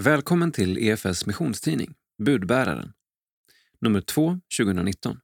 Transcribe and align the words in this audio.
Välkommen 0.00 0.52
till 0.52 0.78
EFS 0.78 1.26
missionstidning, 1.26 1.94
Budbäraren. 2.22 2.92
Nummer 3.78 4.00
2, 4.00 4.40
2019. 4.58 5.20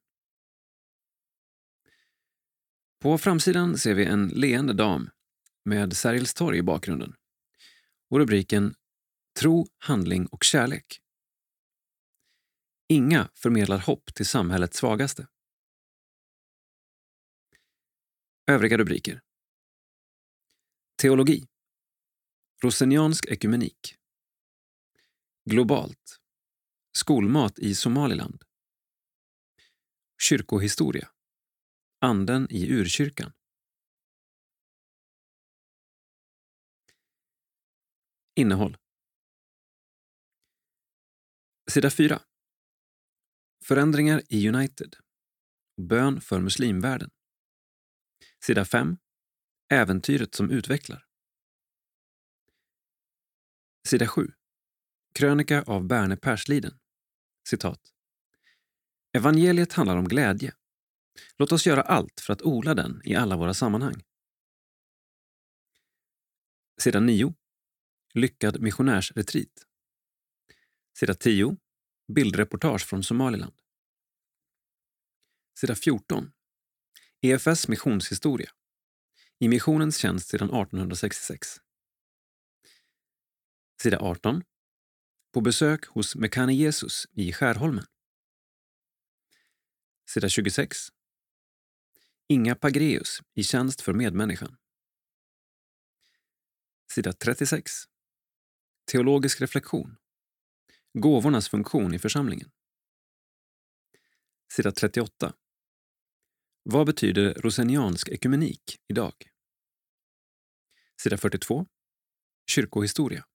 På 3.02 3.18
framsidan 3.18 3.78
ser 3.78 3.94
vi 3.94 4.04
en 4.04 4.28
leende 4.28 4.72
dam 4.72 5.10
med 5.64 5.96
Sergels 5.96 6.34
torg 6.34 6.58
i 6.58 6.62
bakgrunden 6.62 7.14
och 8.10 8.18
rubriken 8.18 8.74
Tro, 9.40 9.66
handling 9.78 10.26
och 10.26 10.44
kärlek. 10.44 11.00
Inga 12.88 13.28
förmedlar 13.34 13.78
hopp 13.78 14.14
till 14.14 14.26
samhällets 14.26 14.78
svagaste. 14.78 15.28
Övriga 18.46 18.78
rubriker. 18.78 19.20
Teologi. 20.96 21.46
Roseniansk 22.62 23.26
ekumenik. 23.26 23.99
Globalt. 25.44 26.20
Skolmat 26.92 27.58
i 27.58 27.74
Somaliland. 27.74 28.44
Kyrkohistoria. 30.22 31.10
Anden 32.00 32.46
i 32.50 32.72
urkyrkan. 32.72 33.32
Innehåll. 38.34 38.76
Sida 41.70 41.90
4. 41.90 42.22
Förändringar 43.64 44.22
i 44.28 44.48
United. 44.48 44.96
Bön 45.76 46.20
för 46.20 46.40
muslimvärlden. 46.40 47.10
Sida 48.44 48.64
5. 48.64 48.96
Äventyret 49.68 50.34
som 50.34 50.50
utvecklar. 50.50 51.06
Sida 53.88 54.08
7. 54.08 54.39
Krönika 55.12 55.62
av 55.62 55.86
Berne 55.86 56.16
Persliden. 56.16 56.78
Citat. 57.48 57.92
Evangeliet 59.12 59.72
handlar 59.72 59.96
om 59.96 60.08
glädje. 60.08 60.54
Låt 61.36 61.52
oss 61.52 61.66
göra 61.66 61.82
allt 61.82 62.20
för 62.20 62.32
att 62.32 62.42
odla 62.42 62.74
den 62.74 63.00
i 63.04 63.14
alla 63.14 63.36
våra 63.36 63.54
sammanhang. 63.54 64.02
Sida 66.80 67.00
9. 67.00 67.34
Lyckad 68.14 68.60
missionärsretreat. 68.60 69.66
Sida 70.98 71.14
10. 71.14 71.56
Bildreportage 72.12 72.86
från 72.86 73.02
Somaliland. 73.02 73.54
Sida 75.58 75.74
14. 75.74 76.32
EFS 77.20 77.68
missionshistoria. 77.68 78.50
I 79.38 79.48
missionens 79.48 79.96
tjänst 79.96 80.28
sedan 80.28 80.48
1866. 80.48 81.48
Sida 83.82 83.98
18 83.98 84.42
på 85.32 85.40
besök 85.40 85.84
hos 85.84 86.16
Mekane 86.16 86.54
Jesus 86.54 87.06
i 87.12 87.32
Skärholmen. 87.32 87.84
Sida 90.10 90.28
26. 90.28 90.76
Inga 92.28 92.54
Pagreus 92.54 93.20
i 93.34 93.44
tjänst 93.44 93.80
för 93.80 93.92
medmänniskan. 93.92 94.56
Sida 96.92 97.12
36. 97.12 97.72
Teologisk 98.92 99.40
reflektion. 99.40 99.96
Gåvornas 100.98 101.48
funktion 101.48 101.94
i 101.94 101.98
församlingen. 101.98 102.50
Sida 104.52 104.72
38. 104.72 105.34
Vad 106.62 106.86
betyder 106.86 107.34
roseniansk 107.34 108.08
ekumenik 108.08 108.76
idag? 108.88 109.14
Sida 111.02 111.16
42. 111.18 111.66
Kyrkohistoria. 112.50 113.29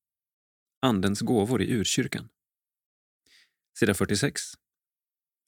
Andens 0.85 1.21
gåvor 1.21 1.61
i 1.61 1.73
urkyrkan. 1.73 2.29
Sida 3.79 3.93
46. 3.93 4.41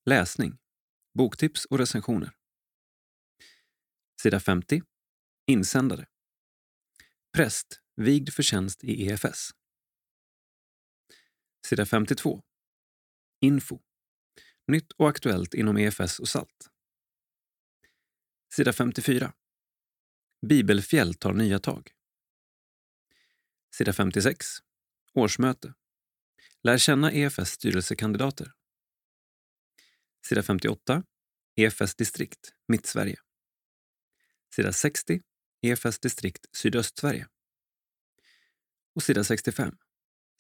Läsning, 0.06 0.58
boktips 1.14 1.66
och 1.66 1.80
recensioner. 1.80 2.36
Sida 4.22 4.40
50. 4.40 4.82
Insändare. 5.48 6.08
Präst, 7.34 7.82
vigd 7.96 8.34
för 8.34 8.44
tjänst 8.44 8.84
i 8.84 9.08
EFS. 9.08 9.50
Sida 11.66 11.86
52. 11.86 12.44
Info. 13.42 13.80
Nytt 14.68 14.92
och 14.92 15.10
aktuellt 15.10 15.54
inom 15.54 15.78
EFS 15.78 16.20
och 16.20 16.30
SALT. 16.30 16.70
Sida 18.54 18.74
54. 18.74 19.34
Bibelfjäll 20.48 21.14
tar 21.14 21.34
nya 21.34 21.60
tag. 21.60 21.92
Sida 23.76 23.94
56. 23.94 24.67
Årsmöte. 25.18 25.74
Lär 26.64 26.78
känna 26.78 27.12
EFS 27.12 27.50
styrelsekandidater. 27.52 28.54
Sida 30.26 30.44
58. 30.44 31.04
EFS 31.56 31.96
distrikt, 31.96 32.54
Mittsverige. 32.68 33.20
Sida 34.56 34.74
60. 34.74 35.22
EFS 35.62 36.00
distrikt, 36.00 36.46
Sydöstsverige. 36.52 37.28
Och 38.96 39.04
sida 39.04 39.24
65. 39.24 39.78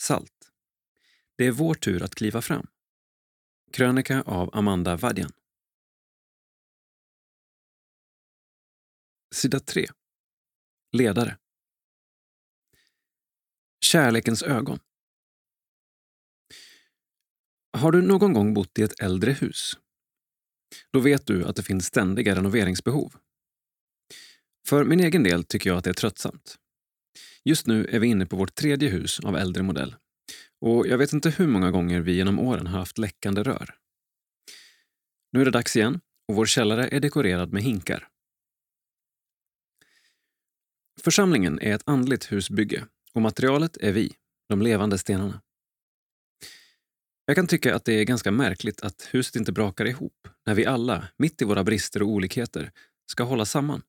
SALT. 0.01 0.51
Det 1.35 1.45
är 1.45 1.51
vår 1.51 1.73
tur 1.73 2.03
att 2.03 2.15
kliva 2.15 2.41
fram. 2.41 2.67
Krönika 3.71 4.21
av 4.21 4.55
Amanda 4.55 4.95
Vadjan. 4.95 5.31
Sida 9.31 9.59
3. 9.59 9.88
Ledare. 10.91 11.38
Kärlekens 13.85 14.43
ögon. 14.43 14.79
Har 17.77 17.91
du 17.91 18.01
någon 18.01 18.33
gång 18.33 18.53
bott 18.53 18.79
i 18.79 18.83
ett 18.83 18.99
äldre 18.99 19.31
hus? 19.31 19.77
Då 20.93 20.99
vet 20.99 21.27
du 21.27 21.45
att 21.45 21.55
det 21.55 21.63
finns 21.63 21.85
ständiga 21.85 22.35
renoveringsbehov. 22.35 23.13
För 24.67 24.83
min 24.83 24.99
egen 24.99 25.23
del 25.23 25.43
tycker 25.43 25.69
jag 25.69 25.77
att 25.77 25.83
det 25.83 25.89
är 25.89 25.93
tröttsamt. 25.93 26.55
Just 27.43 27.67
nu 27.67 27.85
är 27.85 27.99
vi 27.99 28.07
inne 28.07 28.25
på 28.25 28.35
vårt 28.35 28.55
tredje 28.55 28.89
hus 28.89 29.19
av 29.19 29.38
äldre 29.38 29.63
modell 29.63 29.95
och 30.61 30.88
jag 30.88 30.97
vet 30.97 31.13
inte 31.13 31.29
hur 31.29 31.47
många 31.47 31.71
gånger 31.71 31.99
vi 31.99 32.15
genom 32.15 32.39
åren 32.39 32.67
har 32.67 32.79
haft 32.79 32.97
läckande 32.97 33.44
rör. 33.44 33.75
Nu 35.31 35.41
är 35.41 35.45
det 35.45 35.51
dags 35.51 35.75
igen 35.75 35.99
och 36.27 36.35
vår 36.35 36.45
källare 36.45 36.88
är 36.88 36.99
dekorerad 36.99 37.53
med 37.53 37.63
hinkar. 37.63 38.07
Församlingen 41.01 41.59
är 41.59 41.75
ett 41.75 41.83
andligt 41.85 42.31
husbygge 42.31 42.88
och 43.17 43.22
materialet 43.22 43.78
är 43.78 43.91
vi, 43.91 44.16
de 44.50 44.61
levande 44.61 44.97
stenarna. 44.97 45.41
Jag 47.25 47.35
kan 47.35 47.47
tycka 47.47 47.75
att 47.75 47.85
det 47.85 47.94
är 47.94 48.03
ganska 48.03 48.31
märkligt 48.31 48.81
att 48.81 49.07
huset 49.11 49.35
inte 49.35 49.51
brakar 49.51 49.85
ihop 49.85 50.28
när 50.45 50.55
vi 50.55 50.66
alla, 50.66 51.07
mitt 51.17 51.41
i 51.41 51.45
våra 51.45 51.63
brister 51.63 52.01
och 52.01 52.07
olikheter, 52.07 52.72
ska 53.11 53.23
hålla 53.23 53.45
samman. 53.45 53.81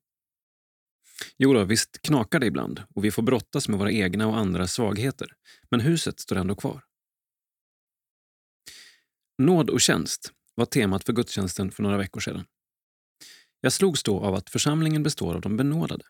Jo 1.37 1.53
då, 1.53 1.63
visst 1.63 2.01
knakar 2.01 2.39
det 2.39 2.45
ibland 2.45 2.83
och 2.95 3.05
vi 3.05 3.11
får 3.11 3.23
brottas 3.23 3.67
med 3.67 3.79
våra 3.79 3.91
egna 3.91 4.27
och 4.27 4.37
andras 4.37 4.73
svagheter, 4.73 5.33
men 5.71 5.79
huset 5.79 6.19
står 6.19 6.35
ändå 6.35 6.55
kvar. 6.55 6.83
Nåd 9.37 9.69
och 9.69 9.81
tjänst 9.81 10.33
var 10.55 10.65
temat 10.65 11.03
för 11.03 11.13
gudstjänsten 11.13 11.71
för 11.71 11.83
några 11.83 11.97
veckor 11.97 12.19
sedan. 12.19 12.45
Jag 13.61 13.73
slogs 13.73 14.03
då 14.03 14.19
av 14.19 14.35
att 14.35 14.49
församlingen 14.49 15.03
består 15.03 15.35
av 15.35 15.41
de 15.41 15.57
benådade. 15.57 16.05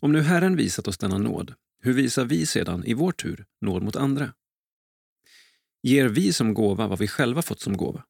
Om 0.00 0.12
nu 0.12 0.22
Herren 0.22 0.56
visat 0.56 0.88
oss 0.88 0.98
denna 0.98 1.18
nåd, 1.18 1.54
hur 1.84 1.92
visar 1.92 2.24
vi 2.24 2.46
sedan 2.46 2.84
i 2.84 2.94
vår 2.94 3.12
tur 3.12 3.46
nåd 3.60 3.82
mot 3.82 3.96
andra? 3.96 4.34
Ger 5.82 6.08
vi 6.08 6.32
som 6.32 6.54
gåva 6.54 6.86
vad 6.86 6.98
vi 6.98 7.08
själva 7.08 7.42
fått 7.42 7.60
som 7.60 7.76
gåva? 7.76 8.04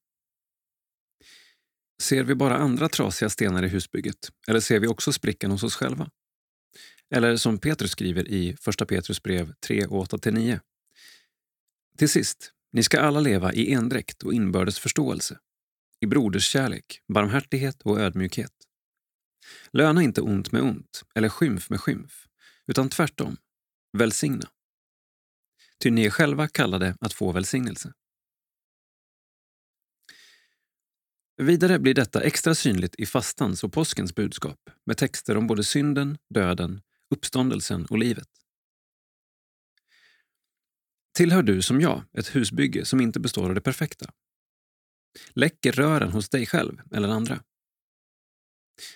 Ser 2.02 2.24
vi 2.24 2.34
bara 2.34 2.56
andra 2.56 2.88
trasiga 2.88 3.30
stenar 3.30 3.62
i 3.62 3.68
husbygget 3.68 4.30
eller 4.48 4.60
ser 4.60 4.80
vi 4.80 4.86
också 4.86 5.12
sprickan 5.12 5.50
hos 5.50 5.62
oss 5.62 5.74
själva? 5.74 6.10
Eller 7.10 7.36
som 7.36 7.58
Petrus 7.58 7.90
skriver 7.90 8.28
i 8.28 8.56
1 8.80 8.88
Petrus 8.88 9.22
brev 9.22 9.52
3 9.66 9.86
och 9.86 10.06
8-9. 10.06 10.60
Till 11.98 12.08
sist, 12.08 12.52
ni 12.72 12.82
ska 12.82 13.00
alla 13.00 13.20
leva 13.20 13.52
i 13.52 13.72
endräkt 13.72 14.22
och 14.22 14.34
inbördes 14.34 14.78
förståelse, 14.78 15.38
i 16.00 16.06
broderskärlek, 16.06 17.00
barmhärtighet 17.08 17.82
och 17.82 18.00
ödmjukhet. 18.00 18.52
Löna 19.72 20.02
inte 20.02 20.20
ont 20.20 20.52
med 20.52 20.62
ont 20.62 21.02
eller 21.14 21.28
skymf 21.28 21.70
med 21.70 21.80
skymf, 21.80 22.26
utan 22.66 22.88
tvärtom, 22.88 23.36
välsigna. 23.98 24.50
Ty 25.82 25.90
ni 25.90 26.04
är 26.04 26.10
själva 26.10 26.48
kallade 26.48 26.96
att 27.00 27.12
få 27.12 27.32
välsignelse. 27.32 27.92
Vidare 31.36 31.78
blir 31.78 31.94
detta 31.94 32.22
extra 32.22 32.54
synligt 32.54 32.94
i 32.94 33.06
fastans 33.06 33.64
och 33.64 33.72
påskens 33.72 34.14
budskap 34.14 34.70
med 34.86 34.96
texter 34.96 35.36
om 35.36 35.46
både 35.46 35.64
synden, 35.64 36.18
döden, 36.34 36.82
uppståndelsen 37.10 37.86
och 37.86 37.98
livet. 37.98 38.28
Tillhör 41.16 41.42
du 41.42 41.62
som 41.62 41.80
jag 41.80 42.04
ett 42.12 42.36
husbygge 42.36 42.84
som 42.84 43.00
inte 43.00 43.20
består 43.20 43.48
av 43.48 43.54
det 43.54 43.60
perfekta? 43.60 44.12
Läcker 45.30 45.72
rören 45.72 46.12
hos 46.12 46.28
dig 46.28 46.46
själv 46.46 46.80
eller 46.92 47.08
andra? 47.08 47.42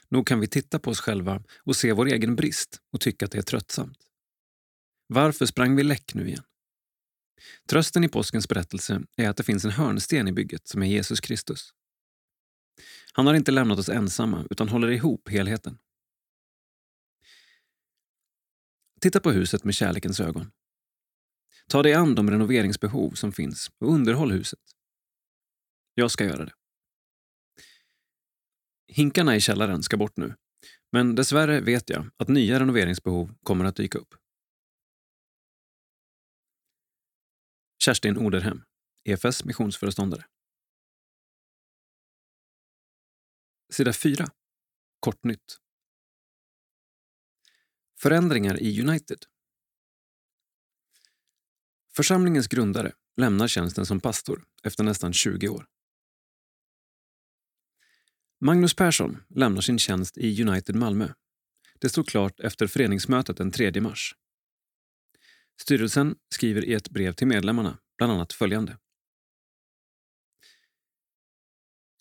Nog 0.08 0.26
kan 0.26 0.40
vi 0.40 0.46
titta 0.46 0.78
på 0.78 0.90
oss 0.90 1.00
själva 1.00 1.42
och 1.58 1.76
se 1.76 1.92
vår 1.92 2.06
egen 2.06 2.36
brist 2.36 2.80
och 2.92 3.00
tycka 3.00 3.24
att 3.24 3.32
det 3.32 3.38
är 3.38 3.42
tröttsamt. 3.42 4.07
Varför 5.08 5.46
sprang 5.46 5.76
vi 5.76 5.82
läck 5.82 6.14
nu 6.14 6.28
igen? 6.28 6.44
Trösten 7.68 8.04
i 8.04 8.08
påskens 8.08 8.48
berättelse 8.48 9.02
är 9.16 9.28
att 9.28 9.36
det 9.36 9.42
finns 9.42 9.64
en 9.64 9.70
hörnsten 9.70 10.28
i 10.28 10.32
bygget 10.32 10.68
som 10.68 10.82
är 10.82 10.86
Jesus 10.86 11.20
Kristus. 11.20 11.70
Han 13.12 13.26
har 13.26 13.34
inte 13.34 13.52
lämnat 13.52 13.78
oss 13.78 13.88
ensamma 13.88 14.46
utan 14.50 14.68
håller 14.68 14.90
ihop 14.90 15.28
helheten. 15.28 15.78
Titta 19.00 19.20
på 19.20 19.30
huset 19.30 19.64
med 19.64 19.74
kärlekens 19.74 20.20
ögon. 20.20 20.50
Ta 21.68 21.82
dig 21.82 21.94
an 21.94 22.14
de 22.14 22.30
renoveringsbehov 22.30 23.10
som 23.10 23.32
finns 23.32 23.70
och 23.78 23.92
underhåll 23.92 24.32
huset. 24.32 24.60
Jag 25.94 26.10
ska 26.10 26.24
göra 26.24 26.44
det. 26.44 26.52
Hinkarna 28.88 29.36
i 29.36 29.40
källaren 29.40 29.82
ska 29.82 29.96
bort 29.96 30.16
nu, 30.16 30.34
men 30.92 31.14
dessvärre 31.14 31.60
vet 31.60 31.90
jag 31.90 32.10
att 32.16 32.28
nya 32.28 32.60
renoveringsbehov 32.60 33.34
kommer 33.42 33.64
att 33.64 33.76
dyka 33.76 33.98
upp. 33.98 34.14
Kerstin 37.78 38.16
Oderhem, 38.16 38.64
EFS 39.04 39.44
missionsföreståndare. 39.44 40.24
Sida 43.72 43.92
4. 43.92 44.26
Kortnytt. 45.00 45.58
Förändringar 48.00 48.62
i 48.62 48.82
United. 48.82 49.18
Församlingens 51.96 52.48
grundare 52.48 52.92
lämnar 53.16 53.48
tjänsten 53.48 53.86
som 53.86 54.00
pastor 54.00 54.46
efter 54.62 54.84
nästan 54.84 55.12
20 55.12 55.48
år. 55.48 55.66
Magnus 58.40 58.74
Persson 58.74 59.24
lämnar 59.28 59.60
sin 59.60 59.78
tjänst 59.78 60.18
i 60.18 60.42
United 60.42 60.74
Malmö. 60.74 61.12
Det 61.78 61.88
stod 61.88 62.08
klart 62.08 62.40
efter 62.40 62.66
föreningsmötet 62.66 63.36
den 63.36 63.50
3 63.50 63.80
mars. 63.80 64.14
Styrelsen 65.60 66.14
skriver 66.34 66.64
i 66.64 66.72
ett 66.72 66.90
brev 66.90 67.12
till 67.12 67.26
medlemmarna 67.26 67.78
bland 67.98 68.12
annat 68.12 68.32
följande. 68.32 68.78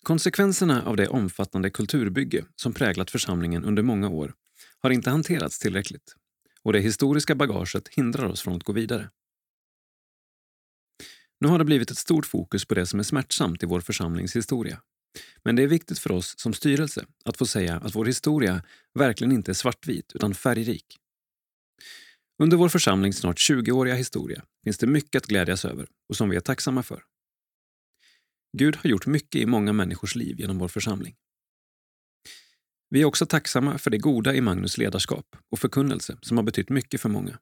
Konsekvenserna 0.02 0.82
av 0.82 0.96
det 0.96 1.08
omfattande 1.08 1.70
kulturbygge 1.70 2.44
som 2.56 2.72
präglat 2.72 3.10
församlingen 3.10 3.64
under 3.64 3.82
många 3.82 4.08
år 4.08 4.34
har 4.78 4.90
inte 4.90 5.10
hanterats 5.10 5.58
tillräckligt 5.58 6.16
och 6.62 6.72
det 6.72 6.80
historiska 6.80 7.34
bagaget 7.34 7.88
hindrar 7.88 8.26
oss 8.26 8.42
från 8.42 8.56
att 8.56 8.62
gå 8.62 8.72
vidare. 8.72 9.10
Nu 11.40 11.48
har 11.48 11.58
det 11.58 11.64
blivit 11.64 11.90
ett 11.90 11.98
stort 11.98 12.26
fokus 12.26 12.64
på 12.64 12.74
det 12.74 12.86
som 12.86 12.98
är 12.98 13.04
smärtsamt 13.04 13.62
i 13.62 13.66
vår 13.66 13.80
församlings 13.80 14.36
historia. 14.36 14.82
Men 15.44 15.56
det 15.56 15.62
är 15.62 15.66
viktigt 15.66 15.98
för 15.98 16.12
oss 16.12 16.38
som 16.38 16.52
styrelse 16.52 17.06
att 17.24 17.36
få 17.36 17.46
säga 17.46 17.76
att 17.76 17.94
vår 17.94 18.04
historia 18.04 18.62
verkligen 18.94 19.32
inte 19.32 19.52
är 19.52 19.54
svartvit 19.54 20.12
utan 20.14 20.34
färgrik. 20.34 20.98
Under 22.42 22.56
vår 22.56 22.68
församlings 22.68 23.18
snart 23.18 23.36
20-åriga 23.36 23.94
historia 23.94 24.44
finns 24.64 24.78
det 24.78 24.86
mycket 24.86 25.22
att 25.22 25.28
glädjas 25.28 25.64
över 25.64 25.88
och 26.08 26.16
som 26.16 26.28
vi 26.28 26.36
är 26.36 26.40
tacksamma 26.40 26.82
för. 26.82 27.04
Gud 28.58 28.76
har 28.76 28.90
gjort 28.90 29.06
mycket 29.06 29.40
i 29.40 29.46
många 29.46 29.72
människors 29.72 30.14
liv 30.14 30.40
genom 30.40 30.58
vår 30.58 30.68
församling. 30.68 31.16
Vi 32.90 33.00
är 33.00 33.04
också 33.04 33.26
tacksamma 33.26 33.78
för 33.78 33.90
det 33.90 33.98
goda 33.98 34.34
i 34.34 34.40
Magnus 34.40 34.78
ledarskap 34.78 35.36
och 35.50 35.58
förkunnelse 35.58 36.18
som 36.22 36.36
har 36.36 36.44
betytt 36.44 36.68
mycket 36.68 37.00
för 37.00 37.08
många. 37.08 37.38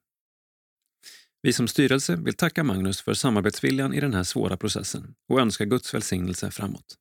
Vi 1.41 1.53
som 1.53 1.67
styrelse 1.67 2.15
vill 2.15 2.33
tacka 2.33 2.63
Magnus 2.63 3.01
för 3.01 3.13
samarbetsviljan 3.13 3.93
i 3.93 3.99
den 3.99 4.13
här 4.13 4.23
svåra 4.23 4.57
processen 4.57 5.15
och 5.29 5.39
önska 5.39 5.65
Guds 5.65 5.93
välsignelse 5.93 6.51
framåt. 6.51 6.97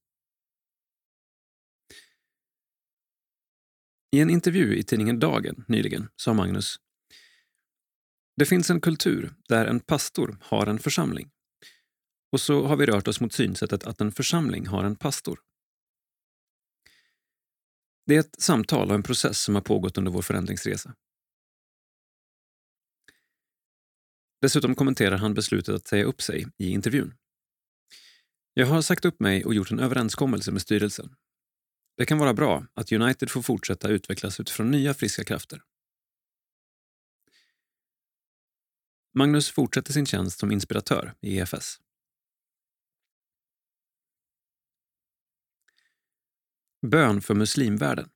I 4.17 4.21
en 4.21 4.31
intervju 4.31 4.77
i 4.77 4.83
tidningen 4.83 5.19
Dagen 5.19 5.65
nyligen 5.69 6.09
sa 6.17 6.33
Magnus 6.33 6.77
det 8.37 8.47
finns 8.47 8.71
en 8.71 8.81
kultur 8.81 9.35
där 9.49 9.67
en 9.67 9.81
pastor 9.81 10.39
har 10.41 10.67
en 10.67 10.79
församling. 10.79 11.31
Och 12.33 12.41
så 12.41 12.67
har 12.67 12.77
vi 12.77 12.87
rört 12.87 13.09
oss 13.09 13.21
mot 13.21 13.33
synsättet 13.33 13.85
att 13.85 14.01
en 14.01 14.13
församling 14.13 14.67
har 14.67 14.85
en 14.85 14.97
pastor. 14.97 15.41
Det 18.07 18.17
är 18.17 18.21
ett 18.21 18.41
samtal 18.41 18.89
och 18.89 18.95
en 18.95 19.03
process 19.03 19.41
som 19.41 19.55
har 19.55 19.63
pågått 19.63 19.99
under 19.99 20.13
vår 20.13 20.23
förändringsresa. 20.23 20.95
Dessutom 24.41 24.75
kommenterar 24.75 25.17
han 25.17 25.35
beslutet 25.35 25.75
att 25.75 25.87
säga 25.87 26.05
upp 26.05 26.23
sig 26.23 26.47
i 26.59 26.71
intervjun. 26.71 27.15
Jag 28.55 28.67
har 28.67 28.83
sagt 28.83 29.05
upp 29.05 29.21
mig 29.21 29.45
och 29.45 29.55
gjort 29.55 29.71
en 29.71 29.81
överenskommelse 29.81 30.53
med 30.53 30.63
styrelsen. 30.63 31.15
Det 31.97 32.07
kan 32.07 32.19
vara 32.19 32.35
bra 32.35 32.67
att 32.75 32.93
United 32.93 33.31
får 33.31 33.43
fortsätta 33.43 33.89
utvecklas 33.89 34.41
utifrån 34.41 34.71
nya 34.71 34.95
friska 34.95 35.25
krafter. 35.25 35.63
Magnus 39.19 39.51
fortsätter 39.51 39.93
sin 39.93 40.07
tjänst 40.07 40.39
som 40.39 40.53
inspiratör 40.53 41.15
i 41.21 41.39
EFS. 41.39 41.79
Bön 46.87 47.21
för 47.21 47.35
muslimvärlden. 47.35 48.09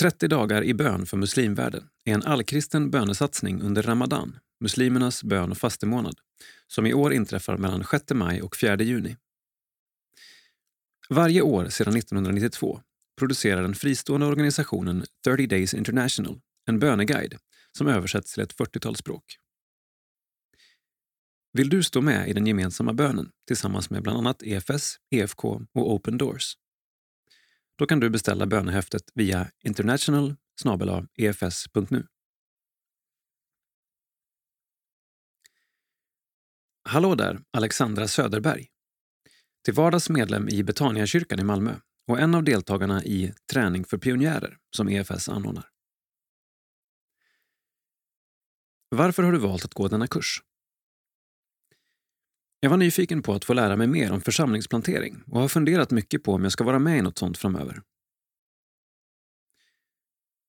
30 0.00 0.28
dagar 0.28 0.64
i 0.64 0.74
bön 0.74 1.06
för 1.06 1.16
muslimvärlden 1.16 1.88
är 2.04 2.14
en 2.14 2.22
allkristen 2.22 2.90
bönesatsning 2.90 3.62
under 3.62 3.82
Ramadan, 3.82 4.38
muslimernas 4.60 5.24
bön 5.24 5.50
och 5.50 5.58
fastemånad, 5.58 6.20
som 6.66 6.86
i 6.86 6.94
år 6.94 7.12
inträffar 7.12 7.56
mellan 7.56 7.84
6 7.84 8.04
maj 8.10 8.42
och 8.42 8.56
4 8.56 8.76
juni. 8.82 9.16
Varje 11.08 11.42
år 11.42 11.68
sedan 11.68 11.96
1992 11.96 12.80
producerar 13.18 13.62
den 13.62 13.74
fristående 13.74 14.26
organisationen 14.26 15.04
30 15.24 15.46
Days 15.46 15.74
International 15.74 16.40
en 16.66 16.78
böneguide 16.78 17.38
som 17.78 17.88
översätts 17.88 18.34
till 18.34 18.42
ett 18.42 18.56
40-tal 18.56 18.96
språk. 18.96 19.36
Vill 21.52 21.68
du 21.68 21.82
stå 21.82 22.00
med 22.00 22.28
i 22.28 22.32
den 22.32 22.46
gemensamma 22.46 22.92
bönen 22.92 23.30
tillsammans 23.46 23.90
med 23.90 24.02
bland 24.02 24.18
annat 24.18 24.42
EFS, 24.42 24.96
EFK 25.10 25.44
och 25.72 25.92
Open 25.94 26.18
Doors? 26.18 26.54
Då 27.78 27.86
kan 27.86 28.00
du 28.00 28.10
beställa 28.10 28.46
bönehäftet 28.46 29.02
via 29.14 29.50
international 29.64 30.36
efs.nu. 31.18 32.06
Hallå 36.88 37.14
där, 37.14 37.40
Alexandra 37.50 38.08
Söderberg. 38.08 38.66
Till 39.64 39.74
vardags 39.74 40.10
medlem 40.10 40.48
i 40.48 40.62
Betaniakyrkan 40.62 41.40
i 41.40 41.44
Malmö 41.44 41.74
och 42.08 42.20
en 42.20 42.34
av 42.34 42.44
deltagarna 42.44 43.04
i 43.04 43.32
Träning 43.52 43.84
för 43.84 43.98
pionjärer 43.98 44.58
som 44.76 44.88
EFS 44.88 45.28
anordnar. 45.28 45.69
Varför 48.92 49.22
har 49.22 49.32
du 49.32 49.38
valt 49.38 49.64
att 49.64 49.74
gå 49.74 49.88
denna 49.88 50.06
kurs? 50.06 50.42
Jag 52.60 52.70
var 52.70 52.76
nyfiken 52.76 53.22
på 53.22 53.34
att 53.34 53.44
få 53.44 53.54
lära 53.54 53.76
mig 53.76 53.86
mer 53.86 54.12
om 54.12 54.20
församlingsplantering 54.20 55.22
och 55.26 55.40
har 55.40 55.48
funderat 55.48 55.90
mycket 55.90 56.22
på 56.22 56.32
om 56.32 56.42
jag 56.42 56.52
ska 56.52 56.64
vara 56.64 56.78
med 56.78 56.98
i 56.98 57.02
något 57.02 57.18
sånt 57.18 57.38
framöver. 57.38 57.82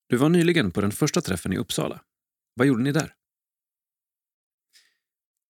Du 0.08 0.18
var 0.18 0.30
nyligen 0.30 0.72
på 0.72 0.82
den 0.82 0.92
första 0.92 1.22
träffen 1.22 1.54
i 1.54 1.58
Uppsala. 1.58 2.02
Vad 2.54 2.68
gjorde 2.68 2.84
ni 2.84 2.92
där? 2.92 3.16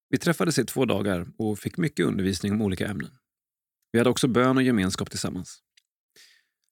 Vi 0.10 0.18
träffades 0.18 0.60
i 0.60 0.66
två 0.66 0.86
dagar 0.86 1.28
och 1.38 1.60
fick 1.60 1.78
mycket 1.78 2.06
undervisning 2.06 2.52
om 2.52 2.62
olika 2.62 2.88
ämnen. 2.88 3.12
Vi 3.92 4.00
hade 4.00 4.10
också 4.10 4.28
bön 4.28 4.58
och 4.58 4.64
gemenskap 4.64 5.10
tillsammans. 5.10 5.60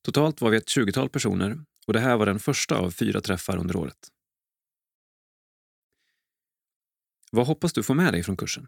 Totalt 0.03 0.41
var 0.41 0.49
vi 0.49 0.57
ett 0.57 0.69
tjugotal 0.69 1.09
personer 1.09 1.65
och 1.87 1.93
det 1.93 1.99
här 1.99 2.17
var 2.17 2.25
den 2.25 2.39
första 2.39 2.77
av 2.77 2.91
fyra 2.91 3.21
träffar 3.21 3.57
under 3.57 3.75
året. 3.75 4.11
Vad 7.31 7.47
hoppas 7.47 7.73
du 7.73 7.83
få 7.83 7.93
med 7.93 8.13
dig 8.13 8.23
från 8.23 8.37
kursen? 8.37 8.67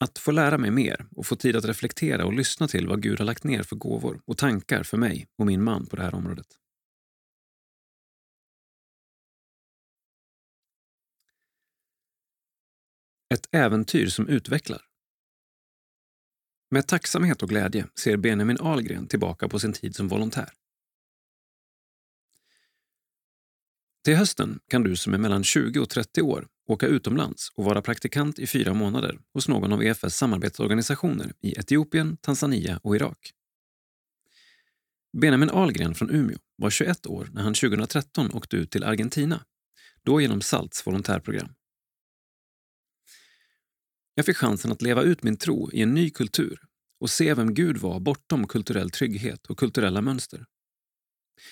Att 0.00 0.18
få 0.18 0.30
lära 0.30 0.58
mig 0.58 0.70
mer 0.70 1.06
och 1.16 1.26
få 1.26 1.36
tid 1.36 1.56
att 1.56 1.64
reflektera 1.64 2.26
och 2.26 2.32
lyssna 2.32 2.68
till 2.68 2.88
vad 2.88 3.02
Gud 3.02 3.18
har 3.18 3.26
lagt 3.26 3.44
ner 3.44 3.62
för 3.62 3.76
gåvor 3.76 4.22
och 4.24 4.38
tankar 4.38 4.82
för 4.82 4.96
mig 4.96 5.26
och 5.38 5.46
min 5.46 5.62
man 5.62 5.86
på 5.86 5.96
det 5.96 6.02
här 6.02 6.14
området. 6.14 6.46
Ett 13.34 13.48
äventyr 13.54 14.06
som 14.06 14.28
utvecklar. 14.28 14.82
Med 16.70 16.88
tacksamhet 16.88 17.42
och 17.42 17.48
glädje 17.48 17.86
ser 18.00 18.16
Benjamin 18.16 18.58
Ahlgren 18.60 19.08
tillbaka 19.08 19.48
på 19.48 19.58
sin 19.58 19.72
tid 19.72 19.96
som 19.96 20.08
volontär. 20.08 20.52
Till 24.04 24.16
hösten 24.16 24.58
kan 24.68 24.82
du 24.82 24.96
som 24.96 25.14
är 25.14 25.18
mellan 25.18 25.44
20 25.44 25.80
och 25.80 25.90
30 25.90 26.22
år 26.22 26.46
åka 26.68 26.86
utomlands 26.86 27.52
och 27.54 27.64
vara 27.64 27.82
praktikant 27.82 28.38
i 28.38 28.46
fyra 28.46 28.74
månader 28.74 29.18
hos 29.34 29.48
någon 29.48 29.72
av 29.72 29.82
EFS 29.82 30.16
samarbetsorganisationer 30.16 31.32
i 31.40 31.52
Etiopien, 31.58 32.16
Tanzania 32.16 32.80
och 32.82 32.96
Irak. 32.96 33.32
Benjamin 35.20 35.50
Ahlgren 35.50 35.94
från 35.94 36.10
Umeå 36.10 36.38
var 36.56 36.70
21 36.70 37.06
år 37.06 37.28
när 37.32 37.42
han 37.42 37.54
2013 37.54 38.30
åkte 38.34 38.56
ut 38.56 38.70
till 38.70 38.84
Argentina, 38.84 39.44
då 40.02 40.20
genom 40.20 40.40
SALTs 40.40 40.86
volontärprogram. 40.86 41.54
Jag 44.14 44.26
fick 44.26 44.36
chansen 44.36 44.72
att 44.72 44.82
leva 44.82 45.02
ut 45.02 45.22
min 45.22 45.36
tro 45.36 45.70
i 45.72 45.82
en 45.82 45.94
ny 45.94 46.10
kultur 46.10 46.60
och 47.00 47.10
se 47.10 47.34
vem 47.34 47.54
Gud 47.54 47.76
var 47.76 48.00
bortom 48.00 48.46
kulturell 48.46 48.90
trygghet 48.90 49.46
och 49.46 49.58
kulturella 49.58 50.00
mönster. 50.00 50.46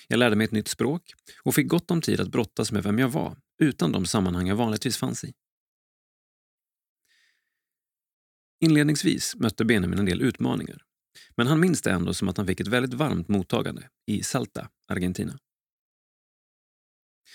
Jag 0.09 0.19
lärde 0.19 0.37
mig 0.37 0.45
ett 0.45 0.53
nytt 0.53 0.69
språk 0.69 1.13
och 1.43 1.55
fick 1.55 1.69
gott 1.69 1.91
om 1.91 2.01
tid 2.01 2.21
att 2.21 2.31
brottas 2.31 2.73
med 2.73 2.83
vem 2.83 2.99
jag 2.99 3.09
var 3.09 3.37
utan 3.59 3.93
de 3.93 4.07
sammanhang 4.07 4.49
jag 4.49 4.57
vanligtvis 4.57 4.97
fanns 4.97 5.25
i. 5.25 5.33
Inledningsvis 8.61 9.37
mötte 9.37 9.65
Benjamin 9.65 9.99
en 9.99 10.07
del 10.07 10.23
utmaningar, 10.23 10.83
men 11.37 11.47
han 11.47 11.61
minns 11.61 11.83
det 11.83 11.91
ändå 11.91 12.15
som 12.15 12.29
att 12.29 12.37
han 12.37 12.47
fick 12.47 12.61
ett 12.61 12.67
väldigt 12.67 12.95
varmt 12.95 13.29
mottagande 13.29 13.89
i 14.07 14.23
Salta, 14.23 14.69
Argentina. 14.89 15.39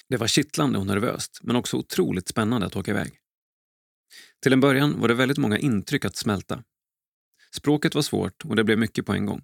Det 0.09 0.17
var 0.17 0.27
kittlande 0.27 0.79
och 0.79 0.85
nervöst, 0.85 1.39
men 1.43 1.55
också 1.55 1.77
otroligt 1.77 2.27
spännande 2.27 2.67
att 2.67 2.75
åka 2.75 2.91
iväg. 2.91 3.19
Till 4.43 4.53
en 4.53 4.59
början 4.59 4.99
var 4.99 5.07
det 5.07 5.13
väldigt 5.13 5.37
många 5.37 5.57
intryck 5.57 6.05
att 6.05 6.15
smälta. 6.15 6.63
Språket 7.51 7.95
var 7.95 8.01
svårt 8.01 8.45
och 8.45 8.55
det 8.55 8.63
blev 8.63 8.79
mycket 8.79 9.05
på 9.05 9.13
en 9.13 9.25
gång. 9.25 9.41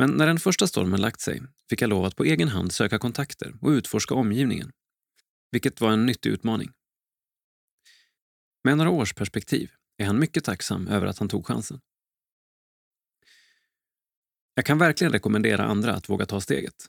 Men 0.00 0.10
när 0.10 0.26
den 0.26 0.38
första 0.38 0.66
stormen 0.66 1.00
lagt 1.00 1.20
sig 1.20 1.42
fick 1.70 1.82
jag 1.82 1.90
lov 1.90 2.04
att 2.04 2.16
på 2.16 2.24
egen 2.24 2.48
hand 2.48 2.72
söka 2.72 2.98
kontakter 2.98 3.54
och 3.60 3.68
utforska 3.68 4.14
omgivningen, 4.14 4.72
vilket 5.50 5.80
var 5.80 5.90
en 5.92 6.06
nyttig 6.06 6.30
utmaning. 6.30 6.72
Med 8.64 8.76
några 8.76 8.90
års 8.90 9.14
perspektiv 9.14 9.70
är 9.96 10.06
han 10.06 10.18
mycket 10.18 10.44
tacksam 10.44 10.88
över 10.88 11.06
att 11.06 11.18
han 11.18 11.28
tog 11.28 11.46
chansen. 11.46 11.80
Jag 14.54 14.64
kan 14.64 14.78
verkligen 14.78 15.12
rekommendera 15.12 15.64
andra 15.64 15.94
att 15.94 16.08
våga 16.08 16.26
ta 16.26 16.40
steget. 16.40 16.86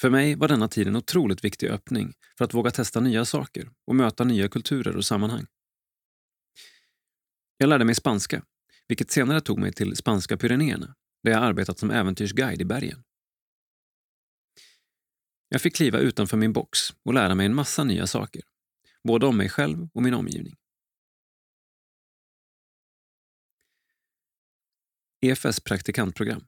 För 0.00 0.10
mig 0.10 0.34
var 0.34 0.48
denna 0.48 0.68
tid 0.68 0.86
en 0.86 0.96
otroligt 0.96 1.44
viktig 1.44 1.68
öppning 1.68 2.14
för 2.38 2.44
att 2.44 2.54
våga 2.54 2.70
testa 2.70 3.00
nya 3.00 3.24
saker 3.24 3.70
och 3.86 3.96
möta 3.96 4.24
nya 4.24 4.48
kulturer 4.48 4.96
och 4.96 5.04
sammanhang. 5.04 5.46
Jag 7.56 7.68
lärde 7.68 7.84
mig 7.84 7.94
spanska, 7.94 8.42
vilket 8.88 9.10
senare 9.10 9.40
tog 9.40 9.58
mig 9.58 9.72
till 9.72 9.96
spanska 9.96 10.36
Pyrenéerna 10.36 10.94
där 11.26 11.32
jag 11.32 11.42
arbetat 11.42 11.78
som 11.78 11.90
äventyrsguide 11.90 12.60
i 12.60 12.64
bergen. 12.64 13.04
Jag 15.48 15.62
fick 15.62 15.76
kliva 15.76 15.98
utanför 15.98 16.36
min 16.36 16.52
box 16.52 16.78
och 17.02 17.14
lära 17.14 17.34
mig 17.34 17.46
en 17.46 17.54
massa 17.54 17.84
nya 17.84 18.06
saker, 18.06 18.42
både 19.02 19.26
om 19.26 19.36
mig 19.36 19.48
själv 19.48 19.88
och 19.94 20.02
min 20.02 20.14
omgivning. 20.14 20.56
EFS 25.20 25.60
praktikantprogram. 25.60 26.44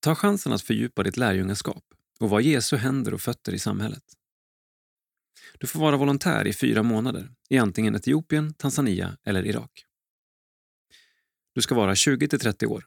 Ta 0.00 0.14
chansen 0.14 0.52
att 0.52 0.62
fördjupa 0.62 1.02
ditt 1.02 1.16
lärjungaskap 1.16 1.84
och 2.20 2.30
vara 2.30 2.40
Jesu 2.40 2.76
händer 2.76 3.14
och 3.14 3.20
fötter 3.20 3.54
i 3.54 3.58
samhället. 3.58 4.04
Du 5.58 5.66
får 5.66 5.80
vara 5.80 5.96
volontär 5.96 6.46
i 6.46 6.52
fyra 6.52 6.82
månader 6.82 7.34
i 7.48 7.58
antingen 7.58 7.94
Etiopien, 7.94 8.54
Tanzania 8.54 9.16
eller 9.24 9.46
Irak. 9.46 9.87
Du 11.58 11.62
ska 11.62 11.74
vara 11.74 11.94
20 11.94 12.28
till 12.28 12.40
30 12.40 12.66
år. 12.66 12.86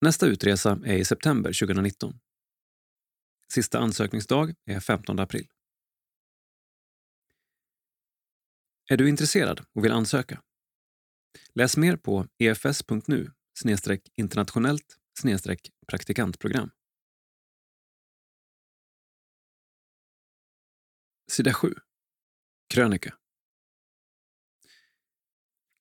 Nästa 0.00 0.26
utresa 0.26 0.80
är 0.84 0.96
i 0.96 1.04
september 1.04 1.52
2019. 1.52 2.20
Sista 3.52 3.78
ansökningsdag 3.78 4.54
är 4.64 4.80
15 4.80 5.18
april. 5.18 5.48
Är 8.90 8.96
du 8.96 9.08
intresserad 9.08 9.66
och 9.72 9.84
vill 9.84 9.92
ansöka? 9.92 10.42
Läs 11.54 11.76
mer 11.76 11.96
på 11.96 12.26
efs.nu 12.38 13.32
internationellt 14.14 14.98
praktikantprogram. 15.86 16.70
Sida 21.30 21.54
7. 21.54 21.74
Krönika. 22.68 23.18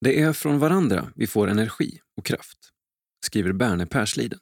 Det 0.02 0.22
är 0.22 0.34
från 0.34 0.60
varandra 0.60 1.12
vi 1.16 1.28
får 1.28 1.48
energi 1.48 2.02
och 2.18 2.26
kraft, 2.26 2.58
skriver 3.26 3.54
Berne 3.54 3.86
Persliden. 3.86 4.40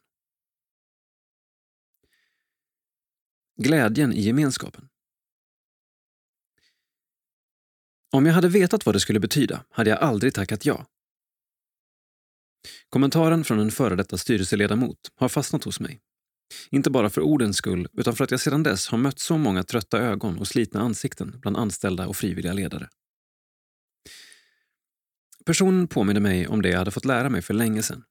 Glädjen 3.62 4.13
i 4.13 4.22
gemenskapen. 4.22 4.89
Om 8.12 8.25
jag 8.25 8.34
hade 8.34 8.48
vetat 8.48 8.86
vad 8.86 8.96
det 8.96 9.00
skulle 9.00 9.20
betyda 9.20 9.66
hade 9.70 9.89
jag 9.89 10.00
aldrig 10.00 10.34
tackat 10.34 10.66
ja. 10.66 10.86
Kommentaren 12.89 13.44
från 13.44 13.60
en 13.60 13.72
före 13.72 13.96
detta 13.96 14.18
styrelseledamot 14.18 14.98
har 15.16 15.30
fastnat 15.30 15.63
hos 15.63 15.80
mig. 15.80 16.01
Inte 16.70 16.89
bara 16.89 17.10
för 17.10 17.22
ordens 17.22 17.58
skull, 17.58 17.88
utan 17.94 18.16
för 18.16 18.24
att 18.24 18.32
jag 18.32 18.39
sedan 18.39 18.63
dess 18.63 18.88
har 18.88 18.98
mött 18.98 19.20
så 19.20 19.38
många 19.38 19.63
trötta 19.63 20.00
ögon 20.00 20.39
och 20.39 20.48
slitna 20.48 20.82
ansikten 20.82 21.39
bland 21.42 21.58
anställda 21.58 22.08
och 22.08 22.16
frivilliga 22.16 22.54
ledare. 22.54 22.89
Personen 25.50 25.88
påminner 25.88 26.22
mig 26.22 26.48
om 26.48 26.62
det 26.62 26.70
jag 26.70 26.77
hade 26.77 26.91
fått 26.91 27.06
lära 27.06 27.29
mig 27.29 27.41
för 27.41 27.53
länge 27.53 27.84
sedan. 27.84 28.03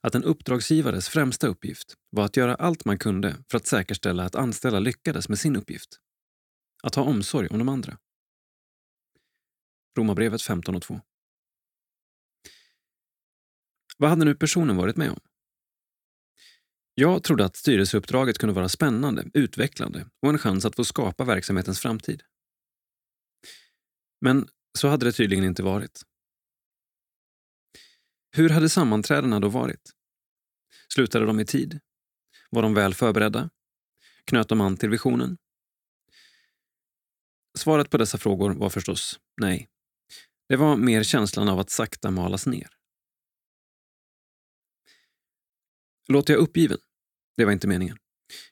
Att 0.00 0.14
en 0.14 0.24
uppdragsgivares 0.24 1.08
främsta 1.08 1.46
uppgift 1.46 1.94
var 2.10 2.24
att 2.24 2.36
göra 2.36 2.54
allt 2.54 2.84
man 2.84 2.98
kunde 2.98 3.36
för 3.50 3.56
att 3.56 3.66
säkerställa 3.66 4.24
att 4.24 4.34
anställda 4.34 4.78
lyckades 4.78 5.28
med 5.28 5.38
sin 5.38 5.56
uppgift. 5.56 5.98
Att 6.82 6.94
ha 6.94 7.02
omsorg 7.02 7.48
om 7.48 7.58
de 7.58 7.68
andra. 7.68 7.98
Romarbrevet 9.98 10.40
15.2 10.40 11.00
Vad 13.98 14.10
hade 14.10 14.24
nu 14.24 14.34
personen 14.34 14.76
varit 14.76 14.96
med 14.96 15.10
om? 15.10 15.20
Jag 16.94 17.22
trodde 17.22 17.44
att 17.44 17.56
styrelseuppdraget 17.56 18.38
kunde 18.38 18.54
vara 18.54 18.68
spännande, 18.68 19.30
utvecklande 19.34 20.06
och 20.22 20.28
en 20.28 20.38
chans 20.38 20.64
att 20.64 20.76
få 20.76 20.84
skapa 20.84 21.24
verksamhetens 21.24 21.80
framtid. 21.80 22.22
Men 24.20 24.48
så 24.78 24.88
hade 24.88 25.06
det 25.06 25.12
tydligen 25.12 25.44
inte 25.44 25.62
varit. 25.62 26.04
Hur 28.36 28.50
hade 28.50 28.68
sammanträdena 28.68 29.40
då 29.40 29.48
varit? 29.48 29.92
Slutade 30.94 31.26
de 31.26 31.40
i 31.40 31.44
tid? 31.44 31.80
Var 32.50 32.62
de 32.62 32.74
väl 32.74 32.94
förberedda? 32.94 33.50
Knöt 34.24 34.48
de 34.48 34.60
an 34.60 34.76
till 34.76 34.90
visionen? 34.90 35.36
Svaret 37.58 37.90
på 37.90 37.98
dessa 37.98 38.18
frågor 38.18 38.54
var 38.54 38.70
förstås 38.70 39.20
nej. 39.40 39.68
Det 40.48 40.56
var 40.56 40.76
mer 40.76 41.02
känslan 41.02 41.48
av 41.48 41.58
att 41.58 41.70
sakta 41.70 42.10
malas 42.10 42.46
ner. 42.46 42.68
Låter 46.08 46.34
jag 46.34 46.40
uppgiven? 46.40 46.78
Det 47.36 47.44
var 47.44 47.52
inte 47.52 47.68
meningen. 47.68 47.98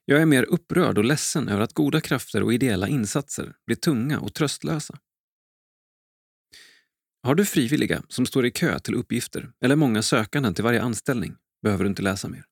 Jag 0.04 0.22
är 0.22 0.26
mer 0.26 0.42
upprörd 0.42 0.98
och 0.98 1.04
ledsen 1.04 1.48
över 1.48 1.62
att 1.62 1.72
goda 1.72 2.00
krafter 2.00 2.42
och 2.42 2.54
ideella 2.54 2.88
insatser 2.88 3.54
blir 3.66 3.76
tunga 3.76 4.20
och 4.20 4.34
tröstlösa. 4.34 4.98
Har 7.22 7.34
du 7.34 7.44
frivilliga 7.44 8.02
som 8.08 8.26
står 8.26 8.46
i 8.46 8.50
kö 8.50 8.78
till 8.78 8.94
uppgifter 8.94 9.52
eller 9.60 9.76
många 9.76 10.02
sökanden 10.02 10.54
till 10.54 10.64
varje 10.64 10.82
anställning 10.82 11.36
behöver 11.62 11.84
du 11.84 11.90
inte 11.90 12.02
läsa 12.02 12.28
mer. 12.28 12.44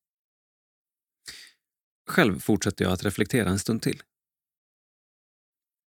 Själv 2.11 2.39
fortsätter 2.39 2.85
jag 2.85 2.93
att 2.93 3.05
reflektera 3.05 3.49
en 3.49 3.59
stund 3.59 3.83
till. 3.83 4.03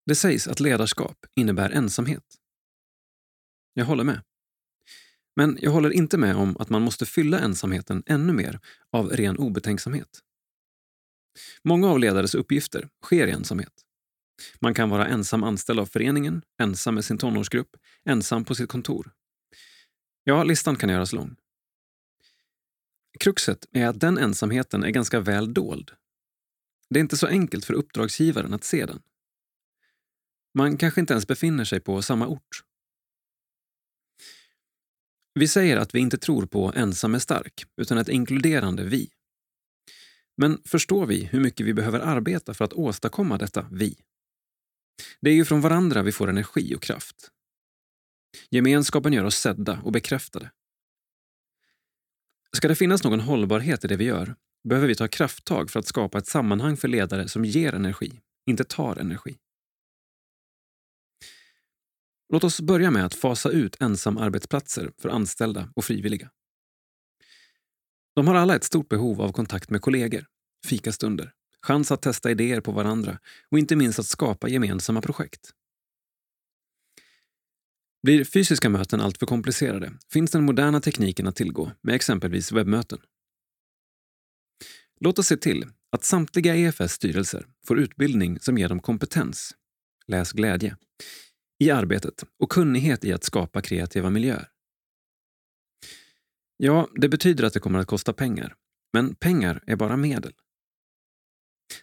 Det 0.05 0.15
sägs 0.15 0.47
att 0.47 0.59
ledarskap 0.59 1.25
innebär 1.35 1.69
ensamhet. 1.69 2.23
Jag 3.73 3.85
håller 3.85 4.03
med. 4.03 4.21
Men 5.35 5.57
jag 5.61 5.71
håller 5.71 5.89
inte 5.89 6.17
med 6.17 6.35
om 6.35 6.57
att 6.57 6.69
man 6.69 6.81
måste 6.81 7.05
fylla 7.05 7.39
ensamheten 7.39 8.03
ännu 8.05 8.33
mer 8.33 8.59
av 8.91 9.09
ren 9.09 9.37
obetänksamhet. 9.37 10.19
Många 11.63 11.89
av 11.89 11.99
ledares 11.99 12.35
uppgifter 12.35 12.89
sker 13.03 13.27
i 13.27 13.31
ensamhet. 13.31 13.82
Man 14.59 14.73
kan 14.73 14.89
vara 14.89 15.07
ensam 15.07 15.43
anställd 15.43 15.79
av 15.79 15.85
föreningen, 15.85 16.41
ensam 16.61 16.95
med 16.95 17.05
sin 17.05 17.17
tonårsgrupp, 17.17 17.77
ensam 18.05 18.45
på 18.45 18.55
sitt 18.55 18.69
kontor. 18.69 19.11
Ja, 20.23 20.43
listan 20.43 20.75
kan 20.75 20.89
göras 20.89 21.13
lång. 21.13 21.35
Kruxet 23.19 23.65
är 23.71 23.87
att 23.87 23.99
den 23.99 24.17
ensamheten 24.17 24.83
är 24.83 24.89
ganska 24.89 25.19
väl 25.19 25.53
dold. 25.53 25.91
Det 26.89 26.99
är 26.99 27.01
inte 27.01 27.17
så 27.17 27.27
enkelt 27.27 27.65
för 27.65 27.73
uppdragsgivaren 27.73 28.53
att 28.53 28.63
se 28.63 28.85
den. 28.85 29.01
Man 30.53 30.77
kanske 30.77 31.01
inte 31.01 31.13
ens 31.13 31.27
befinner 31.27 31.65
sig 31.65 31.79
på 31.79 32.01
samma 32.01 32.27
ort. 32.27 32.63
Vi 35.33 35.47
säger 35.47 35.77
att 35.77 35.95
vi 35.95 35.99
inte 35.99 36.17
tror 36.17 36.45
på 36.45 36.73
ensam 36.75 37.15
är 37.15 37.19
stark, 37.19 37.65
utan 37.77 37.97
ett 37.97 38.09
inkluderande 38.09 38.83
vi. 38.83 39.09
Men 40.37 40.61
förstår 40.65 41.05
vi 41.05 41.23
hur 41.23 41.39
mycket 41.39 41.65
vi 41.65 41.73
behöver 41.73 41.99
arbeta 41.99 42.53
för 42.53 42.65
att 42.65 42.73
åstadkomma 42.73 43.37
detta 43.37 43.67
vi? 43.71 43.97
Det 45.21 45.29
är 45.29 45.33
ju 45.33 45.45
från 45.45 45.61
varandra 45.61 46.03
vi 46.03 46.11
får 46.11 46.29
energi 46.29 46.75
och 46.75 46.81
kraft. 46.81 47.31
Gemenskapen 48.49 49.13
gör 49.13 49.23
oss 49.23 49.35
sedda 49.35 49.81
och 49.83 49.91
bekräftade. 49.91 50.51
Ska 52.55 52.67
det 52.67 52.75
finnas 52.75 53.03
någon 53.03 53.19
hållbarhet 53.19 53.85
i 53.85 53.87
det 53.87 53.95
vi 53.95 54.05
gör 54.05 54.35
behöver 54.63 54.87
vi 54.87 54.95
ta 54.95 55.07
krafttag 55.07 55.71
för 55.71 55.79
att 55.79 55.87
skapa 55.87 56.17
ett 56.17 56.27
sammanhang 56.27 56.77
för 56.77 56.87
ledare 56.87 57.27
som 57.27 57.45
ger 57.45 57.73
energi, 57.73 58.21
inte 58.45 58.63
tar 58.63 58.95
energi. 58.95 59.37
Låt 62.29 62.43
oss 62.43 62.61
börja 62.61 62.91
med 62.91 63.05
att 63.05 63.15
fasa 63.15 63.49
ut 63.49 63.81
ensamarbetsplatser 63.81 64.91
för 64.97 65.09
anställda 65.09 65.69
och 65.75 65.85
frivilliga. 65.85 66.29
De 68.15 68.27
har 68.27 68.35
alla 68.35 68.55
ett 68.55 68.63
stort 68.63 68.89
behov 68.89 69.21
av 69.21 69.31
kontakt 69.31 69.69
med 69.69 69.81
kollegor, 69.81 70.25
fikastunder, 70.67 71.33
chans 71.63 71.91
att 71.91 72.01
testa 72.01 72.31
idéer 72.31 72.61
på 72.61 72.71
varandra 72.71 73.19
och 73.51 73.59
inte 73.59 73.75
minst 73.75 73.99
att 73.99 74.05
skapa 74.05 74.49
gemensamma 74.49 75.01
projekt. 75.01 75.51
Blir 78.03 78.23
fysiska 78.23 78.69
möten 78.69 79.01
alltför 79.01 79.25
komplicerade 79.25 79.93
finns 80.11 80.31
den 80.31 80.43
moderna 80.43 80.81
tekniken 80.81 81.27
att 81.27 81.35
tillgå 81.35 81.71
med 81.81 81.95
exempelvis 81.95 82.51
webbmöten. 82.51 82.99
Låt 84.99 85.19
oss 85.19 85.27
se 85.27 85.37
till 85.37 85.65
att 85.91 86.03
samtliga 86.03 86.55
EFS 86.55 86.93
styrelser 86.93 87.47
får 87.67 87.79
utbildning 87.79 88.39
som 88.39 88.57
ger 88.57 88.69
dem 88.69 88.79
kompetens, 88.79 89.55
läs 90.07 90.31
glädje, 90.31 90.77
i 91.59 91.71
arbetet 91.71 92.23
och 92.39 92.51
kunnighet 92.51 93.05
i 93.05 93.13
att 93.13 93.23
skapa 93.23 93.61
kreativa 93.61 94.09
miljöer. 94.09 94.49
Ja, 96.57 96.87
det 96.95 97.09
betyder 97.09 97.43
att 97.43 97.53
det 97.53 97.59
kommer 97.59 97.79
att 97.79 97.87
kosta 97.87 98.13
pengar. 98.13 98.55
Men 98.93 99.15
pengar 99.15 99.63
är 99.67 99.75
bara 99.75 99.97
medel. 99.97 100.33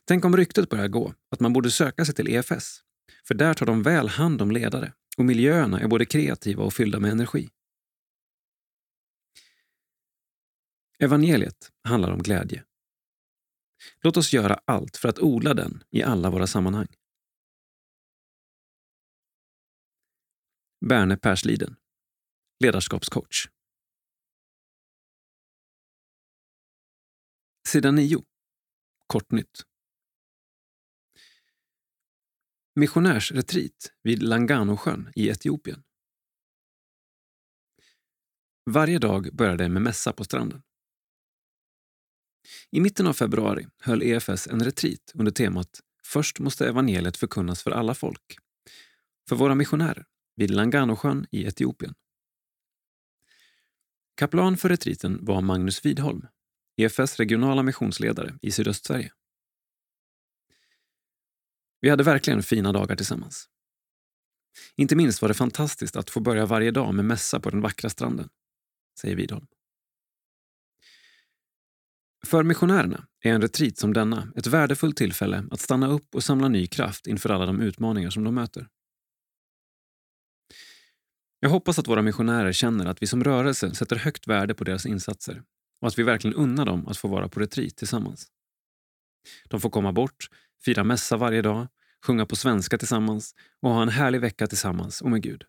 Tänk 0.04 0.25
om 0.25 0.37
ryktet 0.37 0.68
börjar 0.68 0.88
gå 0.88 1.14
att 1.30 1.40
man 1.40 1.52
borde 1.52 1.70
söka 1.70 2.04
sig 2.04 2.14
till 2.14 2.28
EFS. 2.28 2.82
För 3.25 3.35
där 3.35 3.54
tar 3.54 3.66
de 3.66 3.82
väl 3.82 4.09
hand 4.09 4.42
om 4.42 4.50
ledare 4.50 4.92
och 5.16 5.25
miljöerna 5.25 5.80
är 5.80 5.88
både 5.88 6.06
kreativa 6.06 6.64
och 6.64 6.73
fyllda 6.73 7.00
med 7.00 7.11
energi. 7.11 7.50
Evangeliet 10.99 11.73
handlar 11.85 12.11
om 12.11 12.23
glädje. 12.23 12.64
Låt 14.02 14.16
oss 14.16 14.32
göra 14.32 14.61
allt 14.64 14.97
för 14.97 15.09
att 15.09 15.18
odla 15.18 15.54
den 15.54 15.85
i 15.90 16.02
alla 16.02 16.30
våra 16.30 16.47
sammanhang. 16.47 16.87
Berne 20.87 21.16
Persliden, 21.16 21.76
ledarskapscoach. 22.61 23.49
Sida 27.68 27.90
9. 27.90 28.25
Kortnytt. 29.06 29.70
Missionärsretreat 32.80 33.92
vid 34.02 34.22
Langanosjön 34.22 35.12
i 35.14 35.28
Etiopien. 35.28 35.82
Varje 38.70 38.99
dag 38.99 39.28
börjar 39.32 39.56
det 39.56 39.68
med 39.68 39.82
mässa 39.82 40.12
på 40.12 40.25
stranden. 40.25 40.62
I 42.70 42.80
mitten 42.80 43.06
av 43.06 43.12
februari 43.12 43.66
höll 43.80 44.02
EFS 44.02 44.46
en 44.46 44.64
retreat 44.64 45.12
under 45.14 45.32
temat 45.32 45.80
Först 46.04 46.38
måste 46.38 46.68
evangeliet 46.68 47.16
förkunnas 47.16 47.62
för 47.62 47.70
alla 47.70 47.94
folk. 47.94 48.37
För 49.28 49.37
våra 49.37 49.54
missionärer 49.54 50.04
vid 50.37 50.50
Langanosjön 50.50 51.26
i 51.30 51.46
Etiopien. 51.46 51.94
Kaplan 54.14 54.56
för 54.56 54.68
retriten 54.68 55.25
var 55.25 55.40
Magnus 55.40 55.84
Widholm, 55.84 56.26
EFS 56.76 57.16
regionala 57.16 57.62
missionsledare 57.62 58.38
i 58.42 58.50
Sydöstsverige. 58.50 59.12
Vi 61.80 61.88
hade 61.88 62.04
verkligen 62.04 62.42
fina 62.42 62.72
dagar 62.72 62.96
tillsammans. 62.96 63.49
Inte 64.76 64.96
minst 64.96 65.22
var 65.22 65.28
det 65.28 65.34
fantastiskt 65.34 65.96
att 65.96 66.10
få 66.10 66.20
börja 66.20 66.46
varje 66.46 66.70
dag 66.70 66.94
med 66.94 67.04
mässa 67.04 67.40
på 67.40 67.50
den 67.50 67.60
vackra 67.60 67.90
stranden, 67.90 68.28
säger 69.00 69.16
Widholm. 69.16 69.46
För 72.26 72.42
missionärerna 72.42 73.06
är 73.20 73.32
en 73.32 73.42
retreat 73.42 73.78
som 73.78 73.92
denna 73.92 74.32
ett 74.37 74.46
värdefullt 74.46 74.96
tillfälle 74.96 75.44
att 75.50 75.60
stanna 75.60 75.88
upp 75.88 76.14
och 76.14 76.25
samla 76.25 76.49
ny 76.49 76.66
kraft 76.66 77.06
inför 77.06 77.30
alla 77.30 77.46
de 77.46 77.60
utmaningar 77.60 78.10
som 78.10 78.25
de 78.25 78.34
möter. 78.34 78.68
Jag 81.40 81.50
hoppas 81.50 81.78
att 81.78 81.88
våra 81.88 82.02
missionärer 82.02 82.52
känner 82.52 82.87
att 82.87 83.02
vi 83.02 83.06
som 83.06 83.25
rörelse 83.25 83.75
sätter 83.75 83.96
högt 83.96 84.26
värde 84.26 84.54
på 84.54 84.64
deras 84.64 84.87
insatser 84.87 85.42
och 85.80 85.88
att 85.88 85.99
vi 85.99 86.02
verkligen 86.02 86.37
unnar 86.37 86.66
dem 86.66 86.88
att 86.88 86.96
få 86.96 87.08
vara 87.08 87.28
på 87.28 87.40
retreat 87.40 87.76
tillsammans. 87.76 88.26
De 89.49 89.60
får 89.60 89.70
komma 89.70 89.92
bort, 89.92 90.28
fira 90.64 90.85
mässa 90.85 91.17
varje 91.17 91.43
dag, 91.43 91.69
sjunga 92.07 92.26
på 92.26 92.37
svenska 92.37 92.79
tillsammans 92.79 93.35
och 93.61 93.71
ha 93.71 93.83
en 93.83 93.88
härlig 93.88 94.21
vecka 94.21 94.47
tillsammans 94.47 95.00
och 95.00 95.11
med 95.11 95.23
Gud. 95.23 95.45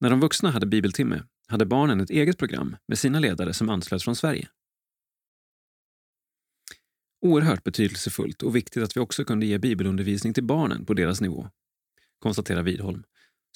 När 0.00 0.10
de 0.10 0.20
vuxna 0.20 0.50
hade 0.50 0.66
bibeltimme 0.66 1.22
hade 1.48 1.66
barnen 1.66 2.00
ett 2.00 2.10
eget 2.10 2.38
program 2.38 2.76
med 2.86 2.98
sina 2.98 3.20
ledare 3.20 3.54
som 3.54 3.68
anslöt 3.68 4.02
från 4.02 4.16
Sverige. 4.16 4.48
Oerhört 7.20 7.64
betydelsefullt 7.64 8.42
och 8.42 8.56
viktigt 8.56 8.82
att 8.82 8.96
vi 8.96 9.00
också 9.00 9.24
kunde 9.24 9.46
ge 9.46 9.58
bibelundervisning 9.58 10.34
till 10.34 10.44
barnen 10.44 10.86
på 10.86 10.94
deras 10.94 11.20
nivå, 11.20 11.50
konstaterar 12.18 12.62
Widholm, 12.62 13.04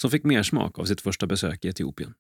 som 0.01 0.11
fick 0.11 0.25
mer 0.25 0.43
smak 0.43 0.79
av 0.79 0.85
sitt 0.85 1.01
första 1.01 1.27
besök 1.27 1.65
i 1.65 1.69
Etiopien. 1.69 2.15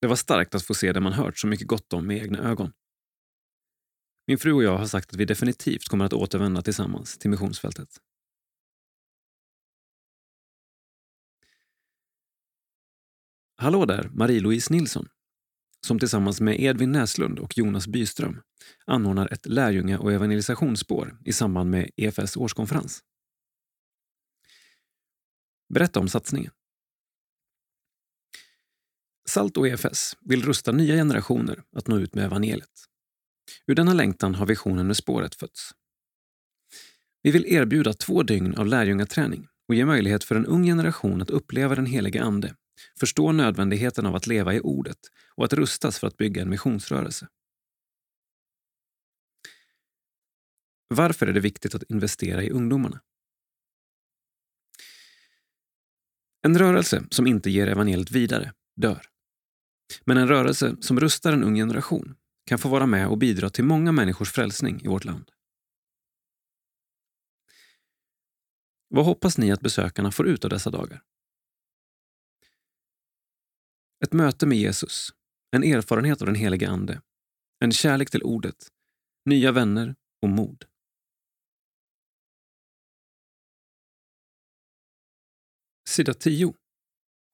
Det 0.00 0.06
var 0.06 0.16
starkt 0.16 0.54
att 0.54 0.62
få 0.62 0.74
se 0.74 0.92
det 0.92 1.00
man 1.00 1.12
hört 1.12 1.38
så 1.38 1.46
mycket 1.46 1.66
gott 1.66 1.92
om 1.92 2.06
med 2.06 2.16
egna 2.16 2.38
ögon. 2.38 2.72
Min 4.32 4.38
fru 4.38 4.52
och 4.52 4.62
jag 4.62 4.78
har 4.78 4.86
sagt 4.86 5.10
att 5.10 5.16
vi 5.16 5.24
definitivt 5.24 5.88
kommer 5.88 6.04
att 6.04 6.12
återvända 6.12 6.62
tillsammans 6.62 7.18
till 7.18 7.30
missionsfältet. 7.30 7.88
Hallå 13.56 13.84
där, 13.84 14.10
Marie-Louise 14.14 14.72
Nilsson, 14.72 15.08
som 15.86 15.98
tillsammans 15.98 16.40
med 16.40 16.60
Edvin 16.60 16.92
Näslund 16.92 17.38
och 17.38 17.58
Jonas 17.58 17.86
Byström 17.86 18.42
anordnar 18.86 19.32
ett 19.32 19.46
lärjunga 19.46 19.98
och 19.98 20.12
evangelisationsspår 20.12 21.18
i 21.24 21.32
samband 21.32 21.70
med 21.70 21.90
EFS 21.96 22.36
årskonferens. 22.36 23.00
Berätta 25.74 26.00
om 26.00 26.08
satsningen. 26.08 26.52
Salt 29.28 29.56
och 29.56 29.68
EFS 29.68 30.16
vill 30.20 30.42
rusta 30.42 30.72
nya 30.72 30.94
generationer 30.94 31.62
att 31.76 31.86
nå 31.86 31.98
ut 31.98 32.14
med 32.14 32.24
evangeliet. 32.24 32.91
Ur 33.66 33.74
denna 33.74 33.94
längtan 33.94 34.34
har 34.34 34.46
visionen 34.46 34.86
med 34.86 34.96
spåret 34.96 35.34
fötts. 35.34 35.70
Vi 37.22 37.30
vill 37.30 37.46
erbjuda 37.46 37.92
två 37.92 38.22
dygn 38.22 38.54
av 38.54 38.66
lärjungaträning 38.66 39.48
och 39.68 39.74
ge 39.74 39.84
möjlighet 39.84 40.24
för 40.24 40.34
en 40.34 40.46
ung 40.46 40.64
generation 40.64 41.22
att 41.22 41.30
uppleva 41.30 41.74
den 41.74 41.86
helige 41.86 42.22
Ande, 42.22 42.54
förstå 43.00 43.32
nödvändigheten 43.32 44.06
av 44.06 44.16
att 44.16 44.26
leva 44.26 44.54
i 44.54 44.60
ordet 44.60 44.98
och 45.34 45.44
att 45.44 45.52
rustas 45.52 45.98
för 45.98 46.06
att 46.06 46.16
bygga 46.16 46.42
en 46.42 46.50
missionsrörelse. 46.50 47.28
Varför 50.88 51.26
är 51.26 51.32
det 51.32 51.40
viktigt 51.40 51.74
att 51.74 51.82
investera 51.82 52.42
i 52.42 52.50
ungdomarna? 52.50 53.00
En 56.42 56.58
rörelse 56.58 57.04
som 57.10 57.26
inte 57.26 57.50
ger 57.50 57.66
evangeliet 57.66 58.10
vidare 58.10 58.52
dör. 58.76 59.06
Men 60.04 60.16
en 60.16 60.28
rörelse 60.28 60.76
som 60.80 61.00
rustar 61.00 61.32
en 61.32 61.44
ung 61.44 61.54
generation 61.54 62.16
kan 62.44 62.58
få 62.58 62.68
vara 62.68 62.86
med 62.86 63.08
och 63.08 63.18
bidra 63.18 63.50
till 63.50 63.64
många 63.64 63.92
människors 63.92 64.32
frälsning 64.32 64.80
i 64.84 64.88
vårt 64.88 65.04
land. 65.04 65.30
Vad 68.88 69.04
hoppas 69.04 69.38
ni 69.38 69.52
att 69.52 69.60
besökarna 69.60 70.12
får 70.12 70.28
ut 70.28 70.44
av 70.44 70.50
dessa 70.50 70.70
dagar? 70.70 71.02
Ett 74.04 74.12
möte 74.12 74.46
med 74.46 74.58
Jesus, 74.58 75.10
en 75.50 75.64
erfarenhet 75.64 76.20
av 76.22 76.26
den 76.26 76.34
helige 76.34 76.70
Ande, 76.70 77.02
en 77.58 77.72
kärlek 77.72 78.10
till 78.10 78.22
ordet, 78.22 78.68
nya 79.24 79.52
vänner 79.52 79.96
och 80.22 80.28
mod. 80.28 80.64
Sida 85.88 86.14
10. 86.14 86.54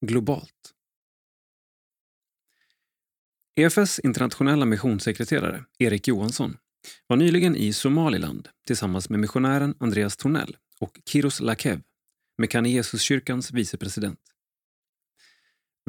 Globalt. 0.06 0.74
EFS 3.58 3.98
internationella 3.98 4.64
missionssekreterare 4.64 5.64
Erik 5.78 6.08
Johansson 6.08 6.56
var 7.06 7.16
nyligen 7.16 7.56
i 7.56 7.72
Somaliland 7.72 8.48
tillsammans 8.66 9.10
med 9.10 9.20
missionären 9.20 9.74
Andreas 9.80 10.16
Tornell 10.16 10.56
och 10.80 11.00
Kiros 11.10 11.40
Lakev, 11.40 11.80
Mekane 12.38 12.68
Jesuskyrkans 12.68 13.52
vicepresident. 13.52 14.20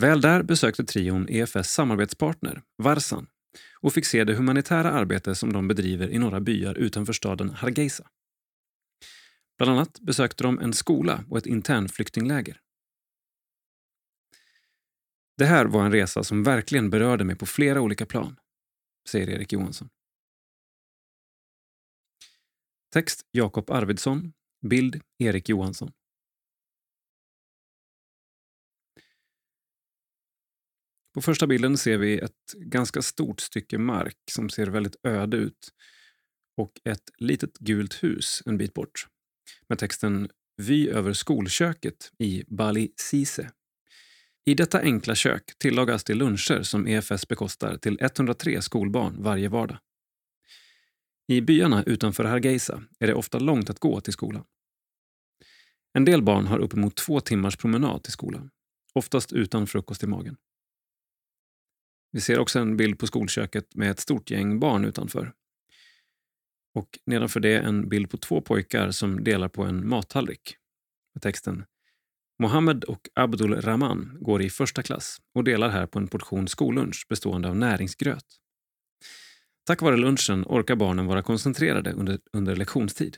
Väl 0.02 0.22
där 0.22 0.44
besökte 0.44 0.84
trion 0.84 1.30
EFS 1.30 1.74
samarbetspartner, 1.74 2.62
Varsan, 2.84 3.28
och 3.82 3.94
fick 3.94 4.06
se 4.06 4.24
det 4.24 4.36
humanitära 4.36 4.92
arbete 4.92 5.36
som 5.36 5.54
de 5.54 5.68
bedriver 5.68 6.10
i 6.10 6.18
några 6.18 6.40
byar 6.40 6.76
utanför 6.76 7.14
staden 7.14 7.50
Hargeisa. 7.50 8.08
Bland 9.58 9.72
annat 9.72 10.00
besökte 10.00 10.44
de 10.44 10.60
en 10.60 10.74
skola 10.74 11.24
och 11.30 11.38
ett 11.38 11.46
internflyktingläger. 11.46 12.60
Det 15.40 15.46
här 15.46 15.66
var 15.66 15.86
en 15.86 15.92
resa 15.92 16.24
som 16.24 16.44
verkligen 16.44 16.90
berörde 16.90 17.24
mig 17.24 17.36
på 17.36 17.46
flera 17.46 17.82
olika 17.82 18.06
plan, 18.06 18.40
säger 19.10 19.30
Erik 19.30 19.54
Johansson. 19.54 19.90
Text 22.94 23.26
Jakob 23.32 23.70
Arvidsson. 23.70 24.34
Bild 24.70 25.02
Erik 25.20 25.50
Johansson. 25.50 25.92
På 31.14 31.22
första 31.22 31.48
bilden 31.48 31.78
ser 31.78 31.98
vi 31.98 32.20
ett 32.20 32.54
ganska 32.58 33.02
stort 33.02 33.40
stycke 33.40 33.78
mark 33.78 34.18
som 34.32 34.50
ser 34.50 34.68
väldigt 34.68 34.96
öde 35.04 35.38
ut 35.38 35.74
och 36.58 36.72
ett 36.84 37.10
litet 37.18 37.58
gult 37.58 38.04
hus 38.04 38.44
en 38.46 38.58
bit 38.58 38.74
bort 38.74 39.08
med 39.68 39.80
texten 39.80 40.30
Vy 40.58 40.90
över 40.90 41.14
skolköket 41.14 42.12
i 42.18 42.44
Bali 42.48 42.94
Sise 42.96 43.52
i 44.46 44.54
detta 44.54 44.82
enkla 44.82 45.16
kök 45.16 45.44
tillagas 45.58 46.04
de 46.04 46.14
luncher 46.14 46.62
som 46.64 46.88
EFS 46.88 47.28
bekostar 47.28 47.78
till 47.78 47.98
103 48.02 48.62
skolbarn 48.62 49.24
varje 49.24 49.50
vardag. 49.50 49.78
I 51.28 51.42
byarna 51.42 51.84
utanför 51.84 52.24
Hargeisa 52.24 52.84
är 53.00 53.08
det 53.08 53.14
ofta 53.14 53.40
långt 53.40 53.70
att 53.70 53.80
gå 53.80 54.02
till 54.02 54.14
skolan. 54.14 54.44
En 55.94 56.06
del 56.06 56.22
barn 56.22 56.48
har 56.48 56.60
uppemot 56.60 56.96
två 56.96 57.20
timmars 57.20 57.58
promenad 57.58 58.04
till 58.04 58.12
skolan, 58.12 58.50
oftast 58.94 59.34
utan 59.34 59.68
frukost 59.68 60.04
i 60.04 60.08
magen. 60.08 60.38
Vi 62.12 62.22
ser 62.22 62.40
också 62.40 62.60
en 62.60 62.78
bild 62.78 63.00
på 63.00 63.08
skolköket 63.08 63.76
med 63.76 63.92
ett 63.92 64.00
stort 64.00 64.32
gäng 64.32 64.60
barn 64.60 64.86
utanför. 64.86 65.34
Och 66.74 67.00
nedanför 67.06 67.40
det 67.40 67.58
en 67.58 67.90
bild 67.90 68.10
på 68.10 68.18
två 68.18 68.42
pojkar 68.42 68.92
som 68.92 69.24
delar 69.24 69.48
på 69.48 69.64
en 69.64 69.90
mattallrik. 69.90 70.56
Med 71.14 71.22
texten 71.22 71.66
Mohammed 72.42 72.84
och 72.84 73.10
Abdul 73.14 73.62
Rahman 73.62 74.18
går 74.22 74.42
i 74.42 74.50
första 74.50 74.84
klass 74.84 75.22
och 75.36 75.44
delar 75.44 75.70
här 75.70 75.86
på 75.86 76.00
en 76.00 76.08
portion 76.08 76.48
skollunch 76.48 77.06
bestående 77.10 77.50
av 77.50 77.56
näringsgröt. 77.56 78.26
Tack 79.64 79.82
vare 79.82 79.98
lunchen 79.98 80.46
orkar 80.48 80.76
barnen 80.76 81.06
vara 81.06 81.24
koncentrerade 81.24 81.94
under, 81.94 82.20
under 82.34 82.56
lektionstid. 82.56 83.18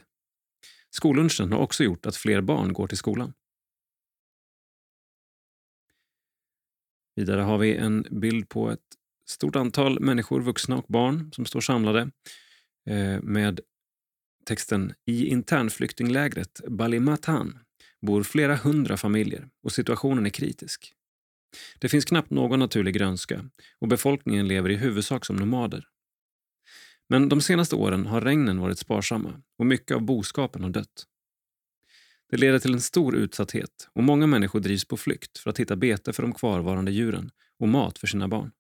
Skollunchen 0.90 1.52
har 1.52 1.60
också 1.60 1.84
gjort 1.84 2.06
att 2.06 2.16
fler 2.16 2.42
barn 2.42 2.74
går 2.74 2.88
till 2.88 2.98
skolan. 2.98 3.34
Vidare 7.16 7.42
har 7.42 7.58
vi 7.58 7.76
en 7.76 8.06
bild 8.12 8.50
på 8.50 8.70
ett 8.70 8.80
stort 9.26 9.56
antal 9.56 10.00
människor, 10.00 10.42
vuxna 10.42 10.78
och 10.78 10.86
barn, 10.88 11.32
som 11.34 11.46
står 11.46 11.62
samlade 11.62 12.12
eh, 12.90 13.22
med 13.22 13.60
texten 14.46 14.94
I 15.06 15.26
internflyktinglägret 15.26 16.62
Balimatan 16.68 17.60
bor 18.02 18.24
flera 18.24 18.56
hundra 18.56 18.98
familjer 18.98 19.50
och 19.64 19.72
situationen 19.72 20.26
är 20.26 20.30
kritisk. 20.30 20.94
Det 21.80 21.90
finns 21.90 22.06
knappt 22.06 22.30
någon 22.30 22.60
naturlig 22.60 22.94
grönska 22.94 23.50
och 23.80 23.88
befolkningen 23.88 24.48
lever 24.48 24.70
i 24.70 24.76
huvudsak 24.76 25.26
som 25.26 25.36
nomader. 25.36 25.88
Men 27.10 27.30
de 27.30 27.42
senaste 27.42 27.76
åren 27.76 28.06
har 28.06 28.22
regnen 28.22 28.60
varit 28.60 28.80
sparsamma 28.80 29.42
och 29.58 29.66
mycket 29.66 29.96
av 29.96 30.02
boskapen 30.02 30.64
har 30.64 30.70
dött. 30.70 31.06
Det 32.30 32.38
leder 32.38 32.60
till 32.60 32.74
en 32.74 32.82
stor 32.82 33.16
utsatthet 33.16 33.90
och 33.94 34.04
många 34.04 34.28
människor 34.28 34.60
drivs 34.60 34.86
på 34.86 34.98
flykt 34.98 35.38
för 35.38 35.50
att 35.50 35.60
hitta 35.60 35.76
bete 35.76 36.14
för 36.14 36.24
de 36.24 36.34
kvarvarande 36.34 36.92
djuren 36.92 37.32
och 37.60 37.68
mat 37.68 37.98
för 37.98 38.08
sina 38.08 38.28
barn. 38.28 38.52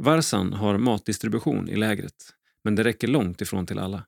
Varsan 0.00 0.52
har 0.52 0.78
matdistribution 0.78 1.68
i 1.68 1.76
lägret, 1.76 2.34
men 2.64 2.74
det 2.74 2.84
räcker 2.84 3.08
långt 3.08 3.40
ifrån 3.40 3.66
till 3.66 3.78
alla. 3.78 4.06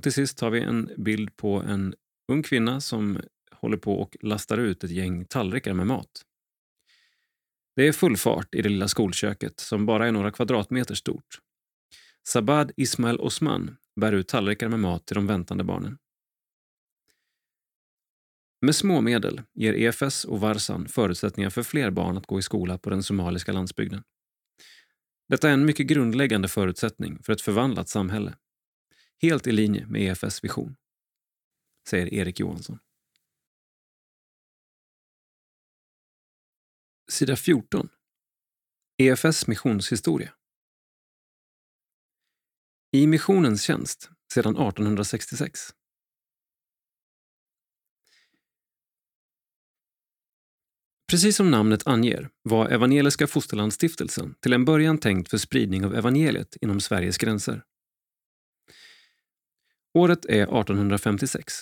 Och 0.00 0.04
till 0.04 0.12
sist 0.12 0.40
har 0.40 0.50
vi 0.50 0.60
en 0.60 0.90
bild 0.96 1.36
på 1.36 1.62
en 1.62 1.94
ung 2.32 2.42
kvinna 2.42 2.80
som 2.80 3.20
håller 3.50 3.76
på 3.76 4.00
och 4.00 4.16
lastar 4.20 4.58
ut 4.58 4.84
ett 4.84 4.90
gäng 4.90 5.24
tallrikar 5.24 5.74
med 5.74 5.86
mat. 5.86 6.22
Det 7.76 7.88
är 7.88 7.92
full 7.92 8.16
fart 8.16 8.54
i 8.54 8.62
det 8.62 8.68
lilla 8.68 8.88
skolköket 8.88 9.60
som 9.60 9.86
bara 9.86 10.08
är 10.08 10.12
några 10.12 10.30
kvadratmeter 10.30 10.94
stort. 10.94 11.38
Sabad 12.28 12.72
Ismail 12.76 13.20
Osman 13.20 13.76
bär 14.00 14.12
ut 14.12 14.28
tallrikar 14.28 14.68
med 14.68 14.80
mat 14.80 15.06
till 15.06 15.14
de 15.14 15.26
väntande 15.26 15.64
barnen. 15.64 15.98
Med 18.60 18.76
små 18.76 19.00
medel 19.00 19.42
ger 19.54 19.74
EFS 19.74 20.24
och 20.24 20.40
Varsan 20.40 20.88
förutsättningar 20.88 21.50
för 21.50 21.62
fler 21.62 21.90
barn 21.90 22.16
att 22.16 22.26
gå 22.26 22.38
i 22.38 22.42
skola 22.42 22.78
på 22.78 22.90
den 22.90 23.02
somaliska 23.02 23.52
landsbygden. 23.52 24.02
Detta 25.28 25.48
är 25.48 25.52
en 25.52 25.66
mycket 25.66 25.86
grundläggande 25.86 26.48
förutsättning 26.48 27.22
för 27.22 27.32
ett 27.32 27.40
förvandlat 27.40 27.88
samhälle. 27.88 28.34
Helt 29.22 29.46
i 29.46 29.52
linje 29.52 29.86
med 29.86 30.02
EFS 30.02 30.44
vision, 30.44 30.76
säger 31.88 32.14
Erik 32.14 32.40
Johansson. 32.40 32.78
Sida 37.10 37.36
14. 37.36 37.88
EFS 38.98 39.46
missionshistoria. 39.46 40.34
I 42.92 43.06
missionens 43.06 43.62
tjänst 43.62 44.10
sedan 44.32 44.56
1866. 44.56 45.60
Precis 51.10 51.36
som 51.36 51.50
namnet 51.50 51.86
anger 51.86 52.30
var 52.42 52.68
Evangeliska 52.68 53.26
Fosterlandsstiftelsen 53.26 54.34
till 54.40 54.52
en 54.52 54.64
början 54.64 54.98
tänkt 54.98 55.30
för 55.30 55.38
spridning 55.38 55.84
av 55.84 55.94
evangeliet 55.94 56.56
inom 56.60 56.80
Sveriges 56.80 57.18
gränser. 57.18 57.64
Året 59.94 60.24
är 60.24 60.42
1856 60.42 61.54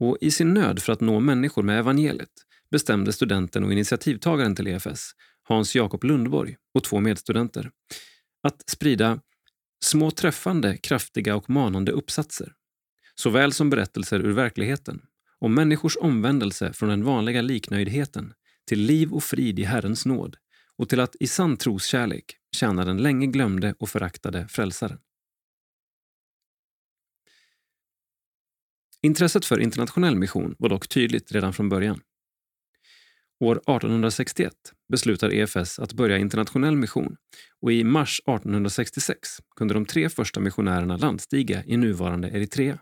och 0.00 0.18
i 0.20 0.30
sin 0.30 0.54
nöd 0.54 0.82
för 0.82 0.92
att 0.92 1.00
nå 1.00 1.20
människor 1.20 1.62
med 1.62 1.78
evangeliet 1.78 2.30
bestämde 2.70 3.12
studenten 3.12 3.64
och 3.64 3.72
initiativtagaren 3.72 4.56
till 4.56 4.66
EFS, 4.66 5.10
Hans 5.42 5.74
Jakob 5.76 6.04
Lundborg 6.04 6.56
och 6.74 6.84
två 6.84 7.00
medstudenter, 7.00 7.70
att 8.42 8.70
sprida 8.70 9.20
små 9.84 10.10
träffande, 10.10 10.76
kraftiga 10.76 11.36
och 11.36 11.50
manande 11.50 11.92
uppsatser, 11.92 12.52
såväl 13.14 13.52
som 13.52 13.70
berättelser 13.70 14.20
ur 14.20 14.32
verkligheten, 14.32 15.02
om 15.38 15.54
människors 15.54 15.96
omvändelse 15.96 16.72
från 16.72 16.88
den 16.88 17.04
vanliga 17.04 17.42
liknöjdheten 17.42 18.32
till 18.66 18.80
liv 18.80 19.12
och 19.12 19.24
frid 19.24 19.58
i 19.58 19.64
Herrens 19.64 20.06
nåd 20.06 20.36
och 20.76 20.88
till 20.88 21.00
att 21.00 21.16
i 21.20 21.26
sann 21.26 21.56
troskärlek 21.56 22.36
tjäna 22.56 22.84
den 22.84 22.96
länge 22.96 23.26
glömde 23.26 23.74
och 23.78 23.88
föraktade 23.88 24.48
frälsaren. 24.48 24.98
Intresset 29.02 29.44
för 29.44 29.60
internationell 29.60 30.16
mission 30.16 30.54
var 30.58 30.68
dock 30.68 30.88
tydligt 30.88 31.32
redan 31.32 31.52
från 31.52 31.68
början. 31.68 32.00
År 33.40 33.56
1861 33.56 34.52
beslutar 34.88 35.34
EFS 35.34 35.78
att 35.78 35.92
börja 35.92 36.18
internationell 36.18 36.76
mission 36.76 37.16
och 37.60 37.72
i 37.72 37.84
mars 37.84 38.20
1866 38.20 39.28
kunde 39.56 39.74
de 39.74 39.86
tre 39.86 40.08
första 40.08 40.40
missionärerna 40.40 40.96
landstiga 40.96 41.64
i 41.64 41.76
nuvarande 41.76 42.28
Eritrea. 42.28 42.78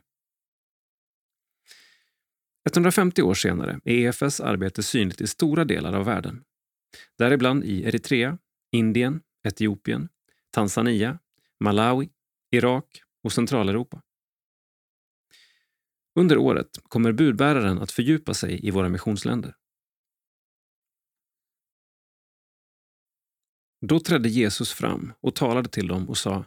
150 2.67 3.23
år 3.23 3.35
senare 3.35 3.81
är 3.85 3.95
EFS 3.95 4.41
arbete 4.41 4.83
synligt 4.83 5.21
i 5.21 5.27
stora 5.27 5.65
delar 5.65 5.93
av 5.93 6.05
världen. 6.05 6.43
Däribland 7.19 7.65
i 7.65 7.85
Eritrea, 7.85 8.39
Indien, 8.73 9.21
Etiopien, 9.49 10.09
Tanzania, 10.51 11.19
Malawi, 11.61 12.09
Irak 12.51 12.85
och 13.25 13.33
Centraleuropa. 13.33 14.03
Under 16.19 16.39
året 16.39 16.69
kommer 16.83 17.13
budbäraren 17.13 17.79
att 17.79 17.93
fördjupa 17.93 18.35
sig 18.35 18.67
i 18.67 18.71
våra 18.71 18.89
missionsländer. 18.89 19.55
Då 23.87 24.01
trädde 24.01 24.29
Jesus 24.29 24.73
fram 24.73 25.13
och 25.21 25.35
talade 25.35 25.69
till 25.69 25.89
dem 25.89 26.09
och 26.09 26.19
sa 26.19 26.45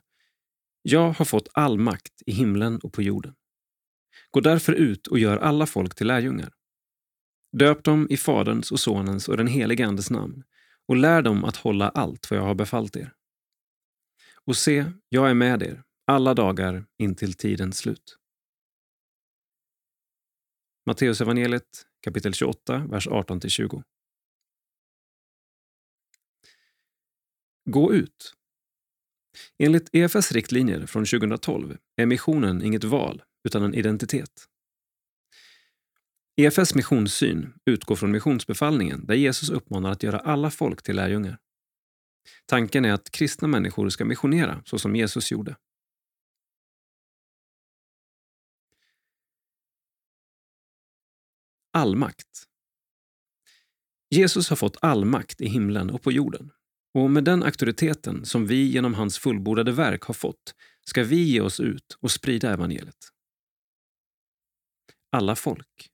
Jag 0.82 1.12
har 1.12 1.26
fått 1.26 1.50
all 1.54 1.78
makt 1.78 2.22
i 2.26 2.32
himlen 2.32 2.80
och 2.80 2.94
på 2.94 3.02
jorden. 3.02 3.36
Gå 4.32 4.40
därför 4.40 4.74
ut 4.74 5.08
och 5.08 5.20
gör 5.20 5.38
alla 5.38 5.66
folk 5.66 5.96
till 5.96 6.08
lärjungar. 6.08 6.54
Döp 7.58 7.84
dem 7.84 8.08
i 8.10 8.18
Faderns 8.18 8.72
och 8.72 8.80
Sonens 8.80 9.30
och 9.30 9.38
den 9.38 9.48
helige 9.48 9.88
Andes 9.88 10.10
namn 10.10 10.44
och 10.88 10.96
lär 10.96 11.22
dem 11.22 11.44
att 11.44 11.56
hålla 11.56 11.90
allt 11.90 12.32
vad 12.32 12.40
jag 12.40 12.46
har 12.46 12.56
befallt 12.56 12.96
er. 12.96 13.14
Och 14.46 14.58
se, 14.58 14.86
jag 15.10 15.30
är 15.30 15.34
med 15.34 15.64
er 15.64 15.84
alla 16.08 16.34
dagar 16.34 16.86
intill 16.98 17.34
tidens 17.34 17.78
slut. 17.78 18.18
Matteusevangeliet 20.86 21.86
kapitel 22.04 22.34
28, 22.34 22.78
vers 22.90 23.08
18-20. 23.08 23.84
Gå 27.66 27.94
ut. 27.94 28.34
Enligt 29.58 29.90
EFS 29.96 30.32
riktlinjer 30.32 30.86
från 30.86 31.06
2012 31.06 31.78
är 31.96 32.06
missionen 32.06 32.64
inget 32.64 32.84
val 32.84 33.24
utan 33.44 33.64
en 33.64 33.76
identitet. 33.76 34.48
EFS 36.36 36.76
missionssyn 36.76 37.54
utgår 37.66 37.96
från 37.96 38.12
missionsbefallningen 38.12 39.06
där 39.06 39.16
Jesus 39.16 39.50
uppmanar 39.50 39.92
att 39.92 40.04
göra 40.04 40.20
alla 40.20 40.52
folk 40.52 40.84
till 40.84 40.96
lärjungar. 40.96 41.38
Tanken 42.46 42.86
är 42.86 42.94
att 42.94 43.12
kristna 43.12 43.48
människor 43.48 43.90
ska 43.90 44.06
missionera 44.06 44.62
så 44.66 44.80
som 44.80 44.96
Jesus 44.96 45.32
gjorde. 45.32 45.56
Allmakt. 51.74 52.48
Jesus 54.10 54.50
har 54.50 54.58
fått 54.58 54.78
all 54.82 55.06
makt 55.06 55.42
i 55.42 55.48
himlen 55.48 55.90
och 55.90 56.02
på 56.02 56.12
jorden. 56.12 56.52
Och 56.94 57.12
med 57.12 57.24
den 57.24 57.44
auktoriteten 57.44 58.26
som 58.26 58.48
vi 58.48 58.72
genom 58.72 58.94
hans 58.94 59.18
fullbordade 59.18 59.72
verk 59.72 60.04
har 60.04 60.14
fått 60.14 60.56
ska 60.86 61.04
vi 61.04 61.24
ge 61.24 61.42
oss 61.42 61.60
ut 61.60 61.98
och 62.00 62.12
sprida 62.12 62.54
evangeliet. 62.54 63.10
Alla 65.12 65.36
folk. 65.36 65.92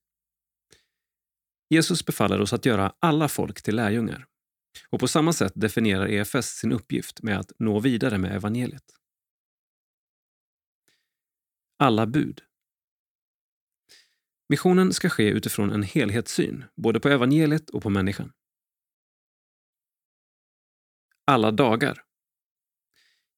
Jesus 1.69 2.05
befaller 2.05 2.41
oss 2.41 2.53
att 2.53 2.65
göra 2.65 2.93
alla 2.99 3.27
folk 3.27 3.61
till 3.61 3.75
lärjungar. 3.75 4.27
Och 4.89 4.99
på 4.99 5.07
samma 5.07 5.33
sätt 5.33 5.53
definierar 5.55 6.07
EFS 6.07 6.45
sin 6.45 6.71
uppgift 6.71 7.23
med 7.23 7.39
att 7.39 7.51
nå 7.59 7.79
vidare 7.79 8.17
med 8.17 8.35
evangeliet. 8.35 8.83
Alla 11.79 12.07
bud. 12.07 12.41
Missionen 14.49 14.93
ska 14.93 15.09
ske 15.09 15.29
utifrån 15.29 15.71
en 15.71 15.83
helhetssyn, 15.83 16.65
både 16.75 16.99
på 16.99 17.09
evangeliet 17.09 17.69
och 17.69 17.83
på 17.83 17.89
människan 17.89 18.31
alla 21.27 21.51
dagar. 21.51 22.03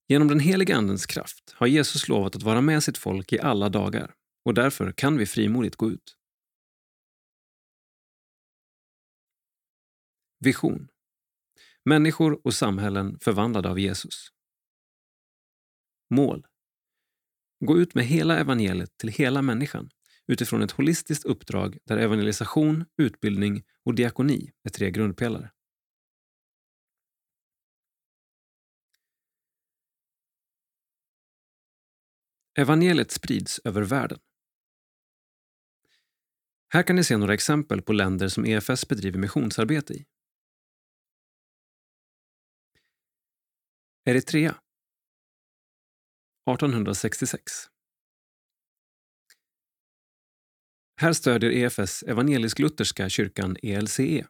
Genom 0.07 0.27
den 0.27 0.39
heliga 0.39 0.75
Andens 0.75 1.05
kraft 1.05 1.53
har 1.55 1.67
Jesus 1.67 2.07
lovat 2.07 2.35
att 2.35 2.43
vara 2.43 2.61
med 2.61 2.83
sitt 2.83 2.97
folk 2.97 3.33
i 3.33 3.39
alla 3.39 3.69
dagar 3.69 4.15
och 4.45 4.53
därför 4.53 4.91
kan 4.91 5.17
vi 5.17 5.25
frimodigt 5.25 5.75
gå 5.75 5.91
ut. 5.91 6.15
Vision. 10.39 10.87
Människor 11.85 12.41
och 12.43 12.53
samhällen 12.53 13.19
förvandlade 13.19 13.69
av 13.69 13.79
Jesus. 13.79 14.27
Mål. 16.09 16.47
Gå 17.65 17.77
ut 17.77 17.95
med 17.95 18.05
hela 18.05 18.39
evangeliet 18.39 18.97
till 18.97 19.09
hela 19.09 19.41
människan 19.41 19.89
utifrån 20.29 20.61
ett 20.61 20.71
holistiskt 20.71 21.25
uppdrag 21.25 21.77
där 21.85 21.97
evangelisation, 21.97 22.85
utbildning 22.97 23.63
och 23.85 23.95
diakoni 23.95 24.51
är 24.63 24.69
tre 24.69 24.91
grundpelare. 24.91 25.51
Evangeliet 32.57 33.11
sprids 33.11 33.59
över 33.63 33.81
världen. 33.81 34.19
Här 36.73 36.83
kan 36.83 36.95
ni 36.95 37.03
se 37.03 37.17
några 37.17 37.33
exempel 37.33 37.81
på 37.81 37.93
länder 37.93 38.27
som 38.27 38.45
EFS 38.45 38.87
bedriver 38.87 39.19
missionsarbete 39.19 39.93
i. 39.93 40.05
Eritrea 44.05 44.61
1866 46.51 47.51
Här 51.01 51.13
stödjer 51.13 51.51
EFS 51.51 52.03
Evangelisk-Lutherska 52.03 53.09
kyrkan 53.09 53.57
ELCE. 53.63 54.27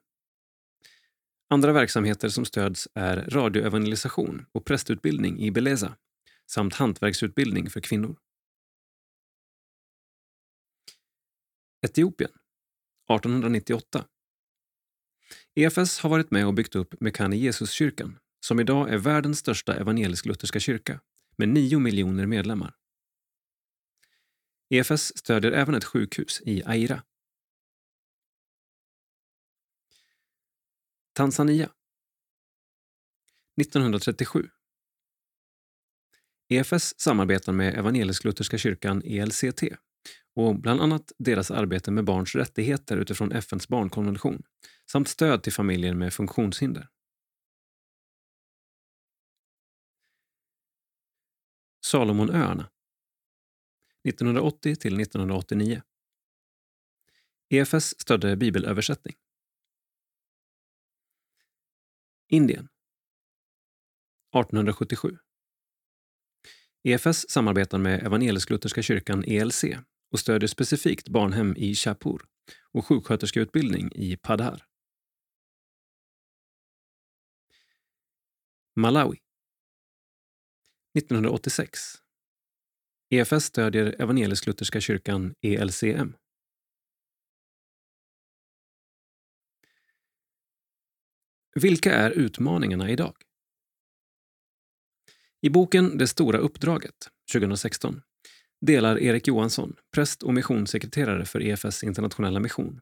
Andra 1.50 1.74
verksamheter 1.74 2.30
som 2.30 2.46
stöds 2.46 2.88
är 2.94 3.18
radioevangelisation 3.18 4.46
och 4.52 4.66
prästutbildning 4.66 5.40
i 5.40 5.52
Beleza 5.52 5.96
samt 6.46 6.74
hantverksutbildning 6.74 7.70
för 7.70 7.82
kvinnor. 7.82 8.18
Etiopien 11.82 12.32
1898 13.10 14.06
EFS 15.56 16.00
har 16.00 16.10
varit 16.10 16.32
med 16.32 16.48
och 16.48 16.54
byggt 16.54 16.76
upp 16.76 17.02
Mekane 17.02 17.38
Jesuskyrkan 17.38 18.20
som 18.46 18.60
idag 18.60 18.90
är 18.90 18.98
världens 18.98 19.40
största 19.40 19.76
evangelisk-lutherska 19.76 20.60
kyrka 20.60 21.00
med 21.38 21.50
9 21.50 21.80
miljoner 21.80 22.26
medlemmar. 22.26 22.79
EFS 24.70 25.18
stödjer 25.18 25.52
även 25.52 25.76
ett 25.76 25.84
sjukhus 25.84 26.42
i 26.46 26.64
Aira. 26.66 27.04
Tanzania 31.14 31.70
1937 33.62 34.50
EFS 36.50 37.00
samarbetar 37.00 37.54
med 37.54 37.76
Evangelisk-Lutherska 37.76 38.58
kyrkan 38.58 39.02
ELCT 39.06 39.64
och 40.36 40.56
bland 40.60 40.82
annat 40.82 41.12
deras 41.18 41.52
arbete 41.52 41.92
med 41.92 42.06
barns 42.06 42.36
rättigheter 42.36 42.98
utifrån 42.98 43.32
FNs 43.32 43.68
barnkonvention 43.68 44.44
samt 44.92 45.08
stöd 45.08 45.44
till 45.44 45.54
familjer 45.54 45.94
med 45.94 46.14
funktionshinder. 46.14 46.90
Salomonöarna 51.86 52.70
1980 54.10 54.76
till 54.76 55.00
1989 55.00 55.82
EFS 57.50 58.00
stödde 58.02 58.36
bibelöversättning. 58.36 59.16
Indien. 62.28 62.70
1877 64.34 65.18
EFS 66.84 67.30
samarbetar 67.30 67.78
med 67.78 68.04
Evangelisk-Lutherska 68.04 68.82
kyrkan 68.82 69.24
ELC 69.28 69.64
och 70.12 70.20
stödjer 70.20 70.48
specifikt 70.48 71.10
barnhem 71.10 71.56
i 71.58 71.76
Shapur 71.76 72.22
och 72.72 72.86
sjuksköterskeutbildning 72.86 73.92
i 73.96 74.18
Padhar. 74.18 74.66
Malawi. 78.76 79.18
1986 80.98 81.80
EFS 83.12 83.46
stödjer 83.46 83.96
Evangelisk-Lutherska 84.00 84.80
kyrkan 84.80 85.34
ELCM. 85.42 86.16
Vilka 91.56 91.94
är 91.94 92.12
utmaningarna 92.12 92.90
idag? 92.90 93.16
I 95.42 95.50
boken 95.50 95.98
Det 95.98 96.08
stora 96.08 96.38
uppdraget, 96.38 97.10
2016, 97.34 98.02
delar 98.62 99.00
Erik 99.00 99.28
Johansson, 99.28 99.76
präst 99.94 100.24
och 100.24 100.34
missionssekreterare 100.34 101.26
för 101.26 101.42
EFS 101.42 101.84
internationella 101.84 102.40
mission, 102.40 102.82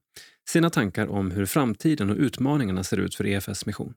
sina 0.50 0.70
tankar 0.70 1.08
om 1.08 1.32
hur 1.32 1.46
framtiden 1.46 2.10
och 2.10 2.18
utmaningarna 2.18 2.84
ser 2.84 2.98
ut 2.98 3.16
för 3.16 3.26
EFS 3.26 3.66
mission. 3.66 3.94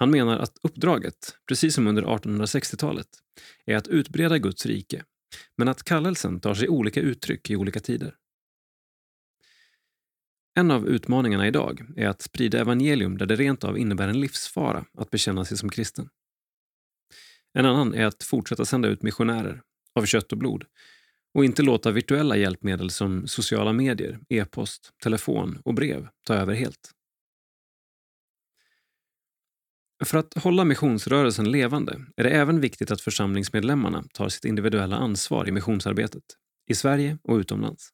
Han 0.00 0.10
menar 0.10 0.38
att 0.38 0.58
uppdraget, 0.62 1.36
precis 1.48 1.74
som 1.74 1.86
under 1.86 2.02
1860-talet, 2.02 3.06
är 3.66 3.76
att 3.76 3.88
utbreda 3.88 4.38
Guds 4.38 4.66
rike, 4.66 5.04
men 5.56 5.68
att 5.68 5.82
kallelsen 5.82 6.40
tar 6.40 6.54
sig 6.54 6.68
olika 6.68 7.00
uttryck 7.00 7.50
i 7.50 7.56
olika 7.56 7.80
tider. 7.80 8.14
En 10.58 10.70
av 10.70 10.88
utmaningarna 10.88 11.46
idag 11.46 11.86
är 11.96 12.08
att 12.08 12.22
sprida 12.22 12.60
evangelium 12.60 13.18
där 13.18 13.26
det 13.26 13.36
rent 13.36 13.64
av 13.64 13.78
innebär 13.78 14.08
en 14.08 14.20
livsfara 14.20 14.84
att 14.98 15.10
bekänna 15.10 15.44
sig 15.44 15.56
som 15.56 15.70
kristen. 15.70 16.08
En 17.52 17.66
annan 17.66 17.94
är 17.94 18.04
att 18.04 18.22
fortsätta 18.22 18.64
sända 18.64 18.88
ut 18.88 19.02
missionärer, 19.02 19.62
av 19.94 20.04
kött 20.04 20.32
och 20.32 20.38
blod, 20.38 20.64
och 21.34 21.44
inte 21.44 21.62
låta 21.62 21.90
virtuella 21.90 22.36
hjälpmedel 22.36 22.90
som 22.90 23.26
sociala 23.26 23.72
medier, 23.72 24.20
e-post, 24.28 24.92
telefon 25.02 25.58
och 25.64 25.74
brev 25.74 26.08
ta 26.26 26.34
över 26.34 26.54
helt. 26.54 26.94
För 30.04 30.18
att 30.18 30.34
hålla 30.34 30.64
missionsrörelsen 30.64 31.50
levande 31.50 32.04
är 32.16 32.24
det 32.24 32.30
även 32.30 32.60
viktigt 32.60 32.90
att 32.90 33.00
församlingsmedlemmarna 33.00 34.04
tar 34.12 34.28
sitt 34.28 34.44
individuella 34.44 34.96
ansvar 34.96 35.48
i 35.48 35.52
missionsarbetet, 35.52 36.24
i 36.70 36.74
Sverige 36.74 37.18
och 37.22 37.36
utomlands. 37.36 37.90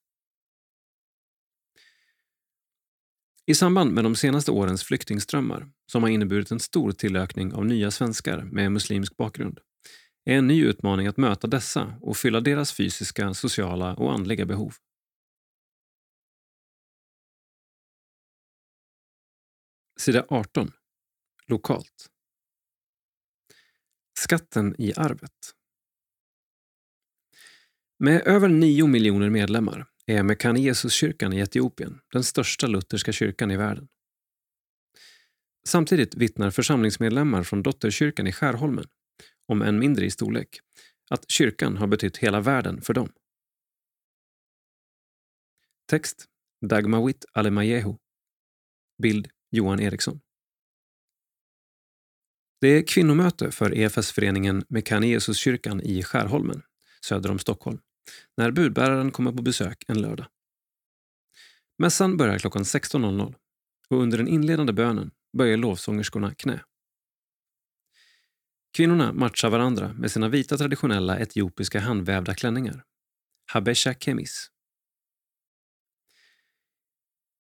I 3.47 3.55
samband 3.55 3.93
med 3.93 4.05
de 4.05 4.17
senaste 4.17 4.51
årens 4.51 4.85
flyktingströmmar, 4.85 5.69
som 5.93 6.03
har 6.03 6.11
inneburit 6.11 6.51
en 6.51 6.61
stor 6.61 6.93
tillökning 6.93 7.55
av 7.55 7.67
nya 7.67 7.91
svenskar 7.91 8.43
med 8.43 8.73
muslimsk 8.73 9.17
bakgrund, 9.17 9.61
är 10.25 10.39
en 10.39 10.47
ny 10.47 10.65
utmaning 10.65 11.07
att 11.07 11.17
möta 11.17 11.47
dessa 11.47 11.99
och 12.01 12.17
fylla 12.17 12.41
deras 12.41 12.73
fysiska, 12.73 13.35
sociala 13.35 13.95
och 13.95 14.13
andliga 14.13 14.47
behov. 14.47 14.75
Sida 20.01 20.25
18. 20.29 20.73
Lokalt. 21.49 22.11
Skatten 24.19 24.75
i 24.79 24.95
arvet. 24.97 25.55
Med 27.99 28.23
över 28.27 28.49
9 28.49 28.87
miljoner 28.87 29.31
medlemmar 29.31 29.87
är 30.07 30.23
Mekane 30.23 30.61
Jesuskyrkan 30.61 31.33
i 31.33 31.39
Etiopien 31.39 32.01
den 32.13 32.25
största 32.25 32.67
lutherska 32.67 33.13
kyrkan 33.13 33.51
i 33.51 33.57
världen. 33.57 33.89
Samtidigt 35.67 36.15
vittnar 36.15 36.51
församlingsmedlemmar 36.51 37.43
från 37.43 37.63
dotterkyrkan 37.63 38.27
i 38.27 38.33
Skärholmen, 38.33 38.87
om 39.47 39.63
än 39.63 39.79
mindre 39.79 40.05
i 40.05 40.11
storlek, 40.11 40.61
att 41.11 41.31
kyrkan 41.31 41.77
har 41.77 41.87
betytt 41.87 42.17
hela 42.17 42.41
världen 42.41 42.81
för 42.81 42.95
dem. 42.95 43.13
Text 45.87 46.25
Dagmawit 46.67 47.25
Alemayehu 47.33 47.97
Bild 49.03 49.29
Johan 49.51 49.81
Eriksson 49.81 50.21
det 52.65 52.69
är 52.69 52.83
kvinnomöte 52.83 53.51
för 53.51 53.75
EFS-föreningen 53.75 54.65
Mekane 54.69 55.07
Jesuskyrkan 55.07 55.81
i 55.81 56.03
Skärholmen, 56.03 56.63
söder 57.07 57.31
om 57.31 57.39
Stockholm 57.39 57.79
när 58.37 58.51
budbäraren 58.51 59.11
kommer 59.11 59.33
på 59.33 59.43
besök 59.43 59.85
en 59.89 60.03
lördag. 60.03 60.27
Mässan 61.79 62.17
börjar 62.17 62.39
klockan 62.39 62.63
16.00 62.63 63.35
och 63.89 64.03
under 64.03 64.19
den 64.19 64.29
inledande 64.29 64.73
bönen 64.73 65.11
böjer 65.39 65.57
lovsångerskorna 65.57 66.35
knä. 66.35 66.65
Kvinnorna 68.77 69.13
matchar 69.13 69.51
varandra 69.51 69.93
med 69.93 70.11
sina 70.11 70.29
vita 70.29 70.57
traditionella 70.57 71.19
etiopiska 71.19 71.81
handvävda 71.81 72.35
klänningar. 72.35 72.85
Habesha 73.53 73.95
kemis. 73.95 74.51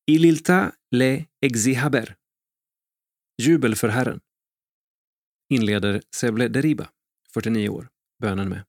Ililta 0.06 0.72
le 0.90 1.24
exihaber. 1.40 2.16
Jubel 3.42 3.76
för 3.76 3.88
Herren. 3.88 4.20
Inleder 5.48 6.02
Seble 6.16 6.48
Deriba, 6.48 6.88
49 7.34 7.68
år, 7.68 7.88
bönen 8.22 8.48
med. 8.48 8.64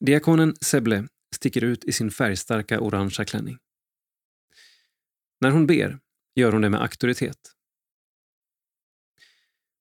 Diakonen 0.00 0.54
Seble 0.60 1.08
sticker 1.34 1.64
ut 1.64 1.84
i 1.84 1.92
sin 1.92 2.10
färgstarka 2.10 2.80
orangea 2.80 3.24
klänning. 3.24 3.58
När 5.40 5.50
hon 5.50 5.66
ber 5.66 5.98
gör 6.34 6.52
hon 6.52 6.62
det 6.62 6.70
med 6.70 6.82
auktoritet. 6.82 7.54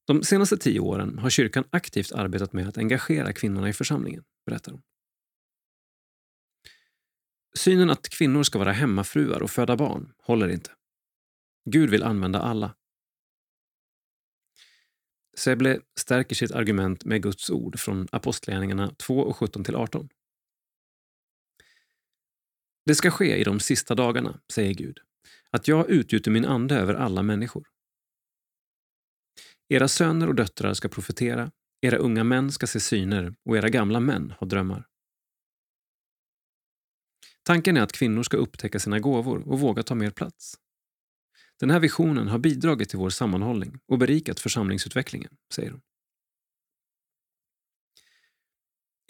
De 0.08 0.24
senaste 0.24 0.58
tio 0.58 0.80
åren 0.80 1.18
har 1.20 1.30
kyrkan 1.30 1.64
aktivt 1.70 2.12
arbetat 2.12 2.54
med 2.54 2.68
att 2.68 2.78
engagera 2.78 3.34
kvinnorna 3.34 3.70
i 3.70 3.74
församlingen, 3.74 4.24
berättar 4.46 4.72
hon. 4.72 4.82
Synen 7.58 7.90
att 7.90 8.10
kvinnor 8.10 8.44
ska 8.44 8.60
vara 8.60 8.72
hemmafruar 8.72 9.44
och 9.44 9.52
föda 9.52 9.76
barn 9.78 10.14
håller 10.18 10.50
inte. 10.50 10.72
Gud 11.66 11.90
vill 11.90 12.04
använda 12.04 12.40
alla. 12.40 12.76
Seble 15.38 15.80
stärker 16.00 16.36
sitt 16.36 16.52
argument 16.52 17.06
med 17.06 17.24
Guds 17.24 17.50
ord 17.50 17.80
från 17.80 18.08
Apostlagärningarna 18.12 18.92
2 18.98 19.20
och 19.20 19.36
17-18. 19.36 20.10
Det 22.86 22.96
ska 22.96 23.12
ske 23.12 23.38
i 23.38 23.44
de 23.44 23.60
sista 23.60 23.96
dagarna, 23.96 24.40
säger 24.54 24.74
Gud, 24.74 25.00
att 25.50 25.68
jag 25.68 25.90
utgjuter 25.90 26.32
min 26.32 26.46
ande 26.46 26.76
över 26.76 26.94
alla 26.94 27.24
människor. 27.24 27.68
Era 29.70 29.88
söner 29.88 30.28
och 30.28 30.36
döttrar 30.36 30.74
ska 30.74 30.90
profetera, 30.90 31.52
era 31.82 31.98
unga 31.98 32.24
män 32.24 32.52
ska 32.52 32.68
se 32.68 32.80
syner 32.80 33.36
och 33.46 33.58
era 33.58 33.70
gamla 33.70 34.00
män 34.00 34.34
ha 34.40 34.48
drömmar. 34.48 34.88
Tanken 37.44 37.78
är 37.78 37.82
att 37.82 37.92
kvinnor 37.92 38.24
ska 38.24 38.38
upptäcka 38.38 38.80
sina 38.80 39.00
gåvor 39.00 39.48
och 39.48 39.60
våga 39.60 39.84
ta 39.84 39.96
mer 39.96 40.12
plats. 40.12 40.58
Den 41.60 41.70
här 41.70 41.80
visionen 41.80 42.28
har 42.28 42.40
bidragit 42.40 42.90
till 42.90 43.00
vår 43.00 43.10
sammanhållning 43.10 43.80
och 43.88 43.98
berikat 43.98 44.40
församlingsutvecklingen, 44.40 45.32
säger 45.54 45.72
hon. 45.72 45.82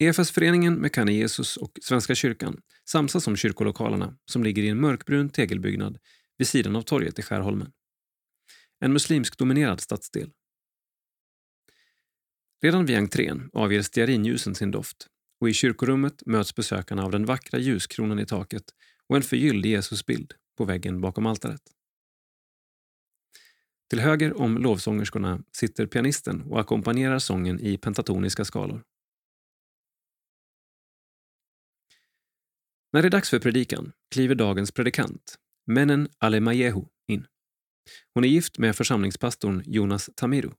EFS-föreningen 0.01 0.73
Mekane 0.73 1.13
Jesus 1.13 1.57
och 1.57 1.79
Svenska 1.81 2.15
kyrkan 2.15 2.61
samsas 2.89 3.27
om 3.27 3.35
kyrkolokalerna 3.35 4.17
som 4.25 4.43
ligger 4.43 4.63
i 4.63 4.69
en 4.69 4.81
mörkbrun 4.81 5.29
tegelbyggnad 5.29 5.97
vid 6.37 6.47
sidan 6.47 6.75
av 6.75 6.81
torget 6.81 7.19
i 7.19 7.21
Skärholmen. 7.21 7.71
En 8.79 8.93
muslimsk-dominerad 8.93 9.81
stadsdel. 9.81 10.31
Redan 12.61 12.85
vid 12.85 12.97
entrén 12.97 13.49
avger 13.53 13.81
stearinljusen 13.81 14.55
sin 14.55 14.71
doft 14.71 15.07
och 15.41 15.49
i 15.49 15.53
kyrkorummet 15.53 16.23
möts 16.25 16.55
besökarna 16.55 17.03
av 17.03 17.11
den 17.11 17.25
vackra 17.25 17.59
ljuskronan 17.59 18.19
i 18.19 18.25
taket 18.25 18.63
och 19.07 19.15
en 19.15 19.23
förgylld 19.23 19.65
Jesusbild 19.65 20.33
på 20.57 20.65
väggen 20.65 21.01
bakom 21.01 21.25
altaret. 21.25 21.61
Till 23.89 23.99
höger 23.99 24.41
om 24.41 24.57
lovsångerskorna 24.57 25.43
sitter 25.51 25.85
pianisten 25.85 26.41
och 26.41 26.59
ackompanjerar 26.59 27.19
sången 27.19 27.59
i 27.59 27.77
pentatoniska 27.77 28.45
skalor. 28.45 28.83
När 32.93 33.01
det 33.01 33.07
är 33.07 33.09
dags 33.09 33.29
för 33.29 33.39
predikan 33.39 33.91
kliver 34.11 34.35
dagens 34.35 34.71
predikant, 34.71 35.35
männen 35.67 36.09
Alemayehu, 36.17 36.85
in. 37.07 37.27
Hon 38.13 38.23
är 38.23 38.27
gift 38.27 38.57
med 38.57 38.75
församlingspastorn 38.75 39.63
Jonas 39.65 40.09
Tamiru. 40.15 40.51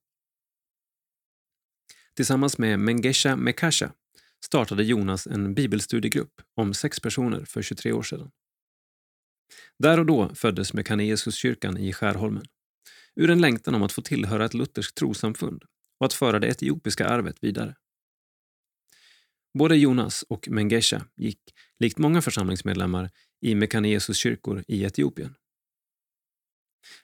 Tillsammans 2.15 2.59
med 2.59 2.79
Mengesha 2.79 3.37
Mekasha 3.37 3.93
startade 4.45 4.85
Jonas 4.85 5.27
en 5.27 5.55
bibelstudiegrupp 5.55 6.43
om 6.55 6.75
sex 6.75 7.01
personer 7.01 7.45
för 7.45 7.63
23 7.63 7.93
år 7.93 8.03
sedan. 8.03 8.31
Där 9.79 9.99
och 9.99 10.07
då 10.07 10.35
föddes 10.35 10.75
Mekanesuskyrkan 10.75 11.77
i 11.79 11.93
Skärholmen 11.93 12.45
ur 13.17 13.31
en 13.31 13.41
längtan 13.41 13.75
om 13.75 13.83
att 13.83 13.93
få 13.93 14.03
tillhöra 14.03 14.45
ett 14.45 14.55
lutherskt 14.55 14.97
trosamfund 14.97 15.65
och 15.99 16.07
att 16.07 16.13
föra 16.13 16.39
det 16.39 16.49
etiopiska 16.49 17.07
arvet 17.07 17.37
vidare. 17.41 17.77
Både 19.59 19.77
Jonas 19.77 20.23
och 20.23 20.49
Mengesha 20.49 21.07
gick, 21.17 21.41
likt 21.79 21.99
många 21.99 22.23
församlingsmedlemmar, 22.23 23.11
i 23.41 23.55
Mekane 23.55 23.89
Jesus 23.89 24.17
kyrkor 24.17 24.65
i 24.69 24.85
Etiopien. 24.85 25.35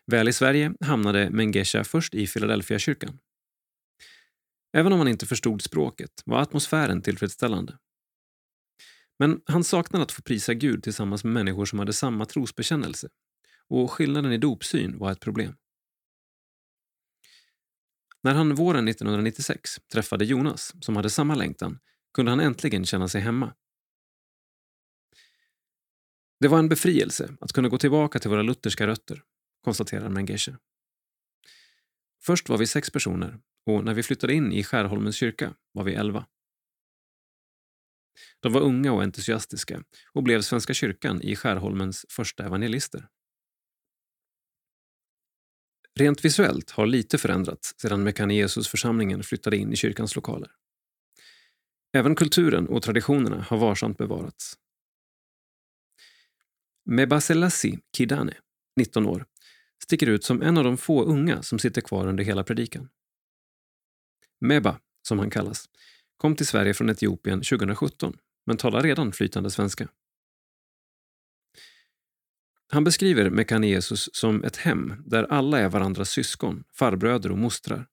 Väl 0.06 0.28
i 0.28 0.32
Sverige 0.32 0.74
hamnade 0.80 1.30
Mengesha 1.30 1.84
först 1.84 2.14
i 2.14 2.26
Philadelphia-kyrkan. 2.26 3.18
Även 4.76 4.92
om 4.92 4.98
han 4.98 5.08
inte 5.08 5.26
förstod 5.26 5.62
språket 5.62 6.22
var 6.24 6.40
atmosfären 6.40 7.02
tillfredsställande. 7.02 7.78
Men 9.18 9.40
han 9.46 9.64
saknade 9.64 10.02
att 10.02 10.12
få 10.12 10.22
prisa 10.22 10.54
Gud 10.54 10.82
tillsammans 10.82 11.24
med 11.24 11.32
människor 11.32 11.64
som 11.64 11.78
hade 11.78 11.92
samma 11.92 12.24
trosbekännelse 12.24 13.08
och 13.68 13.90
skillnaden 13.90 14.32
i 14.32 14.38
dopsyn 14.38 14.98
var 14.98 15.12
ett 15.12 15.20
problem. 15.20 15.56
När 18.26 18.34
han 18.34 18.54
våren 18.54 18.88
1996 18.88 19.80
träffade 19.92 20.24
Jonas, 20.24 20.74
som 20.80 20.96
hade 20.96 21.10
samma 21.10 21.34
längtan, 21.34 21.78
kunde 22.14 22.32
han 22.32 22.40
äntligen 22.40 22.86
känna 22.86 23.08
sig 23.08 23.20
hemma. 23.20 23.54
Det 26.40 26.48
var 26.48 26.58
en 26.58 26.68
befrielse 26.68 27.36
att 27.40 27.52
kunna 27.52 27.68
gå 27.68 27.78
tillbaka 27.78 28.18
till 28.18 28.30
våra 28.30 28.42
lutherska 28.42 28.86
rötter, 28.86 29.22
konstaterar 29.64 30.08
Mengesche. 30.08 30.56
Först 32.22 32.48
var 32.48 32.58
vi 32.58 32.66
sex 32.66 32.90
personer 32.90 33.38
och 33.66 33.84
när 33.84 33.94
vi 33.94 34.02
flyttade 34.02 34.34
in 34.34 34.52
i 34.52 34.64
Skärholmens 34.64 35.16
kyrka 35.16 35.54
var 35.72 35.84
vi 35.84 35.94
elva. 35.94 36.26
De 38.40 38.52
var 38.52 38.60
unga 38.60 38.92
och 38.92 39.02
entusiastiska 39.02 39.82
och 40.12 40.22
blev 40.22 40.42
Svenska 40.42 40.74
kyrkan 40.74 41.22
i 41.22 41.36
Skärholmens 41.36 42.06
första 42.08 42.44
evangelister. 42.44 43.08
Rent 45.98 46.24
visuellt 46.24 46.70
har 46.70 46.86
lite 46.86 47.18
förändrats 47.18 47.74
sedan 47.78 48.02
Mekanesus-församlingen 48.02 49.22
flyttade 49.22 49.56
in 49.56 49.72
i 49.72 49.76
kyrkans 49.76 50.16
lokaler. 50.16 50.50
Även 51.92 52.14
kulturen 52.14 52.68
och 52.68 52.82
traditionerna 52.82 53.42
har 53.42 53.58
varsamt 53.58 53.98
bevarats. 53.98 54.58
Mebaselassi 56.84 57.78
Kidane, 57.96 58.34
19 58.76 59.06
år, 59.06 59.26
sticker 59.84 60.06
ut 60.06 60.24
som 60.24 60.42
en 60.42 60.58
av 60.58 60.64
de 60.64 60.76
få 60.76 61.04
unga 61.04 61.42
som 61.42 61.58
sitter 61.58 61.80
kvar 61.80 62.06
under 62.06 62.24
hela 62.24 62.44
predikan. 62.44 62.88
Meba, 64.40 64.80
som 65.08 65.18
han 65.18 65.30
kallas, 65.30 65.68
kom 66.16 66.36
till 66.36 66.46
Sverige 66.46 66.74
från 66.74 66.90
Etiopien 66.90 67.42
2017 67.42 68.18
men 68.46 68.56
talar 68.56 68.82
redan 68.82 69.12
flytande 69.12 69.50
svenska. 69.50 69.88
Han 72.68 72.84
beskriver 72.84 73.30
Mekanesus 73.30 74.08
som 74.12 74.44
ett 74.44 74.56
hem 74.56 75.02
där 75.06 75.24
alla 75.24 75.58
är 75.58 75.68
varandras 75.68 76.10
syskon, 76.10 76.64
farbröder 76.74 77.30
och 77.32 77.38
mostrar. 77.38 77.86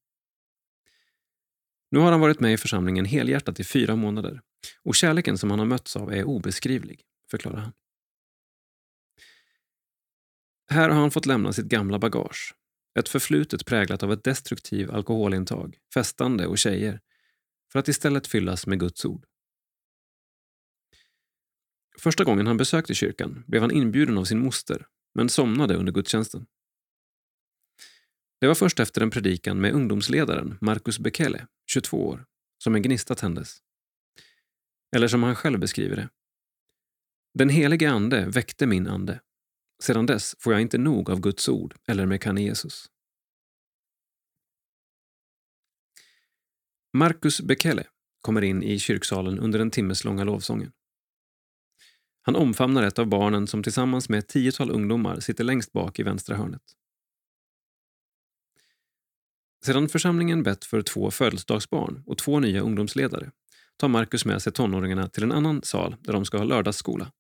Nu 1.91 1.99
har 1.99 2.11
han 2.11 2.19
varit 2.19 2.39
med 2.39 2.53
i 2.53 2.57
församlingen 2.57 3.05
helhjärtat 3.05 3.59
i 3.59 3.63
fyra 3.63 3.95
månader 3.95 4.41
och 4.83 4.95
kärleken 4.95 5.37
som 5.37 5.49
han 5.49 5.59
har 5.59 5.65
mötts 5.65 5.95
av 5.95 6.13
är 6.13 6.23
obeskrivlig, 6.23 7.01
förklarar 7.31 7.57
han. 7.57 7.73
Här 10.69 10.89
har 10.89 10.99
han 11.01 11.11
fått 11.11 11.25
lämna 11.25 11.53
sitt 11.53 11.65
gamla 11.65 11.99
bagage. 11.99 12.55
Ett 12.99 13.09
förflutet 13.09 13.65
präglat 13.65 14.03
av 14.03 14.13
ett 14.13 14.23
destruktivt 14.23 14.89
alkoholintag, 14.89 15.77
festande 15.93 16.47
och 16.47 16.57
tjejer 16.57 16.99
för 17.71 17.79
att 17.79 17.87
istället 17.87 18.27
fyllas 18.27 18.67
med 18.67 18.79
Guds 18.79 19.05
ord. 19.05 19.25
Första 21.99 22.23
gången 22.23 22.47
han 22.47 22.57
besökte 22.57 22.93
kyrkan 22.93 23.43
blev 23.47 23.61
han 23.61 23.71
inbjuden 23.71 24.17
av 24.17 24.23
sin 24.23 24.39
moster 24.39 24.87
men 25.15 25.29
somnade 25.29 25.75
under 25.75 25.91
gudstjänsten. 25.91 26.45
Det 28.39 28.47
var 28.47 28.55
först 28.55 28.79
efter 28.79 29.01
en 29.01 29.09
predikan 29.09 29.61
med 29.61 29.73
ungdomsledaren 29.73 30.57
Marcus 30.61 30.99
Bekele, 30.99 31.47
22 31.65 32.07
år, 32.07 32.25
som 32.63 32.75
en 32.75 32.81
gnista 32.81 33.15
tändes. 33.15 33.57
Eller 34.95 35.07
som 35.07 35.23
han 35.23 35.35
själv 35.35 35.59
beskriver 35.59 35.95
det. 35.95 36.09
Den 37.33 37.49
helige 37.49 37.91
ande 37.91 38.25
väckte 38.29 38.67
min 38.67 38.87
ande. 38.87 39.21
Sedan 39.83 40.05
dess 40.05 40.35
får 40.39 40.53
jag 40.53 40.61
inte 40.61 40.77
nog 40.77 41.09
av 41.09 41.19
Guds 41.19 41.49
ord 41.49 41.75
eller 41.87 42.05
med 42.05 42.39
Jesus. 42.39 42.89
Marcus 46.97 47.41
Bekele 47.41 47.87
kommer 48.21 48.41
in 48.41 48.63
i 48.63 48.79
kyrksalen 48.79 49.39
under 49.39 49.59
den 49.59 49.71
timmeslånga 49.71 50.23
lovsången. 50.23 50.71
Han 52.25 52.35
omfamnar 52.35 52.83
ett 52.83 52.99
av 52.99 53.07
barnen 53.07 53.47
som 53.47 53.63
tillsammans 53.63 54.09
med 54.09 54.19
ett 54.19 54.27
tiotal 54.27 54.71
ungdomar 54.71 55.19
sitter 55.19 55.43
längst 55.43 55.71
bak 55.71 55.99
i 55.99 56.03
vänstra 56.03 56.35
hörnet. 56.35 56.61
Sedan 59.65 59.89
församlingen 59.89 60.43
bett 60.43 60.65
för 60.65 60.81
två 60.81 61.11
födelsedagsbarn 61.11 62.03
och 62.05 62.17
två 62.17 62.39
nya 62.39 62.61
ungdomsledare 62.61 63.31
tar 63.77 63.87
Markus 63.87 64.25
med 64.25 64.41
sig 64.41 64.53
tonåringarna 64.53 65.09
till 65.09 65.23
en 65.23 65.31
annan 65.31 65.61
sal 65.63 65.95
där 65.99 66.13
de 66.13 66.25
ska 66.25 66.37
ha 66.37 66.45
lördagsskola. 66.45 67.11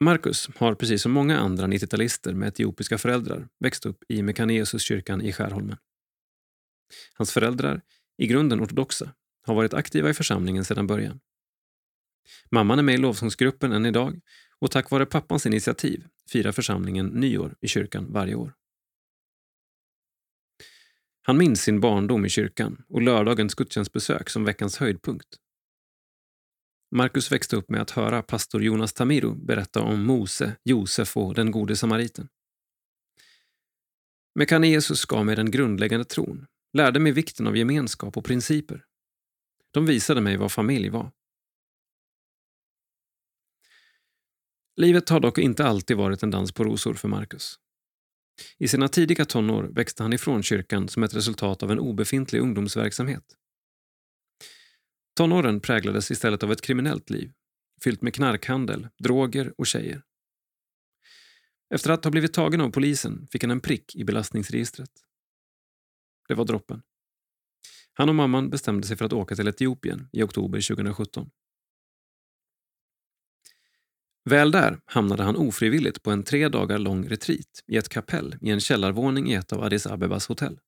Marcus 0.00 0.48
har 0.56 0.74
precis 0.74 1.02
som 1.02 1.12
många 1.12 1.38
andra 1.38 1.66
90-talister 1.66 2.34
med 2.34 2.48
etiopiska 2.48 2.98
föräldrar 2.98 3.48
växt 3.58 3.86
upp 3.86 4.04
i 4.08 4.22
Mekanesuskyrkan 4.22 5.22
i 5.22 5.32
Skärholmen. 5.32 5.76
Hans 7.14 7.32
föräldrar, 7.32 7.82
i 8.18 8.26
grunden 8.26 8.60
ortodoxa, 8.60 9.14
har 9.46 9.54
varit 9.54 9.74
aktiva 9.74 10.10
i 10.10 10.14
församlingen 10.14 10.64
sedan 10.64 10.86
början. 10.86 11.20
Mamman 12.50 12.78
är 12.78 12.82
med 12.82 12.94
i 12.94 12.98
lovsångsgruppen 12.98 13.72
än 13.72 13.86
idag 13.86 14.20
och 14.58 14.70
tack 14.70 14.90
vare 14.90 15.06
pappans 15.06 15.46
initiativ 15.46 16.06
firar 16.30 16.52
församlingen 16.52 17.06
nyår 17.06 17.54
i 17.60 17.68
kyrkan 17.68 18.12
varje 18.12 18.34
år. 18.34 18.54
Han 21.22 21.38
minns 21.38 21.62
sin 21.62 21.80
barndom 21.80 22.24
i 22.24 22.28
kyrkan 22.28 22.84
och 22.88 23.02
lördagens 23.02 23.54
gudstjänstbesök 23.54 24.30
som 24.30 24.44
veckans 24.44 24.76
höjdpunkt. 24.76 25.36
Markus 26.94 27.32
växte 27.32 27.56
upp 27.56 27.70
med 27.70 27.82
att 27.82 27.90
höra 27.90 28.22
pastor 28.22 28.62
Jonas 28.62 28.92
Tamiro 28.92 29.34
berätta 29.34 29.80
om 29.80 30.04
Mose, 30.04 30.56
Josef 30.64 31.16
och 31.16 31.34
den 31.34 31.50
gode 31.50 31.76
samariten. 31.76 32.28
Mekane 34.34 34.68
Jesus 34.68 35.04
gav 35.04 35.26
mig 35.26 35.36
den 35.36 35.50
grundläggande 35.50 36.04
tron, 36.04 36.46
lärde 36.72 37.00
mig 37.00 37.12
vikten 37.12 37.46
av 37.46 37.56
gemenskap 37.56 38.16
och 38.16 38.24
principer. 38.24 38.84
De 39.70 39.86
visade 39.86 40.20
mig 40.20 40.36
vad 40.36 40.52
familj 40.52 40.88
var. 40.88 41.12
Livet 44.76 45.08
har 45.08 45.20
dock 45.20 45.38
inte 45.38 45.64
alltid 45.64 45.96
varit 45.96 46.22
en 46.22 46.30
dans 46.30 46.52
på 46.52 46.64
rosor 46.64 46.94
för 46.94 47.08
Marcus. 47.08 47.58
I 48.58 48.68
sina 48.68 48.88
tidiga 48.88 49.24
tonår 49.24 49.62
växte 49.62 50.02
han 50.02 50.12
ifrån 50.12 50.42
kyrkan 50.42 50.88
som 50.88 51.02
ett 51.02 51.14
resultat 51.14 51.62
av 51.62 51.70
en 51.70 51.78
obefintlig 51.78 52.40
ungdomsverksamhet. 52.40 53.24
Tonåren 55.16 55.60
präglades 55.60 56.10
istället 56.10 56.42
av 56.42 56.52
ett 56.52 56.60
kriminellt 56.60 57.10
liv, 57.10 57.32
fyllt 57.84 58.02
med 58.02 58.14
knarkhandel, 58.14 58.88
droger 58.98 59.54
och 59.58 59.66
tjejer. 59.66 60.02
Efter 61.74 61.90
att 61.90 62.04
ha 62.04 62.10
blivit 62.10 62.34
tagen 62.34 62.60
av 62.60 62.70
polisen 62.70 63.28
fick 63.32 63.42
han 63.42 63.50
en 63.50 63.60
prick 63.60 63.96
i 63.96 64.04
belastningsregistret. 64.04 64.90
Det 66.28 66.34
var 66.34 66.44
droppen. 66.44 66.82
Han 67.92 68.08
och 68.08 68.14
mamman 68.14 68.50
bestämde 68.50 68.86
sig 68.86 68.96
för 68.96 69.04
att 69.04 69.12
åka 69.12 69.36
till 69.36 69.48
Etiopien 69.48 70.08
i 70.12 70.22
oktober 70.22 70.74
2017. 70.74 71.30
Väl 74.24 74.50
där 74.50 74.80
hamnade 74.84 75.22
han 75.22 75.36
ofrivilligt 75.36 76.02
på 76.02 76.10
en 76.10 76.22
tre 76.22 76.48
dagar 76.48 76.78
lång 76.78 77.08
retreat 77.08 77.64
i 77.66 77.76
ett 77.76 77.88
kapell 77.88 78.36
i 78.40 78.50
en 78.50 78.60
källarvåning 78.60 79.30
i 79.30 79.34
ett 79.34 79.52
av 79.52 79.62
Addis 79.62 79.86
Abebas 79.86 80.26
hotell. 80.26 80.58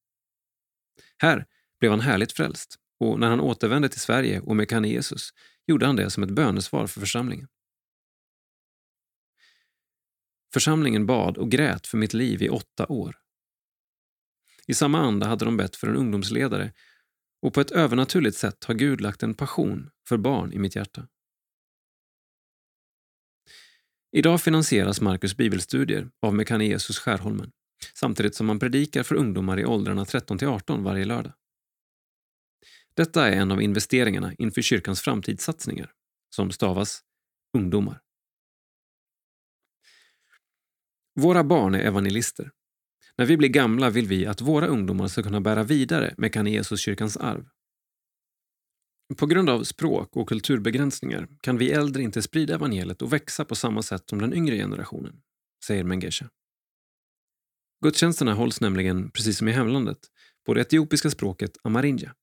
Här 1.18 1.46
blev 1.80 1.90
han 1.90 2.00
härligt 2.00 2.32
frälst 2.32 2.78
och 3.00 3.20
när 3.20 3.30
han 3.30 3.40
återvände 3.40 3.88
till 3.88 4.00
Sverige 4.00 4.40
och 4.40 4.56
med 4.56 4.86
Jesus 4.86 5.30
gjorde 5.66 5.86
han 5.86 5.96
det 5.96 6.10
som 6.10 6.22
ett 6.22 6.30
bönesvar 6.30 6.86
för 6.86 7.00
församlingen. 7.00 7.48
Församlingen 10.52 11.06
bad 11.06 11.38
och 11.38 11.50
grät 11.50 11.86
för 11.86 11.98
mitt 11.98 12.14
liv 12.14 12.42
i 12.42 12.48
åtta 12.48 12.86
år. 12.86 13.16
I 14.66 14.74
samma 14.74 14.98
anda 14.98 15.26
hade 15.26 15.44
de 15.44 15.56
bett 15.56 15.76
för 15.76 15.86
en 15.86 15.96
ungdomsledare 15.96 16.72
och 17.42 17.54
på 17.54 17.60
ett 17.60 17.70
övernaturligt 17.70 18.36
sätt 18.36 18.64
har 18.64 18.74
Gud 18.74 19.00
lagt 19.00 19.22
en 19.22 19.34
passion 19.34 19.90
för 20.08 20.16
barn 20.16 20.52
i 20.52 20.58
mitt 20.58 20.76
hjärta. 20.76 21.08
Idag 24.16 24.40
finansieras 24.40 25.00
Markus 25.00 25.36
bibelstudier 25.36 26.08
av 26.22 26.34
Mekane 26.34 26.64
Jesus 26.64 26.98
Skärholmen 26.98 27.50
samtidigt 27.94 28.34
som 28.34 28.46
man 28.46 28.58
predikar 28.58 29.02
för 29.02 29.14
ungdomar 29.14 29.60
i 29.60 29.64
åldrarna 29.64 30.04
13 30.04 30.38
till 30.38 30.48
18 30.48 30.82
varje 30.82 31.04
lördag. 31.04 31.32
Detta 32.96 33.28
är 33.28 33.36
en 33.36 33.52
av 33.52 33.62
investeringarna 33.62 34.34
inför 34.34 34.62
kyrkans 34.62 35.00
framtidssatsningar, 35.00 35.92
som 36.34 36.50
stavas 36.50 37.00
ungdomar. 37.56 38.00
Våra 41.20 41.44
barn 41.44 41.74
är 41.74 41.80
evangelister. 41.80 42.50
När 43.16 43.26
vi 43.26 43.36
blir 43.36 43.48
gamla 43.48 43.90
vill 43.90 44.06
vi 44.06 44.26
att 44.26 44.40
våra 44.40 44.66
ungdomar 44.66 45.08
ska 45.08 45.22
kunna 45.22 45.40
bära 45.40 45.62
vidare 45.62 46.14
Mekane 46.18 46.50
Jesus-kyrkans 46.50 47.16
arv. 47.16 47.48
På 49.16 49.26
grund 49.26 49.50
av 49.50 49.62
språk 49.62 50.16
och 50.16 50.28
kulturbegränsningar 50.28 51.28
kan 51.40 51.58
vi 51.58 51.72
äldre 51.72 52.02
inte 52.02 52.22
sprida 52.22 52.54
evangeliet 52.54 53.02
och 53.02 53.12
växa 53.12 53.44
på 53.44 53.54
samma 53.54 53.82
sätt 53.82 54.08
som 54.08 54.18
den 54.18 54.34
yngre 54.34 54.56
generationen, 54.56 55.22
säger 55.64 55.84
Mengesha. 55.84 56.30
Gudstjänsterna 57.84 58.34
hålls 58.34 58.60
nämligen, 58.60 59.10
precis 59.10 59.38
som 59.38 59.48
i 59.48 59.52
hemlandet, 59.52 59.98
på 60.46 60.54
det 60.54 60.60
etiopiska 60.60 61.10
språket 61.10 61.56
amarinja. 61.62 62.14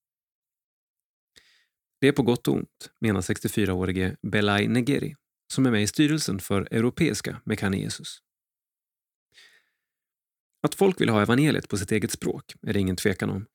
Det 2.01 2.07
är 2.07 2.11
på 2.11 2.23
gott 2.23 2.47
och 2.47 2.53
ont, 2.53 2.91
menar 2.99 3.21
64-årige 3.21 4.17
Belai 4.21 4.67
Negeri 4.67 5.15
som 5.51 5.65
är 5.65 5.71
med 5.71 5.84
i 5.84 5.88
styrelsen 5.88 6.39
för 6.39 6.67
Europeiska 6.71 7.41
Mekane 7.45 7.77
Jesus. 7.77 8.21
Att 10.63 10.75
folk 10.75 11.01
vill 11.01 11.09
ha 11.09 11.21
evangeliet 11.21 11.69
på 11.69 11.77
sitt 11.77 11.91
eget 11.91 12.11
språk 12.11 12.55
är 12.61 12.73
det 12.73 12.79
ingen 12.79 12.95
tvekan 12.95 13.29
om. 13.29 13.45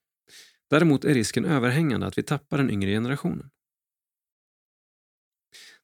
Däremot 0.70 1.04
är 1.04 1.14
risken 1.14 1.44
överhängande 1.44 2.06
att 2.06 2.18
vi 2.18 2.22
tappar 2.22 2.58
den 2.58 2.70
yngre 2.70 2.90
generationen. 2.90 3.50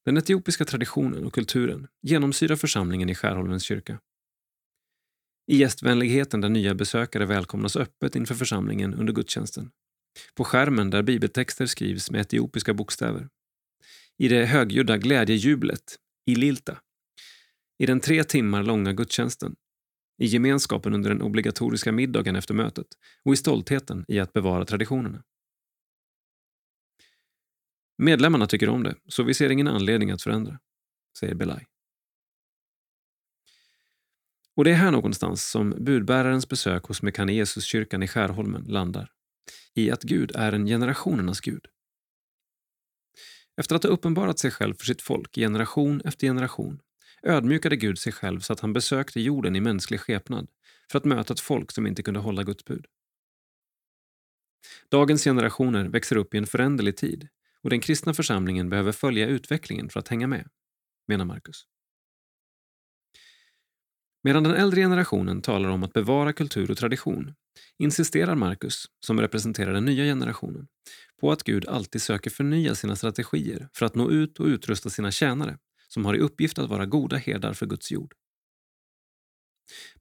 Den 0.04 0.16
etiopiska 0.16 0.64
traditionen 0.64 1.24
och 1.24 1.34
kulturen 1.34 1.88
genomsyrar 2.02 2.56
församlingen 2.56 3.08
i 3.08 3.14
Skärholmens 3.14 3.62
kyrka. 3.62 4.00
I 5.46 5.56
gästvänligheten 5.56 6.40
där 6.40 6.48
nya 6.48 6.74
besökare 6.74 7.26
välkomnas 7.26 7.76
öppet 7.76 8.16
inför 8.16 8.34
församlingen 8.34 8.94
under 8.94 9.12
gudstjänsten. 9.12 9.70
På 10.34 10.44
skärmen 10.44 10.90
där 10.90 11.02
bibeltexter 11.02 11.66
skrivs 11.66 12.10
med 12.10 12.20
etiopiska 12.20 12.74
bokstäver. 12.74 13.28
I 14.18 14.28
det 14.28 14.44
högljudda 14.44 14.98
glädjejublet, 14.98 15.96
i 16.26 16.34
Lilta. 16.34 16.78
I 17.78 17.86
den 17.86 18.00
tre 18.00 18.24
timmar 18.24 18.62
långa 18.62 18.92
gudstjänsten 18.92 19.56
i 20.18 20.26
gemenskapen 20.26 20.94
under 20.94 21.10
den 21.10 21.22
obligatoriska 21.22 21.92
middagen 21.92 22.36
efter 22.36 22.54
mötet 22.54 22.86
och 23.24 23.32
i 23.32 23.36
stoltheten 23.36 24.04
i 24.08 24.20
att 24.20 24.32
bevara 24.32 24.64
traditionerna. 24.64 25.22
Medlemmarna 27.98 28.46
tycker 28.46 28.68
om 28.68 28.82
det, 28.82 28.94
så 29.08 29.22
vi 29.22 29.34
ser 29.34 29.50
ingen 29.50 29.68
anledning 29.68 30.10
att 30.10 30.22
förändra, 30.22 30.58
säger 31.18 31.34
Belay. 31.34 31.64
Och 34.56 34.64
det 34.64 34.70
är 34.70 34.74
här 34.74 34.90
någonstans 34.90 35.50
som 35.50 35.70
budbärarens 35.70 36.48
besök 36.48 36.84
hos 36.84 37.02
Mekane 37.02 37.32
Jesus-kyrkan 37.32 38.02
i 38.02 38.08
Skärholmen 38.08 38.64
landar. 38.64 39.10
I 39.74 39.90
att 39.90 40.02
Gud 40.02 40.32
är 40.34 40.52
en 40.52 40.66
generationernas 40.66 41.40
Gud. 41.40 41.66
Efter 43.56 43.76
att 43.76 43.82
ha 43.82 43.90
uppenbarat 43.90 44.38
sig 44.38 44.50
själv 44.50 44.74
för 44.74 44.86
sitt 44.86 45.02
folk 45.02 45.34
generation 45.34 46.00
efter 46.04 46.26
generation 46.26 46.80
ödmjukade 47.22 47.76
Gud 47.76 47.98
sig 47.98 48.12
själv 48.12 48.40
så 48.40 48.52
att 48.52 48.60
han 48.60 48.72
besökte 48.72 49.20
jorden 49.20 49.56
i 49.56 49.60
mänsklig 49.60 50.00
skepnad 50.00 50.48
för 50.90 50.98
att 50.98 51.04
möta 51.04 51.34
ett 51.34 51.40
folk 51.40 51.72
som 51.72 51.86
inte 51.86 52.02
kunde 52.02 52.20
hålla 52.20 52.42
Guds 52.42 52.64
bud. 52.64 52.86
Dagens 54.88 55.24
generationer 55.24 55.88
växer 55.88 56.16
upp 56.16 56.34
i 56.34 56.38
en 56.38 56.46
föränderlig 56.46 56.96
tid 56.96 57.28
och 57.62 57.70
den 57.70 57.80
kristna 57.80 58.14
församlingen 58.14 58.70
behöver 58.70 58.92
följa 58.92 59.26
utvecklingen 59.26 59.88
för 59.88 60.00
att 60.00 60.08
hänga 60.08 60.26
med, 60.26 60.48
menar 61.08 61.24
Markus. 61.24 61.66
Medan 64.24 64.42
den 64.42 64.54
äldre 64.54 64.80
generationen 64.80 65.42
talar 65.42 65.68
om 65.68 65.82
att 65.82 65.92
bevara 65.92 66.32
kultur 66.32 66.70
och 66.70 66.76
tradition 66.76 67.34
insisterar 67.78 68.34
Markus, 68.34 68.86
som 69.00 69.20
representerar 69.20 69.72
den 69.72 69.84
nya 69.84 70.04
generationen, 70.04 70.68
på 71.20 71.32
att 71.32 71.42
Gud 71.42 71.68
alltid 71.68 72.02
söker 72.02 72.30
förnya 72.30 72.74
sina 72.74 72.96
strategier 72.96 73.68
för 73.72 73.86
att 73.86 73.94
nå 73.94 74.10
ut 74.10 74.40
och 74.40 74.46
utrusta 74.46 74.90
sina 74.90 75.10
tjänare 75.10 75.58
som 75.94 76.04
har 76.04 76.14
i 76.14 76.18
uppgift 76.18 76.58
att 76.58 76.70
vara 76.70 76.86
goda 76.86 77.16
herdar 77.16 77.52
för 77.52 77.66
Guds 77.66 77.90
jord. 77.90 78.14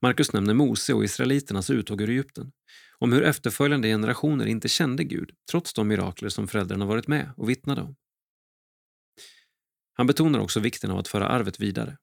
Markus 0.02 0.34
nämner 0.34 0.54
Mose 0.54 0.94
och 0.94 1.04
israeliternas 1.04 1.70
uttåg 1.70 2.02
ur 2.02 2.10
Egypten, 2.10 2.52
om 3.00 3.14
hur 3.14 3.24
efterföljande 3.24 3.88
generationer 3.88 4.46
inte 4.46 4.70
kände 4.70 5.04
Gud 5.04 5.32
trots 5.52 5.74
de 5.74 5.88
mirakler 5.88 6.30
som 6.30 6.48
föräldrarna 6.48 6.86
varit 6.86 7.08
med 7.08 7.34
och 7.38 7.50
vittnade 7.50 7.82
om. 7.82 7.96
Han 9.94 10.08
betonar 10.08 10.40
också 10.40 10.60
vikten 10.60 10.92
av 10.92 10.98
att 10.98 11.08
föra 11.08 11.28
arvet 11.28 11.60
vidare. 11.60 11.98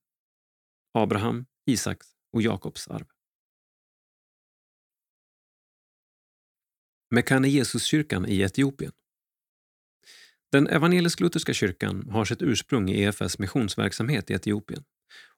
Abraham, 0.94 1.46
Isaks 1.66 2.06
och 2.32 2.42
Jakobs 2.42 2.88
arv. 2.88 3.06
Mekane 7.10 7.48
Jesuskyrkan 7.48 8.26
i 8.26 8.40
Etiopien 8.40 8.92
den 10.52 10.68
evangelisk-lutherska 10.68 11.54
kyrkan 11.54 12.10
har 12.10 12.24
sitt 12.24 12.42
ursprung 12.42 12.90
i 12.90 13.02
EFS 13.02 13.38
missionsverksamhet 13.38 14.30
i 14.30 14.34
Etiopien 14.34 14.84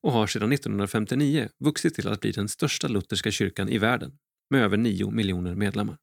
och 0.01 0.13
har 0.13 0.27
sedan 0.27 0.53
1959 0.53 1.49
vuxit 1.59 1.95
till 1.95 2.09
att 2.09 2.21
bli 2.21 2.33
den 2.33 2.49
största 2.49 2.89
lutherska 2.89 3.31
kyrkan 3.31 3.69
i 3.69 3.79
världen 3.79 4.19
med 4.51 4.63
över 4.63 4.77
9 4.77 5.11
miljoner 5.11 5.55
medlemmar. 5.55 5.99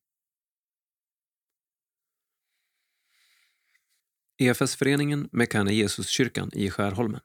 EFS-föreningen 4.38 5.30
Mekane 5.32 5.74
Jesuskyrkan 5.74 6.52
i 6.54 6.70
Skärholmen. 6.70 7.22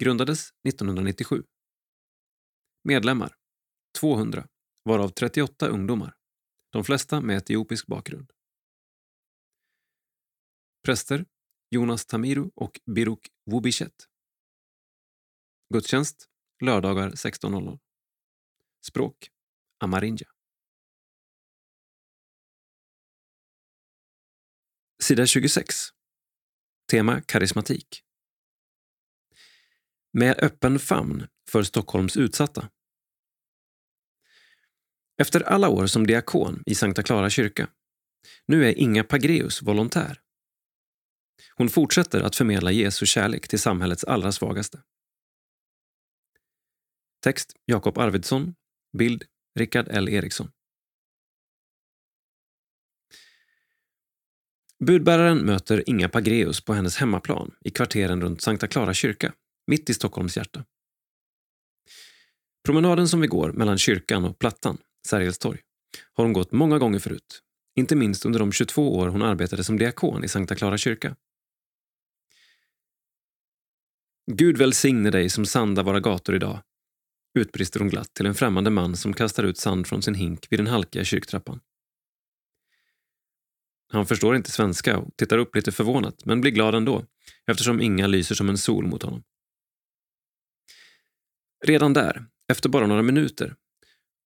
Grundades 0.00 0.50
1997. 0.68 1.42
Medlemmar 2.84 3.34
200, 4.00 4.48
varav 4.84 5.08
38 5.08 5.68
ungdomar, 5.68 6.14
de 6.72 6.84
flesta 6.84 7.20
med 7.20 7.36
etiopisk 7.36 7.86
bakgrund. 7.86 8.32
Präster 10.82 11.26
Jonas 11.70 12.06
Tamiru 12.06 12.50
och 12.54 12.80
Biruk 12.86 13.28
Wubichet. 13.50 14.08
Gudstjänst 15.74 16.28
lördagar 16.60 17.10
16.00. 17.10 17.78
Språk 18.86 19.30
Amarinja. 19.78 20.26
Sida 25.02 25.26
26. 25.26 25.74
Tema 26.90 27.20
karismatik. 27.20 28.02
Med 30.12 30.38
öppen 30.38 30.78
famn 30.78 31.26
för 31.48 31.62
Stockholms 31.62 32.16
utsatta. 32.16 32.70
Efter 35.16 35.40
alla 35.40 35.68
år 35.68 35.86
som 35.86 36.06
diakon 36.06 36.62
i 36.66 36.74
Sankta 36.74 37.02
Clara 37.02 37.30
kyrka, 37.30 37.70
nu 38.46 38.68
är 38.68 38.78
Inga 38.78 39.04
Pagreus 39.04 39.62
volontär. 39.62 40.20
Hon 41.54 41.68
fortsätter 41.68 42.20
att 42.20 42.36
förmedla 42.36 42.72
Jesu 42.72 43.06
kärlek 43.06 43.48
till 43.48 43.58
samhällets 43.58 44.04
allra 44.04 44.32
svagaste. 44.32 44.82
Text 47.22 47.56
Jakob 47.64 47.98
Arvidsson. 47.98 48.54
Bild 48.98 49.24
Rickard 49.58 49.86
L 49.90 50.08
Eriksson. 50.08 50.50
Budbäraren 54.84 55.38
möter 55.38 55.84
Inga 55.86 56.08
Pagreus 56.08 56.60
på 56.64 56.74
hennes 56.74 56.96
hemmaplan 56.96 57.54
i 57.64 57.70
kvarteren 57.70 58.20
runt 58.22 58.42
Sankta 58.42 58.66
Klara 58.66 58.94
kyrka 58.94 59.32
mitt 59.66 59.90
i 59.90 59.94
Stockholms 59.94 60.36
hjärta. 60.36 60.64
Promenaden 62.64 63.08
som 63.08 63.20
vi 63.20 63.26
går 63.26 63.52
mellan 63.52 63.78
kyrkan 63.78 64.24
och 64.24 64.38
Plattan, 64.38 64.78
Sergels 65.06 65.38
torg, 65.38 65.60
har 66.12 66.24
hon 66.24 66.32
gått 66.32 66.52
många 66.52 66.78
gånger 66.78 66.98
förut. 66.98 67.42
Inte 67.76 67.96
minst 67.96 68.24
under 68.24 68.38
de 68.38 68.52
22 68.52 68.96
år 68.96 69.08
hon 69.08 69.22
arbetade 69.22 69.64
som 69.64 69.78
diakon 69.78 70.24
i 70.24 70.28
Sankta 70.28 70.54
Klara 70.54 70.78
kyrka. 70.78 71.16
Gud 74.32 74.58
välsigne 74.58 75.10
dig 75.10 75.30
som 75.30 75.46
sandar 75.46 75.82
våra 75.82 76.00
gator 76.00 76.34
idag, 76.34 76.62
utbrister 77.38 77.80
hon 77.80 77.88
glatt 77.88 78.14
till 78.14 78.26
en 78.26 78.34
främmande 78.34 78.70
man 78.70 78.96
som 78.96 79.12
kastar 79.12 79.44
ut 79.44 79.58
sand 79.58 79.86
från 79.86 80.02
sin 80.02 80.14
hink 80.14 80.46
vid 80.50 80.58
den 80.58 80.66
halkiga 80.66 81.04
kyrktrappan. 81.04 81.60
Han 83.92 84.06
förstår 84.06 84.36
inte 84.36 84.50
svenska 84.50 84.98
och 84.98 85.16
tittar 85.16 85.38
upp 85.38 85.56
lite 85.56 85.72
förvånat, 85.72 86.24
men 86.24 86.40
blir 86.40 86.50
glad 86.50 86.74
ändå 86.74 87.04
eftersom 87.46 87.80
Inga 87.80 88.06
lyser 88.06 88.34
som 88.34 88.48
en 88.48 88.58
sol 88.58 88.86
mot 88.86 89.02
honom. 89.02 89.22
Redan 91.66 91.92
där, 91.92 92.26
efter 92.52 92.68
bara 92.68 92.86
några 92.86 93.02
minuter, 93.02 93.54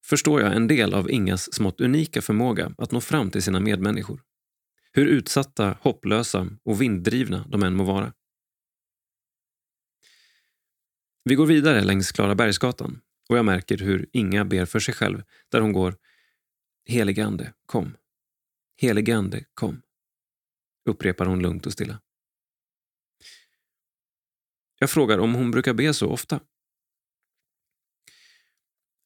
förstår 0.05 0.41
jag 0.41 0.57
en 0.57 0.69
del 0.69 0.95
av 0.95 1.11
Ingas 1.11 1.55
smått 1.55 1.81
unika 1.81 2.23
förmåga 2.23 2.75
att 2.79 2.93
nå 2.93 3.01
fram 3.01 3.31
till 3.31 3.43
sina 3.43 3.61
medmänniskor. 3.61 4.23
Hur 4.93 5.07
utsatta, 5.07 5.77
hopplösa 5.81 6.49
och 6.65 6.83
vinddrivna 6.83 7.47
de 7.49 7.63
än 7.63 7.75
må 7.75 7.85
vara. 7.85 8.13
Vi 11.25 11.35
går 11.35 11.47
vidare 11.47 11.85
längs 11.85 12.13
Klarabergsgatan 12.13 13.01
och 13.29 13.39
jag 13.39 13.45
märker 13.45 13.79
hur 13.79 14.09
Inga 14.13 14.45
ber 14.45 14.65
för 14.65 14.81
sig 14.81 14.95
själv 14.95 15.23
där 15.49 15.61
hon 15.61 15.73
går 15.73 15.97
Heligande, 16.87 17.53
kom. 17.67 17.97
Heligande, 18.77 19.45
kom. 19.55 19.83
Upprepar 20.89 21.27
hon 21.27 21.43
lugnt 21.43 21.67
och 21.67 21.73
stilla. 21.73 22.01
Jag 24.79 24.91
frågar 24.91 25.19
om 25.19 25.35
hon 25.35 25.51
brukar 25.51 25.75
be 25.75 25.95
så 25.95 26.11
ofta. 26.11 26.41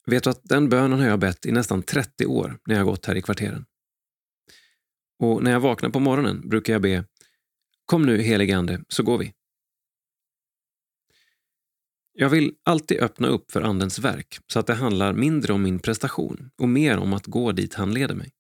Vet 0.06 0.24
du 0.24 0.30
att 0.30 0.44
den 0.44 0.68
bönen 0.68 0.98
har 0.98 1.06
jag 1.06 1.18
bett 1.18 1.46
i 1.46 1.52
nästan 1.52 1.82
30 1.82 2.26
år 2.26 2.58
när 2.66 2.74
jag 2.74 2.86
gått 2.86 3.06
här 3.06 3.14
i 3.14 3.22
kvarteren. 3.22 3.66
Och 5.18 5.42
när 5.42 5.50
jag 5.50 5.60
vaknar 5.60 5.90
på 5.90 6.00
morgonen 6.00 6.48
brukar 6.48 6.72
jag 6.72 6.82
be 6.82 7.04
Kom 7.84 8.06
nu 8.06 8.22
heligande 8.22 8.84
så 8.88 9.02
går 9.02 9.18
vi. 9.18 9.34
Jag 12.20 12.28
vill 12.28 12.54
alltid 12.64 13.00
öppna 13.00 13.28
upp 13.28 13.50
för 13.50 13.62
Andens 13.62 13.98
verk 13.98 14.38
så 14.46 14.58
att 14.58 14.66
det 14.66 14.74
handlar 14.74 15.12
mindre 15.12 15.52
om 15.52 15.62
min 15.62 15.78
prestation 15.78 16.50
och 16.58 16.68
mer 16.68 16.98
om 16.98 17.12
att 17.12 17.26
gå 17.26 17.52
dit 17.52 17.74
han 17.74 17.94
leder 17.94 18.14
mig. 18.14 18.32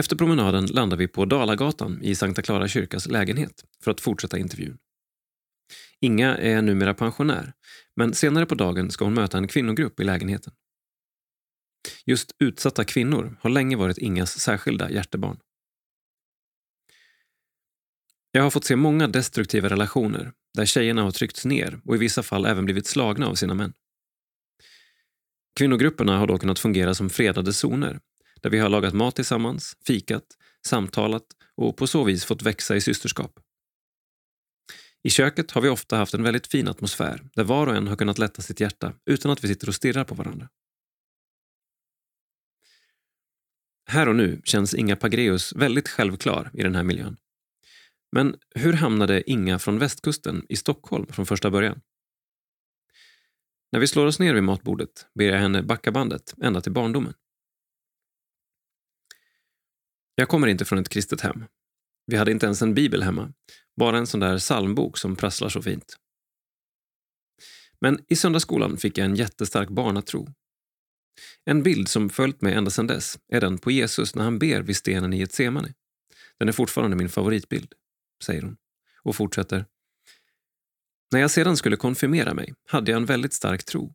Efter 0.00 0.16
promenaden 0.16 0.66
landar 0.66 0.96
vi 0.96 1.08
på 1.08 1.24
Dalagatan 1.24 2.02
i 2.02 2.14
Sankta 2.14 2.42
Clara 2.42 2.68
kyrkas 2.68 3.06
lägenhet 3.06 3.64
för 3.84 3.90
att 3.90 4.00
fortsätta 4.00 4.38
intervjun. 4.38 4.78
Inga 6.00 6.36
är 6.36 6.62
numera 6.62 6.94
pensionär, 6.94 7.52
men 7.96 8.14
senare 8.14 8.46
på 8.46 8.54
dagen 8.54 8.90
ska 8.90 9.04
hon 9.04 9.14
möta 9.14 9.38
en 9.38 9.48
kvinnogrupp 9.48 10.00
i 10.00 10.04
lägenheten. 10.04 10.52
Just 12.06 12.30
utsatta 12.38 12.84
kvinnor 12.84 13.36
har 13.40 13.50
länge 13.50 13.76
varit 13.76 13.98
Ingas 13.98 14.40
särskilda 14.40 14.90
hjärtebarn. 14.90 15.38
Jag 18.36 18.42
har 18.42 18.50
fått 18.50 18.64
se 18.64 18.76
många 18.76 19.08
destruktiva 19.08 19.68
relationer 19.68 20.32
där 20.54 20.64
tjejerna 20.64 21.02
har 21.02 21.10
tryckts 21.10 21.44
ner 21.44 21.80
och 21.84 21.94
i 21.94 21.98
vissa 21.98 22.22
fall 22.22 22.46
även 22.46 22.64
blivit 22.64 22.86
slagna 22.86 23.26
av 23.26 23.34
sina 23.34 23.54
män. 23.54 23.72
Kvinnogrupperna 25.56 26.18
har 26.18 26.26
då 26.26 26.38
kunnat 26.38 26.58
fungera 26.58 26.94
som 26.94 27.10
fredade 27.10 27.52
zoner 27.52 28.00
där 28.40 28.50
vi 28.50 28.58
har 28.58 28.68
lagat 28.68 28.94
mat 28.94 29.16
tillsammans, 29.16 29.76
fikat, 29.86 30.24
samtalat 30.66 31.22
och 31.54 31.76
på 31.76 31.86
så 31.86 32.04
vis 32.04 32.24
fått 32.24 32.42
växa 32.42 32.76
i 32.76 32.80
systerskap. 32.80 33.40
I 35.02 35.10
köket 35.10 35.50
har 35.50 35.60
vi 35.60 35.68
ofta 35.68 35.96
haft 35.96 36.14
en 36.14 36.22
väldigt 36.22 36.46
fin 36.46 36.68
atmosfär 36.68 37.22
där 37.34 37.44
var 37.44 37.66
och 37.66 37.76
en 37.76 37.88
har 37.88 37.96
kunnat 37.96 38.18
lätta 38.18 38.42
sitt 38.42 38.60
hjärta 38.60 38.92
utan 39.06 39.30
att 39.30 39.44
vi 39.44 39.48
sitter 39.48 39.68
och 39.68 39.74
stirrar 39.74 40.04
på 40.04 40.14
varandra. 40.14 40.48
Här 43.86 44.08
och 44.08 44.16
nu 44.16 44.40
känns 44.44 44.74
Inga 44.74 44.96
Pagreus 44.96 45.52
väldigt 45.52 45.88
självklar 45.88 46.50
i 46.54 46.62
den 46.62 46.74
här 46.74 46.82
miljön. 46.82 47.16
Men 48.14 48.36
hur 48.54 48.72
hamnade 48.72 49.30
Inga 49.30 49.58
från 49.58 49.78
västkusten 49.78 50.46
i 50.48 50.56
Stockholm 50.56 51.06
från 51.06 51.26
första 51.26 51.50
början? 51.50 51.80
När 53.72 53.80
vi 53.80 53.86
slår 53.86 54.06
oss 54.06 54.18
ner 54.18 54.34
vid 54.34 54.42
matbordet 54.42 55.06
ber 55.14 55.24
jag 55.24 55.38
henne 55.38 55.62
backa 55.62 55.92
bandet 55.92 56.34
ända 56.42 56.60
till 56.60 56.72
barndomen. 56.72 57.14
Jag 60.14 60.28
kommer 60.28 60.46
inte 60.46 60.64
från 60.64 60.78
ett 60.78 60.88
kristet 60.88 61.20
hem. 61.20 61.44
Vi 62.06 62.16
hade 62.16 62.30
inte 62.30 62.46
ens 62.46 62.62
en 62.62 62.74
bibel 62.74 63.02
hemma, 63.02 63.32
bara 63.76 63.98
en 63.98 64.06
sån 64.06 64.20
där 64.20 64.38
psalmbok 64.38 64.98
som 64.98 65.16
prasslar 65.16 65.48
så 65.48 65.62
fint. 65.62 65.96
Men 67.80 68.04
i 68.08 68.16
söndagsskolan 68.16 68.76
fick 68.76 68.98
jag 68.98 69.04
en 69.04 69.16
jättestark 69.16 69.68
barnatro. 69.68 70.28
En 71.44 71.62
bild 71.62 71.88
som 71.88 72.10
följt 72.10 72.42
mig 72.42 72.54
ända 72.54 72.70
sedan 72.70 72.86
dess 72.86 73.18
är 73.28 73.40
den 73.40 73.58
på 73.58 73.70
Jesus 73.70 74.14
när 74.14 74.24
han 74.24 74.38
ber 74.38 74.62
vid 74.62 74.76
stenen 74.76 75.12
i 75.12 75.18
Getsemane. 75.18 75.74
Den 76.38 76.48
är 76.48 76.52
fortfarande 76.52 76.96
min 76.96 77.08
favoritbild, 77.08 77.74
säger 78.22 78.42
hon 78.42 78.56
och 79.02 79.16
fortsätter. 79.16 79.66
När 81.12 81.20
jag 81.20 81.30
sedan 81.30 81.56
skulle 81.56 81.76
konfirmera 81.76 82.34
mig 82.34 82.54
hade 82.68 82.90
jag 82.90 83.00
en 83.00 83.06
väldigt 83.06 83.32
stark 83.32 83.64
tro. 83.64 83.94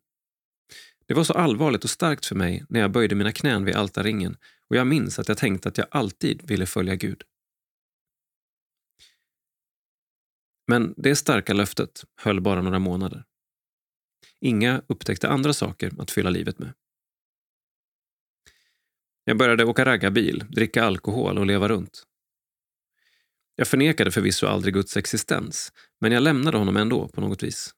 Det 1.06 1.14
var 1.14 1.24
så 1.24 1.32
allvarligt 1.32 1.84
och 1.84 1.90
starkt 1.90 2.26
för 2.26 2.34
mig 2.34 2.64
när 2.68 2.80
jag 2.80 2.92
böjde 2.92 3.14
mina 3.14 3.32
knän 3.32 3.64
vid 3.64 3.76
altarringen 3.76 4.36
och 4.68 4.76
jag 4.76 4.86
minns 4.86 5.18
att 5.18 5.28
jag 5.28 5.38
tänkte 5.38 5.68
att 5.68 5.78
jag 5.78 5.86
alltid 5.90 6.48
ville 6.48 6.66
följa 6.66 6.94
Gud. 6.94 7.22
Men 10.66 10.94
det 10.96 11.16
starka 11.16 11.52
löftet 11.52 12.04
höll 12.16 12.40
bara 12.40 12.62
några 12.62 12.78
månader. 12.78 13.24
Inga 14.40 14.82
upptäckte 14.86 15.28
andra 15.28 15.52
saker 15.52 15.92
att 15.98 16.10
fylla 16.10 16.30
livet 16.30 16.58
med. 16.58 16.72
Jag 19.24 19.38
började 19.38 19.64
åka 19.64 19.84
raggarbil, 19.84 20.44
dricka 20.48 20.84
alkohol 20.84 21.38
och 21.38 21.46
leva 21.46 21.68
runt. 21.68 22.06
Jag 23.60 23.68
förnekade 23.68 24.10
förvisso 24.10 24.46
aldrig 24.46 24.74
Guds 24.74 24.96
existens, 24.96 25.72
men 26.00 26.12
jag 26.12 26.22
lämnade 26.22 26.58
honom 26.58 26.76
ändå 26.76 27.08
på 27.08 27.20
något 27.20 27.42
vis. 27.42 27.74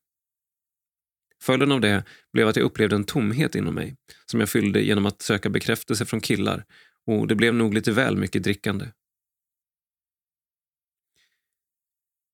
Följden 1.42 1.72
av 1.72 1.80
det 1.80 2.04
blev 2.32 2.48
att 2.48 2.56
jag 2.56 2.64
upplevde 2.64 2.96
en 2.96 3.04
tomhet 3.04 3.54
inom 3.54 3.74
mig 3.74 3.96
som 4.26 4.40
jag 4.40 4.48
fyllde 4.48 4.80
genom 4.82 5.06
att 5.06 5.22
söka 5.22 5.50
bekräftelse 5.50 6.06
från 6.06 6.20
killar 6.20 6.64
och 7.06 7.26
det 7.26 7.34
blev 7.34 7.54
nog 7.54 7.74
lite 7.74 7.92
väl 7.92 8.16
mycket 8.16 8.42
drickande. 8.42 8.84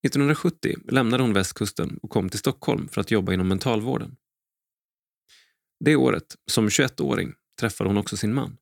1970 0.07 0.74
lämnade 0.88 1.22
hon 1.22 1.32
västkusten 1.32 1.99
och 2.03 2.11
kom 2.11 2.28
till 2.28 2.38
Stockholm 2.38 2.88
för 2.88 3.01
att 3.01 3.11
jobba 3.11 3.32
inom 3.32 3.49
mentalvården. 3.49 4.16
Det 5.84 5.96
året, 5.96 6.36
som 6.46 6.68
21-åring, 6.68 7.34
träffade 7.61 7.90
hon 7.90 7.99
också 7.99 8.16
sin 8.16 8.34
man. 8.34 8.57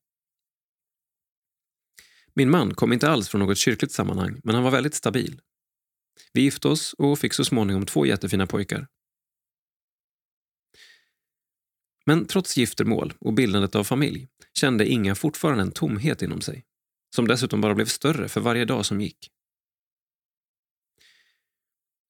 Min 2.39 2.51
man 2.51 2.75
kom 2.75 2.93
inte 2.93 3.11
alls 3.11 3.29
från 3.29 3.39
något 3.39 3.59
kyrkligt 3.59 3.93
sammanhang, 3.93 4.41
men 4.45 4.55
han 4.55 4.65
var 4.65 4.71
väldigt 4.71 4.95
stabil. 4.95 5.41
Vi 6.33 6.41
gifte 6.43 6.69
oss 6.69 6.93
och 6.93 7.19
fick 7.19 7.33
så 7.33 7.45
småningom 7.45 7.87
två 7.87 8.07
jättefina 8.07 8.47
pojkar. 8.47 8.89
Men 12.07 12.27
trots 12.27 12.57
giftermål 12.57 13.15
och 13.21 13.33
bildandet 13.33 13.75
av 13.75 13.85
familj 13.85 14.29
kände 14.55 14.87
Inga 14.87 15.15
fortfarande 15.15 15.63
en 15.63 15.73
tomhet 15.73 16.23
inom 16.23 16.41
sig, 16.41 16.65
som 17.15 17.29
dessutom 17.29 17.61
bara 17.61 17.75
blev 17.75 17.87
större 17.87 18.29
för 18.29 18.41
varje 18.41 18.65
dag 18.65 18.87
som 18.87 19.01
gick. 19.01 19.31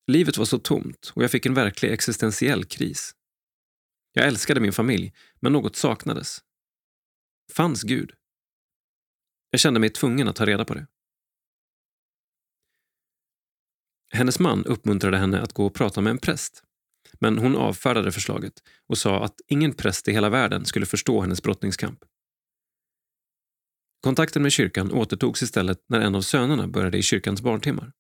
Livet 0.06 0.36
var 0.36 0.44
så 0.44 0.58
tomt 0.58 1.12
och 1.14 1.22
jag 1.22 1.30
fick 1.30 1.46
en 1.46 1.54
verklig 1.54 1.92
existentiell 1.92 2.64
kris. 2.64 3.14
Jag 4.12 4.26
älskade 4.26 4.60
min 4.60 4.72
familj, 4.72 5.12
men 5.40 5.52
något 5.52 5.76
saknades. 5.76 6.38
Fanns 7.52 7.82
Gud? 7.82 8.12
Jag 9.50 9.60
kände 9.60 9.80
mig 9.80 9.90
tvungen 9.90 10.28
att 10.28 10.36
ta 10.36 10.46
reda 10.46 10.64
på 10.64 10.74
det. 10.74 10.86
Hennes 14.12 14.38
man 14.38 14.64
uppmuntrade 14.64 15.18
henne 15.18 15.40
att 15.40 15.52
gå 15.52 15.66
och 15.66 15.74
prata 15.74 16.00
med 16.00 16.10
en 16.10 16.18
präst. 16.18 16.62
Men 17.20 17.38
hon 17.38 17.56
avfärdade 17.56 18.12
förslaget 18.12 18.62
och 18.86 18.98
sa 18.98 19.24
att 19.24 19.34
ingen 19.46 19.74
präst 19.74 20.08
i 20.08 20.12
hela 20.12 20.28
världen 20.28 20.64
skulle 20.64 20.86
förstå 20.86 21.20
hennes 21.20 21.42
brottningskamp. 21.42 22.04
Kontakten 24.00 24.42
med 24.42 24.52
kyrkan 24.52 24.92
återtogs 24.92 25.42
istället 25.42 25.78
när 25.88 26.00
en 26.00 26.14
av 26.14 26.20
sönerna 26.20 26.68
började 26.68 26.98
i 26.98 27.02
kyrkans 27.02 27.42
barntimmar. 27.42 27.92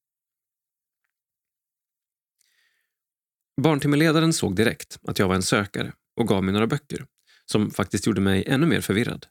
Barntimmeledaren 3.62 4.32
såg 4.32 4.56
direkt 4.56 4.98
att 5.02 5.18
jag 5.18 5.28
var 5.28 5.34
en 5.34 5.42
sökare 5.42 5.92
och 6.16 6.28
gav 6.28 6.44
mig 6.44 6.52
några 6.52 6.66
böcker 6.66 7.06
som 7.44 7.70
faktiskt 7.70 8.06
gjorde 8.06 8.20
mig 8.20 8.44
ännu 8.46 8.66
mer 8.66 8.80
förvirrad. 8.80 9.26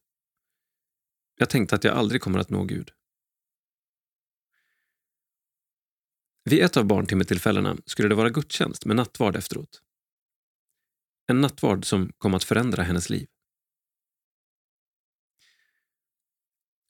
Jag 1.36 1.50
tänkte 1.50 1.76
att 1.76 1.84
jag 1.84 1.98
aldrig 1.98 2.22
kommer 2.22 2.40
att 2.40 2.50
nå 2.50 2.64
Gud. 2.64 2.92
Vid 6.44 6.64
ett 6.64 6.78
av 6.78 6.86
barntimmetillfällena 6.86 7.78
skulle 7.86 8.10
det 8.10 8.16
vara 8.16 8.30
gudstjänst 8.30 8.86
med 8.86 8.96
nattvard 8.96 9.36
efteråt. 9.36 9.82
En 11.28 11.42
nattvard 11.42 11.86
som 11.86 12.12
kom 12.18 12.34
att 12.34 12.44
förändra 12.44 12.84
hennes 12.84 13.10
liv. 13.10 13.28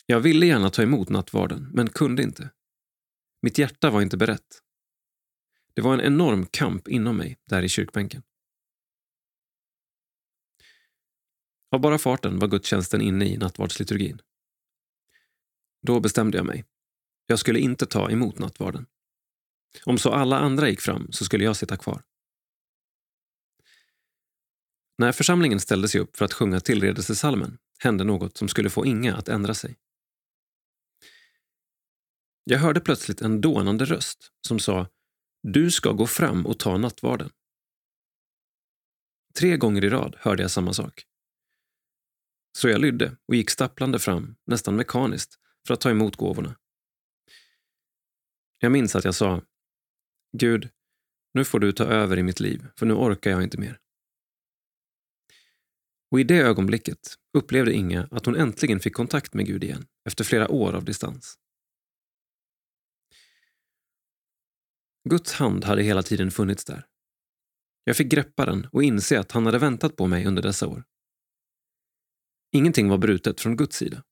Jag 0.06 0.20
ville 0.20 0.46
gärna 0.46 0.70
ta 0.70 0.84
emot 0.84 1.10
nattvarden, 1.10 1.70
men 1.74 1.90
kunde 1.90 2.24
inte. 2.24 2.50
Mitt 3.42 3.58
hjärta 3.58 3.90
var 3.90 4.02
inte 4.02 4.18
berett. 4.18 4.62
Det 5.74 5.82
var 5.82 5.94
en 5.94 6.02
enorm 6.02 6.46
kamp 6.46 6.88
inom 6.88 7.18
mig 7.18 7.38
där 7.46 7.64
i 7.64 7.70
kyrkbänken. 7.70 8.24
Av 11.72 11.82
bara 11.82 11.98
farten 11.98 12.40
var 12.40 12.48
gudstjänsten 12.48 13.02
inne 13.02 13.26
i 13.26 13.38
nattvardsliturgin. 13.38 14.22
Då 15.86 16.00
bestämde 16.00 16.38
jag 16.38 16.46
mig. 16.46 16.66
Jag 17.28 17.40
skulle 17.40 17.60
inte 17.60 17.86
ta 17.86 18.12
emot 18.12 18.40
nattvarden. 18.40 18.86
Om 19.86 19.98
så 19.98 20.12
alla 20.12 20.40
andra 20.40 20.70
gick 20.70 20.82
fram 20.82 21.12
så 21.12 21.26
skulle 21.26 21.44
jag 21.44 21.56
sitta 21.56 21.78
kvar. 21.78 22.04
När 24.98 25.12
församlingen 25.12 25.60
ställde 25.60 25.88
sig 25.88 26.02
upp 26.02 26.18
för 26.18 26.26
att 26.26 26.34
sjunga 26.34 26.60
tillredelsesalmen 26.60 27.58
hände 27.80 28.04
något 28.04 28.38
som 28.38 28.48
skulle 28.48 28.70
få 28.70 28.86
Inga 28.86 29.16
att 29.16 29.30
ändra 29.30 29.54
sig. 29.54 29.76
Jag 32.44 32.60
hörde 32.60 32.80
plötsligt 32.80 33.22
en 33.22 33.42
dånande 33.42 33.86
röst 33.86 34.32
som 34.48 34.60
sa 34.60 34.88
Du 35.44 35.72
ska 35.72 35.92
gå 35.92 36.08
fram 36.08 36.46
och 36.46 36.60
ta 36.60 36.78
nattvarden. 36.78 37.30
Tre 39.38 39.58
gånger 39.58 39.86
i 39.86 39.90
rad 39.90 40.16
hörde 40.20 40.42
jag 40.42 40.52
samma 40.52 40.74
sak. 40.74 41.06
Så 42.58 42.70
jag 42.70 42.82
lydde 42.82 43.18
och 43.26 43.36
gick 43.36 43.50
stapplande 43.50 44.00
fram, 44.00 44.36
nästan 44.46 44.76
mekaniskt, 44.76 45.40
för 45.68 45.74
att 45.74 45.82
ta 45.82 45.90
emot 45.90 46.16
gåvorna. 46.16 46.56
Jag 48.60 48.72
minns 48.72 48.96
att 48.96 49.06
jag 49.06 49.16
sa 49.16 49.42
Gud, 50.38 50.70
nu 51.34 51.46
får 51.46 51.60
du 51.60 51.72
ta 51.72 51.84
över 51.84 52.18
i 52.20 52.24
mitt 52.24 52.40
liv, 52.40 52.68
för 52.76 52.86
nu 52.86 52.94
orkar 52.94 53.32
jag 53.32 53.44
inte 53.44 53.58
mer. 53.58 53.80
Och 56.12 56.20
i 56.20 56.24
det 56.24 56.38
ögonblicket 56.38 57.16
upplevde 57.34 57.74
Inga 57.74 58.08
att 58.12 58.26
hon 58.26 58.36
äntligen 58.36 58.80
fick 58.80 58.94
kontakt 58.94 59.34
med 59.34 59.46
Gud 59.46 59.64
igen, 59.64 59.86
efter 60.06 60.24
flera 60.24 60.52
år 60.52 60.74
av 60.74 60.86
distans. 60.86 61.40
Guds 65.10 65.34
hand 65.34 65.64
hade 65.64 65.84
hela 65.84 66.04
tiden 66.04 66.32
funnits 66.32 66.66
där. 66.66 66.88
Jag 67.84 67.98
fick 67.98 68.08
greppa 68.08 68.46
den 68.46 68.68
och 68.72 68.84
inse 68.84 69.20
att 69.20 69.32
han 69.32 69.46
hade 69.46 69.60
väntat 69.60 69.96
på 69.96 70.08
mig 70.08 70.26
under 70.26 70.42
dessa 70.42 70.68
år. 70.68 70.84
Ingenting 72.52 72.90
var 72.90 72.98
brutet 72.98 73.42
från 73.42 73.58
Guds 73.58 73.78
sida. 73.78 74.04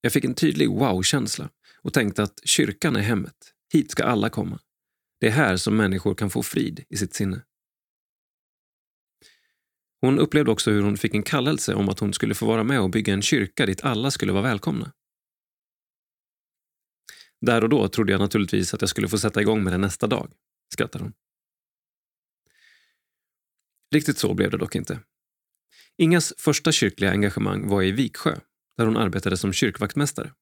Jag 0.00 0.12
fick 0.12 0.24
en 0.24 0.34
tydlig 0.34 0.70
wow-känsla 0.70 1.50
och 1.82 1.92
tänkte 1.92 2.22
att 2.22 2.40
kyrkan 2.44 2.96
är 2.96 3.00
hemmet. 3.00 3.54
Hit 3.72 3.90
ska 3.90 4.04
alla 4.04 4.30
komma. 4.30 4.60
Det 5.20 5.26
är 5.26 5.30
här 5.30 5.56
som 5.56 5.76
människor 5.76 6.14
kan 6.14 6.30
få 6.30 6.42
frid 6.42 6.84
i 6.88 6.96
sitt 6.96 7.14
sinne. 7.14 7.44
Hon 10.00 10.18
upplevde 10.18 10.50
också 10.50 10.70
hur 10.70 10.82
hon 10.82 10.96
fick 10.96 11.14
en 11.14 11.22
kallelse 11.22 11.74
om 11.74 11.88
att 11.88 11.98
hon 11.98 12.12
skulle 12.12 12.34
få 12.34 12.46
vara 12.46 12.64
med 12.64 12.80
och 12.80 12.90
bygga 12.90 13.14
en 13.14 13.22
kyrka 13.22 13.66
dit 13.66 13.84
alla 13.84 14.10
skulle 14.10 14.32
vara 14.32 14.42
välkomna. 14.42 14.92
Där 17.40 17.62
och 17.62 17.68
då 17.68 17.88
trodde 17.88 18.12
jag 18.12 18.20
naturligtvis 18.20 18.74
att 18.74 18.80
jag 18.80 18.90
skulle 18.90 19.08
få 19.08 19.18
sätta 19.18 19.40
igång 19.40 19.64
med 19.64 19.72
det 19.72 19.78
nästa 19.78 20.06
dag, 20.06 20.32
skrattar 20.72 21.00
hon. 21.00 21.12
Riktigt 23.94 24.18
så 24.18 24.34
blev 24.34 24.50
det 24.50 24.58
dock 24.58 24.74
inte. 24.74 25.00
Ingas 25.96 26.34
första 26.38 26.72
kyrkliga 26.72 27.10
engagemang 27.10 27.68
var 27.68 27.82
i 27.82 27.92
Viksjö, 27.92 28.40
där 28.80 28.86
hon 28.86 28.96
arbetade 28.96 29.36
som 29.36 29.52
kyrkvaktmästare. 29.52 30.32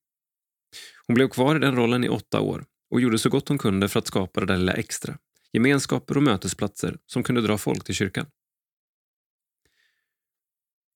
Hon 1.06 1.14
blev 1.14 1.28
kvar 1.28 1.56
i 1.56 1.58
den 1.58 1.76
rollen 1.76 2.04
i 2.04 2.08
åtta 2.08 2.40
år 2.40 2.64
och 2.90 3.00
gjorde 3.00 3.18
så 3.18 3.28
gott 3.28 3.48
hon 3.48 3.58
kunde 3.58 3.88
för 3.88 3.98
att 3.98 4.06
skapa 4.06 4.40
det 4.40 4.46
där 4.46 4.56
lilla 4.56 4.72
extra, 4.72 5.18
gemenskaper 5.52 6.16
och 6.16 6.22
mötesplatser 6.22 6.98
som 7.06 7.22
kunde 7.22 7.40
dra 7.40 7.58
folk 7.58 7.84
till 7.84 7.94
kyrkan. 7.94 8.26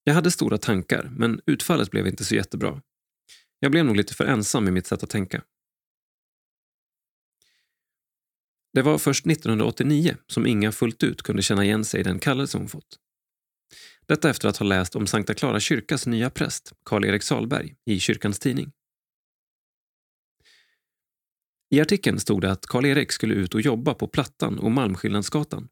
Jag 0.04 0.14
hade 0.14 0.30
stora 0.30 0.58
tankar, 0.58 1.10
men 1.16 1.40
utfallet 1.46 1.90
blev 1.90 2.06
inte 2.06 2.24
så 2.24 2.34
jättebra. 2.34 2.82
Jag 3.58 3.70
blev 3.70 3.84
nog 3.84 3.96
lite 3.96 4.14
för 4.14 4.24
ensam 4.24 4.68
i 4.68 4.70
mitt 4.70 4.86
sätt 4.86 5.02
att 5.02 5.10
tänka. 5.10 5.42
Det 8.72 8.82
var 8.82 8.98
först 8.98 9.26
1989 9.26 10.16
som 10.26 10.46
Inga 10.46 10.72
fullt 10.72 11.02
ut 11.02 11.22
kunde 11.22 11.42
känna 11.42 11.64
igen 11.64 11.84
sig 11.84 12.00
i 12.00 12.02
den 12.02 12.18
kallelse 12.18 12.58
hon 12.58 12.68
fått. 12.68 12.98
Detta 14.06 14.30
efter 14.30 14.48
att 14.48 14.56
ha 14.56 14.66
läst 14.66 14.96
om 14.96 15.06
Sankta 15.06 15.34
Clara 15.34 15.60
kyrkas 15.60 16.06
nya 16.06 16.30
präst, 16.30 16.72
Karl-Erik 16.84 17.22
Salberg, 17.22 17.74
i 17.84 18.00
kyrkans 18.00 18.38
tidning. 18.38 18.72
I 21.70 21.80
artikeln 21.80 22.20
stod 22.20 22.40
det 22.40 22.50
att 22.50 22.66
Karl-Erik 22.66 23.12
skulle 23.12 23.34
ut 23.34 23.54
och 23.54 23.60
jobba 23.60 23.94
på 23.94 24.08
Plattan 24.08 24.58
och 24.58 24.70
Malmskillnadsgatan. 24.70 25.68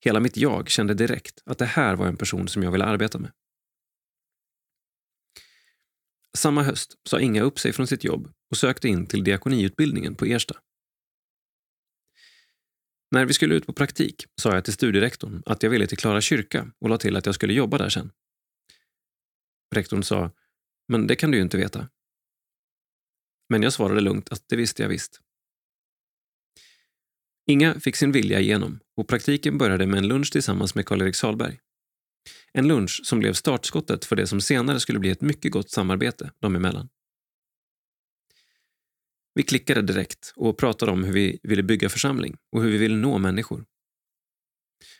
Hela 0.00 0.20
mitt 0.20 0.36
jag 0.36 0.68
kände 0.68 0.94
direkt 0.94 1.42
att 1.44 1.58
det 1.58 1.64
här 1.64 1.96
var 1.96 2.06
en 2.06 2.16
person 2.16 2.48
som 2.48 2.62
jag 2.62 2.72
ville 2.72 2.84
arbeta 2.84 3.18
med. 3.18 3.32
Samma 6.36 6.62
höst 6.62 6.94
sa 7.08 7.20
Inga 7.20 7.42
upp 7.42 7.58
sig 7.58 7.72
från 7.72 7.86
sitt 7.86 8.04
jobb 8.04 8.32
och 8.50 8.56
sökte 8.56 8.88
in 8.88 9.06
till 9.06 9.24
diakoniutbildningen 9.24 10.14
på 10.14 10.24
Ersta. 10.24 10.56
När 13.10 13.24
vi 13.24 13.32
skulle 13.32 13.54
ut 13.54 13.66
på 13.66 13.72
praktik 13.72 14.24
sa 14.40 14.54
jag 14.54 14.64
till 14.64 14.72
studierektorn 14.72 15.42
att 15.46 15.62
jag 15.62 15.70
ville 15.70 15.86
till 15.86 15.98
Klara 15.98 16.20
kyrka 16.20 16.72
och 16.78 16.88
la 16.88 16.98
till 16.98 17.16
att 17.16 17.26
jag 17.26 17.34
skulle 17.34 17.52
jobba 17.52 17.78
där 17.78 17.88
sen. 17.88 18.10
Rektorn 19.74 20.02
sa, 20.02 20.30
men 20.88 21.06
det 21.06 21.16
kan 21.16 21.30
du 21.30 21.36
ju 21.36 21.42
inte 21.42 21.56
veta. 21.56 21.88
Men 23.48 23.62
jag 23.62 23.72
svarade 23.72 24.00
lugnt 24.00 24.32
att 24.32 24.44
det 24.48 24.56
visste 24.56 24.82
jag 24.82 24.88
visst. 24.88 25.20
Inga 27.46 27.80
fick 27.80 27.96
sin 27.96 28.12
vilja 28.12 28.40
igenom 28.40 28.80
och 28.96 29.08
praktiken 29.08 29.58
började 29.58 29.86
med 29.86 29.98
en 29.98 30.08
lunch 30.08 30.32
tillsammans 30.32 30.74
med 30.74 30.86
Karl-Erik 30.86 31.14
Salberg. 31.14 31.58
En 32.52 32.68
lunch 32.68 33.00
som 33.04 33.18
blev 33.18 33.32
startskottet 33.32 34.04
för 34.04 34.16
det 34.16 34.26
som 34.26 34.40
senare 34.40 34.80
skulle 34.80 34.98
bli 34.98 35.10
ett 35.10 35.20
mycket 35.20 35.52
gott 35.52 35.70
samarbete 35.70 36.30
dem 36.40 36.56
emellan. 36.56 36.88
Vi 39.36 39.42
klickade 39.42 39.82
direkt 39.82 40.32
och 40.36 40.58
pratade 40.58 40.92
om 40.92 41.04
hur 41.04 41.12
vi 41.12 41.40
ville 41.42 41.62
bygga 41.62 41.88
församling 41.88 42.36
och 42.52 42.62
hur 42.62 42.70
vi 42.70 42.78
ville 42.78 42.96
nå 42.96 43.18
människor. 43.18 43.64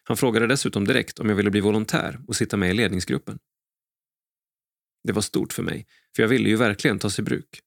Han 0.02 0.16
frågade 0.16 0.46
dessutom 0.46 0.84
direkt 0.84 1.18
om 1.18 1.28
jag 1.28 1.36
ville 1.36 1.50
bli 1.50 1.60
volontär 1.60 2.20
och 2.28 2.36
sitta 2.36 2.56
med 2.56 2.70
i 2.70 2.74
ledningsgruppen. 2.74 3.38
Det 5.04 5.12
var 5.12 5.22
stort 5.22 5.52
för 5.52 5.62
mig, 5.62 5.86
för 6.16 6.22
jag 6.22 6.28
ville 6.28 6.48
ju 6.48 6.56
verkligen 6.56 6.98
tas 6.98 7.18
i 7.18 7.22
bruk. 7.22 7.60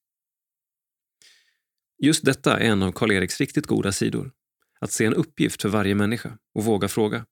Just 1.97 2.25
detta 2.25 2.59
är 2.59 2.71
en 2.71 2.83
av 2.83 2.91
Karl-Eriks 2.91 3.39
riktigt 3.39 3.67
goda 3.67 3.91
sidor. 3.91 4.31
Att 4.79 4.91
se 4.91 5.05
en 5.05 5.13
uppgift 5.13 5.61
för 5.61 5.69
varje 5.69 5.95
människa 5.95 6.37
och 6.53 6.63
våga 6.65 6.87
fråga. 6.87 7.25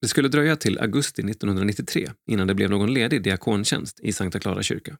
Det 0.00 0.08
skulle 0.08 0.28
dröja 0.28 0.56
till 0.56 0.78
augusti 0.78 1.22
1993 1.22 2.12
innan 2.26 2.46
det 2.46 2.54
blev 2.54 2.70
någon 2.70 2.94
ledig 2.94 3.22
diakontjänst 3.22 4.00
i 4.00 4.12
Sankta 4.12 4.40
Clara 4.40 4.62
kyrka. 4.62 4.98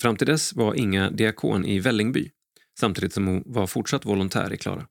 Fram 0.00 0.16
till 0.16 0.26
dess 0.26 0.52
var 0.52 0.74
Inga 0.74 1.10
diakon 1.10 1.64
i 1.64 1.78
Vällingby 1.78 2.30
samtidigt 2.78 3.12
som 3.12 3.26
hon 3.26 3.42
var 3.46 3.66
fortsatt 3.66 4.06
volontär 4.06 4.52
i 4.52 4.56
Klara. 4.56 4.88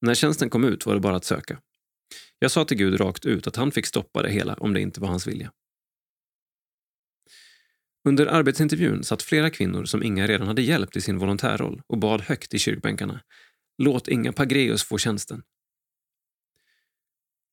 När 0.00 0.14
tjänsten 0.14 0.50
kom 0.50 0.64
ut 0.64 0.86
var 0.86 0.94
det 0.94 1.00
bara 1.00 1.16
att 1.16 1.24
söka. 1.24 1.60
Jag 2.38 2.50
sa 2.50 2.64
till 2.64 2.76
Gud 2.76 3.00
rakt 3.00 3.26
ut 3.26 3.46
att 3.46 3.56
han 3.56 3.72
fick 3.72 3.86
stoppa 3.86 4.22
det 4.22 4.30
hela 4.30 4.54
om 4.54 4.74
det 4.74 4.80
inte 4.80 5.00
var 5.00 5.08
hans 5.08 5.26
vilja. 5.26 5.52
Under 8.08 8.26
arbetsintervjun 8.26 9.04
satt 9.04 9.22
flera 9.22 9.50
kvinnor 9.50 9.84
som 9.84 10.02
Inga 10.02 10.26
redan 10.26 10.46
hade 10.46 10.62
hjälpt 10.62 10.96
i 10.96 11.00
sin 11.00 11.18
volontärroll 11.18 11.82
och 11.86 11.98
bad 11.98 12.20
högt 12.20 12.54
i 12.54 12.58
kyrkbänkarna. 12.58 13.20
Låt 13.78 14.08
Inga 14.08 14.32
Pagreus 14.32 14.84
få 14.84 14.98
tjänsten. 14.98 15.42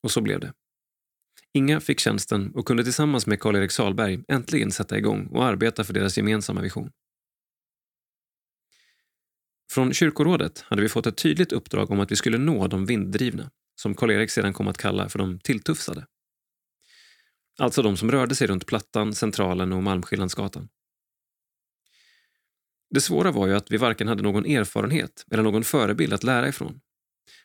Och 0.03 0.11
så 0.11 0.21
blev 0.21 0.39
det. 0.39 0.53
Inga 1.53 1.79
fick 1.79 1.99
tjänsten 1.99 2.51
och 2.55 2.65
kunde 2.65 2.83
tillsammans 2.83 3.27
med 3.27 3.39
Karl-Erik 3.39 3.71
Salberg 3.71 4.23
äntligen 4.27 4.71
sätta 4.71 4.97
igång 4.97 5.27
och 5.27 5.45
arbeta 5.45 5.83
för 5.83 5.93
deras 5.93 6.17
gemensamma 6.17 6.61
vision. 6.61 6.91
Från 9.71 9.93
kyrkorådet 9.93 10.59
hade 10.59 10.81
vi 10.81 10.89
fått 10.89 11.07
ett 11.07 11.17
tydligt 11.17 11.51
uppdrag 11.51 11.91
om 11.91 11.99
att 11.99 12.11
vi 12.11 12.15
skulle 12.15 12.37
nå 12.37 12.67
de 12.67 12.85
vinddrivna, 12.85 13.51
som 13.81 13.95
Karl-Erik 13.95 14.31
sedan 14.31 14.53
kom 14.53 14.67
att 14.67 14.77
kalla 14.77 15.09
för 15.09 15.19
de 15.19 15.39
tilltufsade. 15.39 16.07
Alltså 17.59 17.81
de 17.81 17.97
som 17.97 18.11
rörde 18.11 18.35
sig 18.35 18.47
runt 18.47 18.65
Plattan, 18.65 19.15
Centralen 19.15 19.73
och 19.73 19.83
Malmskillnadsgatan. 19.83 20.69
Det 22.89 23.01
svåra 23.01 23.31
var 23.31 23.47
ju 23.47 23.55
att 23.55 23.71
vi 23.71 23.77
varken 23.77 24.07
hade 24.07 24.23
någon 24.23 24.45
erfarenhet 24.45 25.25
eller 25.31 25.43
någon 25.43 25.63
förebild 25.63 26.13
att 26.13 26.23
lära 26.23 26.47
ifrån. 26.47 26.81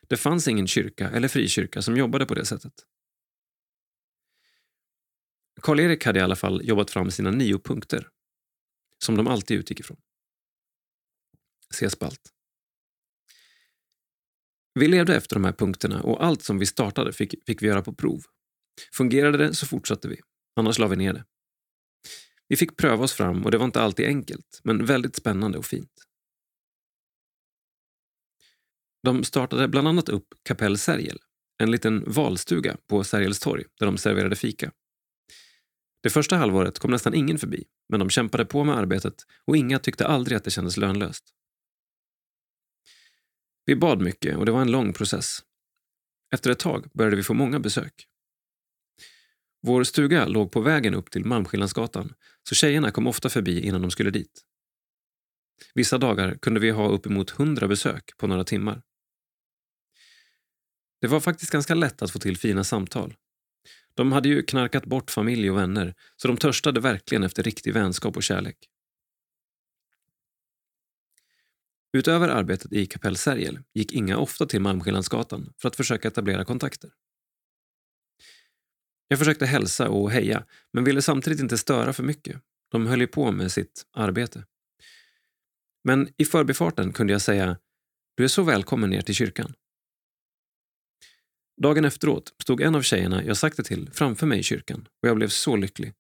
Det 0.09 0.17
fanns 0.17 0.49
ingen 0.49 0.67
kyrka 0.67 1.11
eller 1.11 1.29
frikyrka 1.29 1.83
som 1.83 1.97
jobbade 1.97 2.27
på 2.27 2.35
det 2.35 2.45
sättet. 2.45 2.73
Karl-Erik 5.65 6.05
hade 6.05 6.19
i 6.19 6.23
alla 6.23 6.37
fall 6.37 6.61
jobbat 6.65 6.91
fram 6.91 7.11
sina 7.11 7.31
nio 7.31 7.59
punkter, 7.59 8.09
som 8.99 9.17
de 9.17 9.27
alltid 9.27 9.59
utgick 9.59 9.81
ifrån. 9.81 9.97
Se 11.75 11.91
spalt. 11.91 12.21
Vi 14.75 14.89
levde 14.89 15.17
efter 15.17 15.37
de 15.37 15.45
här 15.45 15.53
punkterna 15.53 16.03
och 16.03 16.25
allt 16.25 16.43
som 16.43 16.59
vi 16.59 16.67
startade 16.67 17.13
fick, 17.13 17.45
fick 17.47 17.63
vi 17.63 17.67
göra 17.67 17.83
på 17.83 17.95
prov. 17.95 18.23
Fungerade 18.93 19.39
det 19.39 19.55
så 19.55 19.67
fortsatte 19.67 20.09
vi, 20.09 20.21
annars 20.57 20.79
la 20.79 20.89
vi 20.89 20.97
ner 20.97 21.13
det. 21.13 21.25
Vi 22.49 22.57
fick 22.57 22.77
pröva 22.77 23.05
oss 23.05 23.13
fram 23.13 23.45
och 23.45 23.51
det 23.51 23.59
var 23.59 23.65
inte 23.65 23.81
alltid 23.81 24.07
enkelt, 24.07 24.61
men 24.65 24.85
väldigt 24.85 25.17
spännande 25.17 25.59
och 25.59 25.67
fint. 25.67 25.93
De 29.03 29.25
startade 29.25 29.69
bland 29.69 29.89
annat 29.89 30.09
upp 30.09 30.27
Kapell 30.43 30.79
Sergel, 30.79 31.19
en 31.59 31.71
liten 31.71 32.05
valstuga 32.07 32.77
på 32.89 33.05
Sergels 33.05 33.39
torg 33.39 33.65
där 33.79 33.87
de 33.87 33.99
serverade 33.99 34.37
fika. 34.37 34.73
Det 36.05 36.11
första 36.11 36.37
halvåret 36.37 36.79
kom 36.79 36.91
nästan 36.91 37.15
ingen 37.15 37.39
förbi, 37.39 37.65
men 37.89 38.01
de 38.01 38.11
kämpade 38.11 38.45
på 38.45 38.65
med 38.65 38.77
arbetet 38.77 39.15
och 39.45 39.57
inga 39.57 39.79
tyckte 39.79 40.07
aldrig 40.07 40.37
att 40.37 40.45
det 40.45 40.51
kändes 40.51 40.77
lönlöst. 40.77 41.25
Vi 43.65 43.77
bad 43.77 44.01
mycket 44.01 44.37
och 44.37 44.47
det 44.47 44.53
var 44.53 44.61
en 44.61 44.71
lång 44.71 44.93
process. 44.93 45.39
Efter 46.35 46.51
ett 46.51 46.59
tag 46.59 46.91
började 46.95 47.17
vi 47.17 47.23
få 47.23 47.35
många 47.35 47.61
besök. 47.61 48.07
Vår 49.63 49.85
stuga 49.85 50.27
låg 50.27 50.53
på 50.53 50.61
vägen 50.61 50.95
upp 50.95 51.11
till 51.11 51.25
Malmskillnadsgatan 51.25 52.15
så 52.49 52.55
tjejerna 52.55 52.91
kom 52.91 53.07
ofta 53.07 53.29
förbi 53.29 53.61
innan 53.61 53.83
de 53.83 53.91
skulle 53.91 54.11
dit. 54.11 54.45
Vissa 55.75 55.99
dagar 55.99 56.35
kunde 56.35 56.61
vi 56.61 56.71
ha 56.71 56.89
uppemot 56.89 57.31
hundra 57.31 57.69
besök 57.69 58.11
på 58.17 58.27
några 58.27 58.45
timmar. 58.45 58.83
Det 61.01 61.07
var 61.07 61.21
faktiskt 61.21 61.53
ganska 61.53 61.75
lätt 61.75 62.03
att 62.03 62.11
få 62.11 62.19
till 62.19 62.37
fina 62.37 62.65
samtal. 62.65 63.15
De 63.95 64.13
hade 64.13 64.29
ju 64.29 64.43
knarkat 64.43 64.87
bort 64.87 65.11
familj 65.11 65.51
och 65.51 65.59
vänner 65.59 65.95
så 66.17 66.29
de 66.29 66.37
törstade 66.37 66.81
verkligen 66.81 67.23
efter 67.23 67.43
riktig 67.43 67.75
vänskap 67.75 68.17
och 68.17 68.23
kärlek. 68.23 68.69
Utöver 71.93 72.29
arbetet 72.29 72.73
i 72.73 72.87
Kapell 72.87 73.17
Sergel 73.17 73.59
gick 73.75 73.93
Inga 73.93 74.19
ofta 74.19 74.47
till 74.47 74.61
Malmskillnadsgatan 74.61 75.53
för 75.59 75.69
att 75.69 75.77
försöka 75.77 76.09
etablera 76.09 76.45
kontakter. 76.45 76.91
Jag 79.09 79.19
försökte 79.19 79.47
hälsa 79.47 79.89
och 79.89 80.11
heja, 80.11 80.45
men 80.73 80.85
ville 80.85 81.03
samtidigt 81.03 81.41
inte 81.41 81.59
störa 81.59 81.93
för 81.93 82.03
mycket. 82.03 82.41
De 82.71 82.87
höll 82.87 83.01
ju 83.01 83.07
på 83.07 83.33
med 83.33 83.53
sitt 83.53 83.87
arbete. 83.93 84.45
Men 85.85 86.09
i 86.17 86.25
förbifarten 86.25 86.93
kunde 86.93 87.13
jag 87.13 87.23
säga 87.23 87.59
“Du 88.17 88.25
är 88.25 88.29
så 88.29 88.43
välkommen 88.43 88.91
ner 88.91 89.03
till 89.03 89.15
kyrkan”. 89.15 89.55
Dagen 91.57 91.85
efteråt 91.85 92.35
stod 92.43 92.61
en 92.61 92.75
av 92.75 92.83
tjejerna 92.83 93.25
jag 93.25 93.37
sagt 93.37 93.57
det 93.57 93.63
till 93.63 93.91
framför 93.93 94.27
mig 94.27 94.39
i 94.39 94.43
kyrkan 94.43 94.89
och 95.03 95.09
jag 95.09 95.17
blev 95.17 95.29
så 95.29 95.57
lycklig. 95.57 95.95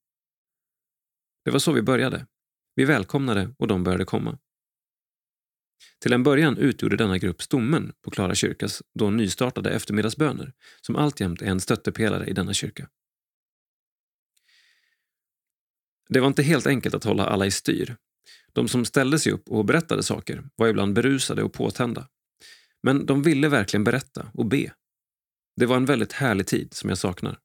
Det 1.45 1.51
var 1.51 1.59
så 1.59 1.73
vi 1.73 1.83
började. 1.83 2.27
Vi 2.75 2.85
välkomnade 2.85 3.55
och 3.59 3.69
de 3.69 3.85
började 3.85 4.05
komma. 4.05 4.39
Till 5.99 6.13
en 6.13 6.23
början 6.23 6.59
utgjorde 6.59 6.97
denna 6.97 7.19
grupp 7.19 7.43
stommen 7.43 7.93
på 8.03 8.11
Klara 8.11 8.35
kyrkas 8.35 8.83
då 8.95 9.11
nystartade 9.11 9.71
eftermiddagsböner 9.71 10.53
som 10.81 10.97
alltjämt 10.97 11.43
är 11.43 11.47
en 11.47 11.61
stöttepelare 11.61 12.27
i 12.27 12.33
denna 12.33 12.53
kyrka. 12.53 12.89
Det 16.09 16.21
var 16.21 16.27
inte 16.27 16.43
helt 16.43 16.67
enkelt 16.67 16.95
att 16.95 17.05
hålla 17.05 17.27
alla 17.27 17.47
i 17.47 17.51
styr. 17.51 17.97
De 18.53 18.69
som 18.69 18.85
ställde 18.85 19.19
sig 19.19 19.33
upp 19.33 19.49
och 19.49 19.65
berättade 19.65 20.03
saker 20.03 20.45
var 20.57 20.69
ibland 20.69 20.95
berusade 20.95 21.43
och 21.43 21.53
påtända. 21.53 22.09
Men 22.83 23.07
de 23.07 23.23
ville 23.23 23.49
verkligen 23.49 23.85
berätta 23.85 24.31
och 24.35 24.47
be. 24.47 24.73
Det 25.57 25.67
var 25.67 25.77
en 25.77 25.85
väldigt 25.85 26.13
härlig 26.13 26.47
tid 26.47 26.75
som 26.75 26.89
jag 26.89 26.99
saknar. 26.99 27.39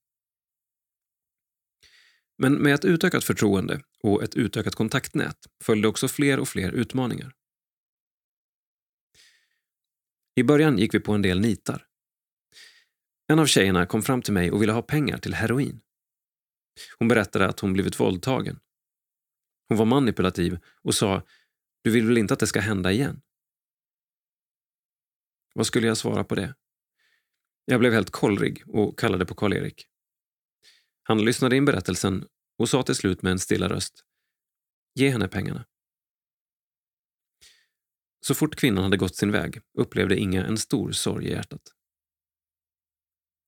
Men 2.37 2.53
med 2.53 2.73
ett 2.73 2.85
utökat 2.85 3.23
förtroende 3.23 3.81
och 4.03 4.23
ett 4.23 4.35
utökat 4.35 4.75
kontaktnät 4.75 5.37
följde 5.63 5.87
också 5.87 6.07
fler 6.07 6.39
och 6.39 6.47
fler 6.47 6.71
utmaningar. 6.71 7.35
I 10.35 10.43
början 10.43 10.77
gick 10.77 10.93
vi 10.93 10.99
på 10.99 11.13
en 11.13 11.21
del 11.21 11.39
nitar. 11.39 11.85
En 13.27 13.39
av 13.39 13.45
tjejerna 13.45 13.85
kom 13.85 14.01
fram 14.01 14.21
till 14.21 14.33
mig 14.33 14.51
och 14.51 14.61
ville 14.61 14.71
ha 14.71 14.81
pengar 14.81 15.17
till 15.17 15.33
heroin. 15.33 15.81
Hon 16.97 17.07
berättade 17.07 17.47
att 17.47 17.59
hon 17.59 17.73
blivit 17.73 17.99
våldtagen. 17.99 18.59
Hon 19.67 19.77
var 19.77 19.85
manipulativ 19.85 20.59
och 20.81 20.95
sa 20.95 21.23
“Du 21.83 21.91
vill 21.91 22.05
väl 22.05 22.17
inte 22.17 22.33
att 22.33 22.39
det 22.39 22.47
ska 22.47 22.59
hända 22.59 22.91
igen?” 22.91 23.21
Vad 25.53 25.67
skulle 25.67 25.87
jag 25.87 25.97
svara 25.97 26.23
på 26.23 26.35
det? 26.35 26.55
Jag 27.71 27.79
blev 27.79 27.93
helt 27.93 28.09
kollrig 28.09 28.63
och 28.67 28.99
kallade 28.99 29.25
på 29.25 29.35
Karl-Erik. 29.35 29.87
Han 31.03 31.25
lyssnade 31.25 31.55
in 31.55 31.65
berättelsen 31.65 32.27
och 32.57 32.69
sa 32.69 32.83
till 32.83 32.95
slut 32.95 33.21
med 33.21 33.31
en 33.31 33.39
stilla 33.39 33.69
röst 33.69 34.03
“Ge 34.95 35.09
henne 35.09 35.27
pengarna”. 35.27 35.65
Så 38.21 38.35
fort 38.35 38.55
kvinnan 38.55 38.83
hade 38.83 38.97
gått 38.97 39.15
sin 39.15 39.31
väg 39.31 39.61
upplevde 39.77 40.19
Inga 40.19 40.45
en 40.45 40.57
stor 40.57 40.91
sorg 40.91 41.27
i 41.27 41.31
hjärtat. 41.31 41.61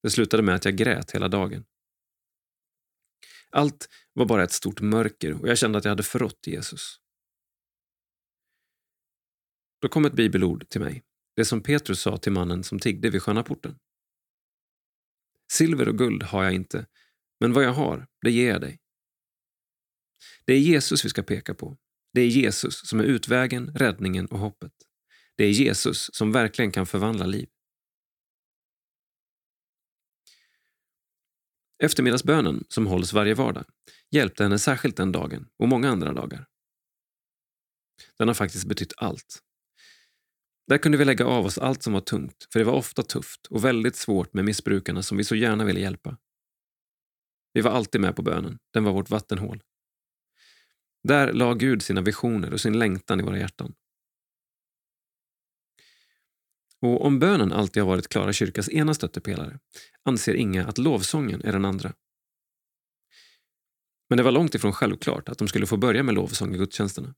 Det 0.03 0.09
slutade 0.09 0.43
med 0.43 0.55
att 0.55 0.65
jag 0.65 0.75
grät 0.75 1.11
hela 1.11 1.27
dagen. 1.27 1.65
Allt 3.49 3.89
var 4.13 4.25
bara 4.25 4.43
ett 4.43 4.51
stort 4.51 4.81
mörker 4.81 5.41
och 5.41 5.47
jag 5.47 5.57
kände 5.57 5.77
att 5.77 5.85
jag 5.85 5.91
hade 5.91 6.03
förrått 6.03 6.47
Jesus. 6.47 6.99
Då 9.81 9.87
kom 9.87 10.05
ett 10.05 10.13
bibelord 10.13 10.69
till 10.69 10.81
mig, 10.81 11.03
det 11.35 11.45
som 11.45 11.63
Petrus 11.63 12.01
sa 12.01 12.17
till 12.17 12.31
mannen 12.31 12.63
som 12.63 12.79
tiggde 12.79 13.09
vid 13.09 13.21
sköna 13.21 13.43
porten. 13.43 13.79
Silver 15.51 15.87
och 15.87 15.97
guld 15.97 16.23
har 16.23 16.43
jag 16.43 16.53
inte, 16.53 16.85
men 17.39 17.53
vad 17.53 17.63
jag 17.63 17.73
har, 17.73 18.07
det 18.21 18.31
ger 18.31 18.49
jag 18.49 18.61
dig. 18.61 18.79
Det 20.45 20.53
är 20.53 20.59
Jesus 20.59 21.05
vi 21.05 21.09
ska 21.09 21.23
peka 21.23 21.55
på. 21.55 21.77
Det 22.13 22.21
är 22.21 22.27
Jesus 22.27 22.87
som 22.87 22.99
är 22.99 23.03
utvägen, 23.03 23.75
räddningen 23.75 24.25
och 24.25 24.39
hoppet. 24.39 24.73
Det 25.35 25.43
är 25.43 25.49
Jesus 25.49 26.09
som 26.13 26.31
verkligen 26.31 26.71
kan 26.71 26.85
förvandla 26.85 27.25
liv. 27.25 27.49
Eftermiddagsbönen, 31.83 32.63
som 32.67 32.87
hålls 32.87 33.13
varje 33.13 33.33
vardag, 33.33 33.65
hjälpte 34.11 34.43
henne 34.43 34.59
särskilt 34.59 34.97
den 34.97 35.11
dagen 35.11 35.47
och 35.57 35.67
många 35.67 35.89
andra 35.89 36.13
dagar. 36.13 36.47
Den 38.17 38.27
har 38.27 38.35
faktiskt 38.35 38.65
betytt 38.65 38.93
allt. 38.97 39.43
Där 40.67 40.77
kunde 40.77 40.97
vi 40.97 41.05
lägga 41.05 41.25
av 41.25 41.45
oss 41.45 41.57
allt 41.57 41.83
som 41.83 41.93
var 41.93 42.01
tungt, 42.01 42.47
för 42.51 42.59
det 42.59 42.65
var 42.65 42.73
ofta 42.73 43.03
tufft 43.03 43.47
och 43.49 43.65
väldigt 43.65 43.95
svårt 43.95 44.33
med 44.33 44.45
missbrukarna 44.45 45.03
som 45.03 45.17
vi 45.17 45.23
så 45.23 45.35
gärna 45.35 45.65
ville 45.65 45.79
hjälpa. 45.79 46.17
Vi 47.53 47.61
var 47.61 47.71
alltid 47.71 48.01
med 48.01 48.15
på 48.15 48.21
bönen, 48.21 48.59
den 48.73 48.83
var 48.83 48.93
vårt 48.93 49.09
vattenhål. 49.09 49.61
Där 51.03 51.33
la 51.33 51.53
Gud 51.53 51.81
sina 51.81 52.01
visioner 52.01 52.53
och 52.53 52.61
sin 52.61 52.79
längtan 52.79 53.19
i 53.19 53.23
våra 53.23 53.39
hjärtan. 53.39 53.73
Och 56.81 57.05
om 57.05 57.19
bönen 57.19 57.51
alltid 57.51 57.83
har 57.83 57.87
varit 57.87 58.07
Klara 58.07 58.33
kyrkas 58.33 58.69
ena 58.69 58.93
stöttepelare 58.93 59.59
anser 60.03 60.33
Inga 60.33 60.65
att 60.65 60.77
lovsången 60.77 61.41
är 61.41 61.51
den 61.51 61.65
andra. 61.65 61.93
Men 64.09 64.17
det 64.17 64.23
var 64.23 64.31
långt 64.31 64.55
ifrån 64.55 64.73
självklart 64.73 65.29
att 65.29 65.37
de 65.37 65.47
skulle 65.47 65.67
få 65.67 65.77
börja 65.77 66.03
med 66.03 66.15
lovsång 66.15 66.55
i 66.55 66.57
gudstjänsterna. 66.57 67.13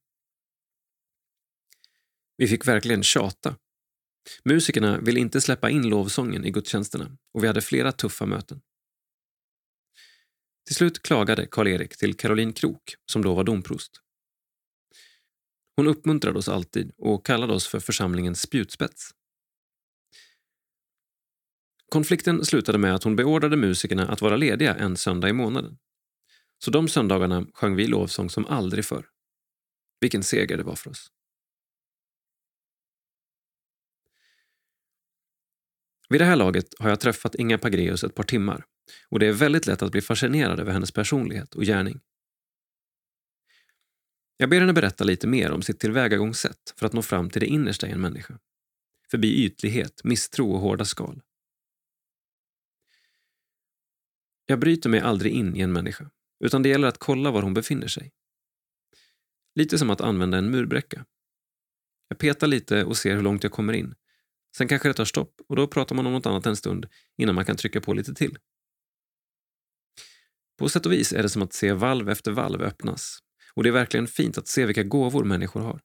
Vi 2.38 2.48
fick 2.48 2.68
verkligen 2.68 3.04
tjata. 3.04 3.56
Musikerna 4.44 4.98
ville 4.98 5.20
inte 5.20 5.42
släppa 5.42 5.70
in 5.70 5.90
lovsången 5.90 6.46
i 6.46 6.52
gudstjänsterna 6.52 7.18
och 7.34 7.44
vi 7.44 7.48
hade 7.48 7.62
flera 7.62 7.92
tuffa 7.92 8.26
möten. 8.26 8.62
Till 10.66 10.76
slut 10.76 11.04
klagade 11.04 11.48
Karl-Erik 11.48 11.98
till 11.98 12.18
Caroline 12.18 12.54
Krok, 12.54 12.96
som 13.12 13.22
då 13.22 13.34
var 13.34 13.44
domprost. 13.44 13.92
Hon 15.76 15.88
uppmuntrade 15.88 16.40
oss 16.40 16.50
alltid 16.50 16.92
och 16.98 17.26
kallade 17.26 17.54
oss 17.54 17.68
för 17.68 17.80
församlingens 17.80 18.42
spjutspets. 18.42 19.12
Konflikten 21.90 22.46
slutade 22.46 22.78
med 22.78 22.96
att 22.96 23.04
hon 23.04 23.16
beordrade 23.16 23.58
musikerna 23.58 24.08
att 24.08 24.22
vara 24.22 24.36
lediga 24.36 24.76
en 24.76 24.98
söndag 24.98 25.30
i 25.30 25.34
månaden. 25.34 25.78
Så 26.64 26.72
de 26.72 26.88
söndagarna 26.88 27.48
sjöng 27.54 27.76
vi 27.76 27.88
lovsång 27.88 28.30
som 28.30 28.46
aldrig 28.46 28.86
förr. 28.86 29.06
Vilken 30.00 30.24
seger 30.24 30.58
det 30.58 30.64
var 30.64 30.76
för 30.76 30.90
oss. 30.90 31.12
Vid 36.14 36.22
det 36.22 36.26
här 36.26 36.36
laget 36.36 36.66
har 36.80 36.90
jag 36.90 37.00
träffat 37.00 37.36
Inga 37.36 37.58
Pagreus 37.58 38.04
ett 38.04 38.16
par 38.16 38.24
timmar 38.24 38.66
och 39.10 39.20
det 39.20 39.28
är 39.28 39.34
väldigt 39.34 39.68
lätt 39.68 39.82
att 39.82 39.92
bli 39.92 40.02
fascinerad 40.02 40.60
över 40.60 40.72
hennes 40.72 40.92
personlighet 40.92 41.56
och 41.56 41.64
gärning. 41.64 42.00
Jag 44.38 44.50
ber 44.50 44.60
henne 44.60 44.74
berätta 44.74 45.04
lite 45.04 45.28
mer 45.28 45.52
om 45.52 45.62
sitt 45.62 45.80
tillvägagångssätt 45.80 46.74
för 46.76 46.86
att 46.86 46.94
nå 46.94 47.02
fram 47.02 47.30
till 47.30 47.40
det 47.40 47.48
innersta 47.48 47.88
i 47.88 47.92
en 47.92 48.02
människa. 48.02 48.40
Förbi 49.12 49.46
ytlighet, 49.46 50.04
misstro 50.04 50.52
och 50.52 50.60
hårda 50.60 50.86
skal. 50.86 51.22
Jag 54.46 54.60
bryter 54.60 54.90
mig 54.90 55.00
aldrig 55.00 55.34
in 55.34 55.56
i 55.56 55.60
en 55.60 55.74
människa, 55.74 56.10
utan 56.40 56.64
det 56.64 56.70
gäller 56.70 56.88
att 56.88 56.98
kolla 56.98 57.32
var 57.32 57.42
hon 57.42 57.54
befinner 57.54 57.88
sig. 57.88 58.12
Lite 59.56 59.78
som 59.78 59.90
att 59.90 60.02
använda 60.02 60.38
en 60.38 60.52
murbräcka. 60.52 61.06
Jag 62.08 62.18
petar 62.18 62.48
lite 62.48 62.84
och 62.86 62.98
ser 62.98 63.16
hur 63.16 63.22
långt 63.22 63.44
jag 63.44 63.52
kommer 63.52 63.74
in. 63.74 63.96
Sen 64.58 64.68
kanske 64.68 64.90
det 64.90 64.94
tar 64.94 65.06
stopp 65.06 65.42
och 65.48 65.56
då 65.56 65.68
pratar 65.68 65.96
man 65.96 66.06
om 66.06 66.14
något 66.14 66.26
annat 66.26 66.46
en 66.46 66.56
stund 66.56 66.86
innan 67.18 67.36
man 67.36 67.46
kan 67.46 67.56
trycka 67.56 67.82
på 67.82 67.94
lite 67.94 68.14
till. 68.14 68.38
På 70.58 70.70
sätt 70.70 70.86
och 70.86 70.92
vis 70.92 71.14
är 71.14 71.24
det 71.24 71.30
som 71.30 71.42
att 71.42 71.54
se 71.54 71.74
valv 71.74 72.10
efter 72.10 72.32
valv 72.32 72.62
öppnas 72.62 73.20
och 73.54 73.64
det 73.64 73.70
är 73.70 73.74
verkligen 73.74 74.08
fint 74.08 74.38
att 74.38 74.48
se 74.48 74.66
vilka 74.66 74.84
gåvor 74.84 75.24
människor 75.24 75.62
har. 75.62 75.82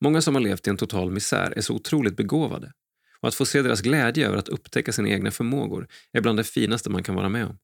Många 0.00 0.22
som 0.22 0.34
har 0.34 0.42
levt 0.42 0.66
i 0.66 0.70
en 0.70 0.76
total 0.76 1.10
misär 1.10 1.52
är 1.56 1.60
så 1.60 1.74
otroligt 1.74 2.16
begåvade 2.16 2.72
och 3.20 3.28
att 3.28 3.34
få 3.34 3.46
se 3.46 3.62
deras 3.62 3.80
glädje 3.80 4.26
över 4.26 4.36
att 4.36 4.48
upptäcka 4.48 4.92
sina 4.92 5.08
egna 5.08 5.30
förmågor 5.30 5.88
är 6.12 6.20
bland 6.20 6.38
det 6.38 6.44
finaste 6.44 6.90
man 6.90 7.02
kan 7.02 7.14
vara 7.14 7.28
med 7.28 7.46
om. 7.46 7.58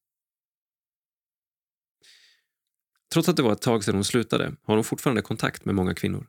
Trots 3.13 3.29
att 3.29 3.37
det 3.37 3.43
var 3.43 3.53
ett 3.53 3.63
tag 3.63 3.85
sedan 3.85 3.95
hon 3.95 4.05
slutade 4.05 4.57
har 4.63 4.75
hon 4.75 4.85
fortfarande 4.85 5.23
kontakt 5.23 5.65
med 5.65 5.75
många 5.75 5.95
kvinnor. 5.95 6.27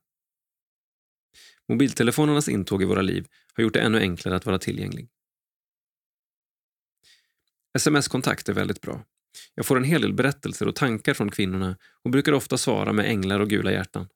Mobiltelefonernas 1.68 2.50
intåg 2.50 2.82
i 2.82 2.86
våra 2.86 3.02
liv 3.02 3.28
har 3.54 3.64
gjort 3.64 3.74
det 3.74 3.82
ännu 3.82 4.00
enklare 4.00 4.36
att 4.36 4.46
vara 4.46 4.60
tillgänglig. 4.60 5.10
Sms-kontakt 7.78 8.50
är 8.50 8.54
väldigt 8.54 8.82
bra. 8.82 9.06
Jag 9.56 9.66
får 9.66 9.78
en 9.78 9.84
hel 9.84 10.02
del 10.02 10.14
berättelser 10.14 10.68
och 10.68 10.76
tankar 10.76 11.14
från 11.14 11.32
kvinnorna 11.32 11.78
och 12.04 12.12
brukar 12.12 12.32
ofta 12.32 12.58
svara 12.58 12.94
med 12.94 13.06
änglar 13.06 13.40
och 13.40 13.50
gula 13.50 13.72
hjärtan. 13.72 14.08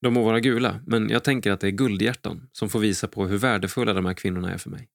De 0.00 0.14
må 0.14 0.24
vara 0.24 0.40
gula, 0.40 0.80
men 0.86 1.10
jag 1.10 1.24
tänker 1.24 1.52
att 1.52 1.60
det 1.60 1.66
är 1.66 1.70
guldhjärtan 1.70 2.48
som 2.52 2.68
får 2.68 2.80
visa 2.80 3.08
på 3.08 3.26
hur 3.26 3.38
värdefulla 3.38 3.92
de 3.92 4.06
här 4.06 4.14
kvinnorna 4.14 4.52
är 4.52 4.58
för 4.58 4.70
mig. 4.70 4.90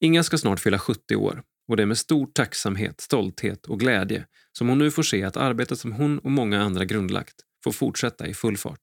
Inga 0.00 0.22
ska 0.22 0.38
snart 0.38 0.60
fylla 0.60 0.78
70 0.78 1.16
år 1.16 1.42
och 1.68 1.76
det 1.76 1.82
är 1.82 1.86
med 1.86 1.98
stor 1.98 2.26
tacksamhet, 2.26 3.00
stolthet 3.00 3.66
och 3.66 3.80
glädje 3.80 4.26
som 4.52 4.68
hon 4.68 4.78
nu 4.78 4.90
får 4.90 5.02
se 5.02 5.24
att 5.24 5.36
arbetet 5.36 5.78
som 5.78 5.92
hon 5.92 6.18
och 6.18 6.30
många 6.30 6.62
andra 6.62 6.84
grundlagt 6.84 7.44
får 7.64 7.72
fortsätta 7.72 8.26
i 8.26 8.34
full 8.34 8.56
fart. 8.56 8.82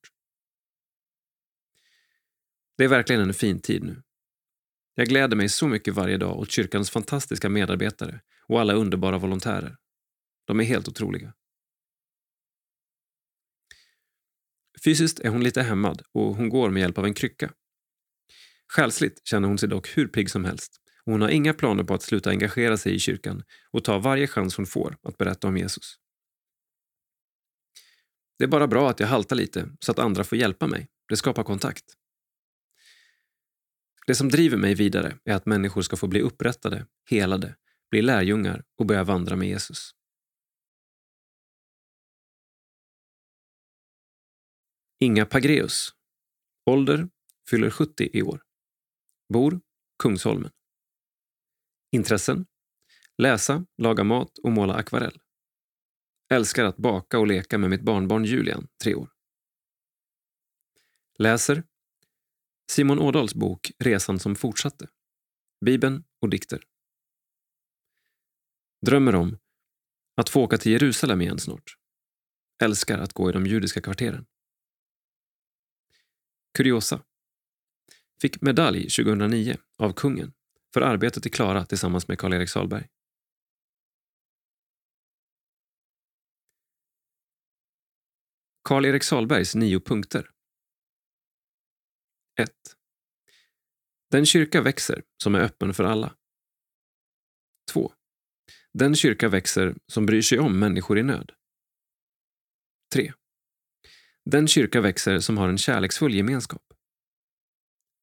Det 2.78 2.84
är 2.84 2.88
verkligen 2.88 3.22
en 3.22 3.34
fin 3.34 3.60
tid 3.60 3.84
nu. 3.84 4.02
Jag 4.94 5.08
gläder 5.08 5.36
mig 5.36 5.48
så 5.48 5.68
mycket 5.68 5.94
varje 5.94 6.16
dag 6.16 6.38
åt 6.38 6.50
kyrkans 6.50 6.90
fantastiska 6.90 7.48
medarbetare 7.48 8.20
och 8.46 8.60
alla 8.60 8.72
underbara 8.72 9.18
volontärer. 9.18 9.76
De 10.44 10.60
är 10.60 10.64
helt 10.64 10.88
otroliga. 10.88 11.34
Fysiskt 14.84 15.20
är 15.20 15.28
hon 15.28 15.44
lite 15.44 15.62
hämmad 15.62 16.02
och 16.12 16.36
hon 16.36 16.48
går 16.48 16.70
med 16.70 16.80
hjälp 16.80 16.98
av 16.98 17.04
en 17.04 17.14
krycka. 17.14 17.52
Själsligt 18.68 19.26
känner 19.26 19.48
hon 19.48 19.58
sig 19.58 19.68
dock 19.68 19.88
hur 19.96 20.08
pigg 20.08 20.30
som 20.30 20.44
helst 20.44 20.80
och 21.06 21.12
hon 21.12 21.20
har 21.20 21.28
inga 21.28 21.54
planer 21.54 21.84
på 21.84 21.94
att 21.94 22.02
sluta 22.02 22.30
engagera 22.30 22.76
sig 22.76 22.94
i 22.94 22.98
kyrkan 22.98 23.42
och 23.70 23.84
ta 23.84 23.98
varje 23.98 24.26
chans 24.26 24.56
hon 24.56 24.66
får 24.66 24.96
att 25.02 25.18
berätta 25.18 25.48
om 25.48 25.56
Jesus. 25.56 25.98
Det 28.38 28.44
är 28.44 28.48
bara 28.48 28.66
bra 28.66 28.90
att 28.90 29.00
jag 29.00 29.06
haltar 29.06 29.36
lite 29.36 29.70
så 29.80 29.92
att 29.92 29.98
andra 29.98 30.24
får 30.24 30.38
hjälpa 30.38 30.66
mig. 30.66 30.88
Det 31.08 31.16
skapar 31.16 31.44
kontakt. 31.44 31.84
Det 34.06 34.14
som 34.14 34.28
driver 34.28 34.56
mig 34.56 34.74
vidare 34.74 35.18
är 35.24 35.34
att 35.34 35.46
människor 35.46 35.82
ska 35.82 35.96
få 35.96 36.06
bli 36.06 36.20
upprättade, 36.20 36.86
helade, 37.10 37.56
bli 37.90 38.02
lärjungar 38.02 38.64
och 38.78 38.86
börja 38.86 39.04
vandra 39.04 39.36
med 39.36 39.48
Jesus. 39.48 39.90
Inga 45.00 45.26
Pagreus. 45.26 45.90
Ålder 46.70 47.08
fyller 47.50 47.70
70 47.70 48.10
i 48.12 48.22
år. 48.22 48.42
Bor 49.32 49.60
Kungsholmen. 50.02 50.50
Intressen? 51.90 52.46
Läsa, 53.18 53.66
laga 53.78 54.04
mat 54.04 54.38
och 54.38 54.52
måla 54.52 54.74
akvarell. 54.74 55.20
Älskar 56.28 56.64
att 56.64 56.76
baka 56.76 57.18
och 57.18 57.26
leka 57.26 57.58
med 57.58 57.70
mitt 57.70 57.82
barnbarn 57.82 58.24
Julian, 58.24 58.68
tre 58.82 58.94
år. 58.94 59.10
Läser 61.18 61.64
Simon 62.70 62.98
Ådals 62.98 63.34
bok 63.34 63.72
Resan 63.78 64.18
som 64.18 64.36
fortsatte. 64.36 64.88
Bibeln 65.64 66.04
och 66.20 66.28
dikter. 66.28 66.62
Drömmer 68.86 69.14
om 69.14 69.38
att 70.16 70.28
få 70.28 70.42
åka 70.42 70.58
till 70.58 70.72
Jerusalem 70.72 71.20
igen 71.20 71.38
snart. 71.38 71.76
Älskar 72.62 72.98
att 72.98 73.12
gå 73.12 73.30
i 73.30 73.32
de 73.32 73.46
judiska 73.46 73.80
kvarteren. 73.80 74.26
Kuriosa. 76.54 77.02
Fick 78.20 78.40
medalj 78.40 78.82
2009 78.82 79.56
av 79.76 79.92
kungen 79.92 80.32
för 80.76 80.80
arbetet 80.80 81.26
i 81.26 81.30
Klara 81.30 81.64
tillsammans 81.64 82.08
med 82.08 82.18
Karl-Erik 82.18 82.48
Salberg. 82.48 82.88
Karl-Erik 88.62 89.02
Salbergs 89.02 89.54
nio 89.54 89.80
punkter. 89.80 90.30
1. 92.40 92.50
Den 94.10 94.26
kyrka 94.26 94.60
växer 94.60 95.02
som 95.22 95.34
är 95.34 95.40
öppen 95.40 95.74
för 95.74 95.84
alla. 95.84 96.16
2. 97.72 97.92
Den 98.72 98.94
kyrka 98.94 99.28
växer 99.28 99.74
som 99.86 100.06
bryr 100.06 100.22
sig 100.22 100.38
om 100.38 100.58
människor 100.58 100.98
i 100.98 101.02
nöd. 101.02 101.32
3. 102.94 103.12
Den 104.24 104.48
kyrka 104.48 104.80
växer 104.80 105.18
som 105.18 105.38
har 105.38 105.48
en 105.48 105.58
kärleksfull 105.58 106.14
gemenskap. 106.14 106.62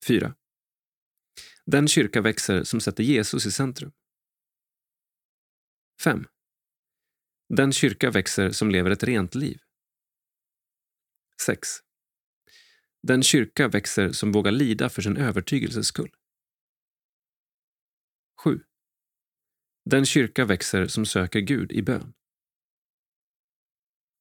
4. 0.08 0.36
Den 1.66 1.88
kyrka 1.88 2.22
växer 2.22 2.64
som 2.64 2.82
sätter 2.82 3.04
Jesus 3.04 3.46
i 3.46 3.52
centrum. 3.52 3.92
5. 6.04 6.26
Den 7.50 7.72
kyrka 7.72 8.12
växer 8.12 8.52
som 8.52 8.72
lever 8.72 8.92
ett 8.92 9.04
rent 9.04 9.36
liv. 9.36 9.62
6. 11.42 11.70
Den 13.08 13.24
kyrka 13.24 13.68
växer 13.68 14.12
som 14.12 14.32
vågar 14.32 14.52
lida 14.52 14.90
för 14.90 15.02
sin 15.02 15.18
övertygelses 15.18 15.88
skull. 15.88 16.16
7. 18.44 18.64
Den 19.86 20.06
kyrka 20.06 20.46
växer 20.46 20.88
som 20.88 21.06
söker 21.06 21.40
Gud 21.40 21.72
i 21.72 21.82
bön. 21.82 22.14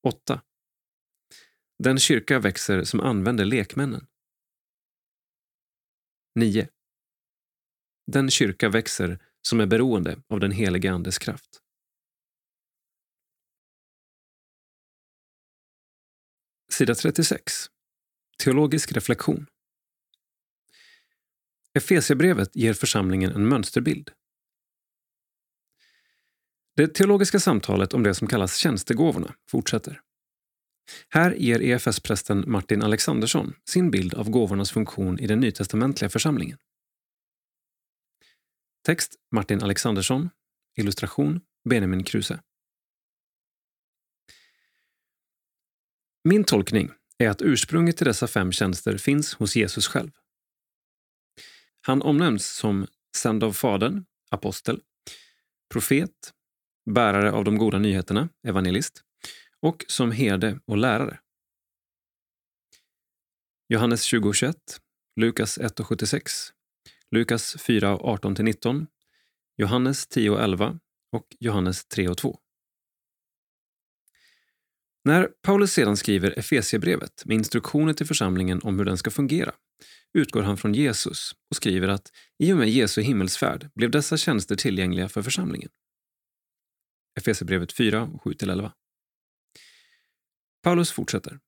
8. 0.02 0.42
Den 1.78 1.98
kyrka 1.98 2.38
växer 2.38 2.84
som 2.84 3.00
använder 3.00 3.44
lekmännen. 3.44 4.06
9. 6.34 6.68
Den 8.12 8.30
kyrka 8.30 8.68
växer 8.68 9.18
som 9.42 9.60
är 9.60 9.66
beroende 9.66 10.22
av 10.28 10.40
den 10.40 10.52
helige 10.52 10.92
Andes 10.92 11.18
kraft. 11.18 11.60
Sida 16.72 16.94
36. 16.94 17.52
Teologisk 18.38 18.92
reflektion. 18.92 19.46
Efesierbrevet 21.74 22.56
ger 22.56 22.74
församlingen 22.74 23.32
en 23.32 23.48
mönsterbild. 23.48 24.10
Det 26.76 26.88
teologiska 26.88 27.40
samtalet 27.40 27.94
om 27.94 28.02
det 28.02 28.14
som 28.14 28.28
kallas 28.28 28.56
tjänstegåvorna 28.56 29.34
fortsätter. 29.50 30.00
Här 31.08 31.32
ger 31.32 31.62
EFS-prästen 31.62 32.44
Martin 32.46 32.82
Alexandersson 32.82 33.54
sin 33.64 33.90
bild 33.90 34.14
av 34.14 34.30
gåvornas 34.30 34.70
funktion 34.70 35.18
i 35.18 35.26
den 35.26 35.40
nytestamentliga 35.40 36.08
församlingen. 36.10 36.58
Text 38.86 39.16
Martin 39.30 39.62
Alexandersson. 39.62 40.30
Illustration 40.76 41.40
Benjamin 41.68 42.04
Kruse. 42.04 42.40
Min 46.24 46.44
tolkning 46.44 46.90
är 47.18 47.28
att 47.28 47.42
ursprunget 47.42 47.96
till 47.96 48.06
dessa 48.06 48.26
fem 48.26 48.52
tjänster 48.52 48.98
finns 48.98 49.34
hos 49.34 49.56
Jesus 49.56 49.86
själv. 49.86 50.10
Han 51.80 52.02
omnämns 52.02 52.46
som 52.46 52.86
sänd 53.16 53.44
av 53.44 53.52
Fadern, 53.52 54.04
apostel, 54.30 54.80
profet, 55.72 56.32
bärare 56.90 57.32
av 57.32 57.44
de 57.44 57.58
goda 57.58 57.78
nyheterna, 57.78 58.28
evangelist, 58.48 59.02
och 59.60 59.84
som 59.88 60.12
herde 60.12 60.60
och 60.64 60.76
lärare. 60.76 61.20
Johannes 63.68 64.12
20.21, 64.12 64.54
Lukas 65.16 65.58
1.76, 65.58 66.52
Lukas 67.14 67.56
4.18-19, 67.56 68.86
Johannes 69.56 70.08
10.11 70.08 70.78
och 71.12 71.26
Johannes 71.40 71.86
3.2. 71.86 72.38
När 75.04 75.28
Paulus 75.42 75.72
sedan 75.72 75.96
skriver 75.96 76.38
Efesiebrevet 76.38 77.24
med 77.24 77.34
instruktioner 77.34 77.92
till 77.92 78.06
församlingen 78.06 78.60
om 78.62 78.78
hur 78.78 78.84
den 78.84 78.98
ska 78.98 79.10
fungera 79.10 79.54
utgår 80.12 80.42
han 80.42 80.56
från 80.56 80.74
Jesus 80.74 81.32
och 81.50 81.56
skriver 81.56 81.88
att 81.88 82.12
i 82.38 82.52
och 82.52 82.56
med 82.56 82.68
Jesu 82.68 83.02
himmelsfärd 83.02 83.70
blev 83.74 83.90
dessa 83.90 84.16
tjänster 84.16 84.56
tillgängliga 84.56 85.08
för 85.08 85.22
församlingen. 85.22 85.70
Efesierbrevet 87.20 87.72
4, 87.72 88.10
7-11. 88.24 88.70
Paulus 90.62 90.92
fortsätter. 90.92 91.40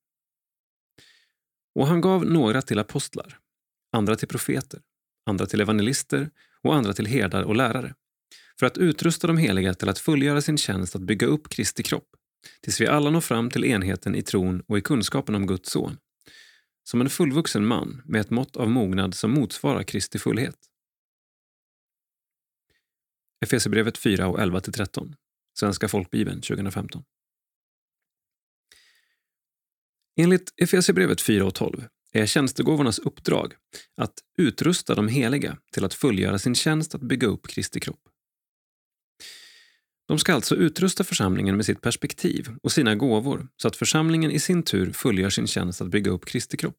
Och 1.74 1.86
han 1.86 2.00
gav 2.00 2.24
några 2.24 2.62
till 2.62 2.78
apostlar, 2.78 3.38
andra 3.92 4.16
till 4.16 4.28
profeter, 4.28 4.82
andra 5.26 5.46
till 5.46 5.60
evangelister 5.60 6.30
och 6.62 6.74
andra 6.74 6.92
till 6.92 7.06
herdar 7.06 7.42
och 7.42 7.56
lärare, 7.56 7.94
för 8.58 8.66
att 8.66 8.78
utrusta 8.78 9.26
de 9.26 9.38
heliga 9.38 9.74
till 9.74 9.88
att 9.88 9.98
fullgöra 9.98 10.40
sin 10.40 10.58
tjänst 10.58 10.96
att 10.96 11.02
bygga 11.02 11.26
upp 11.26 11.48
Kristi 11.48 11.82
kropp, 11.82 12.08
tills 12.60 12.80
vi 12.80 12.86
alla 12.86 13.10
når 13.10 13.20
fram 13.20 13.50
till 13.50 13.64
enheten 13.64 14.14
i 14.14 14.22
tron 14.22 14.62
och 14.68 14.78
i 14.78 14.80
kunskapen 14.80 15.34
om 15.34 15.46
Guds 15.46 15.70
son, 15.70 15.98
som 16.84 17.00
en 17.00 17.10
fullvuxen 17.10 17.66
man 17.66 18.02
med 18.04 18.20
ett 18.20 18.30
mått 18.30 18.56
av 18.56 18.70
mognad 18.70 19.14
som 19.14 19.30
motsvarar 19.30 19.82
Kristi 19.82 20.18
fullhet. 20.18 20.56
Efesierbrevet 23.44 23.98
4 23.98 24.26
och 24.26 24.38
11-13, 24.38 25.14
Svenska 25.58 25.88
folkbibeln 25.88 26.40
2015. 26.40 27.04
Enligt 30.16 30.52
Efesierbrevet 30.56 31.20
4 31.20 31.44
och 31.44 31.54
12 31.54 31.88
är 32.18 32.26
tjänstegåvornas 32.26 32.98
uppdrag 32.98 33.54
att 33.96 34.14
utrusta 34.38 34.94
de 34.94 35.08
heliga 35.08 35.58
till 35.72 35.84
att 35.84 35.94
fullgöra 35.94 36.38
sin 36.38 36.54
tjänst 36.54 36.94
att 36.94 37.00
bygga 37.00 37.28
upp 37.28 37.46
Kristi 37.46 37.80
kropp. 37.80 38.00
De 40.08 40.18
ska 40.18 40.34
alltså 40.34 40.56
utrusta 40.56 41.04
församlingen 41.04 41.56
med 41.56 41.66
sitt 41.66 41.80
perspektiv 41.80 42.50
och 42.62 42.72
sina 42.72 42.94
gåvor 42.94 43.48
så 43.56 43.68
att 43.68 43.76
församlingen 43.76 44.30
i 44.30 44.40
sin 44.40 44.62
tur 44.62 44.92
fullgör 44.92 45.30
sin 45.30 45.46
tjänst 45.46 45.80
att 45.80 45.88
bygga 45.88 46.10
upp 46.10 46.26
Kristi 46.26 46.56
kropp. 46.56 46.78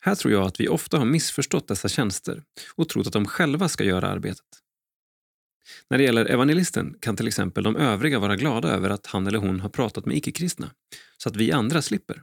Här 0.00 0.14
tror 0.14 0.32
jag 0.32 0.46
att 0.46 0.60
vi 0.60 0.68
ofta 0.68 0.98
har 0.98 1.04
missförstått 1.04 1.68
dessa 1.68 1.88
tjänster 1.88 2.42
och 2.74 2.88
trott 2.88 3.06
att 3.06 3.12
de 3.12 3.26
själva 3.26 3.68
ska 3.68 3.84
göra 3.84 4.08
arbetet. 4.08 4.46
När 5.90 5.98
det 5.98 6.04
gäller 6.04 6.26
evangelisten 6.26 6.96
kan 7.00 7.16
till 7.16 7.28
exempel 7.28 7.64
de 7.64 7.76
övriga 7.76 8.18
vara 8.18 8.36
glada 8.36 8.68
över 8.68 8.90
att 8.90 9.06
han 9.06 9.26
eller 9.26 9.38
hon 9.38 9.60
har 9.60 9.68
pratat 9.68 10.06
med 10.06 10.16
icke-kristna, 10.16 10.70
så 11.16 11.28
att 11.28 11.36
vi 11.36 11.52
andra 11.52 11.82
slipper. 11.82 12.22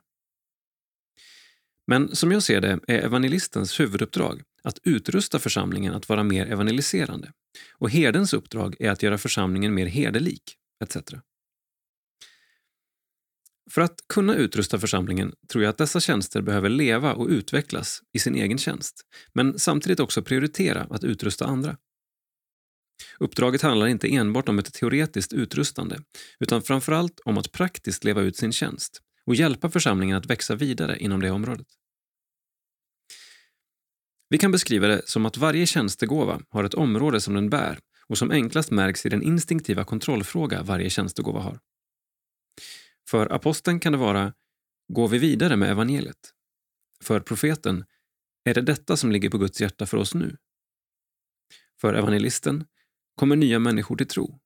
Men 1.87 2.15
som 2.15 2.31
jag 2.31 2.43
ser 2.43 2.61
det 2.61 2.79
är 2.87 2.99
evangelistens 3.05 3.79
huvuduppdrag 3.79 4.41
att 4.63 4.79
utrusta 4.83 5.39
församlingen 5.39 5.93
att 5.93 6.09
vara 6.09 6.23
mer 6.23 6.45
evangeliserande 6.45 7.31
och 7.77 7.89
herdens 7.89 8.33
uppdrag 8.33 8.75
är 8.79 8.91
att 8.91 9.03
göra 9.03 9.17
församlingen 9.17 9.73
mer 9.73 9.85
herdelik, 9.85 10.43
etc. 10.83 10.97
För 13.71 13.81
att 13.81 13.99
kunna 14.13 14.35
utrusta 14.35 14.79
församlingen 14.79 15.33
tror 15.51 15.63
jag 15.63 15.69
att 15.69 15.77
dessa 15.77 15.99
tjänster 15.99 16.41
behöver 16.41 16.69
leva 16.69 17.13
och 17.13 17.27
utvecklas 17.27 18.01
i 18.13 18.19
sin 18.19 18.35
egen 18.35 18.57
tjänst, 18.57 19.01
men 19.33 19.59
samtidigt 19.59 19.99
också 19.99 20.21
prioritera 20.21 20.87
att 20.89 21.03
utrusta 21.03 21.45
andra. 21.45 21.77
Uppdraget 23.19 23.61
handlar 23.61 23.87
inte 23.87 24.15
enbart 24.15 24.49
om 24.49 24.59
ett 24.59 24.73
teoretiskt 24.73 25.33
utrustande, 25.33 25.99
utan 26.39 26.61
framförallt 26.61 27.19
om 27.25 27.37
att 27.37 27.51
praktiskt 27.51 28.03
leva 28.03 28.21
ut 28.21 28.37
sin 28.37 28.51
tjänst 28.51 29.01
och 29.27 29.35
hjälpa 29.35 29.69
församlingen 29.69 30.17
att 30.17 30.25
växa 30.25 30.55
vidare 30.55 30.97
inom 30.99 31.21
det 31.21 31.31
området. 31.31 31.67
Vi 34.29 34.37
kan 34.37 34.51
beskriva 34.51 34.87
det 34.87 35.07
som 35.07 35.25
att 35.25 35.37
varje 35.37 35.65
tjänstegåva 35.65 36.41
har 36.49 36.63
ett 36.63 36.73
område 36.73 37.21
som 37.21 37.33
den 37.33 37.49
bär 37.49 37.79
och 38.07 38.17
som 38.17 38.31
enklast 38.31 38.71
märks 38.71 39.05
i 39.05 39.09
den 39.09 39.23
instinktiva 39.23 39.83
kontrollfråga 39.83 40.63
varje 40.63 40.89
tjänstegåva 40.89 41.39
har. 41.39 41.59
För 43.09 43.33
aposteln 43.33 43.79
kan 43.79 43.91
det 43.91 43.97
vara 43.97 44.33
Går 44.93 45.07
vi 45.07 45.17
vidare 45.17 45.55
med 45.55 45.71
evangeliet? 45.71 46.33
För 47.03 47.19
profeten 47.19 47.85
Är 48.43 48.53
det 48.53 48.61
detta 48.61 48.97
som 48.97 49.11
ligger 49.11 49.29
på 49.29 49.37
Guds 49.37 49.61
hjärta 49.61 49.85
för 49.85 49.97
oss 49.97 50.13
nu? 50.13 50.37
För 51.81 51.93
evangelisten 51.93 52.65
Kommer 53.15 53.35
nya 53.35 53.59
människor 53.59 53.95
till 53.95 54.07
tro? 54.07 54.39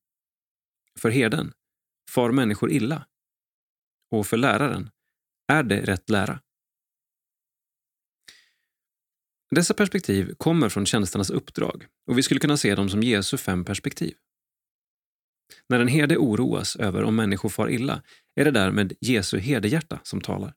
För 0.99 1.09
herden 1.09 1.53
Far 2.09 2.31
människor 2.31 2.71
illa? 2.71 3.05
Och 4.11 4.27
för 4.27 4.37
läraren 4.37 4.89
Är 5.47 5.63
det 5.63 5.81
rätt 5.81 6.09
lära? 6.09 6.41
Dessa 9.55 9.73
perspektiv 9.73 10.33
kommer 10.37 10.69
från 10.69 10.85
tjänsternas 10.85 11.29
uppdrag 11.29 11.87
och 12.07 12.17
vi 12.17 12.23
skulle 12.23 12.39
kunna 12.39 12.57
se 12.57 12.75
dem 12.75 12.89
som 12.89 13.03
Jesu 13.03 13.37
fem 13.37 13.65
perspektiv. 13.65 14.15
När 15.69 15.79
en 15.79 15.87
herde 15.87 16.17
oroas 16.17 16.75
över 16.75 17.03
om 17.03 17.15
människor 17.15 17.49
far 17.49 17.69
illa 17.69 18.03
är 18.35 18.45
det 18.45 18.51
därmed 18.51 18.93
Jesu 19.01 19.39
herdehjärta 19.39 19.99
som 20.03 20.21
talar. 20.21 20.53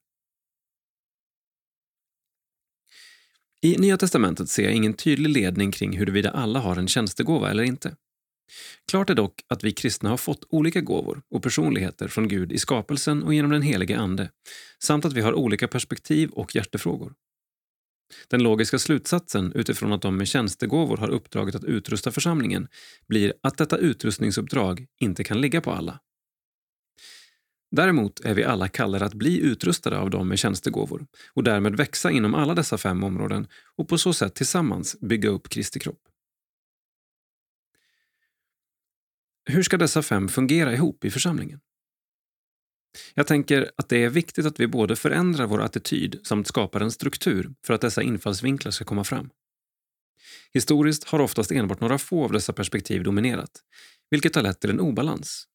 I 3.62 3.76
Nya 3.76 3.96
testamentet 3.96 4.48
ser 4.48 4.62
jag 4.62 4.72
ingen 4.72 4.94
tydlig 4.94 5.30
ledning 5.30 5.72
kring 5.72 5.98
huruvida 5.98 6.30
alla 6.30 6.60
har 6.60 6.76
en 6.76 6.88
tjänstegåva 6.88 7.50
eller 7.50 7.62
inte. 7.62 7.96
Klart 8.90 9.10
är 9.10 9.14
dock 9.14 9.44
att 9.48 9.64
vi 9.64 9.72
kristna 9.72 10.10
har 10.10 10.16
fått 10.16 10.44
olika 10.48 10.80
gåvor 10.80 11.22
och 11.30 11.42
personligheter 11.42 12.08
från 12.08 12.28
Gud 12.28 12.52
i 12.52 12.58
skapelsen 12.58 13.22
och 13.22 13.34
genom 13.34 13.50
den 13.50 13.62
helige 13.62 13.98
Ande, 13.98 14.30
samt 14.82 15.04
att 15.04 15.12
vi 15.12 15.20
har 15.20 15.34
olika 15.34 15.68
perspektiv 15.68 16.30
och 16.30 16.54
hjärtefrågor. 16.54 17.14
Den 18.28 18.42
logiska 18.42 18.78
slutsatsen 18.78 19.52
utifrån 19.52 19.92
att 19.92 20.02
de 20.02 20.16
med 20.16 20.28
tjänstegåvor 20.28 20.96
har 20.96 21.08
uppdraget 21.08 21.54
att 21.54 21.64
utrusta 21.64 22.10
församlingen 22.12 22.68
blir 23.06 23.32
att 23.40 23.58
detta 23.58 23.76
utrustningsuppdrag 23.76 24.86
inte 25.00 25.24
kan 25.24 25.40
ligga 25.40 25.60
på 25.60 25.72
alla. 25.72 26.00
Däremot 27.70 28.20
är 28.20 28.34
vi 28.34 28.44
alla 28.44 28.68
kallade 28.68 29.04
att 29.04 29.14
bli 29.14 29.40
utrustade 29.40 29.98
av 29.98 30.10
dem 30.10 30.28
med 30.28 30.38
tjänstegåvor 30.38 31.06
och 31.32 31.44
därmed 31.44 31.76
växa 31.76 32.10
inom 32.10 32.34
alla 32.34 32.54
dessa 32.54 32.78
fem 32.78 33.04
områden 33.04 33.46
och 33.76 33.88
på 33.88 33.98
så 33.98 34.12
sätt 34.12 34.34
tillsammans 34.34 35.00
bygga 35.00 35.28
upp 35.28 35.48
Kristi 35.48 35.80
kropp. 35.80 36.00
Hur 39.46 39.62
ska 39.62 39.76
dessa 39.76 40.02
fem 40.02 40.28
fungera 40.28 40.72
ihop 40.72 41.04
i 41.04 41.10
församlingen? 41.10 41.60
Jag 43.14 43.26
tänker 43.26 43.70
att 43.76 43.88
det 43.88 44.04
är 44.04 44.10
viktigt 44.10 44.46
att 44.46 44.60
vi 44.60 44.66
både 44.66 44.96
förändrar 44.96 45.46
vår 45.46 45.62
attityd 45.62 46.20
samt 46.24 46.46
skapar 46.46 46.80
en 46.80 46.90
struktur 46.90 47.54
för 47.66 47.74
att 47.74 47.80
dessa 47.80 48.02
infallsvinklar 48.02 48.72
ska 48.72 48.84
komma 48.84 49.04
fram. 49.04 49.30
Historiskt 50.52 51.04
har 51.04 51.20
oftast 51.20 51.52
enbart 51.52 51.80
några 51.80 51.98
få 51.98 52.24
av 52.24 52.32
dessa 52.32 52.52
perspektiv 52.52 53.02
dominerat, 53.02 53.50
vilket 54.10 54.34
har 54.34 54.42
lett 54.42 54.60
till 54.60 54.70
en 54.70 54.80
obalans. 54.80 55.46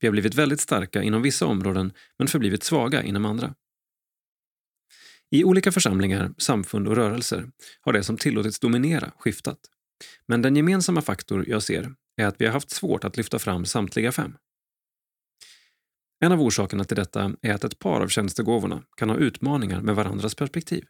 Vi 0.00 0.06
har 0.06 0.12
blivit 0.12 0.34
väldigt 0.34 0.60
starka 0.60 1.02
inom 1.02 1.22
vissa 1.22 1.46
områden 1.46 1.92
men 2.18 2.28
förblivit 2.28 2.62
svaga 2.62 3.02
inom 3.02 3.24
andra. 3.24 3.54
I 5.30 5.44
olika 5.44 5.72
församlingar, 5.72 6.34
samfund 6.38 6.88
och 6.88 6.96
rörelser 6.96 7.50
har 7.80 7.92
det 7.92 8.02
som 8.02 8.16
tillåtits 8.16 8.60
dominera 8.60 9.12
skiftat. 9.18 9.58
Men 10.26 10.42
den 10.42 10.56
gemensamma 10.56 11.02
faktor 11.02 11.44
jag 11.48 11.62
ser 11.62 11.94
är 12.18 12.26
att 12.26 12.40
vi 12.40 12.46
har 12.46 12.52
haft 12.52 12.70
svårt 12.70 13.04
att 13.04 13.16
lyfta 13.16 13.38
fram 13.38 13.64
samtliga 13.64 14.12
fem. 14.12 14.36
En 16.20 16.32
av 16.32 16.42
orsakerna 16.42 16.84
till 16.84 16.96
detta 16.96 17.32
är 17.42 17.54
att 17.54 17.64
ett 17.64 17.78
par 17.78 18.00
av 18.00 18.08
tjänstegåvorna 18.08 18.82
kan 18.96 19.10
ha 19.10 19.16
utmaningar 19.16 19.80
med 19.80 19.94
varandras 19.94 20.34
perspektiv. 20.34 20.84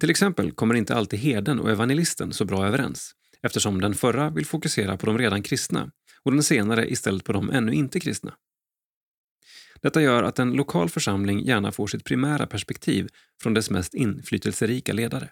Till 0.00 0.10
exempel 0.10 0.52
kommer 0.52 0.74
inte 0.74 0.94
alltid 0.94 1.18
herden 1.18 1.60
och 1.60 1.70
evangelisten 1.70 2.32
så 2.32 2.44
bra 2.44 2.66
överens 2.66 3.12
eftersom 3.42 3.80
den 3.80 3.94
förra 3.94 4.30
vill 4.30 4.46
fokusera 4.46 4.96
på 4.96 5.06
de 5.06 5.18
redan 5.18 5.42
kristna 5.42 5.90
och 6.22 6.32
den 6.32 6.42
senare 6.42 6.90
istället 6.90 7.24
på 7.24 7.32
de 7.32 7.50
ännu 7.50 7.72
inte 7.72 8.00
kristna. 8.00 8.34
Detta 9.80 10.02
gör 10.02 10.22
att 10.22 10.38
en 10.38 10.52
lokal 10.52 10.88
församling 10.88 11.44
gärna 11.44 11.72
får 11.72 11.86
sitt 11.86 12.04
primära 12.04 12.46
perspektiv 12.46 13.08
från 13.42 13.54
dess 13.54 13.70
mest 13.70 13.94
inflytelserika 13.94 14.92
ledare. 14.92 15.30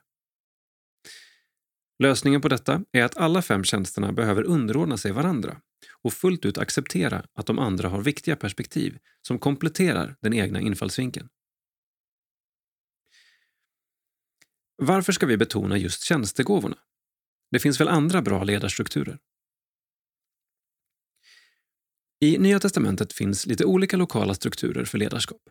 Lösningen 2.03 2.41
på 2.41 2.49
detta 2.49 2.85
är 2.93 3.05
att 3.05 3.17
alla 3.17 3.43
fem 3.43 3.65
tjänsterna 3.65 4.13
behöver 4.13 4.43
underordna 4.43 4.97
sig 4.97 5.13
varandra 5.13 5.61
och 6.03 6.13
fullt 6.13 6.45
ut 6.45 6.59
acceptera 6.59 7.25
att 7.35 7.47
de 7.47 7.59
andra 7.59 7.89
har 7.89 8.03
viktiga 8.03 8.37
perspektiv 8.37 8.99
som 9.23 9.39
kompletterar 9.39 10.17
den 10.21 10.33
egna 10.33 10.61
infallsvinkeln. 10.61 11.29
Varför 14.77 15.13
ska 15.13 15.27
vi 15.27 15.37
betona 15.37 15.77
just 15.77 16.03
tjänstegåvorna? 16.03 16.77
Det 17.51 17.59
finns 17.59 17.81
väl 17.81 17.89
andra 17.89 18.23
bra 18.23 18.45
ledarstrukturer? 18.45 19.19
I 22.21 22.39
Nya 22.39 22.61
testamentet 22.61 23.13
finns 23.13 23.47
lite 23.47 23.65
olika 23.65 23.97
lokala 23.97 24.35
strukturer 24.35 24.85
för 24.85 24.99
ledarskap. 24.99 25.43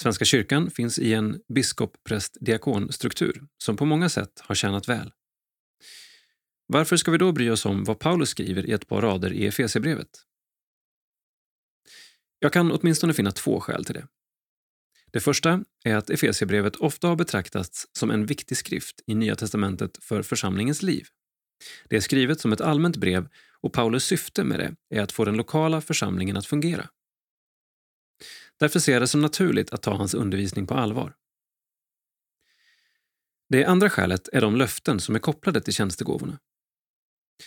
Svenska 0.00 0.24
kyrkan 0.24 0.70
finns 0.70 0.98
i 0.98 1.14
en 1.14 1.40
biskop-präst-diakon-struktur 1.48 3.46
som 3.58 3.76
på 3.76 3.84
många 3.84 4.08
sätt 4.08 4.40
har 4.40 4.54
tjänat 4.54 4.88
väl. 4.88 5.12
Varför 6.66 6.96
ska 6.96 7.10
vi 7.10 7.18
då 7.18 7.32
bry 7.32 7.50
oss 7.50 7.66
om 7.66 7.84
vad 7.84 7.98
Paulus 7.98 8.28
skriver 8.28 8.66
i 8.66 8.72
ett 8.72 8.88
par 8.88 9.02
rader 9.02 9.32
i 9.32 9.46
Efesierbrevet? 9.46 10.08
Jag 12.38 12.52
kan 12.52 12.72
åtminstone 12.72 13.14
finna 13.14 13.30
två 13.30 13.60
skäl 13.60 13.84
till 13.84 13.94
det. 13.94 14.06
Det 15.12 15.20
första 15.20 15.64
är 15.84 15.96
att 15.96 16.10
Efesierbrevet 16.10 16.76
ofta 16.76 17.08
har 17.08 17.16
betraktats 17.16 17.86
som 17.92 18.10
en 18.10 18.26
viktig 18.26 18.56
skrift 18.56 19.02
i 19.06 19.14
Nya 19.14 19.36
testamentet 19.36 20.04
för 20.04 20.22
församlingens 20.22 20.82
liv. 20.82 21.06
Det 21.88 21.96
är 21.96 22.00
skrivet 22.00 22.40
som 22.40 22.52
ett 22.52 22.60
allmänt 22.60 22.96
brev 22.96 23.28
och 23.60 23.72
Paulus 23.72 24.04
syfte 24.04 24.44
med 24.44 24.58
det 24.58 24.96
är 24.96 25.02
att 25.02 25.12
få 25.12 25.24
den 25.24 25.36
lokala 25.36 25.80
församlingen 25.80 26.36
att 26.36 26.46
fungera. 26.46 26.88
Därför 28.58 28.80
ser 28.80 28.92
jag 28.92 29.02
det 29.02 29.08
som 29.08 29.22
naturligt 29.22 29.72
att 29.72 29.82
ta 29.82 29.94
hans 29.94 30.14
undervisning 30.14 30.66
på 30.66 30.74
allvar. 30.74 31.14
Det 33.48 33.64
andra 33.64 33.90
skälet 33.90 34.28
är 34.32 34.40
de 34.40 34.56
löften 34.56 35.00
som 35.00 35.14
är 35.14 35.18
kopplade 35.18 35.60
till 35.60 35.74
tjänstegåvorna. 35.74 36.38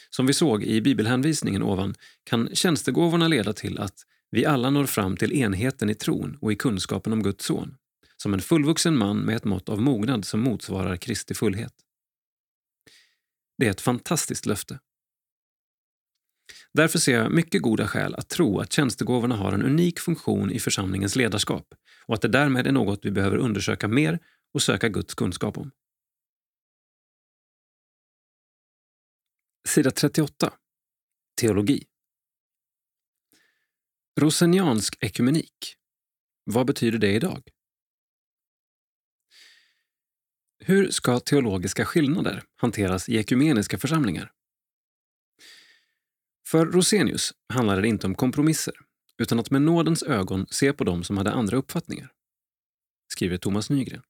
Som 0.09 0.25
vi 0.25 0.33
såg 0.33 0.63
i 0.63 0.81
bibelhänvisningen 0.81 1.63
ovan 1.63 1.95
kan 2.23 2.49
tjänstegåvorna 2.55 3.27
leda 3.27 3.53
till 3.53 3.79
att 3.79 4.03
vi 4.31 4.45
alla 4.45 4.69
når 4.69 4.85
fram 4.85 5.17
till 5.17 5.33
enheten 5.33 5.89
i 5.89 5.95
tron 5.95 6.37
och 6.41 6.51
i 6.51 6.55
kunskapen 6.55 7.13
om 7.13 7.23
Guds 7.23 7.45
son, 7.45 7.75
som 8.17 8.33
en 8.33 8.41
fullvuxen 8.41 8.97
man 8.97 9.17
med 9.17 9.35
ett 9.35 9.43
mått 9.43 9.69
av 9.69 9.81
mognad 9.81 10.25
som 10.25 10.39
motsvarar 10.39 10.97
Kristi 10.97 11.33
fullhet. 11.33 11.73
Det 13.57 13.67
är 13.67 13.71
ett 13.71 13.81
fantastiskt 13.81 14.45
löfte. 14.45 14.79
Därför 16.73 16.99
ser 16.99 17.17
jag 17.17 17.31
mycket 17.31 17.61
goda 17.61 17.87
skäl 17.87 18.15
att 18.15 18.29
tro 18.29 18.59
att 18.59 18.73
tjänstegåvorna 18.73 19.35
har 19.35 19.51
en 19.51 19.63
unik 19.63 19.99
funktion 19.99 20.51
i 20.51 20.59
församlingens 20.59 21.15
ledarskap 21.15 21.73
och 22.05 22.15
att 22.15 22.21
det 22.21 22.27
därmed 22.27 22.67
är 22.67 22.71
något 22.71 23.05
vi 23.05 23.11
behöver 23.11 23.37
undersöka 23.37 23.87
mer 23.87 24.19
och 24.53 24.61
söka 24.61 24.89
Guds 24.89 25.13
kunskap 25.13 25.57
om. 25.57 25.71
Sida 29.67 29.91
38. 29.91 30.53
Teologi. 31.41 31.85
Roseniansk 34.19 34.97
ekumenik. 34.99 35.75
Vad 36.43 36.67
betyder 36.67 36.99
det 36.99 37.13
idag? 37.13 37.49
Hur 40.59 40.91
ska 40.91 41.19
teologiska 41.19 41.85
skillnader 41.85 42.43
hanteras 42.55 43.09
i 43.09 43.17
ekumeniska 43.17 43.77
församlingar? 43.77 44.31
För 46.47 46.65
Rosenius 46.65 47.33
handlade 47.53 47.81
det 47.81 47.87
inte 47.87 48.07
om 48.07 48.15
kompromisser 48.15 48.75
utan 49.17 49.39
att 49.39 49.51
med 49.51 49.61
nådens 49.61 50.03
ögon 50.03 50.47
se 50.49 50.73
på 50.73 50.83
dem 50.83 51.03
som 51.03 51.17
hade 51.17 51.31
andra 51.31 51.57
uppfattningar, 51.57 52.11
skriver 53.13 53.37
Thomas 53.37 53.69
Nygren. 53.69 54.03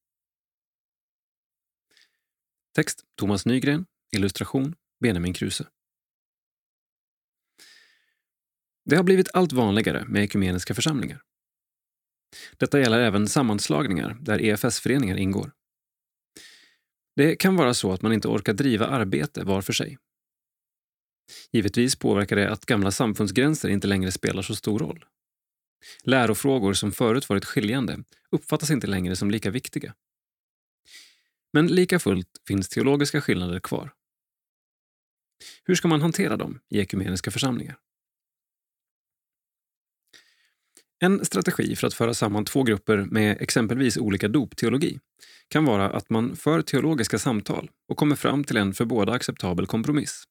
Text 2.76 3.04
Thomas 3.16 3.46
Nygren. 3.46 3.86
Illustration 4.12 4.76
Benjamin 5.00 5.34
Kruse. 5.34 5.68
Det 8.86 8.96
har 8.96 9.04
blivit 9.04 9.30
allt 9.34 9.52
vanligare 9.52 10.06
med 10.06 10.24
ekumeniska 10.24 10.74
församlingar. 10.74 11.22
Detta 12.58 12.80
gäller 12.80 13.00
även 13.00 13.28
sammanslagningar 13.28 14.18
där 14.22 14.42
EFS-föreningar 14.42 15.18
ingår. 15.18 15.52
Det 17.16 17.36
kan 17.36 17.56
vara 17.56 17.74
så 17.74 17.92
att 17.92 18.02
man 18.02 18.14
inte 18.14 18.28
orkar 18.28 18.54
driva 18.54 18.88
arbete 18.88 19.44
var 19.44 19.62
för 19.62 19.74
sig. 19.74 19.98
Givetvis 21.52 21.96
påverkar 21.96 22.36
det 22.36 22.52
att 22.52 22.66
gamla 22.66 22.92
samfundsgränser 22.92 23.70
inte 23.70 23.88
längre 23.88 24.12
spelar 24.12 24.42
så 24.42 24.56
stor 24.56 24.80
roll. 24.80 25.06
Lärofrågor 26.04 26.74
som 26.74 26.92
förut 26.92 27.30
varit 27.30 27.46
skiljande 27.46 28.04
uppfattas 28.32 28.72
inte 28.72 28.88
längre 28.88 29.16
som 29.16 29.32
lika 29.32 29.50
viktiga. 29.50 29.94
Men 31.54 31.68
lika 31.68 32.00
fullt 32.00 32.42
finns 32.48 32.70
teologiska 32.70 33.22
skillnader 33.22 33.60
kvar. 33.60 33.94
Hur 35.64 35.76
ska 35.76 35.88
man 35.88 36.02
hantera 36.02 36.38
dem 36.38 36.60
i 36.70 36.80
ekumeniska 36.80 37.32
församlingar? 37.32 37.78
En 41.00 41.26
strategi 41.26 41.76
för 41.76 41.88
att 41.88 41.94
föra 41.94 42.14
samman 42.14 42.46
två 42.46 42.64
grupper 42.64 42.98
med 42.98 43.38
exempelvis 43.42 43.98
olika 43.98 44.28
dopteologi 44.28 45.00
kan 45.48 45.66
vara 45.66 45.90
att 45.90 46.10
man 46.10 46.36
för 46.36 46.62
teologiska 46.62 47.20
samtal 47.20 47.70
och 47.90 47.98
kommer 47.98 48.16
fram 48.16 48.44
till 48.44 48.58
en 48.58 48.74
för 48.74 48.86
båda 48.86 49.14
acceptabel 49.14 49.66
kompromiss. 49.68 50.24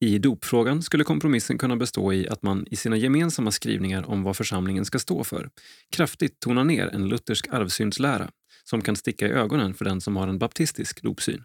I 0.00 0.18
dopfrågan 0.18 0.82
skulle 0.82 1.04
kompromissen 1.04 1.58
kunna 1.58 1.76
bestå 1.76 2.12
i 2.12 2.28
att 2.28 2.42
man 2.42 2.66
i 2.70 2.76
sina 2.76 2.96
gemensamma 2.96 3.50
skrivningar 3.50 4.10
om 4.10 4.22
vad 4.22 4.36
församlingen 4.36 4.84
ska 4.84 4.98
stå 4.98 5.24
för 5.24 5.50
kraftigt 5.90 6.40
tonar 6.40 6.64
ner 6.64 6.86
en 6.86 7.08
luthersk 7.08 7.48
arvsynslära 7.50 8.30
som 8.64 8.82
kan 8.82 8.96
sticka 8.96 9.28
i 9.28 9.30
ögonen 9.30 9.74
för 9.74 9.84
den 9.84 10.00
som 10.00 10.16
har 10.16 10.28
en 10.28 10.38
baptistisk 10.38 11.02
dopsyn. 11.02 11.44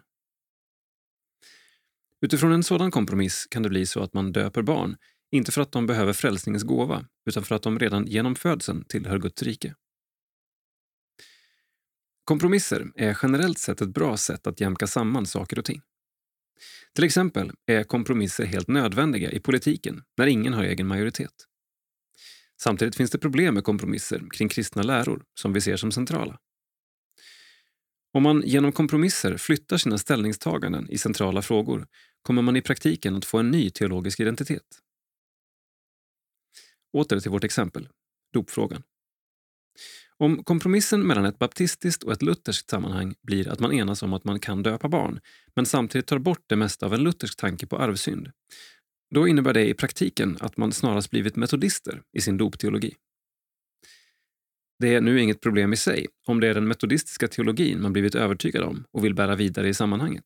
Utifrån 2.20 2.52
en 2.52 2.62
sådan 2.62 2.90
kompromiss 2.90 3.46
kan 3.50 3.62
det 3.62 3.68
bli 3.68 3.86
så 3.86 4.02
att 4.02 4.14
man 4.14 4.32
döper 4.32 4.62
barn, 4.62 4.96
inte 5.32 5.52
för 5.52 5.60
att 5.60 5.72
de 5.72 5.86
behöver 5.86 6.12
frälsningens 6.12 6.62
gåva, 6.62 7.04
utan 7.26 7.42
för 7.42 7.54
att 7.54 7.62
de 7.62 7.78
redan 7.78 8.06
genom 8.06 8.34
födseln 8.34 8.84
tillhör 8.84 9.18
Guds 9.18 9.42
rike. 9.42 9.74
Kompromisser 12.24 12.86
är 12.96 13.18
generellt 13.22 13.58
sett 13.58 13.80
ett 13.80 13.94
bra 13.94 14.16
sätt 14.16 14.46
att 14.46 14.60
jämka 14.60 14.86
samman 14.86 15.26
saker 15.26 15.58
och 15.58 15.64
ting. 15.64 15.82
Till 16.94 17.04
exempel 17.04 17.52
är 17.66 17.84
kompromisser 17.84 18.44
helt 18.44 18.68
nödvändiga 18.68 19.30
i 19.30 19.40
politiken 19.40 20.02
när 20.16 20.26
ingen 20.26 20.52
har 20.52 20.64
egen 20.64 20.86
majoritet. 20.86 21.46
Samtidigt 22.62 22.96
finns 22.96 23.10
det 23.10 23.18
problem 23.18 23.54
med 23.54 23.64
kompromisser 23.64 24.22
kring 24.30 24.48
kristna 24.48 24.82
läror 24.82 25.22
som 25.34 25.52
vi 25.52 25.60
ser 25.60 25.76
som 25.76 25.92
centrala. 25.92 26.38
Om 28.12 28.22
man 28.22 28.42
genom 28.46 28.72
kompromisser 28.72 29.36
flyttar 29.36 29.76
sina 29.76 29.98
ställningstaganden 29.98 30.90
i 30.90 30.98
centrala 30.98 31.42
frågor 31.42 31.86
kommer 32.22 32.42
man 32.42 32.56
i 32.56 32.62
praktiken 32.62 33.16
att 33.16 33.24
få 33.24 33.38
en 33.38 33.50
ny 33.50 33.70
teologisk 33.70 34.20
identitet. 34.20 34.78
Åter 36.92 37.20
till 37.20 37.30
vårt 37.30 37.44
exempel, 37.44 37.88
dopfrågan. 38.32 38.82
Om 40.16 40.44
kompromissen 40.44 41.06
mellan 41.06 41.24
ett 41.24 41.38
baptistiskt 41.38 42.02
och 42.02 42.12
ett 42.12 42.22
lutherskt 42.22 42.70
sammanhang 42.70 43.14
blir 43.22 43.48
att 43.48 43.60
man 43.60 43.72
enas 43.72 44.02
om 44.02 44.12
att 44.12 44.24
man 44.24 44.40
kan 44.40 44.62
döpa 44.62 44.88
barn, 44.88 45.20
men 45.54 45.66
samtidigt 45.66 46.06
tar 46.06 46.18
bort 46.18 46.44
det 46.46 46.56
mesta 46.56 46.86
av 46.86 46.94
en 46.94 47.02
luthersk 47.04 47.36
tanke 47.36 47.66
på 47.66 47.78
arvsynd, 47.78 48.30
då 49.14 49.28
innebär 49.28 49.54
det 49.54 49.68
i 49.68 49.74
praktiken 49.74 50.36
att 50.40 50.56
man 50.56 50.72
snarast 50.72 51.10
blivit 51.10 51.36
metodister 51.36 52.02
i 52.12 52.20
sin 52.20 52.36
dopteologi. 52.36 52.94
Det 54.78 54.94
är 54.94 55.00
nu 55.00 55.20
inget 55.20 55.40
problem 55.40 55.72
i 55.72 55.76
sig 55.76 56.06
om 56.26 56.40
det 56.40 56.48
är 56.48 56.54
den 56.54 56.68
metodistiska 56.68 57.28
teologin 57.28 57.82
man 57.82 57.92
blivit 57.92 58.14
övertygad 58.14 58.62
om 58.62 58.84
och 58.90 59.04
vill 59.04 59.14
bära 59.14 59.36
vidare 59.36 59.68
i 59.68 59.74
sammanhanget. 59.74 60.24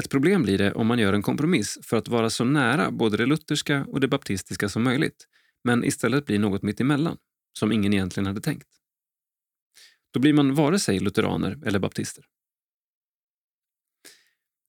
Ett 0.00 0.10
problem 0.10 0.42
blir 0.42 0.58
det 0.58 0.72
om 0.72 0.86
man 0.86 0.98
gör 0.98 1.12
en 1.12 1.22
kompromiss 1.22 1.78
för 1.82 1.96
att 1.96 2.08
vara 2.08 2.30
så 2.30 2.44
nära 2.44 2.90
både 2.90 3.16
det 3.16 3.26
lutherska 3.26 3.84
och 3.88 4.00
det 4.00 4.08
baptistiska 4.08 4.68
som 4.68 4.82
möjligt, 4.82 5.26
men 5.64 5.84
istället 5.84 6.26
blir 6.26 6.38
något 6.38 6.62
mittemellan, 6.62 7.16
som 7.58 7.72
ingen 7.72 7.92
egentligen 7.92 8.26
hade 8.26 8.40
tänkt. 8.40 8.68
Då 10.10 10.20
blir 10.20 10.32
man 10.32 10.54
vare 10.54 10.78
sig 10.78 10.98
lutheraner 10.98 11.58
eller 11.66 11.78
baptister. 11.78 12.24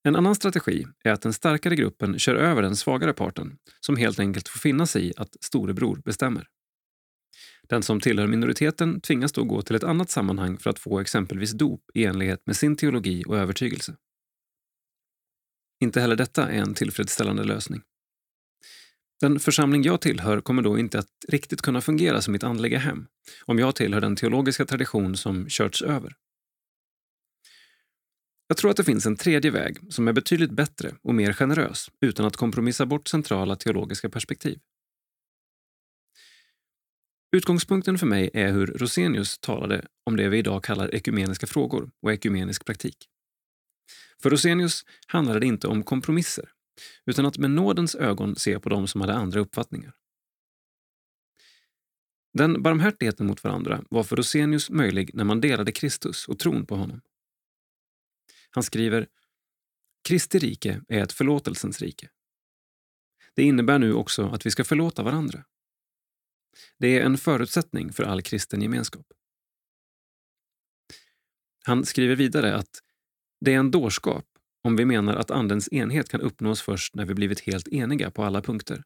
En 0.03 0.15
annan 0.15 0.35
strategi 0.35 0.85
är 1.03 1.11
att 1.11 1.21
den 1.21 1.33
starkare 1.33 1.75
gruppen 1.75 2.19
kör 2.19 2.35
över 2.35 2.61
den 2.61 2.75
svagare 2.75 3.13
parten 3.13 3.57
som 3.79 3.95
helt 3.95 4.19
enkelt 4.19 4.47
får 4.47 4.59
finna 4.59 4.85
sig 4.85 5.07
i 5.07 5.13
att 5.17 5.37
storebror 5.41 6.01
bestämmer. 6.05 6.47
Den 7.69 7.83
som 7.83 7.99
tillhör 7.99 8.27
minoriteten 8.27 9.01
tvingas 9.01 9.31
då 9.31 9.43
gå 9.43 9.61
till 9.61 9.75
ett 9.75 9.83
annat 9.83 10.09
sammanhang 10.09 10.57
för 10.57 10.69
att 10.69 10.79
få 10.79 10.99
exempelvis 10.99 11.51
dop 11.51 11.81
i 11.93 12.05
enlighet 12.05 12.41
med 12.45 12.55
sin 12.55 12.75
teologi 12.75 13.23
och 13.27 13.37
övertygelse. 13.37 13.95
Inte 15.81 16.01
heller 16.01 16.15
detta 16.15 16.49
är 16.49 16.61
en 16.61 16.73
tillfredsställande 16.73 17.43
lösning. 17.43 17.81
Den 19.21 19.39
församling 19.39 19.83
jag 19.83 20.01
tillhör 20.01 20.41
kommer 20.41 20.61
då 20.61 20.79
inte 20.79 20.99
att 20.99 21.09
riktigt 21.27 21.61
kunna 21.61 21.81
fungera 21.81 22.21
som 22.21 22.31
mitt 22.31 22.43
andliga 22.43 22.79
hem 22.79 23.07
om 23.45 23.59
jag 23.59 23.75
tillhör 23.75 24.01
den 24.01 24.15
teologiska 24.15 24.65
tradition 24.65 25.17
som 25.17 25.49
körts 25.49 25.81
över. 25.81 26.15
Jag 28.47 28.57
tror 28.57 28.71
att 28.71 28.77
det 28.77 28.83
finns 28.83 29.05
en 29.05 29.15
tredje 29.15 29.51
väg 29.51 29.93
som 29.93 30.07
är 30.07 30.13
betydligt 30.13 30.51
bättre 30.51 30.95
och 31.01 31.15
mer 31.15 31.33
generös 31.33 31.91
utan 32.01 32.25
att 32.25 32.37
kompromissa 32.37 32.85
bort 32.85 33.07
centrala 33.07 33.55
teologiska 33.55 34.09
perspektiv. 34.09 34.59
Utgångspunkten 37.35 37.97
för 37.97 38.07
mig 38.07 38.29
är 38.33 38.51
hur 38.51 38.67
Rosenius 38.67 39.39
talade 39.39 39.85
om 40.05 40.15
det 40.15 40.29
vi 40.29 40.37
idag 40.37 40.63
kallar 40.63 40.95
ekumeniska 40.95 41.47
frågor 41.47 41.91
och 42.01 42.13
ekumenisk 42.13 42.65
praktik. 42.65 43.10
För 44.23 44.29
Rosenius 44.29 44.85
handlade 45.07 45.39
det 45.39 45.45
inte 45.45 45.67
om 45.67 45.83
kompromisser, 45.83 46.51
utan 47.05 47.25
att 47.25 47.37
med 47.37 47.51
nådens 47.51 47.95
ögon 47.95 48.35
se 48.35 48.59
på 48.59 48.69
dem 48.69 48.87
som 48.87 49.01
hade 49.01 49.13
andra 49.13 49.39
uppfattningar. 49.39 49.95
Den 52.33 52.63
barmhärtigheten 52.63 53.27
mot 53.27 53.43
varandra 53.43 53.83
var 53.89 54.03
för 54.03 54.15
Rosenius 54.15 54.69
möjlig 54.69 55.11
när 55.13 55.23
man 55.23 55.41
delade 55.41 55.71
Kristus 55.71 56.27
och 56.27 56.39
tron 56.39 56.65
på 56.65 56.75
honom. 56.75 57.01
Han 58.49 58.63
skriver 58.63 59.07
Kristi 60.07 60.39
rike 60.39 60.81
är 60.87 61.03
ett 61.03 61.11
förlåtelsens 61.11 61.81
rike. 61.81 62.09
Det 63.33 63.43
innebär 63.43 63.79
nu 63.79 63.93
också 63.93 64.27
att 64.27 64.45
vi 64.45 64.51
ska 64.51 64.63
förlåta 64.63 65.03
varandra. 65.03 65.45
Det 66.77 66.99
är 66.99 67.05
en 67.05 67.17
förutsättning 67.17 67.93
för 67.93 68.03
all 68.03 68.21
kristen 68.21 68.61
gemenskap. 68.61 69.05
Han 71.63 71.85
skriver 71.85 72.15
vidare 72.15 72.55
att 72.55 72.83
det 73.41 73.53
är 73.53 73.59
en 73.59 73.71
dårskap 73.71 74.25
om 74.63 74.75
vi 74.75 74.85
menar 74.85 75.15
att 75.15 75.31
Andens 75.31 75.73
enhet 75.73 76.09
kan 76.09 76.21
uppnås 76.21 76.61
först 76.61 76.95
när 76.95 77.05
vi 77.05 77.13
blivit 77.13 77.39
helt 77.39 77.67
eniga 77.67 78.11
på 78.11 78.23
alla 78.23 78.41
punkter. 78.41 78.83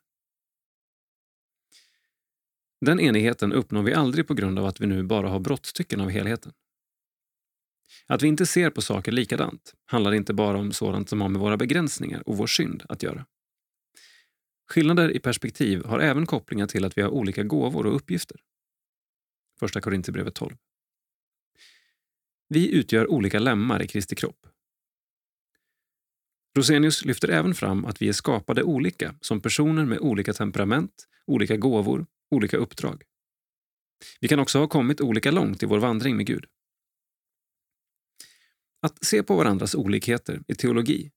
Den 2.82 3.00
enigheten 3.00 3.54
uppnår 3.54 3.84
vi 3.84 3.94
aldrig 3.94 4.28
på 4.28 4.34
grund 4.34 4.60
av 4.60 4.66
att 4.66 4.82
vi 4.82 4.88
nu 4.88 5.04
bara 5.04 5.30
har 5.30 5.40
brottstycken 5.40 6.02
av 6.02 6.10
helheten. 6.10 6.54
Att 8.08 8.22
vi 8.22 8.28
inte 8.28 8.46
ser 8.46 8.70
på 8.70 8.82
saker 8.82 9.12
likadant 9.12 9.74
handlar 9.86 10.14
inte 10.14 10.34
bara 10.34 10.58
om 10.58 10.72
sådant 10.72 11.10
som 11.10 11.22
har 11.22 11.30
med 11.30 11.42
våra 11.42 11.58
begränsningar 11.58 12.30
och 12.30 12.38
vår 12.38 12.48
synd 12.48 12.84
att 12.90 13.04
göra. 13.04 13.26
Skillnader 14.68 15.12
i 15.12 15.20
perspektiv 15.20 15.86
har 15.86 16.00
även 16.00 16.26
kopplingar 16.26 16.68
till 16.68 16.86
att 16.86 16.98
vi 16.98 17.02
har 17.02 17.10
olika 17.10 17.44
gåvor 17.44 17.86
och 17.86 17.96
uppgifter. 17.96 18.42
Första 19.60 19.82
Korinthierbrevet 19.82 20.36
12. 20.36 20.56
Vi 22.48 22.72
utgör 22.72 23.12
olika 23.12 23.40
lemmar 23.40 23.82
i 23.84 23.88
Kristi 23.88 24.16
kropp. 24.16 24.48
Rosenius 26.58 27.06
lyfter 27.06 27.30
även 27.30 27.56
fram 27.56 27.86
att 27.86 28.02
vi 28.02 28.10
är 28.10 28.14
skapade 28.14 28.64
olika 28.64 29.16
som 29.22 29.42
personer 29.42 29.86
med 29.86 30.00
olika 30.00 30.34
temperament, 30.34 31.08
olika 31.28 31.58
gåvor, 31.58 32.06
olika 32.32 32.58
uppdrag. 32.58 33.04
Vi 34.20 34.28
kan 34.28 34.40
också 34.40 34.60
ha 34.60 34.68
kommit 34.68 35.02
olika 35.02 35.32
långt 35.32 35.64
i 35.64 35.66
vår 35.66 35.80
vandring 35.80 36.18
med 36.18 36.26
Gud. 36.26 36.46
Att 38.82 39.06
se 39.06 39.24
på 39.24 39.36
varandras 39.36 39.76
olikheter 39.76 40.42
i 40.48 40.56
teologi, 40.56 41.12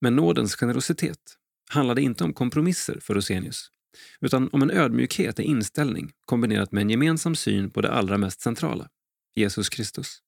med 0.00 0.12
nådens 0.12 0.56
generositet, 0.56 1.36
handlade 1.70 2.02
inte 2.02 2.24
om 2.24 2.32
kompromisser 2.32 3.00
för 3.00 3.14
Rosenius, 3.14 3.70
utan 4.20 4.48
om 4.52 4.62
en 4.62 4.70
ödmjukhet 4.70 5.40
i 5.40 5.42
inställning 5.42 6.12
kombinerat 6.24 6.72
med 6.72 6.82
en 6.82 6.90
gemensam 6.90 7.34
syn 7.34 7.70
på 7.70 7.80
det 7.80 7.92
allra 7.92 8.18
mest 8.18 8.40
centrala, 8.40 8.88
Jesus 9.34 9.68
Kristus. 9.68 10.22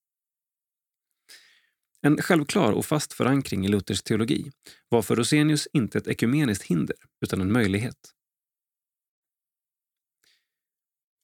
En 2.03 2.23
självklar 2.23 2.73
och 2.73 2.87
fast 2.87 3.13
förankring 3.13 3.65
i 3.65 3.69
Luthers 3.69 4.03
teologi 4.03 4.53
var 4.89 5.03
för 5.03 5.17
Rosenius 5.17 5.69
inte 5.73 5.99
ett 5.99 6.09
ekumeniskt 6.09 6.63
hinder, 6.63 6.97
utan 7.21 7.41
en 7.41 7.53
möjlighet. 7.53 8.15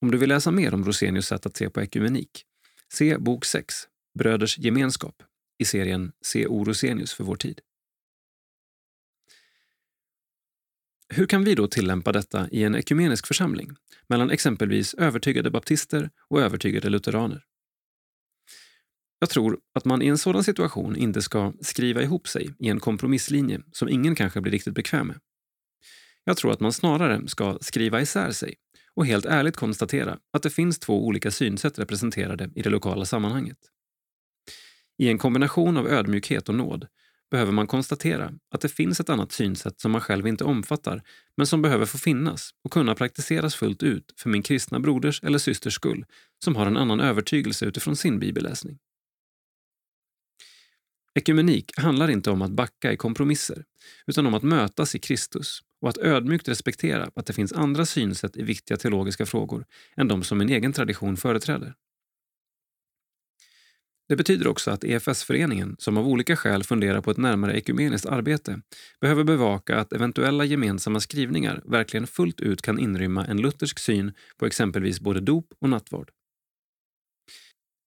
Om 0.01 0.11
du 0.11 0.19
vill 0.19 0.29
läsa 0.29 0.51
mer 0.51 0.75
om 0.75 0.85
Rosenius 0.85 1.27
sätt 1.27 1.47
att 1.47 1.57
se 1.57 1.71
på 1.71 1.81
ekumenik, 1.81 2.45
se 2.93 3.19
bok 3.19 3.45
6, 3.45 3.75
Bröders 4.19 4.59
gemenskap, 4.59 5.23
i 5.59 5.65
serien 5.65 6.13
Se 6.25 6.47
O. 6.47 6.65
Rosenius 6.65 7.15
för 7.15 7.25
vår 7.25 7.37
tid. 7.37 7.61
Hur 11.09 11.27
kan 11.27 11.45
vi 11.45 11.55
då 11.55 11.69
tillämpa 11.69 12.13
detta 12.13 12.49
i 12.51 12.65
en 12.65 12.77
ekumenisk 12.77 13.27
församling 13.27 13.71
mellan 14.07 14.31
exempelvis 14.31 14.95
övertygade 14.95 15.51
baptister 15.51 16.11
och 16.29 16.41
övertygade 16.41 16.89
lutheraner? 16.89 17.45
Jag 19.19 19.31
tror 19.31 19.59
att 19.75 19.85
man 19.85 20.03
i 20.03 20.07
en 20.07 20.19
sådan 20.19 20.45
situation 20.45 20.97
inte 20.97 21.23
ska 21.23 21.53
skriva 21.61 22.03
ihop 22.03 22.29
sig 22.29 22.55
i 22.59 22.69
en 22.69 22.81
kompromisslinje 22.81 23.61
som 23.73 23.89
ingen 23.89 24.15
kanske 24.15 24.41
blir 24.41 24.53
riktigt 24.53 24.75
bekväm 24.75 25.07
med. 25.07 25.19
Jag 26.25 26.37
tror 26.37 26.53
att 26.53 26.61
man 26.61 26.73
snarare 26.73 27.29
ska 27.29 27.59
skriva 27.61 28.01
isär 28.01 28.31
sig 28.31 28.55
och 28.95 29.07
helt 29.07 29.27
ärligt 29.27 29.57
konstatera 29.57 30.19
att 30.33 30.43
det 30.43 30.51
finns 30.51 30.79
två 30.79 31.07
olika 31.07 31.31
synsätt 31.31 31.79
representerade 31.79 32.51
i 32.55 32.63
det 32.63 32.71
lokala 32.71 33.05
sammanhanget. 33.05 33.59
I 34.99 35.09
en 35.09 35.19
kombination 35.19 35.77
av 35.77 35.89
ödmjukhet 35.89 36.49
och 36.49 36.55
nåd 36.55 36.87
behöver 37.31 37.53
man 37.53 37.67
konstatera 37.67 38.33
att 38.55 38.61
det 38.61 38.69
finns 38.69 39.01
ett 39.01 39.09
annat 39.09 39.33
synsätt 39.33 39.81
som 39.81 39.93
man 39.93 40.01
själv 40.01 40.27
inte 40.27 40.45
omfattar 40.45 41.03
men 41.37 41.47
som 41.47 41.63
behöver 41.63 41.87
få 41.87 41.99
finnas 41.99 42.51
och 42.65 42.73
kunna 42.73 42.95
praktiseras 42.95 43.55
fullt 43.55 43.83
ut 43.83 44.15
för 44.17 44.31
min 44.31 44.43
kristna 44.43 44.81
broders 44.81 45.23
eller 45.23 45.39
systers 45.39 45.75
skull 45.75 46.05
som 46.45 46.57
har 46.57 46.67
en 46.67 46.77
annan 46.77 47.01
övertygelse 47.01 47.67
utifrån 47.67 47.97
sin 47.97 48.19
bibelläsning. 48.19 48.79
Ekumenik 51.17 51.73
handlar 51.77 52.11
inte 52.11 52.31
om 52.31 52.43
att 52.43 52.51
backa 52.51 52.93
i 52.93 52.97
kompromisser 52.97 53.65
utan 54.07 54.27
om 54.27 54.35
att 54.35 54.43
mötas 54.43 54.95
i 54.95 54.99
Kristus 54.99 55.61
och 55.81 55.89
att 55.89 55.99
ödmjukt 55.99 56.49
respektera 56.49 57.11
att 57.15 57.27
det 57.27 57.33
finns 57.33 57.53
andra 57.53 57.87
synsätt 57.87 58.37
i 58.37 58.43
viktiga 58.43 58.77
teologiska 58.77 59.27
frågor 59.27 59.65
än 59.97 60.09
de 60.09 60.23
som 60.23 60.39
min 60.39 60.49
egen 60.49 60.73
tradition 60.73 61.17
företräder. 61.17 61.75
Det 64.09 64.17
betyder 64.17 64.47
också 64.47 64.71
att 64.71 64.85
EFS-föreningen, 64.85 65.77
som 65.79 65.97
av 65.97 66.09
olika 66.09 66.37
skäl 66.37 66.65
funderar 66.65 67.01
på 67.01 67.11
ett 67.11 67.17
närmare 67.17 67.59
ekumeniskt 67.59 68.07
arbete, 68.07 68.61
behöver 69.01 69.25
bevaka 69.25 69.81
att 69.81 69.93
eventuella 69.93 70.45
gemensamma 70.45 71.01
skrivningar 71.01 71.63
verkligen 71.65 72.07
fullt 72.07 72.41
ut 72.41 72.63
kan 72.63 72.79
inrymma 72.79 73.25
en 73.27 73.41
luthersk 73.41 73.79
syn 73.79 74.13
på 74.39 74.47
exempelvis 74.47 75.01
både 75.01 75.21
dop 75.21 75.47
och 75.61 75.69
nattvard. 75.69 76.11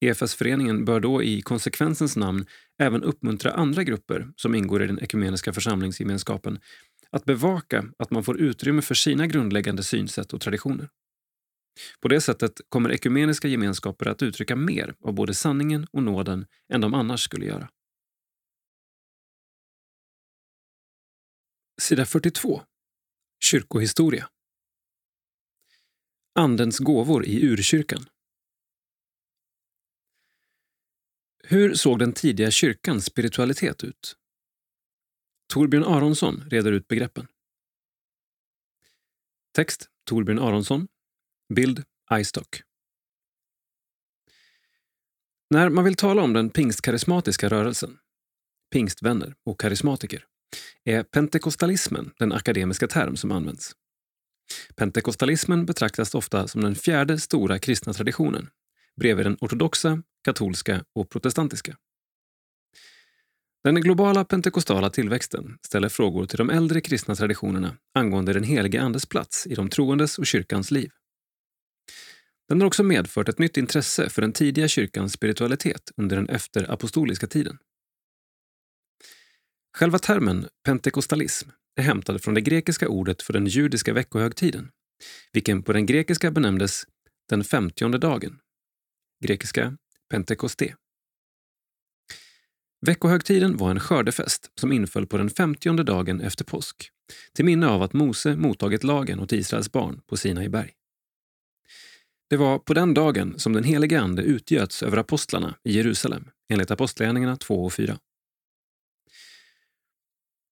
EFS-föreningen 0.02 0.86
bör 0.86 1.00
då 1.00 1.24
i 1.24 1.42
konsekvensens 1.42 2.16
namn 2.16 2.46
även 2.78 3.04
uppmuntra 3.04 3.52
andra 3.52 3.84
grupper 3.84 4.28
som 4.36 4.56
ingår 4.56 4.84
i 4.84 4.88
den 4.88 5.00
ekumeniska 5.00 5.54
församlingsgemenskapen 5.54 6.60
att 7.12 7.26
bevaka 7.26 7.86
att 8.00 8.12
man 8.12 8.24
får 8.24 8.40
utrymme 8.40 8.82
för 8.82 8.96
sina 8.96 9.28
grundläggande 9.28 9.84
synsätt 9.84 10.34
och 10.34 10.42
traditioner. 10.42 10.90
På 12.02 12.08
det 12.08 12.22
sättet 12.22 12.62
kommer 12.70 12.92
ekumeniska 12.92 13.48
gemenskaper 13.48 14.06
att 14.06 14.22
uttrycka 14.22 14.56
mer 14.56 14.96
av 15.04 15.14
både 15.14 15.34
sanningen 15.34 15.88
och 15.92 16.04
nåden 16.04 16.46
än 16.74 16.82
de 16.82 16.94
annars 16.94 17.24
skulle 17.24 17.46
göra. 17.46 17.70
Sida 21.82 22.06
42. 22.06 22.62
Kyrkohistoria. 23.44 24.30
Andens 26.36 26.80
gåvor 26.80 27.26
i 27.26 27.46
urkyrkan. 27.46 28.06
Hur 31.52 31.74
såg 31.74 32.00
den 32.00 32.14
tidiga 32.14 32.52
kyrkans 32.52 33.06
spiritualitet 33.06 33.84
ut? 33.84 34.16
Torbjörn 35.54 35.84
Aronsson 35.84 36.44
reder 36.50 36.72
ut 36.72 36.88
begreppen. 36.88 37.28
Text 39.56 39.90
Torbjörn 40.06 40.40
Aronsson. 40.40 40.88
Bild 41.54 41.84
iStock. 42.14 42.62
När 45.50 45.70
man 45.70 45.84
vill 45.84 45.96
tala 45.96 46.22
om 46.22 46.34
den 46.34 46.50
pingstkarismatiska 46.50 47.50
rörelsen, 47.50 47.98
pingstvänner 48.72 49.36
och 49.46 49.60
karismatiker, 49.60 50.26
är 50.84 51.04
pentekostalismen 51.04 52.12
den 52.18 52.32
akademiska 52.32 52.88
term 52.88 53.18
som 53.18 53.32
används. 53.32 53.72
Pentekostalismen 54.76 55.66
betraktas 55.66 56.16
ofta 56.16 56.48
som 56.48 56.62
den 56.62 56.76
fjärde 56.76 57.20
stora 57.20 57.60
kristna 57.60 57.94
traditionen 57.94 58.50
bredvid 58.96 59.26
den 59.26 59.38
ortodoxa, 59.42 60.04
katolska 60.24 60.84
och 60.96 61.10
protestantiska. 61.10 61.78
Den 63.64 63.76
globala 63.76 64.26
pentekostala 64.26 64.90
tillväxten 64.90 65.58
ställer 65.62 65.90
frågor 65.90 66.26
till 66.26 66.38
de 66.38 66.50
äldre 66.50 66.82
kristna 66.82 67.16
traditionerna 67.16 67.78
angående 67.94 68.34
den 68.34 68.44
helige 68.44 68.82
Andes 68.82 69.06
plats 69.06 69.48
i 69.48 69.56
de 69.56 69.70
troendes 69.70 70.20
och 70.20 70.28
kyrkans 70.28 70.72
liv. 70.72 70.92
Den 72.50 72.62
har 72.62 72.68
också 72.68 72.84
medfört 72.84 73.30
ett 73.30 73.40
nytt 73.40 73.58
intresse 73.58 74.10
för 74.10 74.22
den 74.22 74.34
tidiga 74.34 74.68
kyrkans 74.68 75.14
spiritualitet 75.14 75.92
under 75.98 76.16
den 76.16 76.30
efterapostoliska 76.30 77.28
tiden. 77.28 77.58
Själva 79.78 80.00
termen 80.00 80.48
pentekostalism 80.66 81.50
är 81.76 81.84
hämtad 81.84 82.24
från 82.24 82.34
det 82.34 82.42
grekiska 82.42 82.88
ordet 82.90 83.22
för 83.22 83.34
den 83.34 83.46
judiska 83.46 83.94
veckohögtiden, 83.94 84.72
vilken 85.34 85.64
på 85.64 85.74
den 85.74 85.86
grekiska 85.86 86.32
benämndes 86.32 86.84
den 87.30 87.44
femtionde 87.44 87.98
dagen. 87.98 88.40
Grekiska 89.24 89.78
pentekoste. 90.10 90.76
Veckohögtiden 92.86 93.58
var 93.58 93.72
en 93.72 93.80
skördefest 93.80 94.52
som 94.56 94.72
inföll 94.72 95.08
på 95.08 95.18
den 95.18 95.30
femtionde 95.30 95.84
dagen 95.84 96.22
efter 96.22 96.46
påsk 96.46 96.92
till 97.34 97.46
minne 97.46 97.68
av 97.68 97.82
att 97.82 97.94
Mose 97.94 98.36
mottagit 98.36 98.84
lagen 98.84 99.20
åt 99.20 99.32
Israels 99.32 99.72
barn 99.72 100.02
på 100.08 100.18
Sinai 100.18 100.50
berg. 100.50 100.74
Det 102.30 102.38
var 102.38 102.60
på 102.60 102.74
den 102.74 102.94
dagen 102.94 103.40
som 103.40 103.54
den 103.54 103.64
helige 103.64 104.02
Ande 104.02 104.22
utgöts 104.22 104.84
över 104.84 104.98
apostlarna 104.98 105.56
i 105.64 105.72
Jerusalem 105.72 106.30
enligt 106.50 106.72
Apostlagärningarna 106.72 107.38
2 107.38 107.66
och 107.66 107.74
4. 107.74 108.00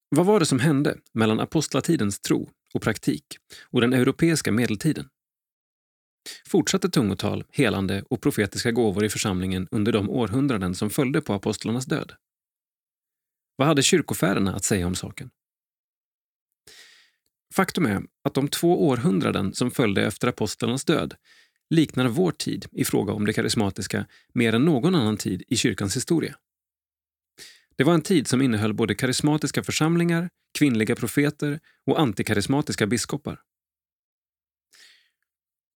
Vad 0.10 0.26
var 0.26 0.40
det 0.40 0.46
som 0.46 0.60
hände 0.60 0.98
mellan 1.14 1.40
apostlatidens 1.40 2.20
tro 2.20 2.50
och 2.74 2.82
praktik 2.82 3.26
och 3.64 3.82
den 3.82 3.94
europeiska 3.94 4.52
medeltiden? 4.52 5.10
Fortsatte 6.48 6.90
tungotal, 6.90 7.44
helande 7.52 8.04
och 8.10 8.22
profetiska 8.22 8.72
gåvor 8.72 9.06
i 9.06 9.10
församlingen 9.10 9.68
under 9.72 9.92
de 9.92 10.10
århundraden 10.10 10.76
som 10.76 10.90
följde 10.90 11.22
på 11.22 11.34
apostlarnas 11.34 11.86
död? 11.86 12.14
Vad 13.56 13.68
hade 13.68 13.84
kyrkofäderna 13.84 14.56
att 14.56 14.64
säga 14.64 14.88
om 14.88 14.96
saken? 14.96 15.30
Faktum 17.54 17.86
är 17.86 18.02
att 18.24 18.34
de 18.34 18.48
två 18.48 18.88
århundraden 18.88 19.54
som 19.54 19.72
följde 19.72 20.06
efter 20.06 20.28
apostlarnas 20.28 20.86
död 20.86 21.16
liknar 21.70 22.08
vår 22.08 22.32
tid 22.32 22.66
i 22.72 22.86
fråga 22.86 23.14
om 23.14 23.26
det 23.26 23.34
karismatiska 23.34 24.06
mer 24.34 24.54
än 24.54 24.66
någon 24.66 24.96
annan 24.96 25.18
tid 25.18 25.44
i 25.48 25.56
kyrkans 25.56 25.96
historia. 25.96 26.36
Det 27.76 27.84
var 27.84 27.94
en 27.94 28.02
tid 28.02 28.28
som 28.28 28.42
innehöll 28.42 28.74
både 28.74 28.96
karismatiska 28.96 29.64
församlingar, 29.64 30.30
kvinnliga 30.58 30.96
profeter 30.96 31.60
och 31.86 32.00
antikarismatiska 32.00 32.88
biskopar. 32.88 33.42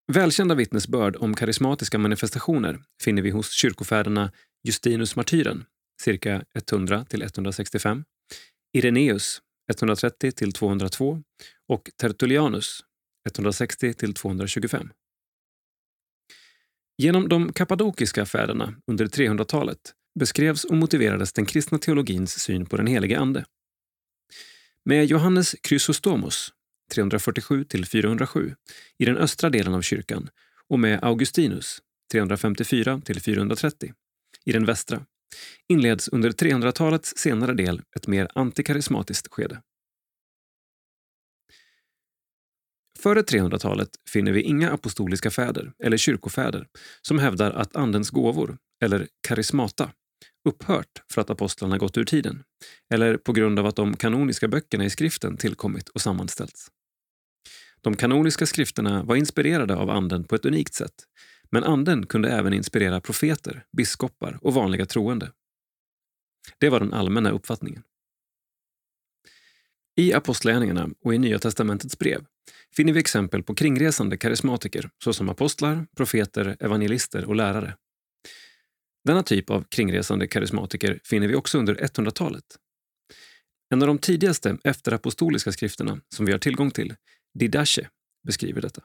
Välkända 0.07 0.55
vittnesbörd 0.55 1.15
om 1.15 1.35
karismatiska 1.35 1.97
manifestationer 1.97 2.79
finner 3.03 3.21
vi 3.21 3.29
hos 3.29 3.51
kyrkofäderna 3.51 4.31
Justinus 4.63 5.15
martyren, 5.15 5.65
cirka 6.01 6.43
100-165, 6.71 8.03
Ireneus, 8.73 9.41
130-202 9.73 11.23
och 11.67 11.89
Tertullianus, 11.97 12.79
160-225. 13.29 14.89
Genom 16.97 17.29
de 17.29 17.53
kappadokiska 17.53 18.25
fäderna 18.25 18.75
under 18.87 19.05
300-talet 19.05 19.93
beskrevs 20.19 20.63
och 20.63 20.75
motiverades 20.75 21.33
den 21.33 21.45
kristna 21.45 21.77
teologins 21.77 22.39
syn 22.39 22.65
på 22.65 22.77
den 22.77 22.87
helige 22.87 23.19
Ande. 23.19 23.45
Med 24.85 25.05
Johannes 25.05 25.55
Chrysostomos 26.91 27.25
347-407 27.27 28.55
i 28.97 29.05
den 29.05 29.17
östra 29.17 29.49
delen 29.49 29.73
av 29.73 29.81
kyrkan 29.81 30.29
och 30.69 30.79
med 30.79 31.03
Augustinus 31.03 31.81
354-430 32.13 33.93
i 34.45 34.51
den 34.51 34.65
västra 34.65 35.05
inleds 35.69 36.07
under 36.07 36.31
300-talets 36.31 37.13
senare 37.17 37.53
del 37.53 37.81
ett 37.95 38.07
mer 38.07 38.27
antikarismatiskt 38.35 39.27
skede. 39.33 39.61
Före 42.99 43.21
300-talet 43.21 43.89
finner 44.09 44.31
vi 44.31 44.41
inga 44.41 44.71
apostoliska 44.71 45.31
fäder 45.31 45.73
eller 45.83 45.97
kyrkofäder 45.97 46.67
som 47.01 47.19
hävdar 47.19 47.51
att 47.51 47.75
Andens 47.75 48.09
gåvor, 48.09 48.57
eller 48.83 49.07
karismata, 49.27 49.91
upphört 50.49 51.03
för 51.13 51.21
att 51.21 51.29
apostlarna 51.29 51.77
gått 51.77 51.97
ur 51.97 52.05
tiden 52.05 52.43
eller 52.93 53.17
på 53.17 53.33
grund 53.33 53.59
av 53.59 53.65
att 53.65 53.75
de 53.75 53.95
kanoniska 53.95 54.47
böckerna 54.47 54.85
i 54.85 54.89
skriften 54.89 55.37
tillkommit 55.37 55.89
och 55.89 56.01
sammanställts. 56.01 56.67
De 57.83 57.95
kanoniska 57.95 58.45
skrifterna 58.45 59.03
var 59.03 59.15
inspirerade 59.15 59.75
av 59.75 59.89
Anden 59.89 60.23
på 60.23 60.35
ett 60.35 60.45
unikt 60.45 60.73
sätt 60.73 61.05
men 61.51 61.63
Anden 61.63 62.05
kunde 62.05 62.29
även 62.29 62.53
inspirera 62.53 63.01
profeter, 63.01 63.65
biskopar 63.77 64.39
och 64.41 64.53
vanliga 64.53 64.85
troende. 64.85 65.31
Det 66.57 66.69
var 66.69 66.79
den 66.79 66.93
allmänna 66.93 67.31
uppfattningen. 67.31 67.83
I 69.95 70.13
Apostlagärningarna 70.13 70.89
och 71.03 71.13
i 71.13 71.17
Nya 71.17 71.39
testamentets 71.39 71.99
brev 71.99 72.25
finner 72.75 72.93
vi 72.93 72.99
exempel 72.99 73.43
på 73.43 73.55
kringresande 73.55 74.17
karismatiker 74.17 74.89
såsom 75.03 75.29
apostlar, 75.29 75.85
profeter, 75.95 76.57
evangelister 76.59 77.25
och 77.25 77.35
lärare. 77.35 77.75
Denna 79.03 79.23
typ 79.23 79.49
av 79.49 79.63
kringresande 79.69 80.27
karismatiker 80.27 80.99
finner 81.03 81.27
vi 81.27 81.35
också 81.35 81.57
under 81.57 81.75
100-talet. 81.75 82.43
En 83.69 83.81
av 83.81 83.87
de 83.87 83.97
tidigaste 83.97 84.57
efterapostoliska 84.63 85.51
skrifterna 85.51 86.01
som 86.15 86.25
vi 86.25 86.31
har 86.31 86.39
tillgång 86.39 86.71
till, 86.71 86.95
Didache, 87.33 87.89
beskriver 88.27 88.61
detta. 88.61 88.81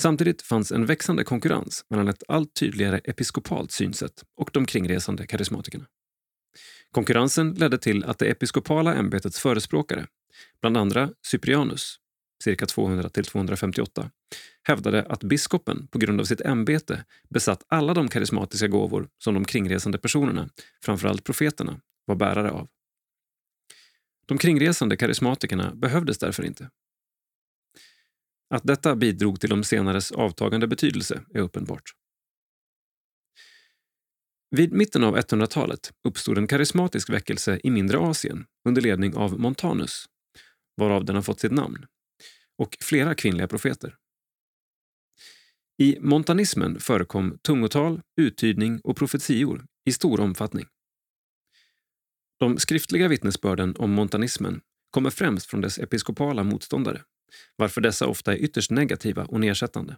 Samtidigt 0.00 0.42
fanns 0.42 0.72
en 0.72 0.86
växande 0.86 1.24
konkurrens 1.24 1.84
mellan 1.90 2.08
ett 2.08 2.22
allt 2.28 2.54
tydligare 2.54 2.98
episkopalt 2.98 3.72
synsätt 3.72 4.24
och 4.36 4.50
de 4.52 4.66
kringresande 4.66 5.26
karismatikerna. 5.26 5.86
Konkurrensen 6.90 7.54
ledde 7.54 7.78
till 7.78 8.04
att 8.04 8.18
det 8.18 8.26
episkopala 8.26 8.94
ämbetets 8.94 9.40
förespråkare, 9.40 10.06
bland 10.60 10.76
andra 10.76 11.10
Cyprianus, 11.26 11.96
cirka 12.44 12.64
200-258, 12.64 14.10
hävdade 14.62 15.02
att 15.02 15.24
biskopen 15.24 15.86
på 15.86 15.98
grund 15.98 16.20
av 16.20 16.24
sitt 16.24 16.40
ämbete 16.40 17.04
besatt 17.28 17.64
alla 17.68 17.94
de 17.94 18.08
karismatiska 18.08 18.68
gåvor 18.68 19.08
som 19.18 19.34
de 19.34 19.44
kringresande 19.44 19.98
personerna, 19.98 20.48
framförallt 20.84 21.24
profeterna, 21.24 21.80
var 22.04 22.16
bärare 22.16 22.50
av. 22.50 22.68
De 24.26 24.38
kringresande 24.38 24.96
karismatikerna 24.96 25.74
behövdes 25.74 26.18
därför 26.18 26.42
inte. 26.42 26.70
Att 28.54 28.64
detta 28.64 28.96
bidrog 28.96 29.40
till 29.40 29.50
de 29.50 29.64
senares 29.64 30.12
avtagande 30.12 30.66
betydelse 30.66 31.22
är 31.34 31.40
uppenbart. 31.40 31.82
Vid 34.50 34.72
mitten 34.72 35.04
av 35.04 35.16
100-talet 35.18 35.92
uppstod 36.08 36.38
en 36.38 36.46
karismatisk 36.46 37.10
väckelse 37.10 37.60
i 37.64 37.70
mindre 37.70 37.98
Asien 37.98 38.46
under 38.68 38.82
ledning 38.82 39.16
av 39.16 39.40
Montanus, 39.40 40.06
varav 40.76 41.04
den 41.04 41.16
har 41.16 41.22
fått 41.22 41.40
sitt 41.40 41.52
namn, 41.52 41.86
och 42.58 42.76
flera 42.80 43.14
kvinnliga 43.14 43.48
profeter. 43.48 43.96
I 45.82 45.98
montanismen 46.00 46.80
förekom 46.80 47.38
tungotal, 47.38 48.00
uttydning 48.20 48.80
och 48.80 48.96
profetior 48.96 49.66
i 49.84 49.92
stor 49.92 50.20
omfattning. 50.20 50.66
De 52.38 52.58
skriftliga 52.58 53.08
vittnesbörden 53.08 53.76
om 53.76 53.90
montanismen 53.90 54.60
kommer 54.90 55.10
främst 55.10 55.46
från 55.46 55.60
dess 55.60 55.78
episkopala 55.78 56.44
motståndare, 56.44 57.02
varför 57.56 57.80
dessa 57.80 58.06
ofta 58.06 58.32
är 58.32 58.36
ytterst 58.36 58.70
negativa 58.70 59.24
och 59.24 59.40
nedsättande. 59.40 59.96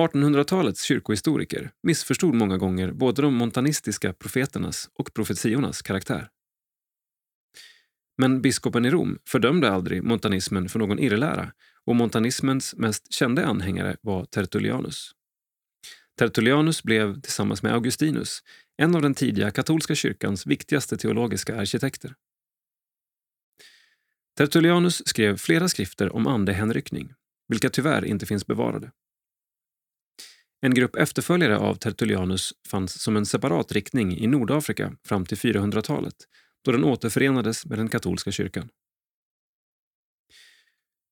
1800-talets 0.00 0.82
kyrkohistoriker 0.82 1.70
missförstod 1.82 2.34
många 2.34 2.58
gånger 2.58 2.92
både 2.92 3.22
de 3.22 3.34
montanistiska 3.34 4.12
profeternas 4.12 4.90
och 4.94 5.14
profetiornas 5.14 5.82
karaktär. 5.82 6.28
Men 8.18 8.42
biskopen 8.42 8.84
i 8.84 8.90
Rom 8.90 9.18
fördömde 9.26 9.70
aldrig 9.70 10.02
montanismen 10.02 10.68
för 10.68 10.78
någon 10.78 10.98
irrlära 10.98 11.52
och 11.84 11.96
montanismens 11.96 12.74
mest 12.76 13.12
kände 13.12 13.46
anhängare 13.46 13.96
var 14.00 14.24
Tertullianus. 14.24 15.14
Tertullianus 16.18 16.82
blev 16.82 17.20
tillsammans 17.20 17.62
med 17.62 17.74
Augustinus 17.74 18.42
en 18.76 18.94
av 18.94 19.02
den 19.02 19.14
tidiga 19.14 19.50
katolska 19.50 19.94
kyrkans 19.94 20.46
viktigaste 20.46 20.96
teologiska 20.96 21.56
arkitekter. 21.56 22.14
Tertullianus 24.40 25.08
skrev 25.08 25.36
flera 25.36 25.68
skrifter 25.68 26.16
om 26.16 26.26
andehänryckning, 26.26 27.12
vilka 27.48 27.70
tyvärr 27.70 28.04
inte 28.04 28.26
finns 28.26 28.46
bevarade. 28.46 28.90
En 30.60 30.74
grupp 30.74 30.96
efterföljare 30.96 31.58
av 31.58 31.74
Tertullianus 31.74 32.52
fanns 32.68 33.02
som 33.02 33.16
en 33.16 33.26
separat 33.26 33.72
riktning 33.72 34.18
i 34.18 34.26
Nordafrika 34.26 34.96
fram 35.04 35.26
till 35.26 35.36
400-talet 35.36 36.14
då 36.64 36.72
den 36.72 36.84
återförenades 36.84 37.66
med 37.66 37.78
den 37.78 37.88
katolska 37.88 38.30
kyrkan. 38.30 38.68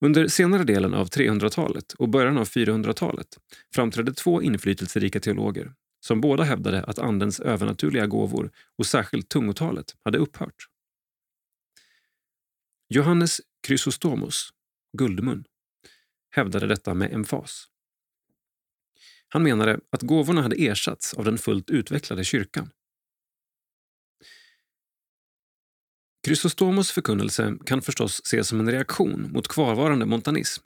Under 0.05 0.29
senare 0.29 0.65
delen 0.65 0.95
av 0.95 1.09
300-talet 1.09 1.93
och 1.93 2.09
början 2.09 2.39
av 2.39 2.49
400-talet 2.49 3.29
framträdde 3.75 4.13
två 4.13 4.43
inflytelserika 4.43 5.21
teologer 5.21 5.73
som 6.01 6.21
båda 6.21 6.45
hävdade 6.45 6.85
att 6.85 6.99
Andens 6.99 7.41
övernaturliga 7.41 8.07
gåvor 8.07 8.51
och 8.79 8.87
särskilt 8.87 9.29
tungotalet 9.29 9.95
hade 10.05 10.19
upphört. 10.19 10.69
Johannes 12.91 13.41
Chrysostomus, 13.67 14.49
Guldmun, 14.99 15.45
hävdade 16.31 16.67
detta 16.67 16.95
med 16.95 17.13
emfas. 17.13 17.65
Han 19.29 19.43
menade 19.43 19.81
att 19.91 20.03
gåvorna 20.03 20.43
hade 20.43 20.57
ersatts 20.57 21.15
av 21.15 21.25
den 21.25 21.39
fullt 21.39 21.71
utvecklade 21.71 22.25
kyrkan. 22.25 22.71
Chrysostomos 26.27 26.91
förkunnelse 26.91 27.57
kan 27.67 27.83
förstås 27.83 28.21
ses 28.25 28.49
som 28.49 28.61
en 28.61 28.71
reaktion 28.71 29.33
mot 29.33 29.49
kvarvarande 29.49 30.07
montanism 30.07 30.65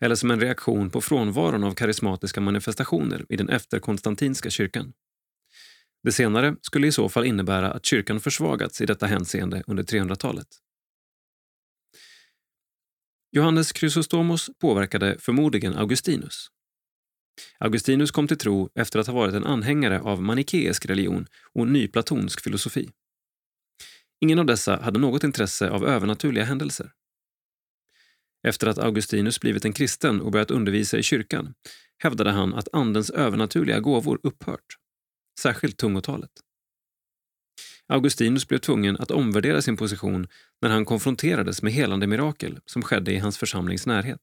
eller 0.00 0.14
som 0.14 0.30
en 0.30 0.40
reaktion 0.40 0.90
på 0.90 1.00
frånvaron 1.00 1.64
av 1.64 1.74
karismatiska 1.74 2.40
manifestationer 2.40 3.26
i 3.28 3.36
den 3.36 3.48
efterkonstantinska 3.48 4.50
kyrkan. 4.50 4.92
Det 6.02 6.12
senare 6.12 6.56
skulle 6.62 6.86
i 6.86 6.92
så 6.92 7.08
fall 7.08 7.26
innebära 7.26 7.72
att 7.72 7.84
kyrkan 7.86 8.20
försvagats 8.20 8.80
i 8.80 8.86
detta 8.86 9.06
hänseende 9.06 9.62
under 9.66 9.82
300-talet. 9.82 10.61
Johannes 13.34 13.72
Chrysostomos 13.72 14.50
påverkade 14.58 15.16
förmodligen 15.18 15.74
Augustinus. 15.74 16.48
Augustinus 17.58 18.10
kom 18.10 18.28
till 18.28 18.38
tro 18.38 18.70
efter 18.74 18.98
att 18.98 19.06
ha 19.06 19.14
varit 19.14 19.34
en 19.34 19.44
anhängare 19.44 20.00
av 20.00 20.22
manikeisk 20.22 20.86
religion 20.86 21.26
och 21.52 21.68
nyplatonsk 21.68 22.44
filosofi. 22.44 22.90
Ingen 24.20 24.38
av 24.38 24.46
dessa 24.46 24.76
hade 24.76 24.98
något 24.98 25.24
intresse 25.24 25.70
av 25.70 25.84
övernaturliga 25.84 26.44
händelser. 26.44 26.92
Efter 28.48 28.66
att 28.66 28.78
Augustinus 28.78 29.40
blivit 29.40 29.64
en 29.64 29.72
kristen 29.72 30.20
och 30.20 30.32
börjat 30.32 30.50
undervisa 30.50 30.98
i 30.98 31.02
kyrkan 31.02 31.54
hävdade 31.98 32.30
han 32.30 32.54
att 32.54 32.68
Andens 32.72 33.10
övernaturliga 33.10 33.80
gåvor 33.80 34.20
upphört, 34.22 34.76
särskilt 35.40 35.76
tungotalet. 35.76 36.30
Augustinus 37.88 38.48
blev 38.48 38.58
tvungen 38.58 38.96
att 38.96 39.10
omvärdera 39.10 39.62
sin 39.62 39.76
position 39.76 40.28
när 40.60 40.70
han 40.70 40.84
konfronterades 40.84 41.62
med 41.62 41.72
helande 41.72 42.06
mirakel 42.06 42.60
som 42.66 42.82
skedde 42.82 43.12
i 43.12 43.18
hans 43.18 43.38
församlings 43.38 43.86
närhet. 43.86 44.20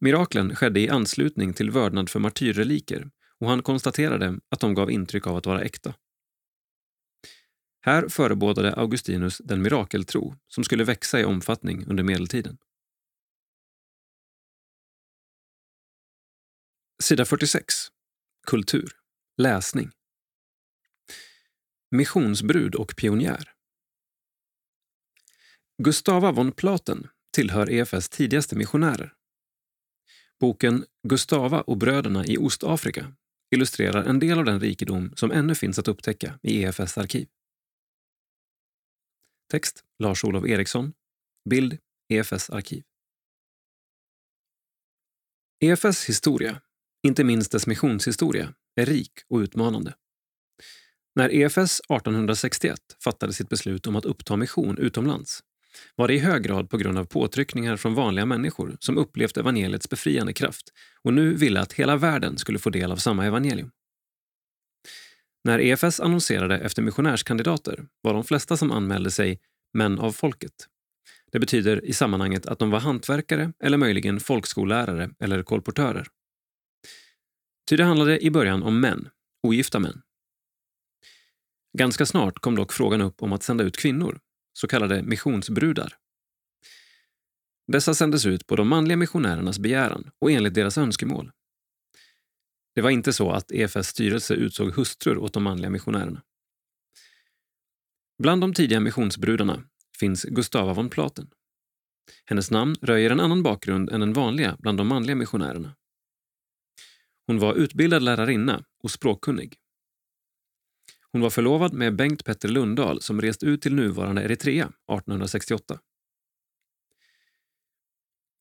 Miraklen 0.00 0.56
skedde 0.56 0.80
i 0.80 0.88
anslutning 0.88 1.52
till 1.52 1.70
vördnad 1.70 2.10
för 2.10 2.20
martyrreliker 2.20 3.10
och 3.38 3.48
han 3.48 3.62
konstaterade 3.62 4.38
att 4.48 4.60
de 4.60 4.74
gav 4.74 4.90
intryck 4.90 5.26
av 5.26 5.36
att 5.36 5.46
vara 5.46 5.62
äkta. 5.62 5.94
Här 7.80 8.08
förebådade 8.08 8.74
Augustinus 8.74 9.38
den 9.38 9.62
mirakeltro 9.62 10.36
som 10.48 10.64
skulle 10.64 10.84
växa 10.84 11.20
i 11.20 11.24
omfattning 11.24 11.86
under 11.86 12.02
medeltiden. 12.02 12.58
Sida 17.02 17.24
46. 17.24 17.74
Kultur. 18.46 18.92
Läsning. 19.36 19.90
Missionsbrud 21.94 22.74
och 22.74 22.96
pionjär. 22.96 23.52
Gustava 25.82 26.32
von 26.32 26.52
Platen 26.52 27.08
tillhör 27.34 27.70
EFS 27.70 28.08
tidigaste 28.08 28.56
missionärer. 28.56 29.14
Boken 30.40 30.84
Gustava 31.08 31.60
och 31.60 31.76
bröderna 31.76 32.26
i 32.26 32.38
Ostafrika 32.38 33.12
illustrerar 33.54 34.04
en 34.04 34.18
del 34.18 34.38
av 34.38 34.44
den 34.44 34.60
rikedom 34.60 35.12
som 35.16 35.30
ännu 35.30 35.54
finns 35.54 35.78
att 35.78 35.88
upptäcka 35.88 36.38
i 36.42 36.62
EFS 36.62 36.98
arkiv. 36.98 37.28
Text 39.50 39.84
Lars-Olof 39.98 40.46
Eriksson. 40.46 40.92
Bild 41.50 41.78
EFS 42.08 42.50
arkiv. 42.50 42.84
EFS 45.60 46.08
historia, 46.08 46.60
inte 47.06 47.24
minst 47.24 47.52
dess 47.52 47.66
missionshistoria, 47.66 48.54
är 48.76 48.86
rik 48.86 49.12
och 49.28 49.38
utmanande. 49.38 49.94
När 51.14 51.34
EFS 51.34 51.80
1861 51.80 52.78
fattade 53.04 53.32
sitt 53.32 53.48
beslut 53.48 53.86
om 53.86 53.96
att 53.96 54.04
uppta 54.04 54.36
mission 54.36 54.78
utomlands 54.78 55.40
var 55.96 56.08
det 56.08 56.14
i 56.14 56.18
hög 56.18 56.42
grad 56.42 56.70
på 56.70 56.76
grund 56.76 56.98
av 56.98 57.04
påtryckningar 57.04 57.76
från 57.76 57.94
vanliga 57.94 58.26
människor 58.26 58.76
som 58.80 58.98
upplevt 58.98 59.36
evangeliets 59.36 59.88
befriande 59.88 60.32
kraft 60.32 60.72
och 61.02 61.12
nu 61.14 61.34
ville 61.34 61.60
att 61.60 61.72
hela 61.72 61.96
världen 61.96 62.38
skulle 62.38 62.58
få 62.58 62.70
del 62.70 62.92
av 62.92 62.96
samma 62.96 63.26
evangelium. 63.26 63.70
När 65.44 65.58
EFS 65.58 66.00
annonserade 66.00 66.58
efter 66.58 66.82
missionärskandidater 66.82 67.86
var 68.00 68.14
de 68.14 68.24
flesta 68.24 68.56
som 68.56 68.70
anmälde 68.70 69.10
sig 69.10 69.40
män 69.74 69.98
av 69.98 70.12
folket. 70.12 70.52
Det 71.32 71.38
betyder 71.38 71.84
i 71.84 71.92
sammanhanget 71.92 72.46
att 72.46 72.58
de 72.58 72.70
var 72.70 72.80
hantverkare 72.80 73.52
eller 73.64 73.78
möjligen 73.78 74.20
folkskollärare 74.20 75.10
eller 75.20 75.42
kolportörer. 75.42 76.06
Ty 77.68 77.76
det 77.76 77.84
handlade 77.84 78.24
i 78.24 78.30
början 78.30 78.62
om 78.62 78.80
män, 78.80 79.08
ogifta 79.42 79.78
män. 79.78 80.02
Ganska 81.78 82.06
snart 82.06 82.38
kom 82.38 82.56
dock 82.56 82.72
frågan 82.72 83.00
upp 83.00 83.22
om 83.22 83.32
att 83.32 83.42
sända 83.42 83.64
ut 83.64 83.76
kvinnor, 83.76 84.20
så 84.52 84.68
kallade 84.68 85.02
missionsbrudar. 85.02 85.96
Dessa 87.66 87.94
sändes 87.94 88.26
ut 88.26 88.46
på 88.46 88.56
de 88.56 88.68
manliga 88.68 88.96
missionärernas 88.96 89.58
begäran 89.58 90.10
och 90.18 90.30
enligt 90.30 90.54
deras 90.54 90.78
önskemål. 90.78 91.32
Det 92.74 92.80
var 92.80 92.90
inte 92.90 93.12
så 93.12 93.30
att 93.30 93.52
EFS 93.52 93.88
styrelse 93.88 94.34
utsåg 94.34 94.72
hustrur 94.72 95.18
åt 95.18 95.32
de 95.32 95.42
manliga 95.42 95.70
missionärerna. 95.70 96.22
Bland 98.18 98.40
de 98.40 98.54
tidiga 98.54 98.80
missionsbrudarna 98.80 99.64
finns 99.98 100.24
Gustava 100.24 100.74
von 100.74 100.90
Platen. 100.90 101.30
Hennes 102.24 102.50
namn 102.50 102.76
röjer 102.82 103.10
en 103.10 103.20
annan 103.20 103.42
bakgrund 103.42 103.90
än 103.90 104.00
den 104.00 104.12
vanliga 104.12 104.56
bland 104.58 104.78
de 104.78 104.88
manliga 104.88 105.16
missionärerna. 105.16 105.74
Hon 107.26 107.38
var 107.38 107.54
utbildad 107.54 108.02
lärarinna 108.02 108.64
och 108.82 108.90
språkkunnig. 108.90 109.61
Hon 111.12 111.20
var 111.20 111.30
förlovad 111.30 111.72
med 111.72 111.96
Bengt 111.96 112.24
Petter 112.24 112.48
Lundahl 112.48 113.02
som 113.02 113.20
rest 113.20 113.42
ut 113.42 113.62
till 113.62 113.74
nuvarande 113.74 114.22
Eritrea 114.22 114.64
1868. 114.64 115.80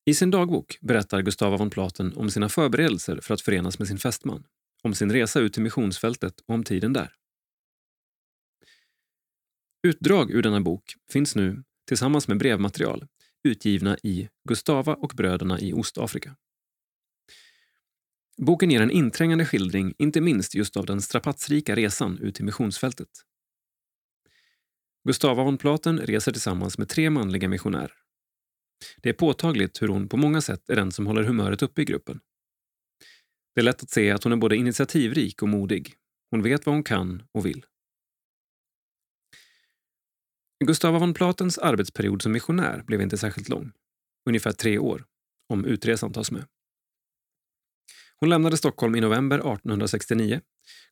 I 0.06 0.14
sin 0.14 0.32
dagbok 0.32 0.78
berättar 0.82 1.22
Gustava 1.22 1.58
von 1.58 1.70
Platen 1.70 2.14
om 2.18 2.30
sina 2.30 2.50
förberedelser 2.50 3.20
för 3.22 3.34
att 3.34 3.42
förenas 3.42 3.80
med 3.80 3.88
sin 3.88 3.98
fästman, 3.98 4.44
om 4.84 4.94
sin 4.94 5.12
resa 5.12 5.40
ut 5.40 5.54
till 5.54 5.64
missionsfältet 5.64 6.40
och 6.40 6.56
om 6.56 6.64
tiden 6.64 6.94
där. 6.94 7.14
Utdrag 9.88 10.32
ur 10.32 10.42
denna 10.42 10.62
bok 10.62 10.96
finns 11.10 11.36
nu, 11.36 11.64
tillsammans 11.88 12.28
med 12.28 12.38
brevmaterial, 12.38 13.08
utgivna 13.44 13.98
i 14.04 14.30
Gustava 14.50 14.94
och 14.94 15.14
bröderna 15.16 15.60
i 15.60 15.74
Ostafrika. 15.74 16.36
Boken 18.38 18.72
ger 18.72 18.82
en 18.82 18.92
inträngande 18.92 19.46
skildring, 19.46 19.94
inte 19.98 20.22
minst 20.22 20.56
just 20.56 20.78
av 20.78 20.86
den 20.86 21.02
strapatsrika 21.02 21.76
resan 21.76 22.20
ut 22.20 22.36
till 22.36 22.46
missionsfältet. 22.46 23.10
Gustava 25.04 25.44
von 25.44 25.58
Platen 25.58 26.00
reser 26.00 26.32
tillsammans 26.32 26.78
med 26.78 26.90
tre 26.90 27.10
manliga 27.10 27.50
missionärer. 27.50 27.94
Det 29.02 29.10
är 29.10 29.14
påtagligt 29.14 29.82
hur 29.82 29.88
hon 29.88 30.10
på 30.10 30.18
många 30.18 30.42
sätt 30.42 30.70
är 30.70 30.76
den 30.76 30.92
som 30.92 31.08
håller 31.08 31.24
humöret 31.24 31.62
uppe 31.62 31.82
i 31.82 31.86
gruppen. 31.86 32.20
Det 33.56 33.62
är 33.62 33.66
lätt 33.66 33.84
att 33.84 33.90
se 33.90 34.12
att 34.12 34.24
hon 34.24 34.34
är 34.34 34.38
både 34.38 34.56
initiativrik 34.56 35.42
och 35.42 35.50
modig. 35.50 35.94
Hon 36.32 36.42
vet 36.42 36.66
vad 36.66 36.76
hon 36.76 36.84
kan 36.84 37.24
och 37.32 37.46
vill. 37.46 37.66
Gustava 40.66 41.00
von 41.00 41.14
Platens 41.14 41.58
arbetsperiod 41.58 42.22
som 42.22 42.32
missionär 42.32 42.84
blev 42.84 43.02
inte 43.02 43.18
särskilt 43.18 43.50
lång. 43.50 43.72
Ungefär 44.30 44.52
tre 44.52 44.78
år, 44.78 45.06
om 45.50 45.66
utresan 45.66 46.14
tas 46.14 46.32
med. 46.32 46.46
Hon 48.22 48.30
lämnade 48.30 48.58
Stockholm 48.58 48.96
i 48.96 49.02
november 49.02 49.38
1869, 49.38 50.42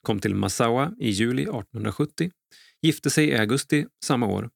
kom 0.02 0.20
till 0.20 0.36
Massaua 0.36 0.94
i 1.00 1.10
juli 1.10 1.42
1870, 1.42 2.32
gifte 2.82 3.10
sig 3.10 3.30
i 3.30 3.38
augusti 3.38 3.86
samma 4.06 4.28
år, 4.28 4.50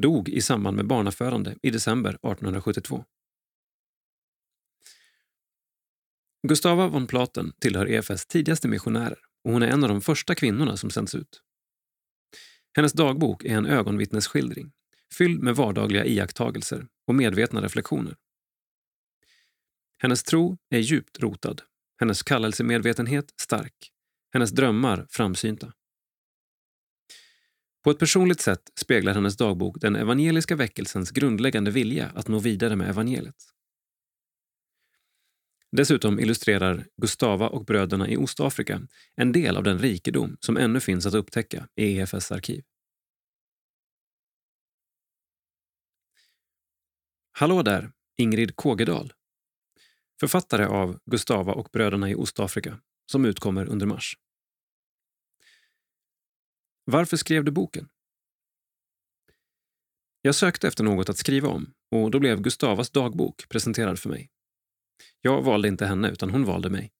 dog 0.00 0.28
i 0.28 0.40
samband 0.40 0.76
med 0.76 0.86
barnafödande 0.86 1.54
i 1.62 1.70
december 1.70 2.10
1872. 2.10 3.04
Gustava 6.48 6.88
von 6.88 7.06
Platen 7.06 7.52
tillhör 7.60 7.88
EFS 7.88 8.26
tidigaste 8.26 8.68
missionärer 8.68 9.18
och 9.44 9.52
hon 9.52 9.62
är 9.62 9.68
en 9.68 9.82
av 9.82 9.88
de 9.88 10.00
första 10.00 10.34
kvinnorna 10.34 10.76
som 10.76 10.90
sänds 10.90 11.14
ut. 11.14 11.42
Hennes 12.76 12.92
dagbok 12.92 13.44
är 13.44 13.56
en 13.56 13.66
ögonvittnesskildring 13.66 14.72
fylld 15.18 15.42
med 15.42 15.56
vardagliga 15.56 16.04
iakttagelser 16.04 16.86
och 17.06 17.14
medvetna 17.14 17.62
reflektioner. 17.62 18.16
Hennes 20.02 20.22
tro 20.22 20.58
är 20.70 20.78
djupt 20.78 21.20
rotad, 21.20 21.62
hennes 22.00 22.22
kallelsemedvetenhet 22.22 23.34
stark, 23.40 23.92
hennes 24.32 24.50
drömmar 24.50 25.06
framsynta. 25.10 25.72
På 27.84 27.90
ett 27.90 27.98
personligt 27.98 28.40
sätt 28.40 28.62
speglar 28.80 29.14
hennes 29.14 29.36
dagbok 29.36 29.80
den 29.80 29.96
evangeliska 29.96 30.56
väckelsens 30.56 31.10
grundläggande 31.10 31.70
vilja 31.70 32.12
att 32.14 32.28
nå 32.28 32.38
vidare 32.38 32.76
med 32.76 32.90
evangeliet. 32.90 33.34
Dessutom 35.72 36.20
illustrerar 36.20 36.86
Gustava 36.96 37.48
och 37.48 37.64
bröderna 37.64 38.08
i 38.08 38.16
Ostafrika 38.16 38.82
en 39.16 39.32
del 39.32 39.56
av 39.56 39.62
den 39.62 39.78
rikedom 39.78 40.36
som 40.40 40.56
ännu 40.56 40.80
finns 40.80 41.06
att 41.06 41.14
upptäcka 41.14 41.68
i 41.76 41.98
EFS 41.98 42.32
arkiv. 42.32 42.64
Hallå 47.32 47.62
där, 47.62 47.92
Ingrid 48.16 48.56
Kågedal. 48.56 49.12
Författare 50.20 50.64
av 50.64 50.98
Gustava 51.06 51.52
och 51.52 51.68
bröderna 51.72 52.10
i 52.10 52.14
Ostafrika 52.14 52.80
som 53.10 53.24
utkommer 53.24 53.66
under 53.66 53.86
mars. 53.86 54.16
Varför 56.84 57.16
skrev 57.16 57.44
du 57.44 57.50
boken? 57.50 57.88
Jag 60.22 60.34
sökte 60.34 60.68
efter 60.68 60.84
något 60.84 61.08
att 61.08 61.18
skriva 61.18 61.48
om 61.48 61.74
och 61.90 62.10
då 62.10 62.18
blev 62.20 62.40
Gustavas 62.40 62.90
dagbok 62.90 63.48
presenterad 63.48 63.98
för 63.98 64.08
mig. 64.08 64.30
Jag 65.20 65.42
valde 65.42 65.68
inte 65.68 65.86
henne, 65.86 66.10
utan 66.10 66.30
hon 66.30 66.44
valde 66.44 66.70
mig. 66.70 66.92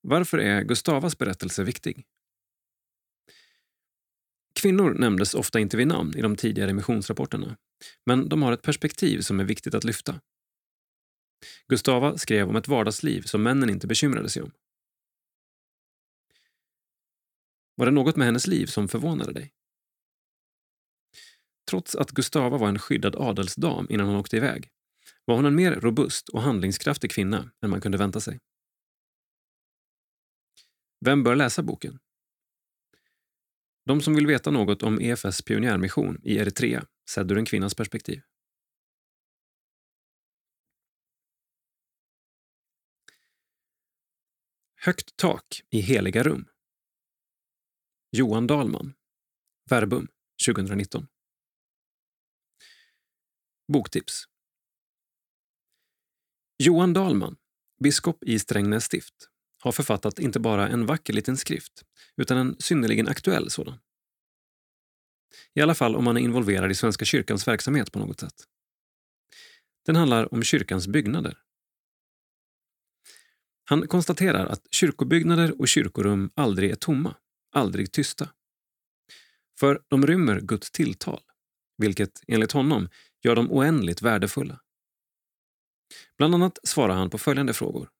Varför 0.00 0.38
är 0.38 0.62
Gustavas 0.62 1.18
berättelse 1.18 1.64
viktig? 1.64 2.06
Kvinnor 4.54 4.94
nämndes 4.94 5.34
ofta 5.34 5.60
inte 5.60 5.76
vid 5.76 5.86
namn 5.86 6.16
i 6.16 6.22
de 6.22 6.36
tidigare 6.36 6.72
missionsrapporterna, 6.72 7.56
men 8.06 8.28
de 8.28 8.42
har 8.42 8.52
ett 8.52 8.62
perspektiv 8.62 9.20
som 9.20 9.40
är 9.40 9.44
viktigt 9.44 9.74
att 9.74 9.84
lyfta. 9.84 10.20
Gustava 11.68 12.18
skrev 12.18 12.48
om 12.48 12.56
ett 12.56 12.68
vardagsliv 12.68 13.22
som 13.22 13.42
männen 13.42 13.70
inte 13.70 13.86
bekymrade 13.86 14.30
sig 14.30 14.42
om. 14.42 14.52
Var 17.74 17.86
det 17.86 17.92
något 17.92 18.16
med 18.16 18.26
hennes 18.26 18.46
liv 18.46 18.66
som 18.66 18.88
förvånade 18.88 19.32
dig? 19.32 19.52
Trots 21.70 21.96
att 21.96 22.10
Gustava 22.10 22.58
var 22.58 22.68
en 22.68 22.78
skyddad 22.78 23.16
adelsdam 23.16 23.86
innan 23.90 24.06
hon 24.06 24.16
åkte 24.16 24.36
iväg 24.36 24.70
var 25.24 25.36
hon 25.36 25.44
en 25.44 25.54
mer 25.54 25.72
robust 25.72 26.28
och 26.28 26.42
handlingskraftig 26.42 27.10
kvinna 27.10 27.50
än 27.62 27.70
man 27.70 27.80
kunde 27.80 27.98
vänta 27.98 28.20
sig. 28.20 28.40
Vem 31.04 31.22
bör 31.22 31.36
läsa 31.36 31.62
boken? 31.62 31.98
De 33.84 34.00
som 34.00 34.14
vill 34.14 34.26
veta 34.26 34.50
något 34.50 34.82
om 34.82 35.00
EFS 35.00 35.42
pionjärmission 35.42 36.20
i 36.22 36.36
Eritrea 36.36 36.86
sedd 37.10 37.32
ur 37.32 37.38
en 37.38 37.44
kvinnas 37.44 37.74
perspektiv. 37.74 38.22
Högt 44.86 45.16
tak 45.16 45.62
i 45.70 45.80
heliga 45.80 46.22
rum. 46.22 46.48
Johan 48.10 48.46
Dahlman. 48.46 48.94
Verbum 49.70 50.08
2019. 50.46 51.06
Boktips. 53.72 54.24
Johan 56.58 56.92
Dahlman, 56.92 57.36
biskop 57.80 58.24
i 58.24 58.38
Strängnäs 58.38 58.84
stift, 58.84 59.14
har 59.58 59.72
författat 59.72 60.18
inte 60.18 60.40
bara 60.40 60.68
en 60.68 60.86
vacker 60.86 61.12
liten 61.12 61.36
skrift, 61.36 61.82
utan 62.16 62.38
en 62.38 62.56
synnerligen 62.58 63.08
aktuell 63.08 63.50
sådan. 63.50 63.78
I 65.54 65.60
alla 65.60 65.74
fall 65.74 65.96
om 65.96 66.04
man 66.04 66.16
är 66.16 66.20
involverad 66.20 66.70
i 66.70 66.74
Svenska 66.74 67.04
kyrkans 67.04 67.48
verksamhet 67.48 67.92
på 67.92 67.98
något 67.98 68.20
sätt. 68.20 68.44
Den 69.86 69.96
handlar 69.96 70.34
om 70.34 70.42
kyrkans 70.42 70.88
byggnader. 70.88 71.45
Han 73.68 73.88
konstaterar 73.88 74.46
att 74.46 74.66
kyrkobyggnader 74.70 75.60
och 75.60 75.68
kyrkorum 75.68 76.30
aldrig 76.34 76.70
är 76.70 76.74
tomma, 76.74 77.14
aldrig 77.52 77.92
tysta. 77.92 78.28
För 79.58 79.82
de 79.88 80.06
rymmer 80.06 80.40
Guds 80.40 80.70
tilltal, 80.70 81.20
vilket 81.78 82.22
enligt 82.26 82.52
honom 82.52 82.88
gör 83.22 83.36
dem 83.36 83.52
oändligt 83.52 84.02
värdefulla. 84.02 84.60
Bland 86.18 86.34
annat 86.34 86.58
svarar 86.62 86.94
han 86.94 87.10
på 87.10 87.18
följande 87.18 87.54
frågor. 87.54 87.90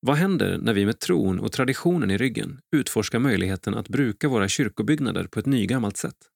Vad 0.00 0.16
händer 0.16 0.58
när 0.58 0.74
vi 0.74 0.86
med 0.86 1.00
tron 1.00 1.40
och 1.40 1.52
traditionen 1.52 2.10
i 2.10 2.18
ryggen 2.18 2.60
utforskar 2.72 3.18
möjligheten 3.18 3.74
att 3.74 3.88
bruka 3.88 4.28
våra 4.28 4.48
kyrkobyggnader 4.48 5.26
på 5.26 5.38
ett 5.38 5.46
nygammalt 5.46 5.96
sätt? 5.96 6.30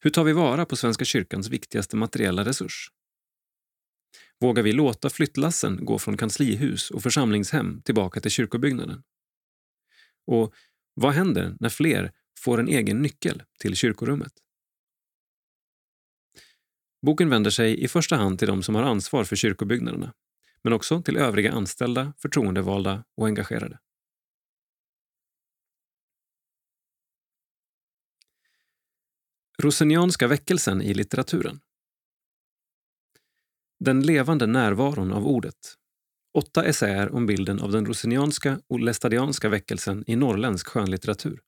Hur 0.00 0.10
tar 0.10 0.24
vi 0.24 0.32
vara 0.32 0.66
på 0.66 0.76
Svenska 0.76 1.04
kyrkans 1.04 1.48
viktigaste 1.48 1.96
materiella 1.96 2.44
resurs? 2.44 2.90
Vågar 4.42 4.62
vi 4.62 4.72
låta 4.72 5.10
flyttlassen 5.10 5.84
gå 5.84 5.98
från 5.98 6.16
kanslihus 6.16 6.90
och 6.90 7.02
församlingshem 7.02 7.82
tillbaka 7.82 8.20
till 8.20 8.30
kyrkobyggnaden? 8.30 9.02
Och 10.26 10.54
vad 10.94 11.12
händer 11.12 11.56
när 11.60 11.68
fler 11.68 12.12
får 12.38 12.60
en 12.60 12.68
egen 12.68 13.02
nyckel 13.02 13.42
till 13.58 13.76
kyrkorummet? 13.76 14.32
Boken 17.06 17.30
vänder 17.30 17.50
sig 17.50 17.84
i 17.84 17.88
första 17.88 18.16
hand 18.16 18.38
till 18.38 18.48
de 18.48 18.62
som 18.62 18.74
har 18.74 18.82
ansvar 18.82 19.24
för 19.24 19.36
kyrkobyggnaderna, 19.36 20.14
men 20.62 20.72
också 20.72 21.02
till 21.02 21.16
övriga 21.16 21.52
anställda, 21.52 22.12
förtroendevalda 22.18 23.04
och 23.16 23.26
engagerade. 23.26 23.78
Rosenianska 29.58 30.26
väckelsen 30.26 30.82
i 30.82 30.94
litteraturen. 30.94 31.60
Den 33.84 34.00
levande 34.00 34.46
närvaron 34.46 35.12
av 35.12 35.26
ordet. 35.26 35.74
Åtta 36.38 36.64
essäer 36.64 37.14
om 37.14 37.26
bilden 37.26 37.60
av 37.60 37.72
den 37.72 37.86
rosenianska 37.86 38.60
och 38.66 38.80
lestadianska 38.80 39.48
väckelsen 39.48 40.04
i 40.06 40.16
norrländsk 40.16 40.66
skönlitteratur. 40.66 41.40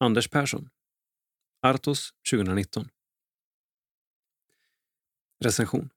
Anders 0.00 0.28
Persson. 0.28 0.68
Artos 1.62 2.10
2019. 2.30 2.88
Recension. 5.44 5.90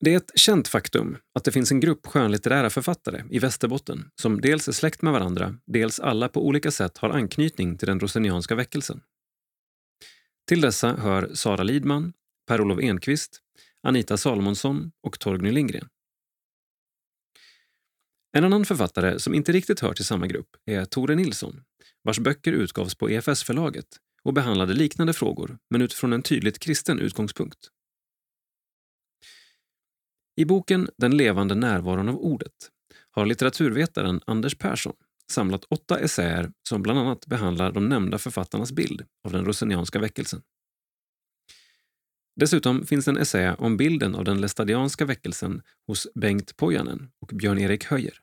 Det 0.00 0.12
är 0.12 0.16
ett 0.16 0.32
känt 0.34 0.68
faktum 0.68 1.16
att 1.34 1.44
det 1.44 1.52
finns 1.52 1.72
en 1.72 1.80
grupp 1.80 2.06
skönlitterära 2.06 2.70
författare 2.70 3.24
i 3.30 3.38
Västerbotten 3.38 4.10
som 4.14 4.40
dels 4.40 4.68
är 4.68 4.72
släkt 4.72 5.02
med 5.02 5.12
varandra, 5.12 5.56
dels 5.66 6.00
alla 6.00 6.28
på 6.28 6.46
olika 6.46 6.70
sätt 6.70 6.98
har 6.98 7.10
anknytning 7.10 7.78
till 7.78 7.88
den 7.88 8.00
rosenianska 8.00 8.54
väckelsen. 8.54 9.02
Till 10.48 10.60
dessa 10.60 10.96
hör 10.96 11.34
Sara 11.34 11.62
Lidman, 11.62 12.12
Per-Olof 12.46 12.78
Enquist, 12.78 13.40
Anita 13.82 14.16
Salomonsson 14.16 14.92
och 15.02 15.18
Torgny 15.18 15.52
Lindgren. 15.52 15.88
En 18.32 18.44
annan 18.44 18.64
författare 18.64 19.18
som 19.18 19.34
inte 19.34 19.52
riktigt 19.52 19.80
hör 19.80 19.92
till 19.92 20.04
samma 20.04 20.26
grupp 20.26 20.48
är 20.66 20.84
Tore 20.84 21.14
Nilsson, 21.14 21.62
vars 22.02 22.18
böcker 22.18 22.52
utgavs 22.52 22.94
på 22.94 23.10
EFS-förlaget 23.10 23.86
och 24.22 24.32
behandlade 24.32 24.74
liknande 24.74 25.12
frågor 25.12 25.58
men 25.70 25.82
utifrån 25.82 26.12
en 26.12 26.22
tydligt 26.22 26.58
kristen 26.58 26.98
utgångspunkt. 26.98 27.68
I 30.36 30.44
boken 30.44 30.90
Den 30.96 31.16
levande 31.16 31.54
närvaron 31.54 32.08
av 32.08 32.16
ordet 32.16 32.70
har 33.10 33.26
litteraturvetaren 33.26 34.20
Anders 34.26 34.54
Persson 34.58 34.94
samlat 35.30 35.64
åtta 35.70 35.98
essäer 35.98 36.50
som 36.68 36.82
bland 36.82 36.98
annat 36.98 37.26
behandlar 37.26 37.72
de 37.72 37.88
nämnda 37.88 38.18
författarnas 38.18 38.72
bild 38.72 39.04
av 39.24 39.32
den 39.32 39.44
rosenianska 39.44 39.98
väckelsen. 39.98 40.42
Dessutom 42.36 42.86
finns 42.86 43.08
en 43.08 43.16
essä 43.16 43.54
om 43.58 43.76
bilden 43.76 44.14
av 44.14 44.24
den 44.24 44.40
lestadianska 44.40 45.04
väckelsen 45.04 45.62
hos 45.86 46.06
Bengt 46.14 46.56
Pojanen 46.56 47.10
och 47.20 47.28
Björn-Erik 47.34 47.84
Höjer. 47.84 48.20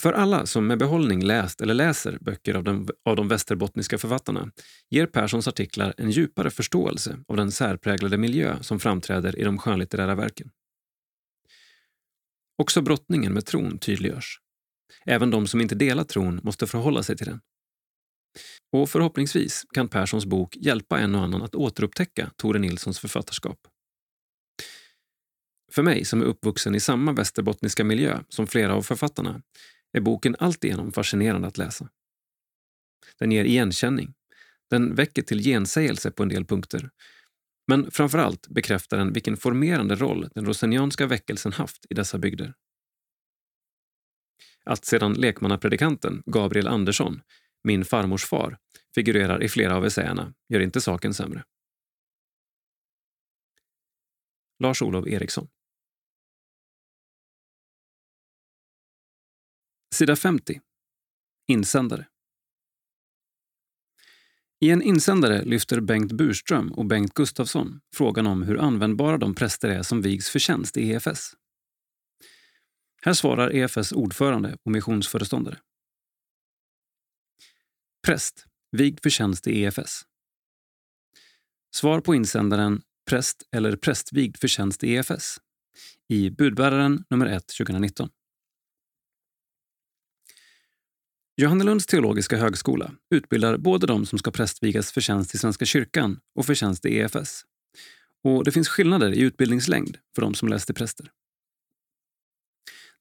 För 0.00 0.12
alla 0.12 0.46
som 0.46 0.66
med 0.66 0.78
behållning 0.78 1.24
läst 1.24 1.60
eller 1.60 1.74
läser 1.74 2.18
böcker 2.20 2.54
av 2.54 2.64
de, 2.64 2.88
av 3.04 3.16
de 3.16 3.28
västerbottniska 3.28 3.98
författarna 3.98 4.50
ger 4.90 5.06
Perssons 5.06 5.48
artiklar 5.48 5.94
en 5.96 6.10
djupare 6.10 6.50
förståelse 6.50 7.18
av 7.28 7.36
den 7.36 7.52
särpräglade 7.52 8.18
miljö 8.18 8.56
som 8.62 8.80
framträder 8.80 9.38
i 9.38 9.44
de 9.44 9.58
skönlitterära 9.58 10.14
verken. 10.14 10.50
Också 12.58 12.82
brottningen 12.82 13.32
med 13.32 13.46
tron 13.46 13.78
tydliggörs. 13.78 14.40
Även 15.04 15.30
de 15.30 15.46
som 15.46 15.60
inte 15.60 15.74
delar 15.74 16.04
tron 16.04 16.40
måste 16.42 16.66
förhålla 16.66 17.02
sig 17.02 17.16
till 17.16 17.26
den. 17.26 17.40
Och 18.72 18.90
förhoppningsvis 18.90 19.64
kan 19.74 19.88
Perssons 19.88 20.26
bok 20.26 20.56
hjälpa 20.56 20.98
en 20.98 21.14
och 21.14 21.22
annan 21.22 21.42
att 21.42 21.54
återupptäcka 21.54 22.30
Tore 22.36 22.58
Nilssons 22.58 22.98
författarskap. 22.98 23.58
För 25.72 25.82
mig 25.82 26.04
som 26.04 26.20
är 26.20 26.24
uppvuxen 26.24 26.74
i 26.74 26.80
samma 26.80 27.12
västerbottniska 27.12 27.84
miljö 27.84 28.20
som 28.28 28.46
flera 28.46 28.74
av 28.74 28.82
författarna 28.82 29.42
är 29.92 30.00
boken 30.00 30.36
alltigenom 30.38 30.92
fascinerande 30.92 31.48
att 31.48 31.58
läsa. 31.58 31.88
Den 33.18 33.32
ger 33.32 33.44
igenkänning. 33.44 34.14
Den 34.70 34.94
väcker 34.94 35.22
till 35.22 35.42
gensägelse 35.42 36.10
på 36.10 36.22
en 36.22 36.28
del 36.28 36.44
punkter. 36.44 36.90
Men 37.70 37.90
framför 37.90 38.18
allt 38.18 38.48
bekräftar 38.48 38.96
den 38.96 39.12
vilken 39.12 39.36
formerande 39.36 39.94
roll 39.94 40.28
den 40.34 40.44
rosenianska 40.44 41.06
väckelsen 41.06 41.52
haft 41.52 41.86
i 41.90 41.94
dessa 41.94 42.18
bygder. 42.18 42.54
Att 44.64 44.84
sedan 44.84 45.12
lekmannapredikanten 45.12 46.22
Gabriel 46.26 46.68
Andersson, 46.68 47.22
min 47.64 47.84
farmors 47.84 48.24
far, 48.24 48.58
figurerar 48.94 49.42
i 49.42 49.48
flera 49.48 49.76
av 49.76 49.86
essäerna 49.86 50.34
gör 50.48 50.60
inte 50.60 50.80
saken 50.80 51.14
sämre. 51.14 51.44
Lars-Olov 54.58 55.08
Eriksson 55.08 55.48
Sida 59.94 60.16
50. 60.16 60.60
Insändare. 61.46 62.06
I 64.60 64.70
en 64.70 64.82
insändare 64.82 65.44
lyfter 65.44 65.80
Bengt 65.80 66.12
Burström 66.12 66.72
och 66.72 66.86
Bengt 66.86 67.14
Gustafsson 67.14 67.80
frågan 67.94 68.26
om 68.26 68.42
hur 68.42 68.58
användbara 68.58 69.18
de 69.18 69.34
präster 69.34 69.68
är 69.68 69.82
som 69.82 70.02
vigs 70.02 70.30
för 70.30 70.38
tjänst 70.38 70.76
i 70.76 70.90
EFS. 70.90 71.32
Här 73.02 73.12
svarar 73.12 73.54
EFS 73.54 73.92
ordförande 73.92 74.56
och 74.64 74.72
missionsföreståndare. 74.72 75.58
Präst, 78.06 78.46
vigd 78.72 78.98
för 79.02 79.10
tjänst 79.10 79.46
i 79.46 79.62
EFS. 79.62 80.02
Svar 81.74 82.00
på 82.00 82.14
insändaren 82.14 82.82
Präst 83.08 83.42
eller 83.52 83.76
prästvigd 83.76 84.36
för 84.36 84.48
tjänst 84.48 84.84
i 84.84 84.94
EFS 84.94 85.38
i 86.08 86.30
Budbäraren 86.30 87.04
nummer 87.10 87.26
1 87.26 87.46
2019. 87.58 88.08
Johannelunds 91.40 91.86
teologiska 91.86 92.36
högskola 92.36 92.92
utbildar 93.14 93.56
både 93.56 93.86
de 93.86 94.06
som 94.06 94.18
ska 94.18 94.30
prästvigas 94.30 94.92
för 94.92 95.00
tjänst 95.00 95.34
i 95.34 95.38
Svenska 95.38 95.64
kyrkan 95.64 96.20
och 96.34 96.46
för 96.46 96.54
tjänst 96.54 96.86
i 96.86 96.98
EFS. 96.98 97.42
Och 98.24 98.44
det 98.44 98.52
finns 98.52 98.68
skillnader 98.68 99.12
i 99.12 99.20
utbildningslängd 99.20 99.96
för 100.14 100.22
de 100.22 100.34
som 100.34 100.48
läser 100.48 100.66
till 100.66 100.74
präster. 100.74 101.10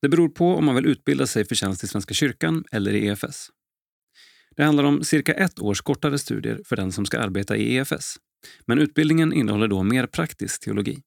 Det 0.02 0.10
beror 0.10 0.30
på 0.30 0.56
om 0.56 0.66
man 0.66 0.76
vill 0.76 0.86
utbilda 0.86 1.28
sig 1.28 1.46
för 1.46 1.56
tjänst 1.56 1.84
i 1.84 1.88
Svenska 1.88 2.14
kyrkan 2.14 2.64
eller 2.72 2.92
i 2.94 3.08
EFS. 3.08 3.50
Det 4.56 4.64
handlar 4.64 4.84
om 4.84 5.04
cirka 5.04 5.34
ett 5.34 5.60
års 5.60 5.82
kortare 5.82 6.20
studier 6.20 6.62
för 6.66 6.76
den 6.76 6.92
som 6.92 7.06
ska 7.06 7.20
arbeta 7.20 7.58
i 7.58 7.76
EFS. 7.76 8.18
Men 8.66 8.80
utbildningen 8.80 9.34
innehåller 9.34 9.68
då 9.68 9.84
mer 9.84 10.08
praktisk 10.08 10.64
teologi. 10.64 11.02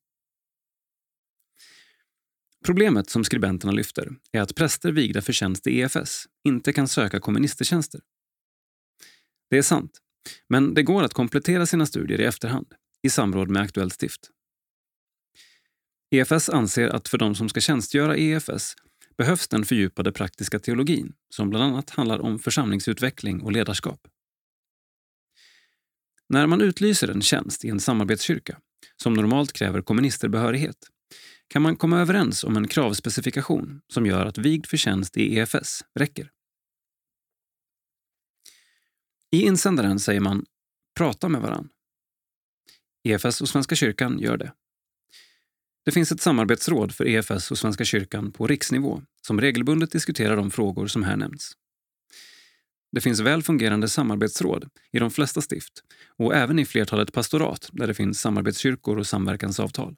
Problemet 2.65 3.11
som 3.11 3.25
skribenterna 3.25 3.73
lyfter 3.73 4.09
är 4.33 4.41
att 4.41 4.55
präster 4.55 4.93
vigda 4.93 5.23
för 5.23 5.33
tjänst 5.33 5.67
i 5.67 5.81
EFS 5.81 6.25
inte 6.45 6.73
kan 6.73 6.89
söka 6.89 7.21
komministertjänster. 7.21 8.01
Det 9.51 9.59
är 9.59 9.63
sant, 9.63 9.99
men 10.49 10.75
det 10.75 10.83
går 10.83 11.03
att 11.03 11.15
komplettera 11.15 11.67
sina 11.67 11.87
studier 11.87 12.21
i 12.21 12.25
efterhand 12.25 12.67
i 13.03 13.11
samråd 13.11 13.51
med 13.51 13.63
aktuellt 13.63 13.93
stift. 13.93 14.31
EFS 16.11 16.49
anser 16.49 16.89
att 16.89 17.09
för 17.09 17.19
de 17.19 17.35
som 17.35 17.49
ska 17.49 17.61
tjänstgöra 17.61 18.17
i 18.17 18.31
EFS 18.31 18.75
behövs 19.17 19.49
den 19.49 19.65
fördjupade 19.65 20.13
praktiska 20.13 20.59
teologin 20.59 21.13
som 21.29 21.51
bland 21.51 21.65
annat 21.65 21.91
handlar 21.91 22.19
om 22.19 22.39
församlingsutveckling 22.39 23.43
och 23.43 23.53
ledarskap. 23.53 24.01
När 26.29 26.47
man 26.47 26.61
utlyser 26.61 27.09
en 27.09 27.23
tjänst 27.23 27.65
i 27.65 27.69
en 27.69 27.81
samarbetskyrka, 27.81 28.59
som 28.97 29.15
normalt 29.15 29.53
kräver 29.53 29.83
kommunisterbehörighet 29.83 30.77
kan 31.51 31.63
man 31.63 31.77
komma 31.77 32.01
överens 32.01 32.45
om 32.45 32.57
en 32.57 32.69
kravspecifikation 32.69 33.81
som 33.93 34.07
gör 34.07 34.27
att 34.27 34.39
vigd 34.39 34.67
förtjänst 34.67 35.17
i 35.17 35.37
EFS 35.37 35.85
räcker. 35.95 36.31
I 39.31 39.43
insändaren 39.43 40.01
säger 40.01 40.21
man 40.21 40.45
“prata 40.97 41.29
med 41.29 41.41
varann”. 41.41 41.69
EFS 43.05 43.41
och 43.41 43.49
Svenska 43.49 43.75
kyrkan 43.75 44.19
gör 44.19 44.37
det. 44.37 44.53
Det 45.85 45.93
finns 45.93 46.13
ett 46.13 46.21
samarbetsråd 46.21 46.95
för 46.95 47.07
EFS 47.09 47.51
och 47.51 47.59
Svenska 47.59 47.85
kyrkan 47.85 48.33
på 48.33 48.47
riksnivå 48.47 49.03
som 49.27 49.41
regelbundet 49.41 49.93
diskuterar 49.93 50.37
de 50.37 50.51
frågor 50.51 50.87
som 50.87 51.03
här 51.03 51.17
nämns. 51.17 51.53
Det 52.93 53.01
finns 53.01 53.21
väl 53.21 53.43
fungerande 53.43 53.89
samarbetsråd 53.89 54.69
i 54.93 54.99
de 54.99 55.11
flesta 55.11 55.41
stift 55.41 55.73
och 56.17 56.35
även 56.35 56.59
i 56.59 56.67
flertalet 56.67 57.13
pastorat 57.13 57.69
där 57.73 57.87
det 57.87 57.95
finns 57.95 58.21
samarbetskyrkor 58.21 58.99
och 58.99 59.07
samverkansavtal. 59.07 59.97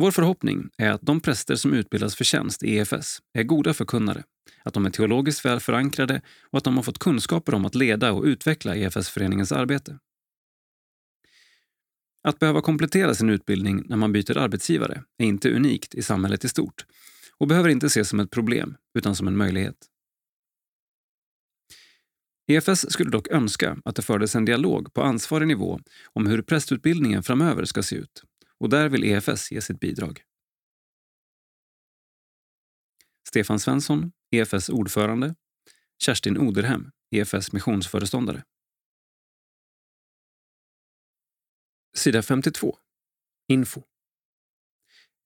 Vår 0.00 0.10
förhoppning 0.10 0.70
är 0.76 0.90
att 0.90 1.02
de 1.02 1.20
präster 1.20 1.54
som 1.54 1.72
utbildas 1.72 2.16
för 2.16 2.24
tjänst 2.24 2.62
i 2.62 2.76
EFS 2.76 3.18
är 3.32 3.42
goda 3.42 3.74
förkunnare, 3.74 4.24
att 4.62 4.74
de 4.74 4.86
är 4.86 4.90
teologiskt 4.90 5.44
väl 5.44 5.60
förankrade 5.60 6.22
och 6.50 6.58
att 6.58 6.64
de 6.64 6.76
har 6.76 6.82
fått 6.82 6.98
kunskaper 6.98 7.54
om 7.54 7.64
att 7.64 7.74
leda 7.74 8.12
och 8.12 8.24
utveckla 8.24 8.76
EFS-föreningens 8.76 9.52
arbete. 9.52 9.98
Att 12.28 12.38
behöva 12.38 12.60
komplettera 12.60 13.14
sin 13.14 13.30
utbildning 13.30 13.82
när 13.86 13.96
man 13.96 14.12
byter 14.12 14.38
arbetsgivare 14.38 15.02
är 15.18 15.26
inte 15.26 15.50
unikt 15.50 15.94
i 15.94 16.02
samhället 16.02 16.44
i 16.44 16.48
stort 16.48 16.86
och 17.38 17.48
behöver 17.48 17.68
inte 17.68 17.86
ses 17.86 18.08
som 18.08 18.20
ett 18.20 18.30
problem, 18.30 18.76
utan 18.98 19.16
som 19.16 19.28
en 19.28 19.36
möjlighet. 19.36 19.76
EFS 22.46 22.92
skulle 22.92 23.10
dock 23.10 23.28
önska 23.28 23.78
att 23.84 23.96
det 23.96 24.02
fördes 24.02 24.34
en 24.34 24.44
dialog 24.44 24.94
på 24.94 25.02
ansvarig 25.02 25.48
nivå 25.48 25.80
om 26.12 26.26
hur 26.26 26.42
prästutbildningen 26.42 27.22
framöver 27.22 27.64
ska 27.64 27.82
se 27.82 27.96
ut 27.96 28.24
och 28.60 28.68
där 28.68 28.88
vill 28.88 29.04
EFS 29.04 29.52
ge 29.52 29.60
sitt 29.60 29.80
bidrag. 29.80 30.22
Stefan 33.28 33.58
Svensson, 33.58 34.12
EFS 34.30 34.68
ordförande. 34.68 35.34
Kerstin 35.98 36.38
Oderhem, 36.38 36.90
EFS 37.10 37.52
missionsföreståndare. 37.52 38.44
Sida 41.96 42.22
52. 42.22 42.78
Info. 43.48 43.82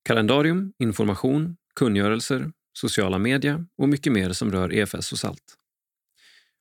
Kalendarium, 0.02 0.72
information, 0.78 1.56
kungörelser, 1.74 2.52
sociala 2.72 3.18
media 3.18 3.66
och 3.76 3.88
mycket 3.88 4.12
mer 4.12 4.32
som 4.32 4.52
rör 4.52 4.72
EFS 4.72 5.12
och 5.12 5.18
SALT. 5.18 5.58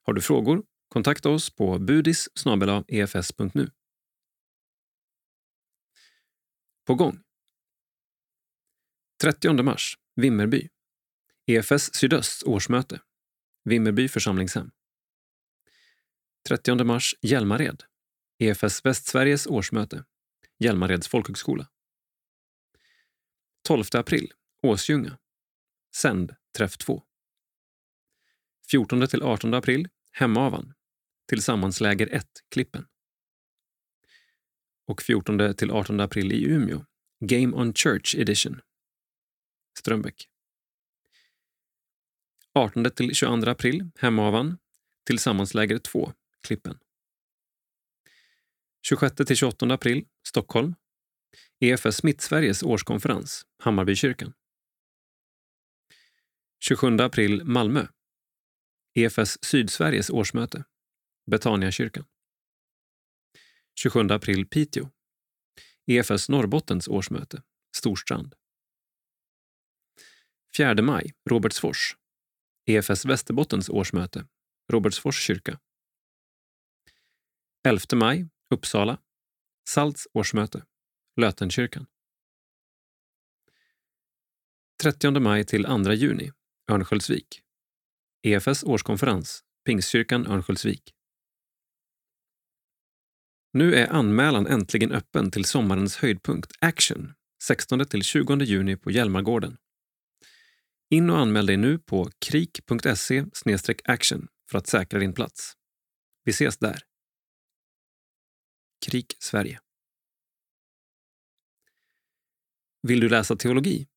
Har 0.01 0.13
du 0.13 0.21
frågor? 0.21 0.63
Kontakta 0.87 1.29
oss 1.29 1.55
på 1.55 1.79
budis 1.79 2.29
efs.nu. 2.87 3.69
På 6.85 6.95
gång. 6.95 7.23
30 9.21 9.63
mars, 9.63 9.97
Vimmerby. 10.15 10.69
EFS 11.45 11.95
Sydösts 11.95 12.43
årsmöte. 12.43 13.01
Vimmerby 13.63 14.07
församlingshem. 14.07 14.71
30 16.47 16.83
mars, 16.83 17.15
Hjälmared. 17.21 17.83
EFS 18.39 18.85
Västsveriges 18.85 19.47
årsmöte. 19.47 20.05
Hjälmareds 20.59 21.07
folkhögskola. 21.07 21.69
12 23.67 23.83
april, 23.93 24.31
Åsljunga. 24.63 25.17
Sänd, 25.95 26.35
träff 26.57 26.77
2. 26.77 27.03
14 28.71 29.07
18 29.21 29.53
april, 29.53 29.89
Hemavan. 30.11 30.73
Tillsammansläger 31.27 32.07
1, 32.07 32.27
Klippen 32.49 32.87
och 34.87 35.01
14 35.01 35.55
till 35.55 35.71
18 35.71 35.99
april 35.99 36.31
i 36.31 36.45
Umeå. 36.45 36.85
Game 37.19 37.55
on 37.55 37.73
Church 37.73 38.15
Edition. 38.15 38.61
Strömbäck. 39.79 40.27
18-22 42.55 43.49
april 43.49 43.89
Hemavan, 43.99 44.57
Tillsammansläger 45.05 45.77
2, 45.77 46.13
Klippen. 46.41 46.79
26-28 48.91 49.73
april 49.73 50.05
Stockholm, 50.27 50.75
EFS 51.59 52.03
Mittsveriges 52.03 52.63
årskonferens, 52.63 53.45
Hammarbykyrkan. 53.59 54.33
27 56.59 56.97
april 56.99 57.43
Malmö, 57.45 57.87
EFS 58.93 59.45
Sydsveriges 59.45 60.09
årsmöte, 60.09 60.63
Betaniakyrkan. 61.31 62.05
27 63.75 64.11
april 64.11 64.45
Piteå, 64.45 64.89
EFS 65.87 66.29
Norrbottens 66.29 66.87
årsmöte, 66.87 67.43
Storstrand. 67.75 68.35
4 70.57 70.81
maj 70.81 71.13
Robertsfors, 71.29 71.97
EFS 72.65 73.05
Västerbottens 73.05 73.69
årsmöte, 73.69 74.27
Robertsfors 74.71 75.19
kyrka. 75.19 75.59
11 77.67 77.95
maj 77.95 78.27
Uppsala, 78.53 79.01
Salts 79.69 80.07
årsmöte, 80.13 80.65
Lötenkyrkan. 81.21 81.85
30 84.83 85.19
maj 85.19 85.45
till 85.45 85.63
2 85.63 85.93
juni, 85.93 86.31
Örnsköldsvik. 86.71 87.41
EFS 88.23 88.63
årskonferens, 88.63 89.43
Pingstkyrkan 89.65 90.27
Örnsköldsvik. 90.27 90.92
Nu 93.55 93.75
är 93.75 93.87
anmälan 93.87 94.47
äntligen 94.47 94.91
öppen 94.91 95.31
till 95.31 95.45
sommarens 95.45 95.97
höjdpunkt 95.97 96.51
Action 96.59 97.13
16-20 97.49 98.43
juni 98.43 98.77
på 98.77 98.91
Hjälmargården. 98.91 99.57
In 100.89 101.09
och 101.09 101.17
anmäl 101.17 101.45
dig 101.45 101.57
nu 101.57 101.79
på 101.79 102.09
krik.se 102.25 103.25
action 103.83 104.27
för 104.51 104.57
att 104.57 104.67
säkra 104.67 104.99
din 104.99 105.13
plats. 105.13 105.53
Vi 106.23 106.29
ses 106.29 106.57
där. 106.57 106.79
Krik 108.85 109.15
Sverige. 109.19 109.59
Vill 112.87 112.99
du 112.99 113.09
läsa 113.09 113.35
teologi? 113.35 113.87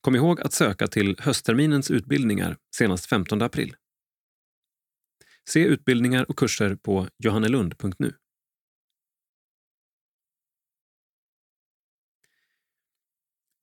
Kom 0.00 0.16
ihåg 0.16 0.40
att 0.40 0.52
söka 0.52 0.86
till 0.86 1.16
höstterminens 1.18 1.90
utbildningar 1.90 2.56
senast 2.76 3.06
15 3.06 3.42
april. 3.42 3.76
Se 5.48 5.60
utbildningar 5.60 6.30
och 6.30 6.38
kurser 6.38 6.76
på 6.76 7.08
johannelund.nu. 7.18 8.12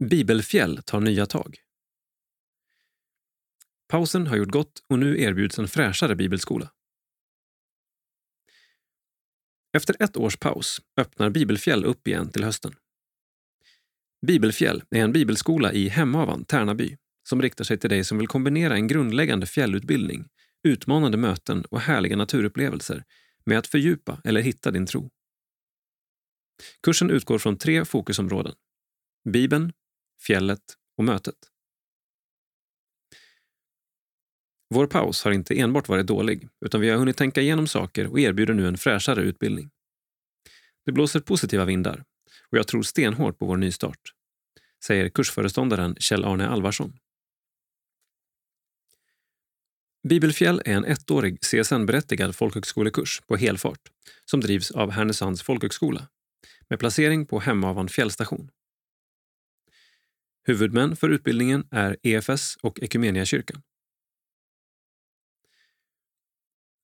Bibelfjäll 0.10 0.82
tar 0.86 1.00
nya 1.00 1.26
tag. 1.26 1.58
Pausen 3.88 4.28
har 4.28 4.36
gjort 4.38 4.52
gott 4.52 4.84
och 4.90 5.00
nu 5.00 5.22
erbjuds 5.22 5.60
en 5.60 5.68
fräschare 5.68 6.16
bibelskola. 6.16 6.72
Efter 9.74 9.96
ett 10.00 10.18
års 10.18 10.38
paus 10.38 10.82
öppnar 10.98 11.30
Bibelfjäll 11.30 11.86
upp 11.86 12.08
igen 12.08 12.32
till 12.32 12.44
hösten. 12.44 12.76
Bibelfjäll 14.28 14.84
är 14.90 15.04
en 15.04 15.14
bibelskola 15.14 15.74
i 15.74 15.90
Hemavan, 15.90 16.46
Tärnaby, 16.46 16.98
som 17.30 17.42
riktar 17.42 17.64
sig 17.64 17.78
till 17.78 17.90
dig 17.90 18.04
som 18.04 18.18
vill 18.18 18.28
kombinera 18.28 18.76
en 18.76 18.88
grundläggande 18.88 19.46
fjällutbildning, 19.46 20.28
utmanande 20.64 21.18
möten 21.18 21.66
och 21.66 21.80
härliga 21.80 22.16
naturupplevelser 22.16 23.04
med 23.46 23.58
att 23.58 23.68
fördjupa 23.68 24.22
eller 24.24 24.42
hitta 24.42 24.72
din 24.72 24.86
tro. 24.86 25.10
Kursen 26.84 27.10
utgår 27.10 27.40
från 27.40 27.58
tre 27.58 27.86
fokusområden. 27.86 28.54
Bibeln, 29.30 29.74
fjället 30.26 30.62
och 30.98 31.04
mötet. 31.04 31.36
Vår 34.70 34.88
paus 34.88 35.24
har 35.24 35.32
inte 35.32 35.60
enbart 35.60 35.88
varit 35.88 36.08
dålig, 36.08 36.50
utan 36.66 36.82
vi 36.82 36.90
har 36.90 36.98
hunnit 36.98 37.18
tänka 37.18 37.42
igenom 37.42 37.68
saker 37.68 38.08
och 38.08 38.20
erbjuder 38.20 38.54
nu 38.54 38.68
en 38.68 38.78
fräschare 38.78 39.22
utbildning. 39.22 39.70
Det 40.86 40.92
blåser 40.92 41.20
positiva 41.20 41.66
vindar 41.66 42.04
och 42.52 42.58
jag 42.58 42.68
tror 42.68 42.84
stenhårt 42.84 43.38
på 43.38 43.46
vår 43.46 43.58
nystart, 43.58 44.14
säger 44.86 45.10
kursföreståndaren 45.10 45.96
Kjell-Arne 45.96 46.48
Alvarsson. 46.48 47.00
Bibelfjäll 50.08 50.62
är 50.66 50.74
en 50.74 50.86
ettårig 50.86 51.40
CSN-berättigad 51.42 52.36
folkhögskolekurs 52.36 53.22
på 53.28 53.36
helfart 53.36 53.80
som 54.26 54.42
drivs 54.42 54.72
av 54.72 54.92
Härnösands 54.92 55.44
folkhögskola 55.44 56.08
med 56.70 56.80
placering 56.80 57.26
på 57.26 57.40
Hemavan 57.40 57.90
fjällstation. 57.90 58.50
Huvudmän 60.46 60.96
för 60.96 61.10
utbildningen 61.10 61.68
är 61.72 61.98
EFS 62.04 62.58
och 62.62 62.80
kyrkan. 63.26 63.62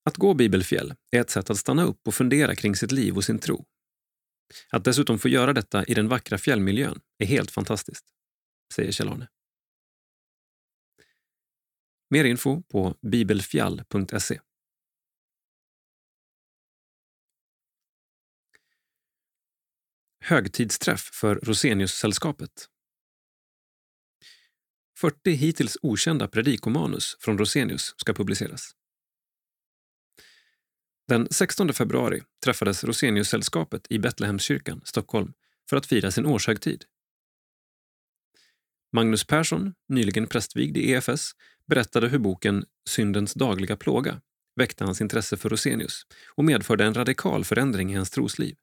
Att 0.04 0.16
gå 0.16 0.34
bibelfjäll 0.34 0.94
är 1.10 1.20
ett 1.20 1.30
sätt 1.30 1.50
att 1.50 1.58
stanna 1.58 1.84
upp 1.84 2.06
och 2.06 2.14
fundera 2.14 2.54
kring 2.54 2.76
sitt 2.76 2.92
liv 2.92 3.16
och 3.16 3.24
sin 3.24 3.38
tro. 3.38 3.66
Att 4.70 4.84
dessutom 4.84 5.18
få 5.18 5.28
göra 5.28 5.52
detta 5.52 5.84
i 5.84 5.94
den 5.94 6.08
vackra 6.08 6.38
fjällmiljön 6.38 7.00
är 7.18 7.26
helt 7.26 7.50
fantastiskt, 7.50 8.04
säger 8.74 8.92
Kjell-Arne. 8.92 9.28
Mer 12.10 12.24
info 12.24 12.62
på 12.62 12.96
bibelfjall.se. 13.02 14.40
Högtidsträff 20.24 21.00
för 21.00 21.36
Rosenius-sällskapet 21.36 22.68
40 25.00 25.30
hittills 25.30 25.78
okända 25.82 26.28
predikomanus 26.28 27.16
från 27.20 27.38
Rosenius 27.38 27.94
ska 27.96 28.14
publiceras. 28.14 28.70
Den 31.08 31.28
16 31.30 31.72
februari 31.72 32.22
träffades 32.44 32.84
Rosenius-sällskapet 32.84 33.86
i 33.90 33.98
Betlehemskyrkan, 33.98 34.80
Stockholm, 34.84 35.32
för 35.70 35.76
att 35.76 35.86
fira 35.86 36.10
sin 36.10 36.26
årshögtid. 36.26 36.84
Magnus 38.92 39.24
Persson, 39.24 39.74
nyligen 39.88 40.26
prästvigd 40.26 40.76
i 40.76 40.92
EFS, 40.92 41.32
berättade 41.66 42.08
hur 42.08 42.18
boken 42.18 42.64
Syndens 42.88 43.34
dagliga 43.34 43.76
plåga 43.76 44.20
väckte 44.56 44.84
hans 44.84 45.00
intresse 45.00 45.36
för 45.36 45.48
Rosenius 45.48 46.06
och 46.34 46.44
medförde 46.44 46.84
en 46.84 46.94
radikal 46.94 47.44
förändring 47.44 47.92
i 47.92 47.96
hans 47.96 48.10
trosliv. 48.10 48.56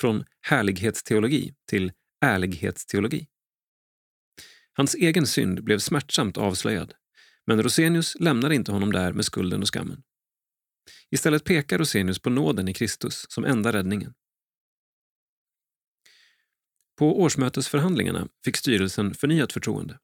Från 0.00 0.24
härlighetsteologi 0.40 1.54
till 1.68 1.92
ärlighetsteologi. 2.20 3.28
Hans 4.76 4.94
egen 4.94 5.26
synd 5.26 5.64
blev 5.64 5.78
smärtsamt 5.78 6.38
avslöjad, 6.38 6.94
men 7.46 7.62
Rosenius 7.62 8.16
lämnar 8.20 8.50
inte 8.50 8.72
honom 8.72 8.92
där 8.92 9.12
med 9.12 9.24
skulden 9.24 9.62
och 9.62 9.74
skammen. 9.74 10.02
Istället 11.10 11.44
pekar 11.44 11.78
Rosenius 11.78 12.18
på 12.18 12.30
nåden 12.30 12.68
i 12.68 12.74
Kristus 12.74 13.26
som 13.28 13.44
enda 13.44 13.72
räddningen. 13.72 14.14
På 16.98 17.20
årsmötesförhandlingarna 17.20 18.28
fick 18.44 18.56
styrelsen 18.56 19.14
förnyat 19.14 19.52
förtroende. 19.52 19.98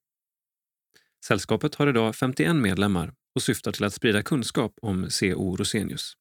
Sällskapet 1.27 1.75
har 1.75 1.89
idag 1.89 2.17
51 2.17 2.57
medlemmar 2.57 3.15
och 3.35 3.43
syftar 3.43 3.73
till 3.73 3.85
att 3.85 3.95
sprida 3.95 4.23
kunskap 4.23 4.75
om 4.83 5.11
C.O. 5.11 5.57
Rosenius, 5.57 6.15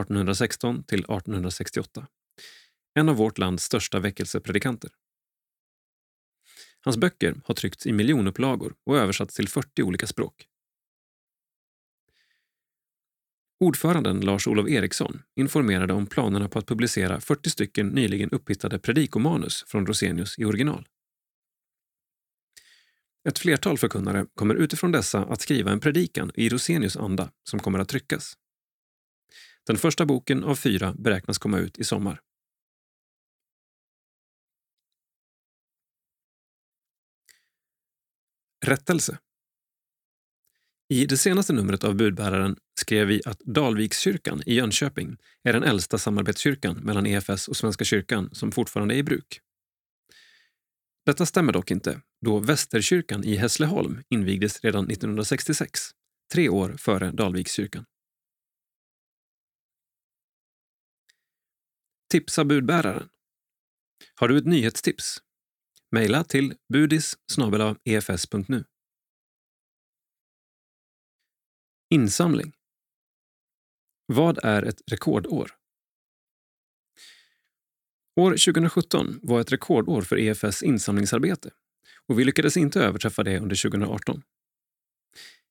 1816 0.00 0.84
till 0.84 0.98
1868. 0.98 2.06
En 2.94 3.08
av 3.08 3.16
vårt 3.16 3.38
lands 3.38 3.64
största 3.64 4.00
väckelsepredikanter. 4.00 4.90
Hans 6.84 6.96
böcker 6.96 7.40
har 7.44 7.54
tryckts 7.54 7.86
i 7.86 7.92
miljonupplagor 7.92 8.74
och 8.86 8.98
översatts 8.98 9.36
till 9.36 9.48
40 9.48 9.82
olika 9.82 10.06
språk. 10.06 10.48
Ordföranden 13.60 14.20
Lars-Olof 14.20 14.68
Eriksson 14.68 15.22
informerade 15.36 15.92
om 15.92 16.06
planerna 16.06 16.48
på 16.48 16.58
att 16.58 16.66
publicera 16.66 17.20
40 17.20 17.50
stycken 17.50 17.88
nyligen 17.88 18.30
upphittade 18.30 18.78
predikomanus 18.78 19.64
från 19.66 19.86
Rosenius 19.86 20.38
i 20.38 20.44
original. 20.44 20.88
Ett 23.28 23.38
flertal 23.38 23.78
förkunnare 23.78 24.26
kommer 24.34 24.54
utifrån 24.54 24.92
dessa 24.92 25.24
att 25.24 25.40
skriva 25.40 25.72
en 25.72 25.80
predikan 25.80 26.30
i 26.34 26.48
Rosenius 26.48 26.96
anda 26.96 27.30
som 27.44 27.60
kommer 27.60 27.78
att 27.78 27.88
tryckas. 27.88 28.34
Den 29.66 29.76
första 29.76 30.06
boken 30.06 30.44
av 30.44 30.54
fyra 30.54 30.94
beräknas 30.98 31.38
komma 31.38 31.58
ut 31.58 31.78
i 31.78 31.84
sommar. 31.84 32.20
Rättelse 38.62 39.18
i 40.92 41.06
det 41.06 41.16
senaste 41.16 41.52
numret 41.52 41.84
av 41.84 41.94
Budbäraren 41.94 42.56
skrev 42.80 43.06
vi 43.06 43.22
att 43.24 43.38
Dalvikskyrkan 43.38 44.42
i 44.46 44.54
Jönköping 44.54 45.16
är 45.42 45.52
den 45.52 45.62
äldsta 45.62 45.98
samarbetskyrkan 45.98 46.76
mellan 46.76 47.06
EFS 47.06 47.48
och 47.48 47.56
Svenska 47.56 47.84
kyrkan 47.84 48.30
som 48.32 48.52
fortfarande 48.52 48.94
är 48.94 48.98
i 48.98 49.02
bruk. 49.02 49.40
Detta 51.06 51.26
stämmer 51.26 51.52
dock 51.52 51.70
inte, 51.70 52.00
då 52.20 52.38
Västerkyrkan 52.38 53.24
i 53.24 53.36
Hässleholm 53.36 54.02
invigdes 54.10 54.60
redan 54.60 54.90
1966, 54.90 55.80
tre 56.32 56.48
år 56.48 56.74
före 56.78 57.10
Dalvikskyrkan. 57.10 57.84
Tipsa 62.10 62.44
budbäraren. 62.44 63.08
Har 64.14 64.28
du 64.28 64.38
ett 64.38 64.46
nyhetstips? 64.46 65.18
Mejla 65.94 66.24
till 66.24 66.54
budis 66.72 67.14
efs.nu. 67.84 68.58
E 68.58 68.64
Insamling. 71.90 72.52
Vad 74.06 74.38
är 74.42 74.62
ett 74.62 74.82
rekordår? 74.90 75.50
År 78.20 78.30
2017 78.30 79.20
var 79.22 79.40
ett 79.40 79.52
rekordår 79.52 80.02
för 80.02 80.18
EFS 80.18 80.62
insamlingsarbete 80.62 81.50
och 82.08 82.18
vi 82.18 82.24
lyckades 82.24 82.56
inte 82.56 82.80
överträffa 82.80 83.22
det 83.22 83.40
under 83.40 83.62
2018. 83.62 84.22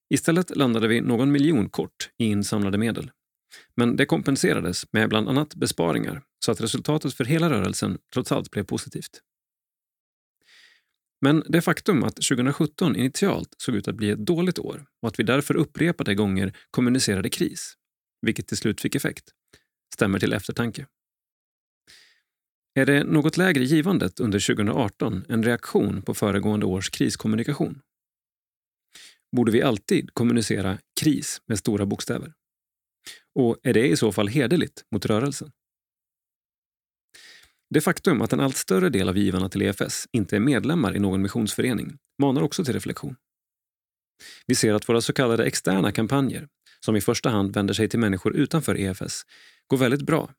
Istället 0.09 0.55
landade 0.55 0.88
vi 0.88 1.01
någon 1.01 1.31
miljon 1.31 1.69
kort 1.69 2.09
i 2.18 2.26
insamlade 2.26 2.77
medel. 2.77 3.11
Men 3.76 3.95
det 3.95 4.05
kompenserades 4.05 4.93
med 4.93 5.09
bland 5.09 5.30
annat 5.30 5.55
besparingar 5.55 6.23
så 6.45 6.51
att 6.51 6.61
resultatet 6.61 7.13
för 7.13 7.26
hela 7.26 7.49
rörelsen 7.49 7.97
trots 8.13 8.31
allt 8.31 8.51
blev 8.51 8.63
positivt. 8.63 9.22
Men 11.22 11.43
det 11.48 11.61
faktum 11.61 12.03
att 12.03 12.15
2017 12.15 12.95
initialt 12.95 13.56
såg 13.57 13.76
ut 13.76 13.88
att 13.88 13.95
bli 13.95 14.10
ett 14.10 14.26
dåligt 14.26 14.60
år 14.60 14.85
och 15.02 15.07
att 15.07 15.19
vi 15.19 15.23
därför 15.23 15.56
upprepade 15.56 16.15
gånger 16.15 16.57
kommunicerade 16.72 17.30
kris, 17.30 17.73
vilket 18.22 18.48
till 18.48 18.57
slut 18.57 18.81
fick 18.81 18.95
effekt, 18.95 19.30
stämmer 19.93 20.19
till 20.19 20.34
eftertanke. 20.34 20.85
Är 22.73 22.85
det 22.85 23.03
något 23.03 23.38
lägre 23.38 23.64
givandet 23.64 24.19
under 24.19 24.56
2018 24.56 25.26
en 25.30 25.43
reaktion 25.43 26.02
på 26.02 26.14
föregående 26.14 26.65
års 26.65 26.89
kriskommunikation? 26.89 27.81
Borde 29.35 29.52
vi 29.52 29.61
alltid 29.61 30.14
kommunicera 30.14 30.77
kris 31.02 31.41
med 31.48 31.60
stora 31.60 31.85
bokstäver? 31.85 32.34
Och 33.35 33.57
är 33.64 33.73
det 33.73 33.88
i 33.88 33.98
så 33.98 34.11
fall 34.11 34.27
hederligt 34.27 34.85
mot 34.91 35.06
rörelsen? 35.06 35.52
Det 37.73 37.81
faktum 37.81 38.22
att 38.22 38.34
en 38.34 38.39
allt 38.39 38.57
större 38.57 38.89
del 38.89 39.10
av 39.10 39.18
givarna 39.18 39.49
till 39.49 39.61
EFS 39.61 40.07
inte 40.11 40.35
är 40.35 40.39
medlemmar 40.39 40.95
i 40.95 40.99
någon 40.99 41.22
missionsförening 41.22 41.98
manar 42.22 42.41
också 42.41 42.65
till 42.65 42.73
reflektion. 42.73 43.15
Vi 44.48 44.56
ser 44.56 44.73
att 44.73 44.89
våra 44.89 45.02
så 45.02 45.14
kallade 45.14 45.45
externa 45.45 45.91
kampanjer, 45.91 46.48
som 46.80 46.95
i 46.95 47.02
första 47.02 47.30
hand 47.30 47.53
vänder 47.56 47.73
sig 47.73 47.89
till 47.89 47.99
människor 47.99 48.35
utanför 48.35 48.77
EFS, 48.77 49.22
går 49.68 49.77
väldigt 49.77 50.02
bra. 50.02 50.34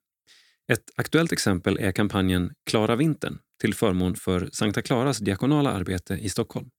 Ett 0.72 0.90
aktuellt 0.96 1.32
exempel 1.32 1.78
är 1.78 1.92
kampanjen 1.92 2.54
Klara 2.70 2.96
vintern 2.96 3.38
till 3.60 3.74
förmån 3.74 4.16
för 4.16 4.48
Sankta 4.52 4.82
Klaras 4.82 5.18
diakonala 5.18 5.70
arbete 5.70 6.14
i 6.14 6.28
Stockholm. 6.28 6.70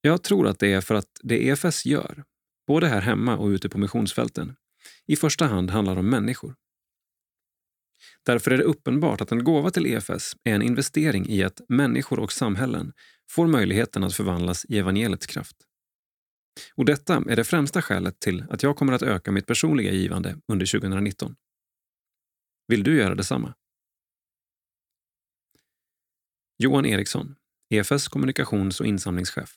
Jag 0.00 0.22
tror 0.22 0.46
att 0.46 0.58
det 0.58 0.72
är 0.72 0.80
för 0.80 0.94
att 0.94 1.20
det 1.22 1.48
EFS 1.48 1.86
gör, 1.86 2.24
både 2.66 2.86
här 2.86 3.00
hemma 3.00 3.36
och 3.36 3.46
ute 3.46 3.68
på 3.68 3.78
missionsfälten, 3.78 4.56
i 5.06 5.16
första 5.16 5.46
hand 5.46 5.70
handlar 5.70 5.96
om 5.96 6.10
människor. 6.10 6.54
Därför 8.28 8.50
är 8.50 8.58
det 8.58 8.64
uppenbart 8.64 9.20
att 9.20 9.32
en 9.32 9.44
gåva 9.44 9.70
till 9.70 9.86
EFS 9.86 10.36
är 10.44 10.54
en 10.54 10.62
investering 10.62 11.28
i 11.28 11.42
att 11.42 11.60
människor 11.68 12.18
och 12.18 12.32
samhällen 12.32 12.92
får 13.30 13.46
möjligheten 13.46 14.04
att 14.04 14.14
förvandlas 14.14 14.64
i 14.64 14.78
evangeliets 14.78 15.26
kraft. 15.26 15.56
Och 16.74 16.84
detta 16.84 17.14
är 17.28 17.36
det 17.36 17.44
främsta 17.44 17.82
skälet 17.82 18.20
till 18.20 18.44
att 18.50 18.62
jag 18.62 18.76
kommer 18.76 18.92
att 18.92 19.02
öka 19.02 19.32
mitt 19.32 19.46
personliga 19.46 19.92
givande 19.92 20.40
under 20.52 20.66
2019. 20.66 21.36
Vill 22.66 22.82
du 22.82 22.96
göra 22.96 23.14
detsamma? 23.14 23.54
Johan 26.58 26.86
Eriksson, 26.86 27.36
EFS 27.70 28.08
kommunikations 28.08 28.80
och 28.80 28.86
insamlingschef. 28.86 29.54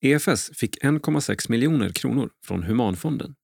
EFS 0.00 0.50
fick 0.54 0.84
1,6 0.84 1.50
miljoner 1.50 1.92
kronor 1.92 2.30
från 2.46 2.62
Humanfonden 2.62 3.34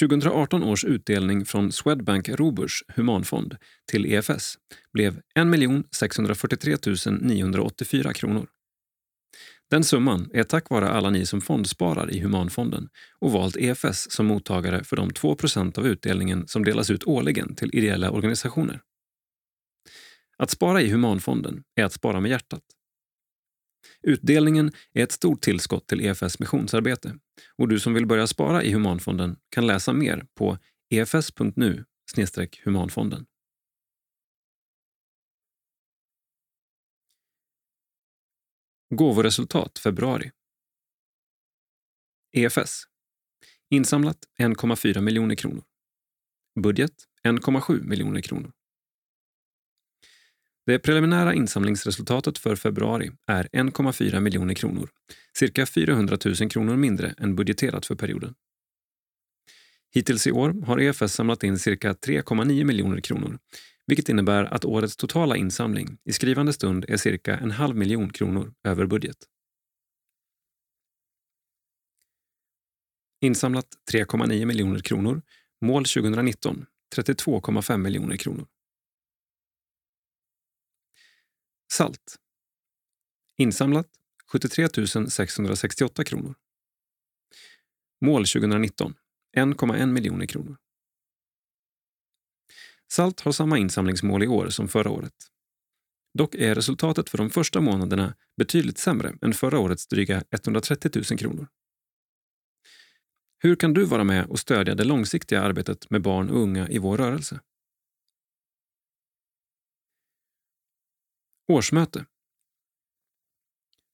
2018 0.00 0.62
års 0.62 0.84
utdelning 0.84 1.44
från 1.44 1.72
Swedbank 1.72 2.28
Roburs 2.28 2.82
humanfond 2.88 3.56
till 3.90 4.06
EFS 4.06 4.54
blev 4.92 5.20
1 5.34 5.86
643 5.90 6.76
984 7.20 8.12
kronor. 8.12 8.46
Den 9.70 9.84
summan 9.84 10.30
är 10.32 10.42
tack 10.42 10.70
vare 10.70 10.88
alla 10.88 11.10
ni 11.10 11.26
som 11.26 11.40
fondsparar 11.40 12.10
i 12.10 12.20
Humanfonden 12.20 12.88
och 13.18 13.32
valt 13.32 13.56
EFS 13.56 14.10
som 14.10 14.26
mottagare 14.26 14.84
för 14.84 14.96
de 14.96 15.10
2% 15.10 15.78
av 15.78 15.86
utdelningen 15.86 16.48
som 16.48 16.64
delas 16.64 16.90
ut 16.90 17.04
årligen 17.04 17.54
till 17.54 17.70
ideella 17.74 18.10
organisationer. 18.10 18.80
Att 20.38 20.50
spara 20.50 20.82
i 20.82 20.90
Humanfonden 20.90 21.62
är 21.74 21.84
att 21.84 21.92
spara 21.92 22.20
med 22.20 22.30
hjärtat. 22.30 22.62
Utdelningen 24.02 24.72
är 24.92 25.02
ett 25.02 25.12
stort 25.12 25.40
tillskott 25.42 25.86
till 25.86 26.00
EFS 26.00 26.38
missionsarbete 26.38 27.18
och 27.56 27.68
du 27.68 27.80
som 27.80 27.94
vill 27.94 28.06
börja 28.06 28.26
spara 28.26 28.62
i 28.62 28.72
Humanfonden 28.72 29.36
kan 29.48 29.66
läsa 29.66 29.92
mer 29.92 30.26
på 30.34 30.58
efs.nu 30.90 31.84
humanfonden. 32.64 33.26
Gåvoresultat 38.94 39.78
februari. 39.78 40.30
EFS. 42.32 42.82
Insamlat 43.70 44.18
1,4 44.38 45.00
miljoner 45.00 45.34
kronor. 45.34 45.64
Budget 46.60 46.94
1,7 47.24 47.82
miljoner 47.82 48.20
kronor. 48.20 48.52
Det 50.66 50.78
preliminära 50.78 51.34
insamlingsresultatet 51.34 52.38
för 52.38 52.56
februari 52.56 53.10
är 53.26 53.48
1,4 53.52 54.20
miljoner 54.20 54.54
kronor, 54.54 54.90
cirka 55.38 55.66
400 55.66 56.18
000 56.24 56.50
kronor 56.50 56.76
mindre 56.76 57.14
än 57.18 57.36
budgeterat 57.36 57.86
för 57.86 57.94
perioden. 57.94 58.34
Hittills 59.94 60.26
i 60.26 60.32
år 60.32 60.66
har 60.66 60.80
EFS 60.80 61.14
samlat 61.14 61.44
in 61.44 61.58
cirka 61.58 61.92
3,9 61.92 62.64
miljoner 62.64 63.00
kronor, 63.00 63.38
vilket 63.86 64.08
innebär 64.08 64.44
att 64.44 64.64
årets 64.64 64.96
totala 64.96 65.36
insamling 65.36 65.98
i 66.04 66.12
skrivande 66.12 66.52
stund 66.52 66.84
är 66.88 66.96
cirka 66.96 67.36
en 67.36 67.50
halv 67.50 67.76
miljon 67.76 68.12
kronor 68.12 68.54
över 68.64 68.86
budget. 68.86 69.16
Insamlat 73.22 73.66
3,9 73.92 74.44
miljoner 74.44 74.80
kronor, 74.80 75.22
mål 75.60 75.84
2019 75.84 76.66
32,5 76.96 77.76
miljoner 77.76 78.16
kronor. 78.16 78.46
Salt. 81.72 82.16
Insamlat 83.36 83.86
73 84.26 84.68
668 85.08 86.04
kronor. 86.04 86.34
Mål 88.00 88.26
2019 88.26 88.94
1,1 89.36 89.86
miljoner 89.86 90.26
kronor. 90.26 90.56
Salt 92.92 93.20
har 93.20 93.32
samma 93.32 93.58
insamlingsmål 93.58 94.22
i 94.22 94.26
år 94.26 94.48
som 94.48 94.68
förra 94.68 94.90
året. 94.90 95.14
Dock 96.18 96.34
är 96.34 96.54
resultatet 96.54 97.08
för 97.10 97.18
de 97.18 97.30
första 97.30 97.60
månaderna 97.60 98.14
betydligt 98.36 98.78
sämre 98.78 99.14
än 99.22 99.32
förra 99.32 99.58
årets 99.58 99.86
dryga 99.86 100.22
130 100.30 100.90
000 100.94 101.18
kronor. 101.18 101.48
Hur 103.38 103.56
kan 103.56 103.74
du 103.74 103.84
vara 103.84 104.04
med 104.04 104.26
och 104.26 104.38
stödja 104.38 104.74
det 104.74 104.84
långsiktiga 104.84 105.42
arbetet 105.42 105.90
med 105.90 106.02
barn 106.02 106.30
och 106.30 106.40
unga 106.40 106.68
i 106.68 106.78
vår 106.78 106.98
rörelse? 106.98 107.40
Årsmöte. 111.50 112.06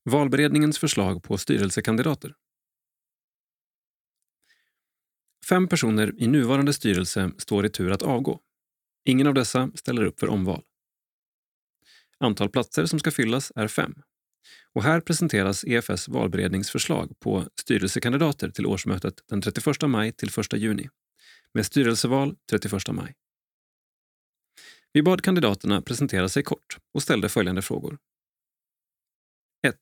Valberedningens 0.05 0.79
förslag 0.79 1.23
på 1.23 1.39
styrelsekandidater. 1.39 2.35
Fem 5.49 5.69
personer 5.69 6.15
i 6.17 6.27
nuvarande 6.27 6.73
styrelse 6.73 7.31
står 7.39 7.67
i 7.67 7.69
tur 7.69 7.91
att 7.91 8.03
avgå. 8.03 8.41
Ingen 9.05 9.27
av 9.27 9.35
dessa 9.35 9.71
ställer 9.75 10.05
upp 10.05 10.21
för 10.21 10.29
omval. 10.29 10.63
Antal 12.19 12.51
platser 12.51 12.87
som 12.87 12.99
ska 12.99 13.11
fyllas 13.11 13.53
är 13.55 13.69
fem. 13.69 13.95
Och 14.73 14.83
här 14.83 15.01
presenteras 15.01 15.65
EFS 15.65 16.09
valberedningsförslag 16.09 17.21
på 17.21 17.49
styrelsekandidater 17.61 18.51
till 18.51 18.67
årsmötet 18.67 19.15
den 19.29 19.43
31 19.43 19.83
maj 19.83 20.13
till 20.13 20.29
1 20.41 20.53
juni 20.53 20.89
med 21.55 21.67
styrelseval 21.67 22.37
31 22.51 22.89
maj. 22.93 23.15
Vi 24.97 25.03
bad 25.03 25.23
kandidaterna 25.23 25.83
presentera 25.83 26.29
sig 26.29 26.43
kort 26.43 26.79
och 26.95 27.03
ställde 27.03 27.29
följande 27.29 27.63
frågor. 27.63 27.99
1. 29.67 29.77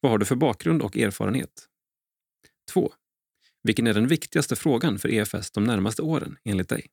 Vad 0.00 0.12
har 0.12 0.18
du 0.18 0.24
för 0.24 0.36
bakgrund 0.36 0.82
och 0.82 0.96
erfarenhet? 0.96 1.68
2. 2.70 2.92
Vilken 3.62 3.86
är 3.86 3.94
den 3.94 4.06
viktigaste 4.06 4.56
frågan 4.56 4.98
för 4.98 5.08
EFS 5.08 5.50
de 5.50 5.64
närmaste 5.64 6.02
åren 6.02 6.36
enligt 6.44 6.68
dig? 6.68 6.90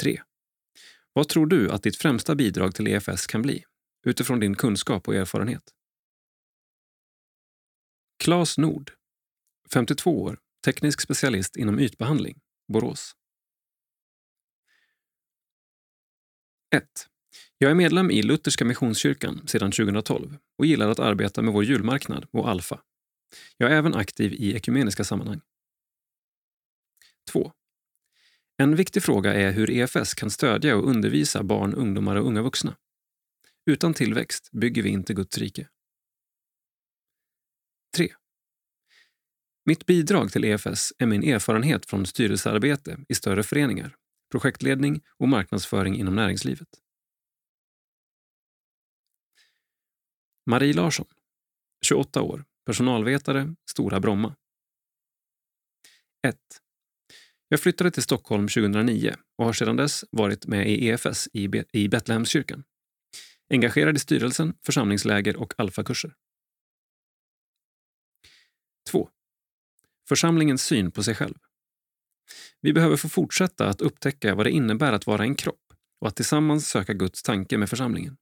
3. 0.00 0.22
Vad 1.12 1.28
tror 1.28 1.46
du 1.46 1.70
att 1.70 1.82
ditt 1.82 1.96
främsta 1.96 2.34
bidrag 2.34 2.74
till 2.74 2.88
EFS 2.88 3.26
kan 3.26 3.42
bli 3.42 3.64
utifrån 4.06 4.40
din 4.40 4.54
kunskap 4.54 5.08
och 5.08 5.14
erfarenhet? 5.14 5.74
Claes 8.18 8.58
Nord, 8.58 8.92
52 9.72 10.22
år, 10.22 10.38
teknisk 10.64 11.00
specialist 11.00 11.56
inom 11.56 11.80
ytbehandling, 11.80 12.40
Borås. 12.72 13.14
1. 16.76 17.08
Jag 17.58 17.70
är 17.70 17.74
medlem 17.74 18.10
i 18.10 18.22
Lutherska 18.22 18.64
Missionskyrkan 18.64 19.46
sedan 19.46 19.70
2012 19.70 20.36
och 20.58 20.66
gillar 20.66 20.88
att 20.88 20.98
arbeta 20.98 21.42
med 21.42 21.54
vår 21.54 21.64
julmarknad 21.64 22.26
och 22.30 22.48
Alfa. 22.48 22.80
Jag 23.56 23.72
är 23.72 23.76
även 23.76 23.94
aktiv 23.94 24.32
i 24.32 24.56
ekumeniska 24.56 25.04
sammanhang. 25.04 25.40
2. 27.30 27.52
En 28.56 28.76
viktig 28.76 29.02
fråga 29.02 29.34
är 29.34 29.52
hur 29.52 29.70
EFS 29.70 30.14
kan 30.14 30.30
stödja 30.30 30.76
och 30.76 30.88
undervisa 30.88 31.42
barn, 31.42 31.74
ungdomar 31.74 32.16
och 32.16 32.26
unga 32.26 32.42
vuxna. 32.42 32.76
Utan 33.70 33.94
tillväxt 33.94 34.50
bygger 34.52 34.82
vi 34.82 34.88
inte 34.88 35.14
Guds 35.14 35.38
rike. 35.38 35.68
3. 37.96 38.08
Mitt 39.64 39.86
bidrag 39.86 40.32
till 40.32 40.44
EFS 40.44 40.92
är 40.98 41.06
min 41.06 41.22
erfarenhet 41.22 41.86
från 41.86 42.06
styrelsearbete 42.06 42.98
i 43.08 43.14
större 43.14 43.42
föreningar, 43.42 43.96
projektledning 44.30 45.00
och 45.18 45.28
marknadsföring 45.28 45.96
inom 45.96 46.14
näringslivet. 46.14 46.68
Marie 50.46 50.74
Larsson, 50.74 51.06
28 51.86 52.22
år, 52.22 52.44
personalvetare, 52.66 53.54
Stora 53.70 54.00
Bromma. 54.00 54.36
1. 56.26 56.36
Jag 57.48 57.60
flyttade 57.60 57.90
till 57.90 58.02
Stockholm 58.02 58.48
2009 58.48 59.14
och 59.36 59.44
har 59.44 59.52
sedan 59.52 59.76
dess 59.76 60.04
varit 60.10 60.46
med 60.46 60.70
i 60.70 60.88
EFS 60.88 61.28
i, 61.32 61.48
Be 61.48 61.64
i 61.72 61.88
Betlehemskyrkan. 61.88 62.64
Engagerad 63.50 63.96
i 63.96 63.98
styrelsen, 63.98 64.54
församlingsläger 64.66 65.36
och 65.36 65.54
alfakurser. 65.58 66.14
2. 68.90 69.10
Församlingens 70.08 70.62
syn 70.62 70.90
på 70.90 71.02
sig 71.02 71.14
själv. 71.14 71.34
Vi 72.60 72.72
behöver 72.72 72.96
få 72.96 73.08
fortsätta 73.08 73.68
att 73.68 73.80
upptäcka 73.80 74.34
vad 74.34 74.46
det 74.46 74.50
innebär 74.50 74.92
att 74.92 75.06
vara 75.06 75.22
en 75.22 75.34
kropp 75.34 75.72
och 76.00 76.08
att 76.08 76.16
tillsammans 76.16 76.68
söka 76.68 76.92
Guds 76.92 77.22
tanke 77.22 77.58
med 77.58 77.70
församlingen. 77.70 78.16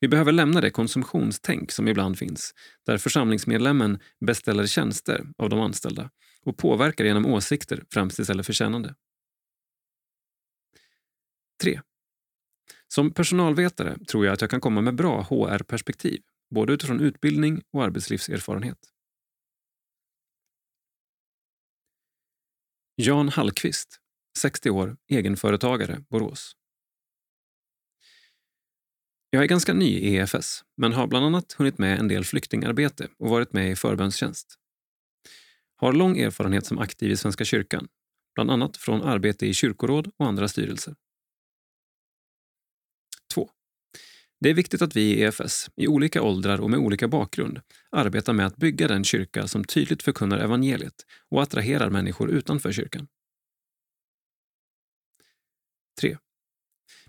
Vi 0.00 0.08
behöver 0.08 0.32
lämna 0.32 0.60
det 0.60 0.70
konsumtionstänk 0.70 1.72
som 1.72 1.88
ibland 1.88 2.18
finns, 2.18 2.54
där 2.86 2.98
församlingsmedlemmen 2.98 3.98
beställer 4.26 4.66
tjänster 4.66 5.26
av 5.38 5.48
de 5.48 5.60
anställda 5.60 6.10
och 6.44 6.56
påverkar 6.56 7.04
genom 7.04 7.26
åsikter 7.26 7.84
främst 7.92 8.18
istället 8.18 8.46
för 8.46 8.52
kännande. 8.52 8.94
3. 11.62 11.80
Som 12.88 13.14
personalvetare 13.14 13.98
tror 13.98 14.26
jag 14.26 14.32
att 14.32 14.40
jag 14.40 14.50
kan 14.50 14.60
komma 14.60 14.80
med 14.80 14.94
bra 14.94 15.22
HR-perspektiv, 15.22 16.22
både 16.50 16.72
utifrån 16.72 17.00
utbildning 17.00 17.62
och 17.72 17.84
arbetslivserfarenhet. 17.84 18.91
Jan 22.96 23.28
Hallqvist, 23.28 24.00
60 24.38 24.70
år, 24.70 24.96
egenföretagare, 25.08 26.04
Borås. 26.10 26.56
Jag 29.30 29.42
är 29.42 29.46
ganska 29.46 29.74
ny 29.74 29.98
i 29.98 30.16
EFS, 30.16 30.64
men 30.76 30.92
har 30.92 31.06
bland 31.06 31.26
annat 31.26 31.52
hunnit 31.52 31.78
med 31.78 31.98
en 31.98 32.08
del 32.08 32.24
flyktingarbete 32.24 33.08
och 33.18 33.28
varit 33.28 33.52
med 33.52 33.70
i 33.70 33.76
förbönstjänst. 33.76 34.58
Har 35.76 35.92
lång 35.92 36.18
erfarenhet 36.18 36.66
som 36.66 36.78
aktiv 36.78 37.10
i 37.10 37.16
Svenska 37.16 37.44
kyrkan, 37.44 37.88
bland 38.34 38.50
annat 38.50 38.76
från 38.76 39.02
arbete 39.02 39.46
i 39.46 39.54
kyrkoråd 39.54 40.10
och 40.16 40.26
andra 40.26 40.48
styrelser. 40.48 40.94
2. 43.34 43.50
Det 44.42 44.50
är 44.50 44.54
viktigt 44.54 44.82
att 44.82 44.96
vi 44.96 45.02
i 45.02 45.22
EFS, 45.22 45.70
i 45.76 45.86
olika 45.86 46.22
åldrar 46.22 46.60
och 46.60 46.70
med 46.70 46.78
olika 46.78 47.08
bakgrund, 47.08 47.60
arbetar 47.90 48.32
med 48.32 48.46
att 48.46 48.56
bygga 48.56 48.88
den 48.88 49.04
kyrka 49.04 49.48
som 49.48 49.64
tydligt 49.64 50.02
förkunnar 50.02 50.38
evangeliet 50.38 50.94
och 51.30 51.42
attraherar 51.42 51.90
människor 51.90 52.30
utanför 52.30 52.72
kyrkan. 52.72 53.08
3. 56.00 56.18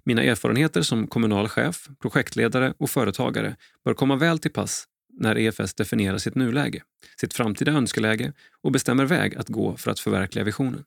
Mina 0.03 0.23
erfarenheter 0.23 0.81
som 0.81 1.07
kommunal 1.07 1.47
chef, 1.47 1.87
projektledare 1.99 2.73
och 2.77 2.89
företagare 2.89 3.55
bör 3.85 3.93
komma 3.93 4.15
väl 4.15 4.39
till 4.39 4.51
pass 4.51 4.85
när 5.13 5.37
EFS 5.37 5.73
definierar 5.73 6.17
sitt 6.17 6.35
nuläge, 6.35 6.83
sitt 7.19 7.33
framtida 7.33 7.71
önskeläge 7.71 8.33
och 8.61 8.71
bestämmer 8.71 9.05
väg 9.05 9.35
att 9.35 9.49
gå 9.49 9.77
för 9.77 9.91
att 9.91 9.99
förverkliga 9.99 10.45
visionen. 10.45 10.83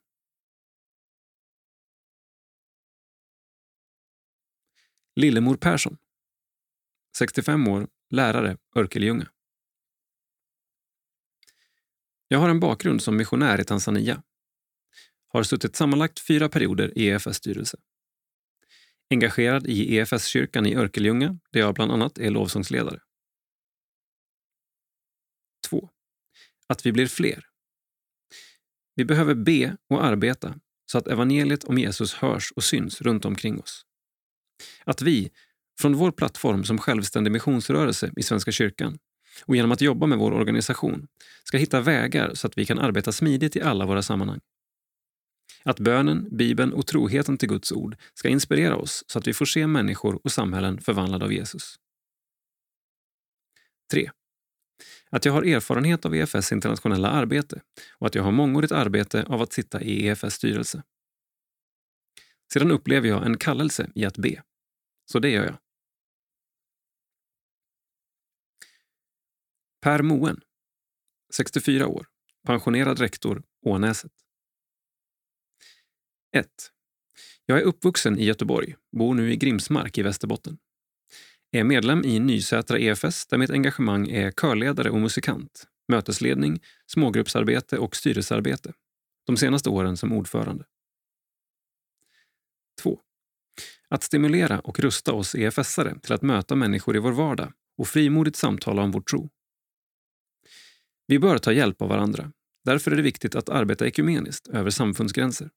Lillemor 5.15 5.55
Persson 5.55 5.97
65 7.17 7.67
år, 7.67 7.87
lärare, 8.09 8.57
Örkelljunga. 8.75 9.27
Jag 12.27 12.39
har 12.39 12.49
en 12.49 12.59
bakgrund 12.59 13.03
som 13.03 13.17
missionär 13.17 13.61
i 13.61 13.63
Tanzania. 13.63 14.23
Har 15.27 15.43
suttit 15.43 15.75
sammanlagt 15.75 16.19
fyra 16.19 16.49
perioder 16.49 16.97
i 16.97 17.07
EFS 17.07 17.37
styrelse. 17.37 17.77
Engagerad 19.09 19.67
i 19.67 19.95
EFS-kyrkan 19.95 20.65
i 20.65 20.75
Örkelljunga 20.75 21.39
där 21.51 21.59
jag 21.59 21.75
bland 21.75 21.91
annat 21.91 22.17
är 22.17 22.29
lovsångsledare. 22.29 22.99
2. 25.69 25.89
Att 26.67 26.85
vi 26.85 26.91
blir 26.91 27.07
fler. 27.07 27.45
Vi 28.95 29.05
behöver 29.05 29.35
be 29.35 29.77
och 29.89 30.03
arbeta 30.05 30.59
så 30.85 30.97
att 30.97 31.07
evangeliet 31.07 31.63
om 31.63 31.77
Jesus 31.77 32.13
hörs 32.13 32.51
och 32.51 32.63
syns 32.63 33.01
runt 33.01 33.25
omkring 33.25 33.59
oss. 33.59 33.85
Att 34.83 35.01
vi, 35.01 35.31
från 35.79 35.95
vår 35.95 36.11
plattform 36.11 36.63
som 36.63 36.77
självständig 36.77 37.31
missionsrörelse 37.31 38.11
i 38.17 38.23
Svenska 38.23 38.51
kyrkan 38.51 38.99
och 39.45 39.55
genom 39.55 39.71
att 39.71 39.81
jobba 39.81 40.05
med 40.05 40.17
vår 40.17 40.31
organisation, 40.31 41.07
ska 41.43 41.57
hitta 41.57 41.81
vägar 41.81 42.33
så 42.33 42.47
att 42.47 42.57
vi 42.57 42.65
kan 42.65 42.79
arbeta 42.79 43.11
smidigt 43.11 43.55
i 43.55 43.61
alla 43.61 43.85
våra 43.85 44.01
sammanhang. 44.01 44.39
Att 45.63 45.79
bönen, 45.79 46.27
Bibeln 46.31 46.73
och 46.73 46.87
troheten 46.87 47.37
till 47.37 47.49
Guds 47.49 47.71
ord 47.71 47.97
ska 48.13 48.29
inspirera 48.29 48.75
oss 48.75 49.03
så 49.07 49.19
att 49.19 49.27
vi 49.27 49.33
får 49.33 49.45
se 49.45 49.67
människor 49.67 50.19
och 50.23 50.31
samhällen 50.31 50.81
förvandlade 50.81 51.25
av 51.25 51.33
Jesus. 51.33 51.79
3. 53.91 54.11
Att 55.09 55.25
jag 55.25 55.33
har 55.33 55.43
erfarenhet 55.43 56.05
av 56.05 56.15
EFS 56.15 56.51
internationella 56.51 57.09
arbete 57.09 57.61
och 57.91 58.07
att 58.07 58.15
jag 58.15 58.23
har 58.23 58.31
mångårigt 58.31 58.71
arbete 58.71 59.23
av 59.27 59.41
att 59.41 59.53
sitta 59.53 59.81
i 59.81 60.07
EFS 60.07 60.33
styrelse. 60.33 60.83
Sedan 62.53 62.71
upplever 62.71 63.07
jag 63.07 63.25
en 63.25 63.37
kallelse 63.37 63.89
i 63.95 64.05
att 64.05 64.17
be. 64.17 64.43
Så 65.11 65.19
det 65.19 65.29
gör 65.29 65.45
jag. 65.45 65.57
Per 69.87 70.01
Moen, 70.01 70.41
64 71.33 71.87
år, 71.87 72.07
pensionerad 72.45 72.99
rektor, 72.99 73.43
Ånäset. 73.65 74.11
1. 76.35 76.47
Jag 77.45 77.59
är 77.59 77.63
uppvuxen 77.63 78.19
i 78.19 78.25
Göteborg, 78.25 78.75
bor 78.97 79.13
nu 79.13 79.33
i 79.33 79.35
Grimsmark 79.35 79.97
i 79.97 80.01
Västerbotten. 80.01 80.57
Är 81.51 81.63
medlem 81.63 82.05
i 82.05 82.19
Nysätra 82.19 82.79
EFS 82.79 83.27
där 83.27 83.37
mitt 83.37 83.49
engagemang 83.49 84.09
är 84.09 84.31
körledare 84.31 84.89
och 84.89 84.99
musikant, 84.99 85.67
mötesledning, 85.87 86.59
smågruppsarbete 86.85 87.77
och 87.77 87.95
styrelsearbete. 87.95 88.73
De 89.25 89.37
senaste 89.37 89.69
åren 89.69 89.97
som 89.97 90.13
ordförande. 90.13 90.65
2. 92.81 92.99
Att 93.89 94.03
stimulera 94.03 94.59
och 94.59 94.79
rusta 94.79 95.13
oss 95.13 95.35
EFS-are 95.35 95.99
till 95.99 96.13
att 96.13 96.21
möta 96.21 96.55
människor 96.55 96.95
i 96.95 96.99
vår 96.99 97.11
vardag 97.11 97.53
och 97.77 97.87
frimodigt 97.87 98.35
samtala 98.35 98.81
om 98.81 98.91
vår 98.91 99.01
tro. 99.01 99.29
Vi 101.07 101.19
bör 101.19 101.37
ta 101.37 101.51
hjälp 101.51 101.81
av 101.81 101.89
varandra. 101.89 102.31
Därför 102.63 102.91
är 102.91 102.95
det 102.95 103.01
viktigt 103.01 103.35
att 103.35 103.49
arbeta 103.49 103.87
ekumeniskt 103.87 104.47
över 104.47 104.69
samfundsgränser. 104.69 105.49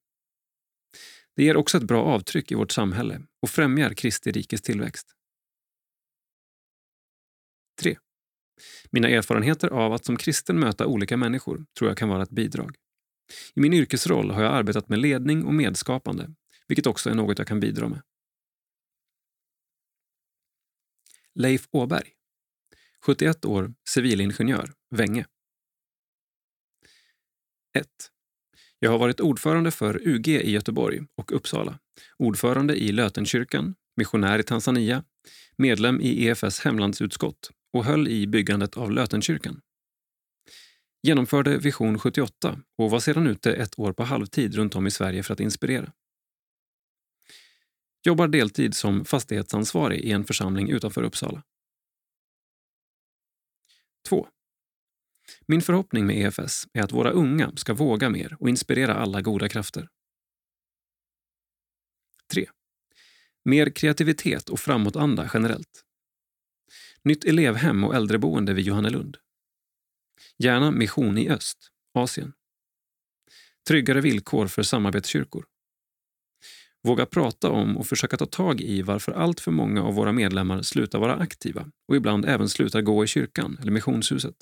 Det 1.37 1.45
ger 1.45 1.57
också 1.57 1.77
ett 1.79 1.85
bra 1.85 2.05
avtryck 2.05 2.53
i 2.53 2.55
vårt 2.55 2.73
samhälle 2.73 3.23
och 3.43 3.51
främjar 3.51 3.95
Kristi 3.95 4.33
rikes 4.33 4.63
tillväxt. 4.63 5.13
3. 7.81 7.99
Mina 8.91 9.09
erfarenheter 9.09 9.69
av 9.69 9.93
att 9.93 10.05
som 10.05 10.17
kristen 10.17 10.61
möta 10.61 10.87
olika 10.87 11.17
människor 11.17 11.67
tror 11.79 11.91
jag 11.91 11.99
kan 11.99 12.09
vara 12.09 12.23
ett 12.23 12.31
bidrag. 12.31 12.77
I 13.55 13.61
min 13.61 13.73
yrkesroll 13.73 14.31
har 14.31 14.43
jag 14.43 14.55
arbetat 14.55 14.89
med 14.89 14.99
ledning 14.99 15.45
och 15.45 15.55
medskapande, 15.55 16.35
vilket 16.69 16.87
också 16.87 17.11
är 17.11 17.15
något 17.15 17.39
jag 17.39 17.49
kan 17.49 17.61
bidra 17.61 17.89
med. 17.89 18.03
Leif 21.35 21.69
Åberg, 21.71 22.13
71 23.01 23.45
år, 23.45 23.75
civilingenjör, 23.89 24.75
Vänge. 24.91 25.27
1. 27.79 27.87
Jag 28.79 28.91
har 28.91 28.99
varit 28.99 29.21
ordförande 29.21 29.71
för 29.71 30.09
UG 30.09 30.29
i 30.29 30.51
Göteborg 30.51 31.01
och 31.17 31.33
Uppsala, 31.33 31.79
ordförande 32.19 32.77
i 32.77 32.93
Lötenkyrkan, 32.93 33.75
missionär 33.97 34.39
i 34.39 34.43
Tanzania, 34.43 35.05
medlem 35.57 36.01
i 36.01 36.27
EFS 36.27 36.61
hemlandsutskott 36.61 37.51
och 37.73 37.85
höll 37.85 38.09
i 38.09 38.27
byggandet 38.27 38.77
av 38.77 38.93
Lötenkyrkan. 38.93 39.61
Genomförde 41.03 41.59
Vision 41.59 41.99
78 41.99 42.61
och 42.79 42.91
var 42.91 43.01
sedan 43.01 43.27
ute 43.27 43.53
ett 43.53 43.79
år 43.79 43.93
på 43.93 44.05
halvtid 44.05 44.55
runt 44.55 44.75
om 44.75 44.87
i 44.87 44.91
Sverige 44.91 45.23
för 45.23 45.33
att 45.33 45.41
inspirera. 45.41 45.93
Jobbar 48.03 48.29
deltid 48.29 48.75
som 48.75 49.05
fastighetsansvarig 49.05 50.01
i 50.01 50.13
en 50.13 50.25
församling 50.25 50.71
utanför 50.71 51.03
Uppsala. 51.03 51.43
2. 54.09 54.29
Min 55.47 55.63
förhoppning 55.63 56.07
med 56.07 56.17
EFS 56.17 56.67
är 56.73 56.83
att 56.83 56.93
våra 56.93 57.11
unga 57.11 57.53
ska 57.57 57.75
våga 57.75 58.11
mer 58.11 58.37
och 58.41 58.49
inspirera 58.49 58.95
alla 58.95 59.21
goda 59.21 59.49
krafter. 59.49 59.89
3. 62.33 62.47
Mer 63.45 63.71
kreativitet 63.71 64.49
och 64.49 64.61
framåtanda 64.61 65.31
generellt. 65.35 65.85
Nytt 67.03 67.25
elevhem 67.25 67.85
och 67.85 67.95
äldreboende 67.95 68.55
vid 68.55 68.65
Johannelund. 68.65 69.17
Gärna 70.39 70.71
mission 70.71 71.19
i 71.19 71.31
öst, 71.31 71.71
Asien. 71.95 72.33
Tryggare 73.69 74.01
villkor 74.01 74.47
för 74.47 74.63
samarbetskyrkor. 74.63 75.45
Våga 76.83 77.07
prata 77.07 77.51
om 77.51 77.77
och 77.77 77.87
försöka 77.87 78.17
ta 78.17 78.27
tag 78.27 78.61
i 78.61 78.83
varför 78.83 79.13
allt 79.13 79.41
för 79.41 79.51
många 79.51 79.83
av 79.83 79.95
våra 79.95 80.13
medlemmar 80.13 80.63
slutar 80.63 80.99
vara 80.99 81.17
aktiva 81.17 81.71
och 81.89 81.97
ibland 81.97 82.25
även 82.25 82.49
slutar 82.49 82.81
gå 82.81 83.05
i 83.05 83.07
kyrkan 83.07 83.59
eller 83.61 83.73
missionshuset. 83.73 84.37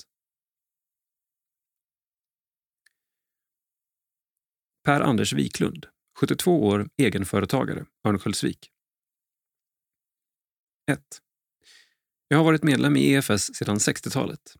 Per-Anders 4.89 5.33
Wiklund, 5.33 5.85
72 6.19 6.63
år, 6.63 6.89
egenföretagare, 6.97 7.85
Örnsköldsvik. 8.07 8.69
1. 10.91 10.99
Jag 12.27 12.37
har 12.37 12.45
varit 12.45 12.63
medlem 12.63 12.95
i 12.95 13.13
EFS 13.13 13.55
sedan 13.55 13.77
60-talet. 13.77 14.55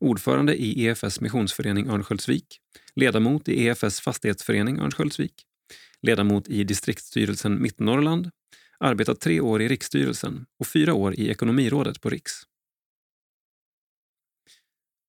Ordförande 0.00 0.56
i 0.56 0.86
EFS 0.86 1.20
missionsförening 1.20 1.88
Örnsköldsvik, 1.88 2.60
ledamot 2.94 3.48
i 3.48 3.66
EFS 3.66 4.00
fastighetsförening 4.00 4.78
Örnsköldsvik, 4.78 5.46
ledamot 6.02 6.48
i 6.48 6.64
distriktsstyrelsen 6.64 7.62
Mittnorrland, 7.62 8.30
arbetat 8.78 9.20
tre 9.20 9.40
år 9.40 9.62
i 9.62 9.68
riksstyrelsen 9.68 10.46
och 10.58 10.66
fyra 10.66 10.94
år 10.94 11.14
i 11.14 11.30
ekonomirådet 11.30 12.00
på 12.00 12.10
Riks. 12.10 12.32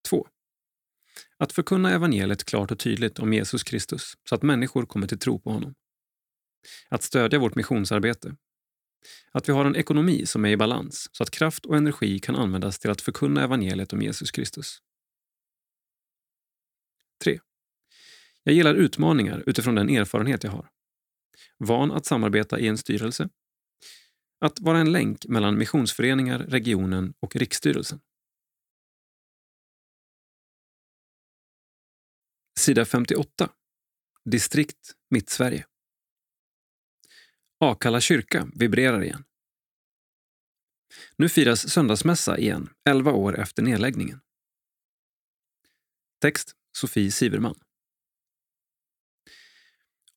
2. 0.09 0.27
Att 1.37 1.53
förkunna 1.53 1.91
evangeliet 1.91 2.45
klart 2.45 2.71
och 2.71 2.79
tydligt 2.79 3.19
om 3.19 3.33
Jesus 3.33 3.63
Kristus 3.63 4.13
så 4.29 4.35
att 4.35 4.41
människor 4.41 4.85
kommer 4.85 5.07
till 5.07 5.19
tro 5.19 5.39
på 5.39 5.51
honom. 5.51 5.75
Att 6.89 7.03
stödja 7.03 7.39
vårt 7.39 7.55
missionsarbete. 7.55 8.35
Att 9.31 9.49
vi 9.49 9.53
har 9.53 9.65
en 9.65 9.75
ekonomi 9.75 10.25
som 10.25 10.45
är 10.45 10.49
i 10.49 10.57
balans 10.57 11.09
så 11.11 11.23
att 11.23 11.31
kraft 11.31 11.65
och 11.65 11.77
energi 11.77 12.19
kan 12.19 12.35
användas 12.35 12.79
till 12.79 12.91
att 12.91 13.01
förkunna 13.01 13.43
evangeliet 13.43 13.93
om 13.93 14.01
Jesus 14.01 14.31
Kristus. 14.31 14.77
3. 17.23 17.39
Jag 18.43 18.55
gillar 18.55 18.75
utmaningar 18.75 19.43
utifrån 19.45 19.75
den 19.75 19.89
erfarenhet 19.89 20.43
jag 20.43 20.51
har. 20.51 20.69
Van 21.57 21.91
att 21.91 22.05
samarbeta 22.05 22.59
i 22.59 22.67
en 22.67 22.77
styrelse. 22.77 23.29
Att 24.39 24.59
vara 24.59 24.79
en 24.79 24.91
länk 24.91 25.25
mellan 25.25 25.57
missionsföreningar, 25.57 26.39
regionen 26.39 27.13
och 27.19 27.35
riksstyrelsen. 27.35 27.99
Sida 32.59 32.85
58. 32.85 33.49
Distrikt 34.25 34.95
Mittsverige. 35.09 35.65
Akalla 37.59 38.01
kyrka 38.01 38.47
vibrerar 38.55 39.03
igen. 39.03 39.23
Nu 41.15 41.29
firas 41.29 41.69
söndagsmässa 41.69 42.37
igen, 42.37 42.69
11 42.89 43.11
år 43.11 43.39
efter 43.39 43.63
nedläggningen. 43.63 44.19
Text 46.21 46.55
Sofie 46.77 47.11
Siverman. 47.11 47.59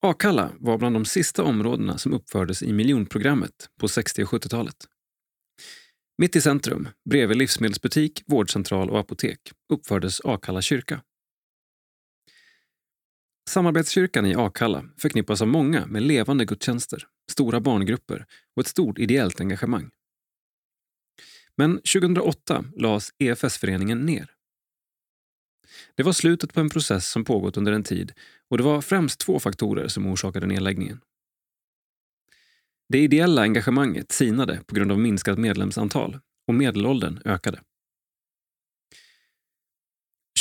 Akalla 0.01 0.53
var 0.61 0.79
bland 0.79 0.95
de 0.95 1.05
sista 1.05 1.43
områdena 1.43 1.99
som 1.99 2.13
uppfördes 2.13 2.63
i 2.63 2.73
miljonprogrammet 2.73 3.71
på 3.81 3.89
60 3.89 4.23
och 4.23 4.29
70-talet. 4.29 4.89
Mitt 6.19 6.37
i 6.37 6.41
centrum, 6.41 6.89
bredvid 7.11 7.37
livsmedelsbutik, 7.37 8.23
vårdcentral 8.27 8.91
och 8.91 9.01
apotek, 9.01 9.53
uppfördes 9.73 10.21
Akalla 10.21 10.63
kyrka. 10.63 11.03
Samarbetskyrkan 13.48 14.27
i 14.27 14.35
Akalla 14.35 14.85
förknippas 14.97 15.43
av 15.43 15.48
många 15.48 15.86
med 15.86 16.02
levande 16.02 16.44
gudstjänster, 16.44 17.06
stora 17.31 17.60
barngrupper 17.60 18.27
och 18.56 18.60
ett 18.60 18.66
stort 18.66 18.98
ideellt 18.98 19.40
engagemang. 19.40 19.90
Men 21.56 21.77
2008 21.77 22.64
lades 22.77 23.10
EFS-föreningen 23.18 24.06
ner. 24.06 24.31
Det 25.94 26.02
var 26.02 26.12
slutet 26.12 26.55
på 26.55 26.60
en 26.60 26.70
process 26.70 27.09
som 27.09 27.24
pågått 27.24 27.56
under 27.56 27.73
en 27.73 27.82
tid 27.82 28.12
och 28.51 28.59
det 28.59 28.64
var 28.64 28.81
främst 28.81 29.20
två 29.20 29.39
faktorer 29.39 29.89
som 29.89 30.06
orsakade 30.06 30.47
nedläggningen. 30.47 31.01
Det 32.89 32.98
ideella 32.98 33.43
engagemanget 33.43 34.12
sinade 34.12 34.60
på 34.66 34.74
grund 34.74 34.93
av 34.93 34.98
minskat 34.98 35.39
medlemsantal 35.39 36.18
och 36.48 36.55
medelåldern 36.55 37.20
ökade. 37.24 37.60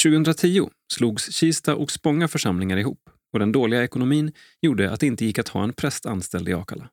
2010 0.06 0.70
slogs 0.94 1.32
Kista 1.32 1.76
och 1.76 1.92
Spånga 1.92 2.28
församlingar 2.28 2.78
ihop 2.78 3.10
och 3.34 3.40
den 3.40 3.52
dåliga 3.52 3.84
ekonomin 3.84 4.32
gjorde 4.62 4.92
att 4.92 5.00
det 5.00 5.08
inte 5.08 5.26
gick 5.26 5.40
att 5.40 5.48
ha 5.48 5.64
en 5.64 5.74
präst 5.74 6.06
anställd 6.06 6.50
i 6.50 6.54
Akalla. 6.54 6.90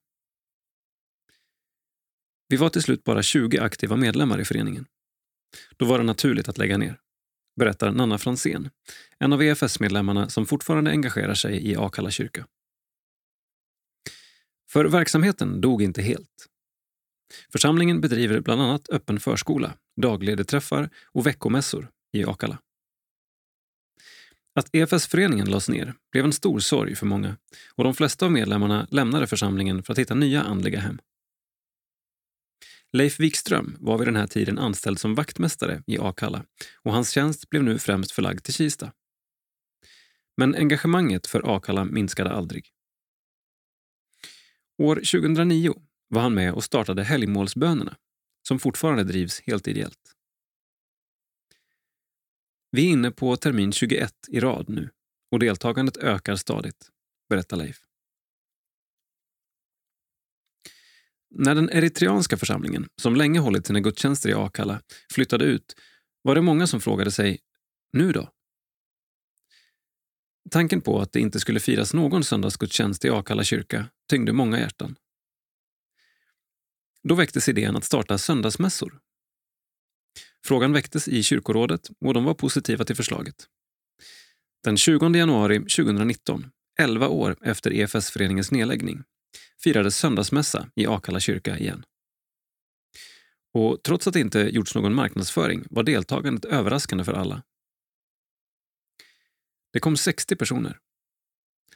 Vi 2.49 2.57
var 2.57 2.69
till 2.69 2.83
slut 2.83 3.05
bara 3.05 3.23
20 3.23 3.59
aktiva 3.59 3.97
medlemmar 3.97 4.41
i 4.41 4.45
föreningen. 4.45 4.87
Då 5.77 5.85
var 5.85 5.99
det 5.99 6.05
naturligt 6.05 6.49
att 6.49 6.59
lägga 6.59 6.79
ner, 6.79 7.01
berättar 7.57 7.93
Nanna 7.93 8.19
Fransén, 8.19 8.71
en 9.19 9.33
av 9.33 9.43
EFS-medlemmarna 9.43 10.29
som 10.29 10.47
fortfarande 10.47 10.91
engagerar 10.91 11.35
sig 11.35 11.71
i 11.71 11.77
Akalla 11.77 12.11
kyrka. 12.11 12.47
För 14.71 14.85
verksamheten 14.85 15.61
dog 15.61 15.83
inte 15.83 16.03
helt. 16.03 16.49
Församlingen 17.53 18.01
bedriver 18.01 18.41
bland 18.41 18.63
annat 18.63 18.91
öppen 18.91 19.21
förskola, 19.21 19.77
dagledeträffar 20.01 20.91
och 21.05 21.27
veckomässor 21.27 21.91
i 22.13 22.25
Akalla. 22.25 22.59
Att 24.55 24.75
EFS-föreningen 24.75 25.51
lades 25.51 25.69
ner 25.69 25.95
blev 26.13 26.25
en 26.25 26.33
stor 26.33 26.61
sorg 26.61 26.97
för 26.97 27.07
många 27.07 27.37
och 27.75 27.85
de 27.85 27.95
flesta 27.95 28.25
av 28.25 28.33
medlemmarna 28.33 28.87
lämnade 28.91 29.27
församlingen 29.27 29.83
för 29.83 29.93
att 29.93 29.99
hitta 29.99 30.15
nya 30.15 30.43
andliga 30.43 30.81
hem. 30.81 30.99
Leif 32.93 33.21
Wikström 33.21 33.77
var 33.81 33.99
vid 33.99 34.09
den 34.09 34.17
här 34.17 34.27
tiden 34.27 34.59
anställd 34.59 34.99
som 34.99 35.15
vaktmästare 35.15 35.83
i 35.87 35.99
Akalla 35.99 36.45
och 36.75 36.93
hans 36.93 37.11
tjänst 37.11 37.51
blev 37.51 37.63
nu 37.63 37.79
främst 37.79 38.13
förlagd 38.13 38.45
till 38.45 38.55
Kista. 38.55 38.93
Men 40.37 40.55
engagemanget 40.55 41.27
för 41.27 41.57
Akalla 41.57 41.85
minskade 41.85 42.31
aldrig. 42.31 42.69
År 44.79 44.97
2009 44.97 45.75
var 46.09 46.23
han 46.23 46.35
med 46.35 46.53
och 46.53 46.65
startade 46.65 47.05
Helgmålsbönerna 47.05 47.97
som 48.49 48.59
fortfarande 48.59 49.05
drivs 49.05 49.41
helt 49.41 49.69
ideellt. 49.69 50.02
Vi 52.75 52.87
är 52.87 52.91
inne 52.91 53.11
på 53.11 53.37
termin 53.37 53.73
21 53.73 54.15
i 54.29 54.41
rad 54.41 54.69
nu 54.69 54.91
och 55.31 55.39
deltagandet 55.39 55.97
ökar 55.97 56.37
stadigt, 56.37 56.91
berättar 57.29 57.57
Leif. 57.57 57.81
När 61.31 61.55
den 61.55 61.71
eritreanska 61.71 62.37
församlingen, 62.37 62.89
som 62.97 63.17
länge 63.17 63.41
hållit 63.41 63.67
sina 63.67 63.81
gudstjänster 63.81 64.29
i 64.29 64.33
Akalla, 64.33 64.81
flyttade 65.11 65.45
ut 65.45 65.77
var 66.23 66.35
det 66.35 66.41
många 66.41 66.67
som 66.67 66.81
frågade 66.81 67.11
sig 67.11 67.41
nu 67.93 68.13
då? 68.13 68.31
Tanken 70.51 70.81
på 70.81 71.01
att 71.01 71.13
det 71.13 71.21
inte 71.21 71.41
skulle 71.41 71.61
firas 71.61 71.95
någon 71.95 72.25
söndagsgudstjänst 72.25 73.05
i 73.05 73.11
Akalla 73.11 73.45
kyrka 73.45 73.89
tyngde 74.09 74.33
många 74.33 74.59
hjärtan. 74.59 74.97
Då 77.03 77.15
väcktes 77.15 77.49
idén 77.49 77.77
att 77.77 77.85
starta 77.85 78.19
söndagsmässor 78.19 79.01
Frågan 80.45 80.73
väcktes 80.73 81.09
i 81.09 81.23
kyrkorådet 81.23 81.91
och 82.01 82.15
de 82.15 82.25
var 82.25 82.35
positiva 82.35 82.85
till 82.85 82.97
förslaget. 82.97 83.47
Den 84.65 84.77
20 84.77 85.17
januari 85.17 85.59
2019, 85.59 86.51
11 86.81 87.09
år 87.09 87.37
efter 87.43 87.73
EFS-föreningens 87.73 88.51
nedläggning, 88.51 89.03
firades 89.63 89.97
söndagsmässa 89.97 90.69
i 90.75 90.87
Akalla 90.87 91.21
kyrka 91.21 91.59
igen. 91.59 91.85
Och 93.55 93.83
trots 93.83 94.07
att 94.07 94.15
det 94.15 94.21
inte 94.21 94.39
gjorts 94.39 94.75
någon 94.75 94.95
marknadsföring 94.95 95.65
var 95.71 95.83
deltagandet 95.83 96.45
överraskande 96.45 97.05
för 97.05 97.13
alla. 97.13 97.43
Det 99.73 99.81
kom 99.81 99.97
60 99.97 100.37
personer. 100.37 100.79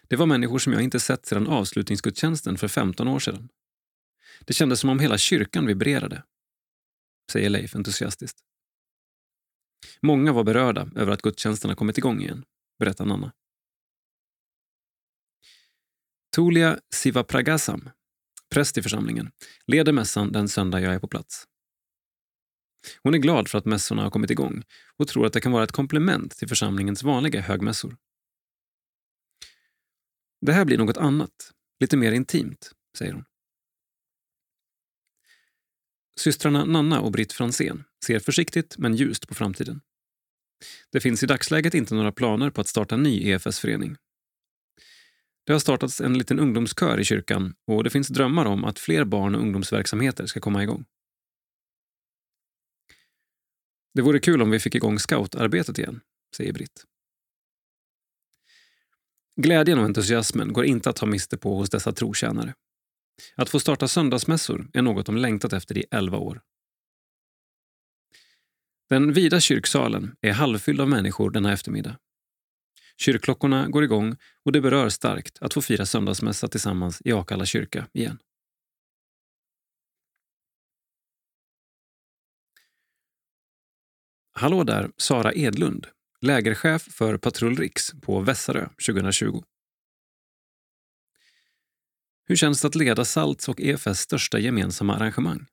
Det 0.09 0.16
var 0.16 0.26
människor 0.26 0.59
som 0.59 0.72
jag 0.72 0.82
inte 0.82 1.01
sett 1.01 1.26
sedan 1.26 1.47
avslutningsgudstjänsten 1.47 2.59
för 2.59 2.68
15 2.68 3.09
år 3.09 3.18
sedan. 3.18 3.48
Det 4.40 4.52
kändes 4.52 4.80
som 4.80 4.90
om 4.90 4.98
hela 4.98 5.18
kyrkan 5.18 5.66
vibrerade, 5.66 6.22
säger 7.32 7.51
Leif 7.51 7.76
entusiastiskt. 7.76 8.45
Många 10.00 10.32
var 10.32 10.44
berörda 10.44 10.90
över 10.96 11.12
att 11.12 11.22
gudstjänsterna 11.22 11.74
kommit 11.74 11.98
igång 11.98 12.20
igen, 12.20 12.44
berättar 12.78 13.04
Nanna. 13.04 13.32
Tulia 16.36 16.80
Sivapragasam, 16.94 17.90
präst 18.50 18.78
i 18.78 18.82
församlingen, 18.82 19.30
leder 19.66 19.92
mässan 19.92 20.32
den 20.32 20.48
söndag 20.48 20.80
jag 20.80 20.94
är 20.94 20.98
på 20.98 21.08
plats. 21.08 21.46
Hon 23.02 23.14
är 23.14 23.18
glad 23.18 23.48
för 23.48 23.58
att 23.58 23.64
mässorna 23.64 24.02
har 24.02 24.10
kommit 24.10 24.30
igång 24.30 24.62
och 24.96 25.08
tror 25.08 25.26
att 25.26 25.32
det 25.32 25.40
kan 25.40 25.52
vara 25.52 25.64
ett 25.64 25.72
komplement 25.72 26.36
till 26.36 26.48
församlingens 26.48 27.02
vanliga 27.02 27.40
högmässor. 27.40 27.96
Det 30.40 30.52
här 30.52 30.64
blir 30.64 30.78
något 30.78 30.96
annat, 30.96 31.52
lite 31.80 31.96
mer 31.96 32.12
intimt, 32.12 32.72
säger 32.98 33.12
hon. 33.12 33.24
Systrarna 36.20 36.64
Nanna 36.64 37.00
och 37.00 37.12
Britt 37.12 37.32
Fransén 37.32 37.84
ser 38.05 38.18
försiktigt 38.18 38.78
men 38.78 38.94
ljust 38.94 39.28
på 39.28 39.35
framtiden. 39.35 39.81
Det 40.93 41.01
finns 41.01 41.23
i 41.23 41.27
dagsläget 41.27 41.74
inte 41.74 41.94
några 41.94 42.12
planer 42.12 42.51
på 42.51 42.60
att 42.60 42.68
starta 42.68 42.94
en 42.94 43.02
ny 43.02 43.31
EFS-förening. 43.31 43.97
Det 45.47 45.52
har 45.52 45.60
startats 45.60 46.01
en 46.01 46.18
liten 46.18 46.39
ungdomskör 46.39 47.01
i 47.01 47.05
kyrkan 47.05 47.55
och 47.66 47.85
det 47.85 47.90
finns 47.90 48.09
drömmar 48.09 48.47
om 48.47 48.64
att 48.64 48.78
fler 48.78 49.05
barn 49.05 49.35
och 49.35 49.40
ungdomsverksamheter 49.40 50.27
ska 50.27 50.40
komma 50.40 50.62
igång. 50.62 50.85
Det 53.94 54.02
vore 54.02 54.20
kul 54.20 54.43
om 54.43 54.51
vi 54.51 54.60
fick 54.60 54.74
igång 54.74 54.98
scoutarbetet 54.98 55.78
igen, 55.78 56.01
säger 56.36 56.52
Britt. 56.52 56.85
Glädjen 59.40 59.78
och 59.78 59.85
entusiasmen 59.85 60.52
går 60.52 60.64
inte 60.64 60.90
att 60.90 60.97
ta 60.97 61.06
miste 61.06 61.39
på 61.39 61.56
hos 61.56 61.70
dessa 61.70 61.93
trotjänare. 61.93 62.55
Att 63.35 63.51
få 63.51 63.60
starta 63.60 63.89
söndagsmässor 63.89 64.70
är 64.73 64.82
något 64.82 65.06
de 65.06 65.16
längtat 65.16 65.52
efter 65.52 65.78
i 65.78 65.85
elva 65.90 66.18
år. 66.18 66.40
Den 68.88 69.12
vida 69.12 69.40
kyrksalen 69.40 70.16
är 70.20 70.32
halvfylld 70.32 70.80
av 70.80 70.88
människor 70.88 71.30
denna 71.30 71.52
eftermiddag. 71.52 71.98
Kyrkklockorna 72.96 73.68
går 73.68 73.84
igång 73.84 74.16
och 74.44 74.52
det 74.52 74.60
berör 74.60 74.88
starkt 74.88 75.38
att 75.40 75.54
få 75.54 75.62
fira 75.62 75.86
söndagsmässa 75.86 76.48
tillsammans 76.48 77.02
i 77.04 77.12
Akalla 77.12 77.44
kyrka 77.44 77.88
igen. 77.92 78.18
Hallå 84.32 84.64
där, 84.64 84.90
Sara 84.96 85.34
Edlund, 85.34 85.86
lägerchef 86.20 86.82
för 86.82 87.18
Patrull 87.18 87.56
Riks 87.56 87.92
på 88.02 88.20
Vässarö 88.20 88.68
2020. 88.86 89.42
Hur 92.28 92.36
känns 92.36 92.60
det 92.60 92.68
att 92.68 92.74
leda 92.74 93.04
Salts 93.04 93.48
och 93.48 93.60
EFS 93.60 94.00
största 94.00 94.38
gemensamma 94.38 94.96
arrangemang? 94.96 95.46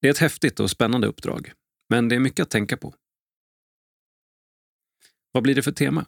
Det 0.00 0.08
är 0.08 0.10
ett 0.10 0.18
häftigt 0.18 0.60
och 0.60 0.70
spännande 0.70 1.06
uppdrag, 1.06 1.52
men 1.88 2.08
det 2.08 2.14
är 2.14 2.20
mycket 2.20 2.42
att 2.42 2.50
tänka 2.50 2.76
på. 2.76 2.94
Vad 5.32 5.42
blir 5.42 5.54
det 5.54 5.62
för 5.62 5.72
tema? 5.72 6.06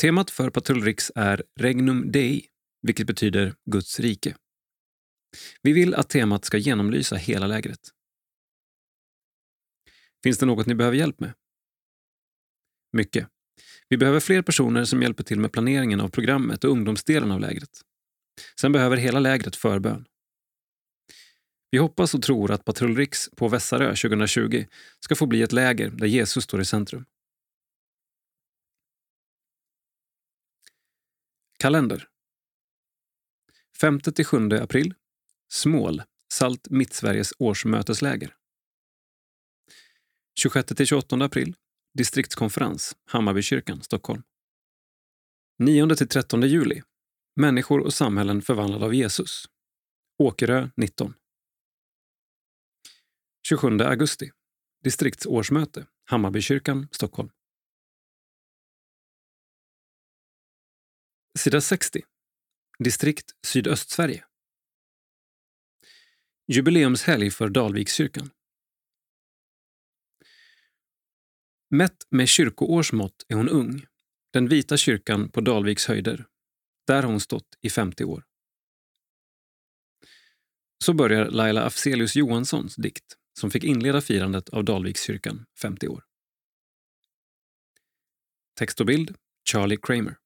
Temat 0.00 0.30
för 0.30 0.50
Patrull 0.50 0.82
Riks 0.82 1.12
är 1.14 1.42
Regnum 1.60 2.12
Dei, 2.12 2.46
vilket 2.82 3.06
betyder 3.06 3.54
Guds 3.70 4.00
rike. 4.00 4.36
Vi 5.62 5.72
vill 5.72 5.94
att 5.94 6.08
temat 6.08 6.44
ska 6.44 6.56
genomlysa 6.56 7.16
hela 7.16 7.46
lägret. 7.46 7.80
Finns 10.22 10.38
det 10.38 10.46
något 10.46 10.66
ni 10.66 10.74
behöver 10.74 10.96
hjälp 10.96 11.20
med? 11.20 11.34
Mycket. 12.92 13.28
Vi 13.88 13.96
behöver 13.96 14.20
fler 14.20 14.42
personer 14.42 14.84
som 14.84 15.02
hjälper 15.02 15.24
till 15.24 15.40
med 15.40 15.52
planeringen 15.52 16.00
av 16.00 16.08
programmet 16.08 16.64
och 16.64 16.70
ungdomsdelen 16.70 17.30
av 17.30 17.40
lägret. 17.40 17.80
Sen 18.60 18.72
behöver 18.72 18.96
hela 18.96 19.20
lägret 19.20 19.56
förbön. 19.56 20.06
Vi 21.74 21.78
hoppas 21.78 22.14
och 22.14 22.22
tror 22.22 22.50
att 22.50 22.64
Patrull 22.64 22.96
Riks 22.96 23.30
på 23.36 23.48
Vässarö 23.48 23.88
2020 23.88 24.66
ska 25.00 25.14
få 25.14 25.26
bli 25.26 25.42
ett 25.42 25.52
läger 25.52 25.90
där 25.90 26.06
Jesus 26.06 26.44
står 26.44 26.60
i 26.60 26.64
centrum. 26.64 27.04
Kalender 31.58 32.08
5-7 33.80 34.62
april 34.62 34.94
Smål, 35.48 36.02
Salt 36.32 36.70
Mittsveriges 36.70 37.32
årsmötesläger. 37.38 38.36
26-28 40.44 41.24
april 41.24 41.54
Distriktskonferens, 41.98 42.96
Hammarbykyrkan, 43.06 43.82
Stockholm. 43.82 44.22
9-13 45.62 46.46
juli 46.46 46.82
Människor 47.36 47.80
och 47.80 47.94
samhällen 47.94 48.42
förvandlade 48.42 48.84
av 48.84 48.94
Jesus. 48.94 49.48
Åkerö 50.18 50.68
19. 50.76 51.14
27 53.46 53.80
augusti 53.80 54.30
Distriktsårsmöte, 54.84 55.86
Hammarbykyrkan, 56.04 56.88
Stockholm. 56.92 57.30
Sida 61.38 61.60
60. 61.60 62.02
Distrikt 62.78 63.32
Sydöstsverige. 63.46 64.24
Jubileumshelg 66.46 67.30
för 67.30 67.48
Dalvikskyrkan. 67.48 68.30
Mätt 71.70 72.06
med 72.10 72.28
kyrkoårsmått 72.28 73.24
är 73.28 73.34
hon 73.34 73.48
ung. 73.48 73.86
Den 74.32 74.48
vita 74.48 74.76
kyrkan 74.76 75.30
på 75.30 75.40
Dalviks 75.40 75.86
höjder. 75.86 76.26
Där 76.86 77.02
har 77.02 77.10
hon 77.10 77.20
stått 77.20 77.58
i 77.60 77.70
50 77.70 78.04
år. 78.04 78.24
Så 80.84 80.92
börjar 80.94 81.30
Laila 81.30 81.62
Afzelius 81.62 82.16
Johanssons 82.16 82.76
dikt 82.76 83.18
som 83.38 83.50
fick 83.50 83.64
inleda 83.64 84.00
firandet 84.00 84.48
av 84.48 84.64
Dalvikskyrkan 84.64 85.46
50 85.62 85.88
år. 85.88 86.04
Text 88.58 88.80
och 88.80 88.86
bild 88.86 89.16
Charlie 89.50 89.78
Kramer. 89.82 90.16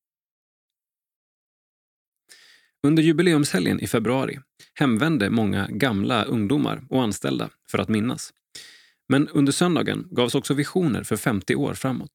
Under 2.82 3.02
jubileumshelgen 3.02 3.80
i 3.80 3.86
februari 3.86 4.40
hemvände 4.74 5.30
många 5.30 5.68
gamla 5.70 6.24
ungdomar 6.24 6.86
och 6.90 7.02
anställda 7.02 7.50
för 7.70 7.78
att 7.78 7.88
minnas. 7.88 8.32
Men 9.08 9.28
under 9.28 9.52
söndagen 9.52 10.08
gavs 10.10 10.34
också 10.34 10.54
visioner 10.54 11.02
för 11.02 11.16
50 11.16 11.54
år 11.54 11.74
framåt. 11.74 12.12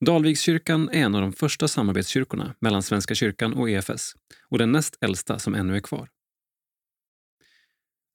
Dalvikskyrkan 0.00 0.88
är 0.88 1.02
en 1.02 1.14
av 1.14 1.20
de 1.20 1.32
första 1.32 1.68
samarbetskyrkorna 1.68 2.54
mellan 2.58 2.82
Svenska 2.82 3.14
kyrkan 3.14 3.54
och 3.54 3.70
EFS 3.70 4.14
och 4.48 4.58
den 4.58 4.72
näst 4.72 4.98
äldsta 5.00 5.38
som 5.38 5.54
ännu 5.54 5.76
är 5.76 5.80
kvar. 5.80 6.08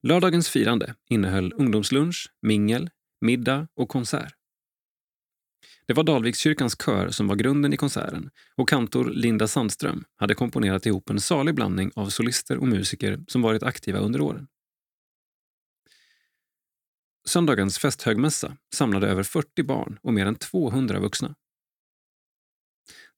Lördagens 0.02 0.48
firande 0.48 0.94
innehöll 1.10 1.52
ungdomslunch, 1.52 2.30
mingel, 2.42 2.90
middag 3.20 3.68
och 3.74 3.88
konsert. 3.88 4.34
Det 5.86 5.92
var 5.92 6.04
Dalvikskyrkans 6.04 6.76
kör 6.84 7.08
som 7.08 7.28
var 7.28 7.36
grunden 7.36 7.72
i 7.72 7.76
konserten 7.76 8.30
och 8.56 8.68
kantor 8.68 9.10
Linda 9.10 9.48
Sandström 9.48 10.04
hade 10.16 10.34
komponerat 10.34 10.86
ihop 10.86 11.10
en 11.10 11.20
salig 11.20 11.54
blandning 11.54 11.92
av 11.94 12.08
solister 12.08 12.58
och 12.58 12.68
musiker 12.68 13.24
som 13.28 13.42
varit 13.42 13.62
aktiva 13.62 13.98
under 13.98 14.20
åren. 14.20 14.48
Söndagens 17.28 17.78
festhögmässa 17.78 18.56
samlade 18.74 19.08
över 19.08 19.22
40 19.22 19.62
barn 19.62 19.98
och 20.02 20.14
mer 20.14 20.26
än 20.26 20.34
200 20.34 21.00
vuxna. 21.00 21.34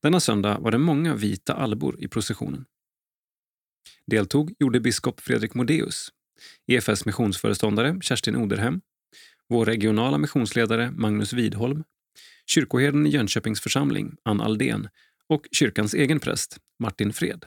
Denna 0.02 0.20
söndag 0.20 0.58
var 0.58 0.70
det 0.70 0.78
många 0.78 1.14
vita 1.14 1.54
albor 1.54 2.00
i 2.00 2.08
processionen. 2.08 2.64
Deltog 4.06 4.54
gjorde 4.58 4.80
biskop 4.80 5.20
Fredrik 5.20 5.54
Modéus, 5.54 6.10
EFS 6.66 7.06
missionsföreståndare 7.06 7.98
Kerstin 8.00 8.36
Oderhem, 8.36 8.80
vår 9.48 9.66
regionala 9.66 10.18
missionsledare 10.18 10.90
Magnus 10.90 11.32
Widholm 11.32 11.84
kyrkoherden 12.46 13.06
i 13.06 13.10
Jönköpings 13.10 13.60
församling, 13.60 14.16
Ann 14.22 14.40
Aldén, 14.40 14.88
och 15.28 15.46
kyrkans 15.52 15.94
egen 15.94 16.20
präst, 16.20 16.58
Martin 16.78 17.12
Fred. 17.12 17.46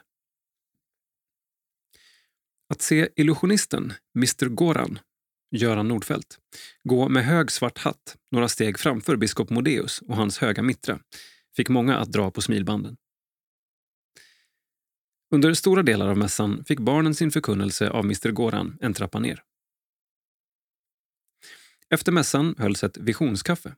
Att 2.69 2.81
se 2.81 3.09
illusionisten, 3.15 3.93
Mr 4.15 4.45
Goran, 4.45 4.99
Göran 5.51 5.87
Nordfeldt, 5.87 6.39
gå 6.83 7.09
med 7.09 7.25
hög 7.25 7.51
svart 7.51 7.77
hatt 7.77 8.17
några 8.31 8.47
steg 8.47 8.79
framför 8.79 9.15
biskop 9.15 9.49
Modéus 9.49 10.01
och 10.01 10.15
hans 10.15 10.37
höga 10.37 10.63
mitra 10.63 10.99
fick 11.55 11.69
många 11.69 11.97
att 11.97 12.11
dra 12.11 12.31
på 12.31 12.41
smilbanden. 12.41 12.97
Under 15.31 15.53
stora 15.53 15.83
delar 15.83 16.07
av 16.07 16.17
mässan 16.17 16.65
fick 16.65 16.79
barnen 16.79 17.15
sin 17.15 17.31
förkunnelse 17.31 17.89
av 17.89 18.05
Mr 18.05 18.31
Goran 18.31 18.77
en 18.81 18.93
trappa 18.93 19.19
ner. 19.19 19.43
Efter 21.89 22.11
mässan 22.11 22.55
hölls 22.57 22.83
ett 22.83 22.97
visionskaffe 22.97 23.75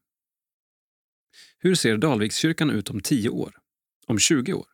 hur 1.61 1.75
ser 1.75 1.97
Dalvikskyrkan 1.97 2.69
ut 2.69 2.89
om 2.89 3.01
10 3.01 3.29
år? 3.29 3.57
Om 4.07 4.19
20 4.19 4.53
år? 4.53 4.67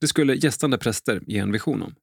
Det 0.00 0.08
skulle 0.08 0.34
gästande 0.34 0.78
präster 0.78 1.22
ge 1.26 1.38
en 1.38 1.52
vision 1.52 1.82
om. 1.82 1.94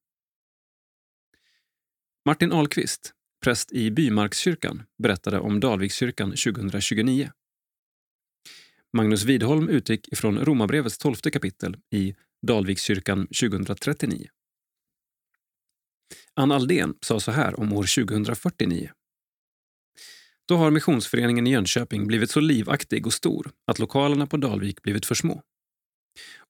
Martin 2.25 2.51
Ahlqvist, 2.51 3.13
präst 3.43 3.71
i 3.71 3.91
Bymarkskyrkan, 3.91 4.83
berättade 5.03 5.39
om 5.39 5.59
Dalvikskyrkan 5.59 6.29
2029. 6.29 7.31
Magnus 8.93 9.23
Widholm 9.23 9.69
utgick 9.69 10.13
ifrån 10.13 10.39
Romarbrevets 10.39 10.97
tolfte 10.97 11.31
kapitel 11.31 11.77
i 11.91 12.15
Dalvikskyrkan 12.47 13.27
2039. 13.27 14.27
Ann 16.33 16.51
Aldén 16.51 16.93
sa 17.01 17.19
så 17.19 17.31
här 17.31 17.59
om 17.59 17.73
år 17.73 18.05
2049. 18.05 18.91
Då 20.47 20.57
har 20.57 20.71
Missionsföreningen 20.71 21.47
i 21.47 21.51
Jönköping 21.51 22.07
blivit 22.07 22.31
så 22.31 22.39
livaktig 22.39 23.05
och 23.07 23.13
stor 23.13 23.51
att 23.67 23.79
lokalerna 23.79 24.27
på 24.27 24.37
Dalvik 24.37 24.81
blivit 24.81 25.05
för 25.05 25.15
små. 25.15 25.43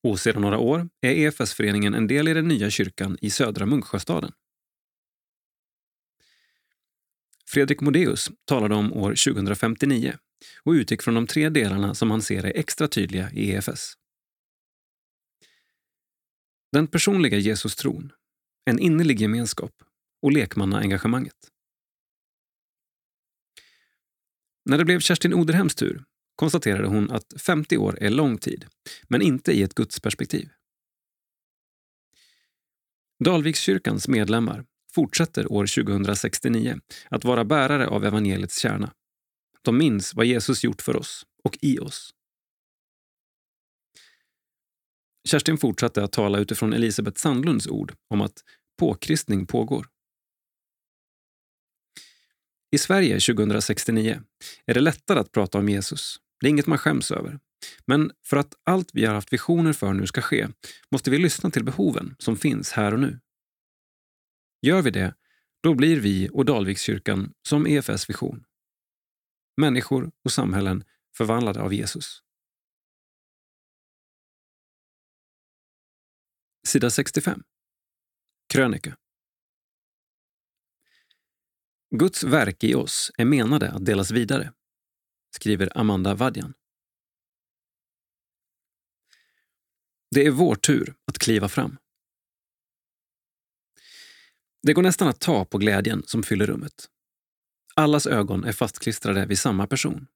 Och 0.04 0.20
sedan 0.20 0.42
några 0.42 0.58
år 0.58 0.90
är 1.02 1.12
EFS-föreningen 1.12 1.94
en 1.94 2.08
del 2.08 2.28
i 2.28 2.34
den 2.34 2.48
nya 2.48 2.70
kyrkan 2.70 3.18
i 3.22 3.30
södra 3.30 3.66
Munksjöstaden. 3.66 4.32
Fredrik 7.52 7.82
Modéus 7.82 8.32
talade 8.46 8.76
om 8.76 8.94
år 8.94 9.10
2059 9.10 10.18
och 10.64 10.72
utgick 10.72 11.02
från 11.02 11.14
de 11.14 11.28
tre 11.28 11.50
delarna 11.50 11.96
som 11.96 12.12
han 12.12 12.22
ser 12.22 12.44
är 12.44 12.58
extra 12.58 12.88
tydliga 12.88 13.32
i 13.32 13.52
EFS. 13.52 13.94
Den 16.72 16.88
personliga 16.88 17.38
Jesus-tron, 17.38 18.12
en 18.66 18.80
innerlig 18.80 19.22
gemenskap 19.22 19.84
och 20.22 20.32
lekmannaengagemanget. 20.32 21.36
När 24.66 24.78
det 24.78 24.86
blev 24.86 25.00
Kerstin 25.00 25.34
Oderhems 25.34 25.76
tur 25.76 26.04
konstaterade 26.36 26.88
hon 26.88 27.12
att 27.12 27.42
50 27.42 27.78
år 27.78 27.98
är 28.02 28.10
lång 28.10 28.38
tid, 28.38 28.66
men 29.08 29.22
inte 29.22 29.52
i 29.52 29.64
ett 29.64 29.76
gudsperspektiv. 29.76 30.50
Dalvikskyrkans 33.24 34.08
medlemmar 34.08 34.66
fortsätter 34.96 35.52
år 35.52 35.84
2069 35.84 36.80
att 37.10 37.24
vara 37.24 37.46
bärare 37.46 37.88
av 37.88 38.06
evangeliets 38.06 38.60
kärna. 38.60 38.94
De 39.62 39.78
minns 39.78 40.16
vad 40.16 40.26
Jesus 40.26 40.64
gjort 40.64 40.82
för 40.82 40.96
oss 40.96 41.26
och 41.44 41.58
i 41.62 41.80
oss. 41.80 42.14
Kerstin 45.30 45.58
fortsatte 45.58 46.04
att 46.04 46.12
tala 46.12 46.40
utifrån 46.40 46.74
Elisabeth 46.74 47.22
Sandlunds 47.22 47.68
ord 47.68 47.94
om 48.10 48.22
att 48.22 48.44
påkristning 48.80 49.46
pågår. 49.46 49.88
I 52.72 52.78
Sverige 52.78 53.20
2069 53.20 54.22
är 54.66 54.74
det 54.74 54.80
lättare 54.80 55.20
att 55.20 55.32
prata 55.32 55.58
om 55.58 55.70
Jesus. 55.70 56.18
Det 56.40 56.48
är 56.48 56.50
inget 56.50 56.68
man 56.68 56.78
skäms 56.78 57.12
över. 57.12 57.40
Men 57.86 58.12
för 58.26 58.38
att 58.38 58.54
allt 58.64 58.90
vi 58.94 59.06
har 59.06 59.14
haft 59.14 59.34
visioner 59.34 59.74
för 59.74 59.94
nu 59.94 60.08
ska 60.08 60.22
ske 60.22 60.48
måste 60.92 61.12
vi 61.12 61.18
lyssna 61.18 61.52
till 61.52 61.64
behoven 61.64 62.16
som 62.20 62.38
finns 62.38 62.72
här 62.72 62.94
och 62.94 63.00
nu. 63.00 63.20
Gör 64.62 64.82
vi 64.82 64.92
det, 64.92 65.16
då 65.62 65.74
blir 65.74 66.00
vi 66.00 66.30
och 66.34 66.46
Dalvikskyrkan 66.46 67.34
som 67.42 67.68
EFS 67.68 68.10
vision. 68.10 68.46
Människor 69.58 70.12
och 70.24 70.32
samhällen 70.32 70.84
förvandlade 71.18 71.62
av 71.62 71.74
Jesus. 71.74 72.24
Sida 76.68 76.90
65. 76.90 77.44
Krönika. 78.54 78.98
Guds 81.96 82.24
verk 82.24 82.64
i 82.64 82.76
oss 82.76 83.12
är 83.18 83.26
menade 83.26 83.72
att 83.72 83.86
delas 83.86 84.12
vidare, 84.12 84.54
skriver 85.36 85.78
Amanda 85.78 86.16
Vadjan. 86.16 86.54
Det 90.12 90.26
är 90.26 90.32
vår 90.32 90.56
tur 90.56 90.96
att 91.06 91.18
kliva 91.18 91.50
fram. 91.50 91.78
Det 94.64 94.74
går 94.74 94.82
nästan 94.82 95.08
att 95.08 95.20
ta 95.20 95.46
på 95.46 95.58
glädjen 95.58 96.04
som 96.06 96.24
fyller 96.24 96.46
rummet. 96.46 96.88
Allas 97.76 98.08
ögon 98.08 98.44
är 98.44 98.52
fastklistrade 98.52 99.26
vid 99.26 99.40
samma 99.40 99.68
person. 99.68 100.08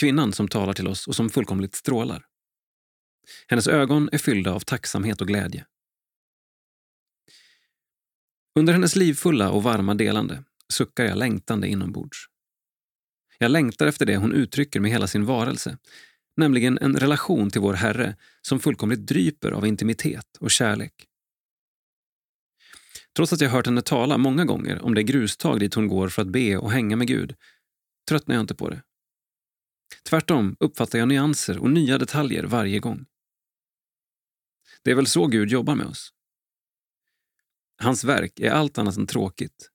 Kvinnan 0.00 0.32
som 0.32 0.48
talar 0.48 0.72
till 0.72 0.88
oss 0.88 1.08
och 1.08 1.16
som 1.16 1.30
fullkomligt 1.30 1.74
strålar. 1.74 2.26
Hennes 3.48 3.68
ögon 3.68 4.08
är 4.12 4.18
fyllda 4.18 4.52
av 4.52 4.60
tacksamhet 4.60 5.20
och 5.20 5.28
glädje. 5.28 5.66
Under 8.58 8.72
hennes 8.72 8.96
livfulla 8.96 9.50
och 9.50 9.62
varma 9.62 9.94
delande 9.94 10.44
suckar 10.72 11.04
jag 11.04 11.18
längtande 11.18 11.68
inombords. 11.68 12.18
Jag 13.38 13.50
längtar 13.50 13.86
efter 13.86 14.06
det 14.06 14.16
hon 14.16 14.32
uttrycker 14.32 14.80
med 14.80 14.90
hela 14.90 15.06
sin 15.06 15.24
varelse, 15.24 15.78
nämligen 16.36 16.78
en 16.78 16.96
relation 16.96 17.50
till 17.50 17.60
vår 17.60 17.74
Herre 17.74 18.16
som 18.42 18.60
fullkomligt 18.60 19.06
dryper 19.06 19.50
av 19.50 19.66
intimitet 19.66 20.36
och 20.40 20.50
kärlek. 20.50 20.92
Trots 23.16 23.32
att 23.32 23.40
jag 23.40 23.50
hört 23.50 23.66
henne 23.66 23.82
tala 23.82 24.18
många 24.18 24.44
gånger 24.44 24.82
om 24.82 24.94
det 24.94 25.02
grustag 25.02 25.60
dit 25.60 25.74
hon 25.74 25.88
går 25.88 26.08
för 26.08 26.22
att 26.22 26.28
be 26.28 26.56
och 26.56 26.72
hänga 26.72 26.96
med 26.96 27.06
Gud 27.06 27.34
tröttnar 28.08 28.34
jag 28.34 28.42
inte 28.42 28.54
på 28.54 28.70
det. 28.70 28.82
Tvärtom 30.08 30.56
uppfattar 30.60 30.98
jag 30.98 31.08
nyanser 31.08 31.58
och 31.58 31.70
nya 31.70 31.98
detaljer 31.98 32.44
varje 32.44 32.78
gång. 32.78 33.06
Det 34.82 34.90
är 34.90 34.94
väl 34.94 35.06
så 35.06 35.26
Gud 35.26 35.50
jobbar 35.50 35.74
med 35.74 35.86
oss. 35.86 36.12
Hans 37.78 38.04
verk 38.04 38.40
är 38.40 38.50
allt 38.50 38.78
annat 38.78 38.96
än 38.96 39.06
tråkigt. 39.06 39.70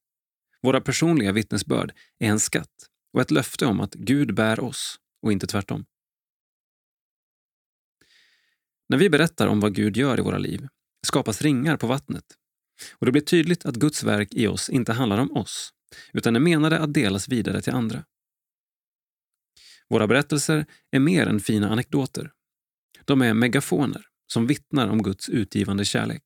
Våra 0.62 0.82
personliga 0.82 1.32
vittnesbörd 1.32 1.94
är 2.20 2.28
en 2.28 2.40
skatt 2.40 2.90
och 3.14 3.22
ett 3.22 3.32
löfte 3.32 3.66
om 3.66 3.80
att 3.80 3.94
Gud 3.94 4.36
bär 4.36 4.60
oss 4.60 5.00
och 5.22 5.32
inte 5.32 5.48
tvärtom. 5.48 5.86
När 8.90 8.98
vi 8.98 9.10
berättar 9.10 9.48
om 9.48 9.60
vad 9.60 9.76
Gud 9.76 9.98
gör 9.98 10.20
i 10.20 10.22
våra 10.22 10.38
liv 10.38 10.68
skapas 11.08 11.42
ringar 11.42 11.78
på 11.78 11.88
vattnet 11.88 12.38
och 12.92 13.06
det 13.06 13.12
blir 13.12 13.22
tydligt 13.22 13.66
att 13.66 13.76
Guds 13.76 14.04
verk 14.04 14.34
i 14.34 14.48
oss 14.48 14.70
inte 14.70 14.94
handlar 14.94 15.18
om 15.18 15.32
oss 15.32 15.74
utan 16.14 16.36
är 16.36 16.40
menade 16.40 16.80
att 16.80 16.94
delas 16.94 17.30
vidare 17.30 17.62
till 17.62 17.74
andra. 17.74 18.04
Våra 19.90 20.08
berättelser 20.08 20.66
är 20.92 21.00
mer 21.00 21.28
än 21.28 21.40
fina 21.40 21.70
anekdoter. 21.70 22.32
De 23.06 23.22
är 23.22 23.34
megafoner 23.34 24.06
som 24.28 24.48
vittnar 24.48 24.88
om 24.88 25.04
Guds 25.04 25.30
utgivande 25.30 25.86
kärlek. 25.86 26.24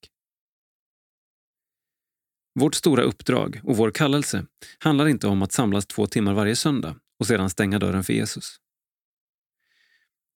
Vårt 2.59 2.75
stora 2.75 3.03
uppdrag 3.03 3.61
och 3.63 3.77
vår 3.77 3.91
kallelse 3.91 4.45
handlar 4.79 5.07
inte 5.07 5.27
om 5.27 5.41
att 5.41 5.51
samlas 5.51 5.85
två 5.85 6.07
timmar 6.07 6.33
varje 6.33 6.55
söndag 6.55 6.95
och 7.19 7.27
sedan 7.27 7.49
stänga 7.49 7.79
dörren 7.79 8.03
för 8.03 8.13
Jesus. 8.13 8.57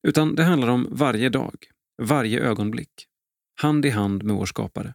Utan 0.08 0.36
det 0.36 0.44
handlar 0.44 0.68
om 0.68 0.88
varje 0.92 1.30
dag, 1.30 1.56
varje 2.02 2.40
ögonblick, 2.40 3.08
hand 3.62 3.86
i 3.86 3.90
hand 3.90 4.24
med 4.24 4.36
vår 4.36 4.46
skapare. 4.46 4.94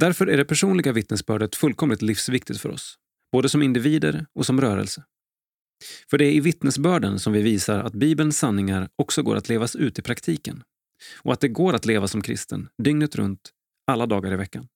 Därför 0.00 0.26
är 0.26 0.36
det 0.36 0.44
personliga 0.44 0.92
vittnesbördet 0.92 1.56
fullkomligt 1.56 2.02
livsviktigt 2.02 2.60
för 2.60 2.68
oss, 2.68 2.98
både 3.32 3.48
som 3.48 3.62
individer 3.62 4.26
och 4.34 4.46
som 4.46 4.60
rörelse. 4.60 5.04
För 6.10 6.18
det 6.18 6.24
är 6.24 6.32
i 6.32 6.40
vittnesbörden 6.40 7.18
som 7.18 7.32
vi 7.32 7.42
visar 7.42 7.78
att 7.78 7.92
Bibelns 7.92 8.38
sanningar 8.38 8.88
också 8.96 9.22
går 9.22 9.36
att 9.36 9.48
levas 9.48 9.76
ut 9.76 9.98
i 9.98 10.02
praktiken 10.02 10.62
och 11.22 11.32
att 11.32 11.40
det 11.40 11.48
går 11.48 11.74
att 11.74 11.86
leva 11.86 12.08
som 12.08 12.22
kristen 12.22 12.68
dygnet 12.82 13.16
runt, 13.16 13.50
alla 13.86 14.06
dagar 14.06 14.32
i 14.32 14.36
veckan. 14.36 14.68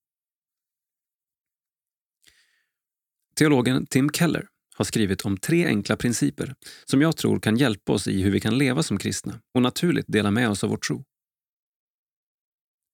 Teologen 3.35 3.87
Tim 3.87 4.11
Keller 4.11 4.49
har 4.75 4.85
skrivit 4.85 5.23
om 5.23 5.37
tre 5.37 5.67
enkla 5.67 5.97
principer 5.97 6.55
som 6.85 7.03
jag 7.03 7.17
tror 7.17 7.41
kan 7.41 7.57
hjälpa 7.57 7.93
oss 7.93 8.09
i 8.09 8.23
hur 8.23 8.31
vi 8.31 8.41
kan 8.41 8.59
leva 8.59 8.83
som 8.83 8.99
kristna 8.99 9.41
och 9.55 9.63
naturligt 9.63 10.07
dela 10.09 10.31
med 10.31 10.51
oss 10.51 10.65
av 10.65 10.71
vår 10.71 10.77
tro. 10.77 11.05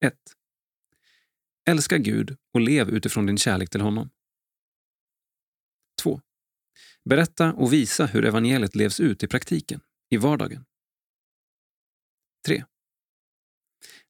1. 0.04 0.14
Älska 1.70 1.98
Gud 1.98 2.36
och 2.54 2.60
lev 2.60 2.88
utifrån 2.88 3.26
din 3.26 3.38
kärlek 3.38 3.70
till 3.70 3.80
honom. 3.80 4.10
2. 6.02 6.20
Berätta 7.04 7.52
och 7.52 7.72
visa 7.72 8.06
hur 8.06 8.24
evangeliet 8.24 8.74
levs 8.74 9.00
ut 9.00 9.22
i 9.22 9.28
praktiken, 9.28 9.80
i 10.10 10.16
vardagen. 10.16 10.64
3. 12.46 12.64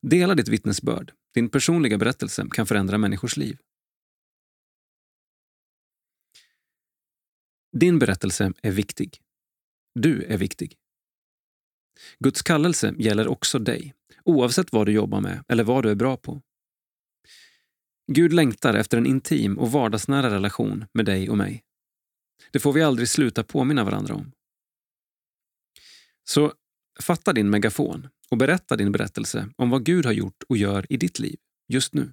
Dela 0.03 0.35
ditt 0.35 0.49
vittnesbörd. 0.49 1.13
Din 1.35 1.49
personliga 1.49 1.99
berättelse 1.99 2.47
kan 2.51 2.67
förändra 2.67 2.99
människors 2.99 3.37
liv. 3.37 3.59
Din 7.73 7.99
berättelse 7.99 8.53
är 8.63 8.71
viktig. 8.71 9.23
Du 9.95 10.23
är 10.23 10.37
viktig. 10.39 10.77
Guds 12.19 12.43
kallelse 12.43 12.95
gäller 12.99 13.29
också 13.29 13.59
dig, 13.59 13.95
oavsett 14.25 14.73
vad 14.73 14.87
du 14.87 14.93
jobbar 14.93 15.21
med 15.21 15.45
eller 15.49 15.65
vad 15.65 15.83
du 15.83 15.91
är 15.91 15.95
bra 15.95 16.17
på. 16.17 16.43
Gud 18.07 18.33
längtar 18.33 18.75
efter 18.75 18.99
en 18.99 19.07
intim 19.07 19.59
och 19.59 19.73
vardagsnära 19.73 20.35
relation 20.35 20.85
med 20.93 21.05
dig 21.05 21.31
och 21.31 21.37
mig. 21.37 21.63
Det 22.53 22.59
får 22.59 22.73
vi 22.73 22.83
aldrig 22.83 23.09
sluta 23.09 23.45
påminna 23.45 23.85
varandra 23.85 24.15
om. 24.15 24.33
Så 26.25 26.53
fatta 27.01 27.33
din 27.33 27.51
megafon 27.51 28.09
och 28.31 28.37
berätta 28.37 28.77
din 28.77 28.93
berättelse 28.93 29.49
om 29.57 29.71
vad 29.71 29.85
Gud 29.85 30.07
har 30.07 30.13
gjort 30.13 30.43
och 30.49 30.57
gör 30.57 30.87
i 30.93 30.97
ditt 30.97 31.19
liv 31.19 31.39
just 31.69 31.95
nu. 31.95 32.13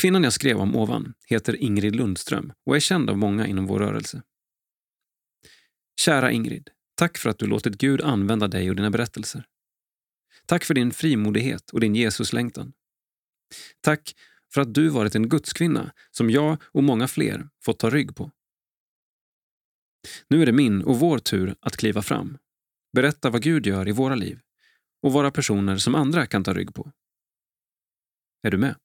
Kvinnan 0.00 0.24
jag 0.24 0.32
skrev 0.32 0.56
om 0.56 0.76
ovan 0.76 1.14
heter 1.26 1.56
Ingrid 1.56 1.96
Lundström 1.96 2.52
och 2.66 2.76
är 2.76 2.80
känd 2.80 3.10
av 3.10 3.18
många 3.18 3.46
inom 3.46 3.66
vår 3.66 3.78
rörelse. 3.78 4.22
Kära 6.00 6.32
Ingrid, 6.32 6.70
tack 6.94 7.18
för 7.18 7.30
att 7.30 7.38
du 7.38 7.46
låtit 7.46 7.78
Gud 7.78 8.00
använda 8.00 8.48
dig 8.48 8.70
och 8.70 8.76
dina 8.76 8.90
berättelser. 8.90 9.46
Tack 10.46 10.64
för 10.64 10.74
din 10.74 10.90
frimodighet 10.90 11.70
och 11.70 11.80
din 11.80 11.94
Jesuslängtan. 11.94 12.72
Tack 13.80 14.14
för 14.54 14.60
att 14.60 14.74
du 14.74 14.88
varit 14.88 15.14
en 15.14 15.28
gudskvinna 15.28 15.92
som 16.10 16.30
jag 16.30 16.62
och 16.64 16.84
många 16.84 17.08
fler 17.08 17.48
fått 17.64 17.78
ta 17.78 17.90
rygg 17.90 18.16
på. 18.16 18.30
Nu 20.28 20.42
är 20.42 20.46
det 20.46 20.52
min 20.52 20.82
och 20.82 20.98
vår 20.98 21.18
tur 21.18 21.56
att 21.60 21.76
kliva 21.76 22.02
fram, 22.02 22.38
berätta 22.92 23.30
vad 23.30 23.42
Gud 23.42 23.66
gör 23.66 23.88
i 23.88 23.92
våra 23.92 24.14
liv 24.14 24.40
och 25.02 25.12
vara 25.12 25.30
personer 25.30 25.76
som 25.76 25.94
andra 25.94 26.26
kan 26.26 26.44
ta 26.44 26.54
rygg 26.54 26.74
på. 26.74 26.92
Är 28.42 28.50
du 28.50 28.58
med? 28.58 28.76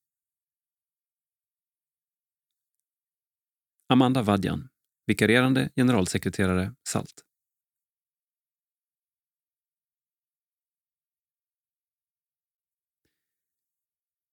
Amanda 3.90 4.22
Vadjan, 4.22 4.70
vikarierande 5.06 5.70
generalsekreterare 5.76 6.76
SALT. 6.88 7.29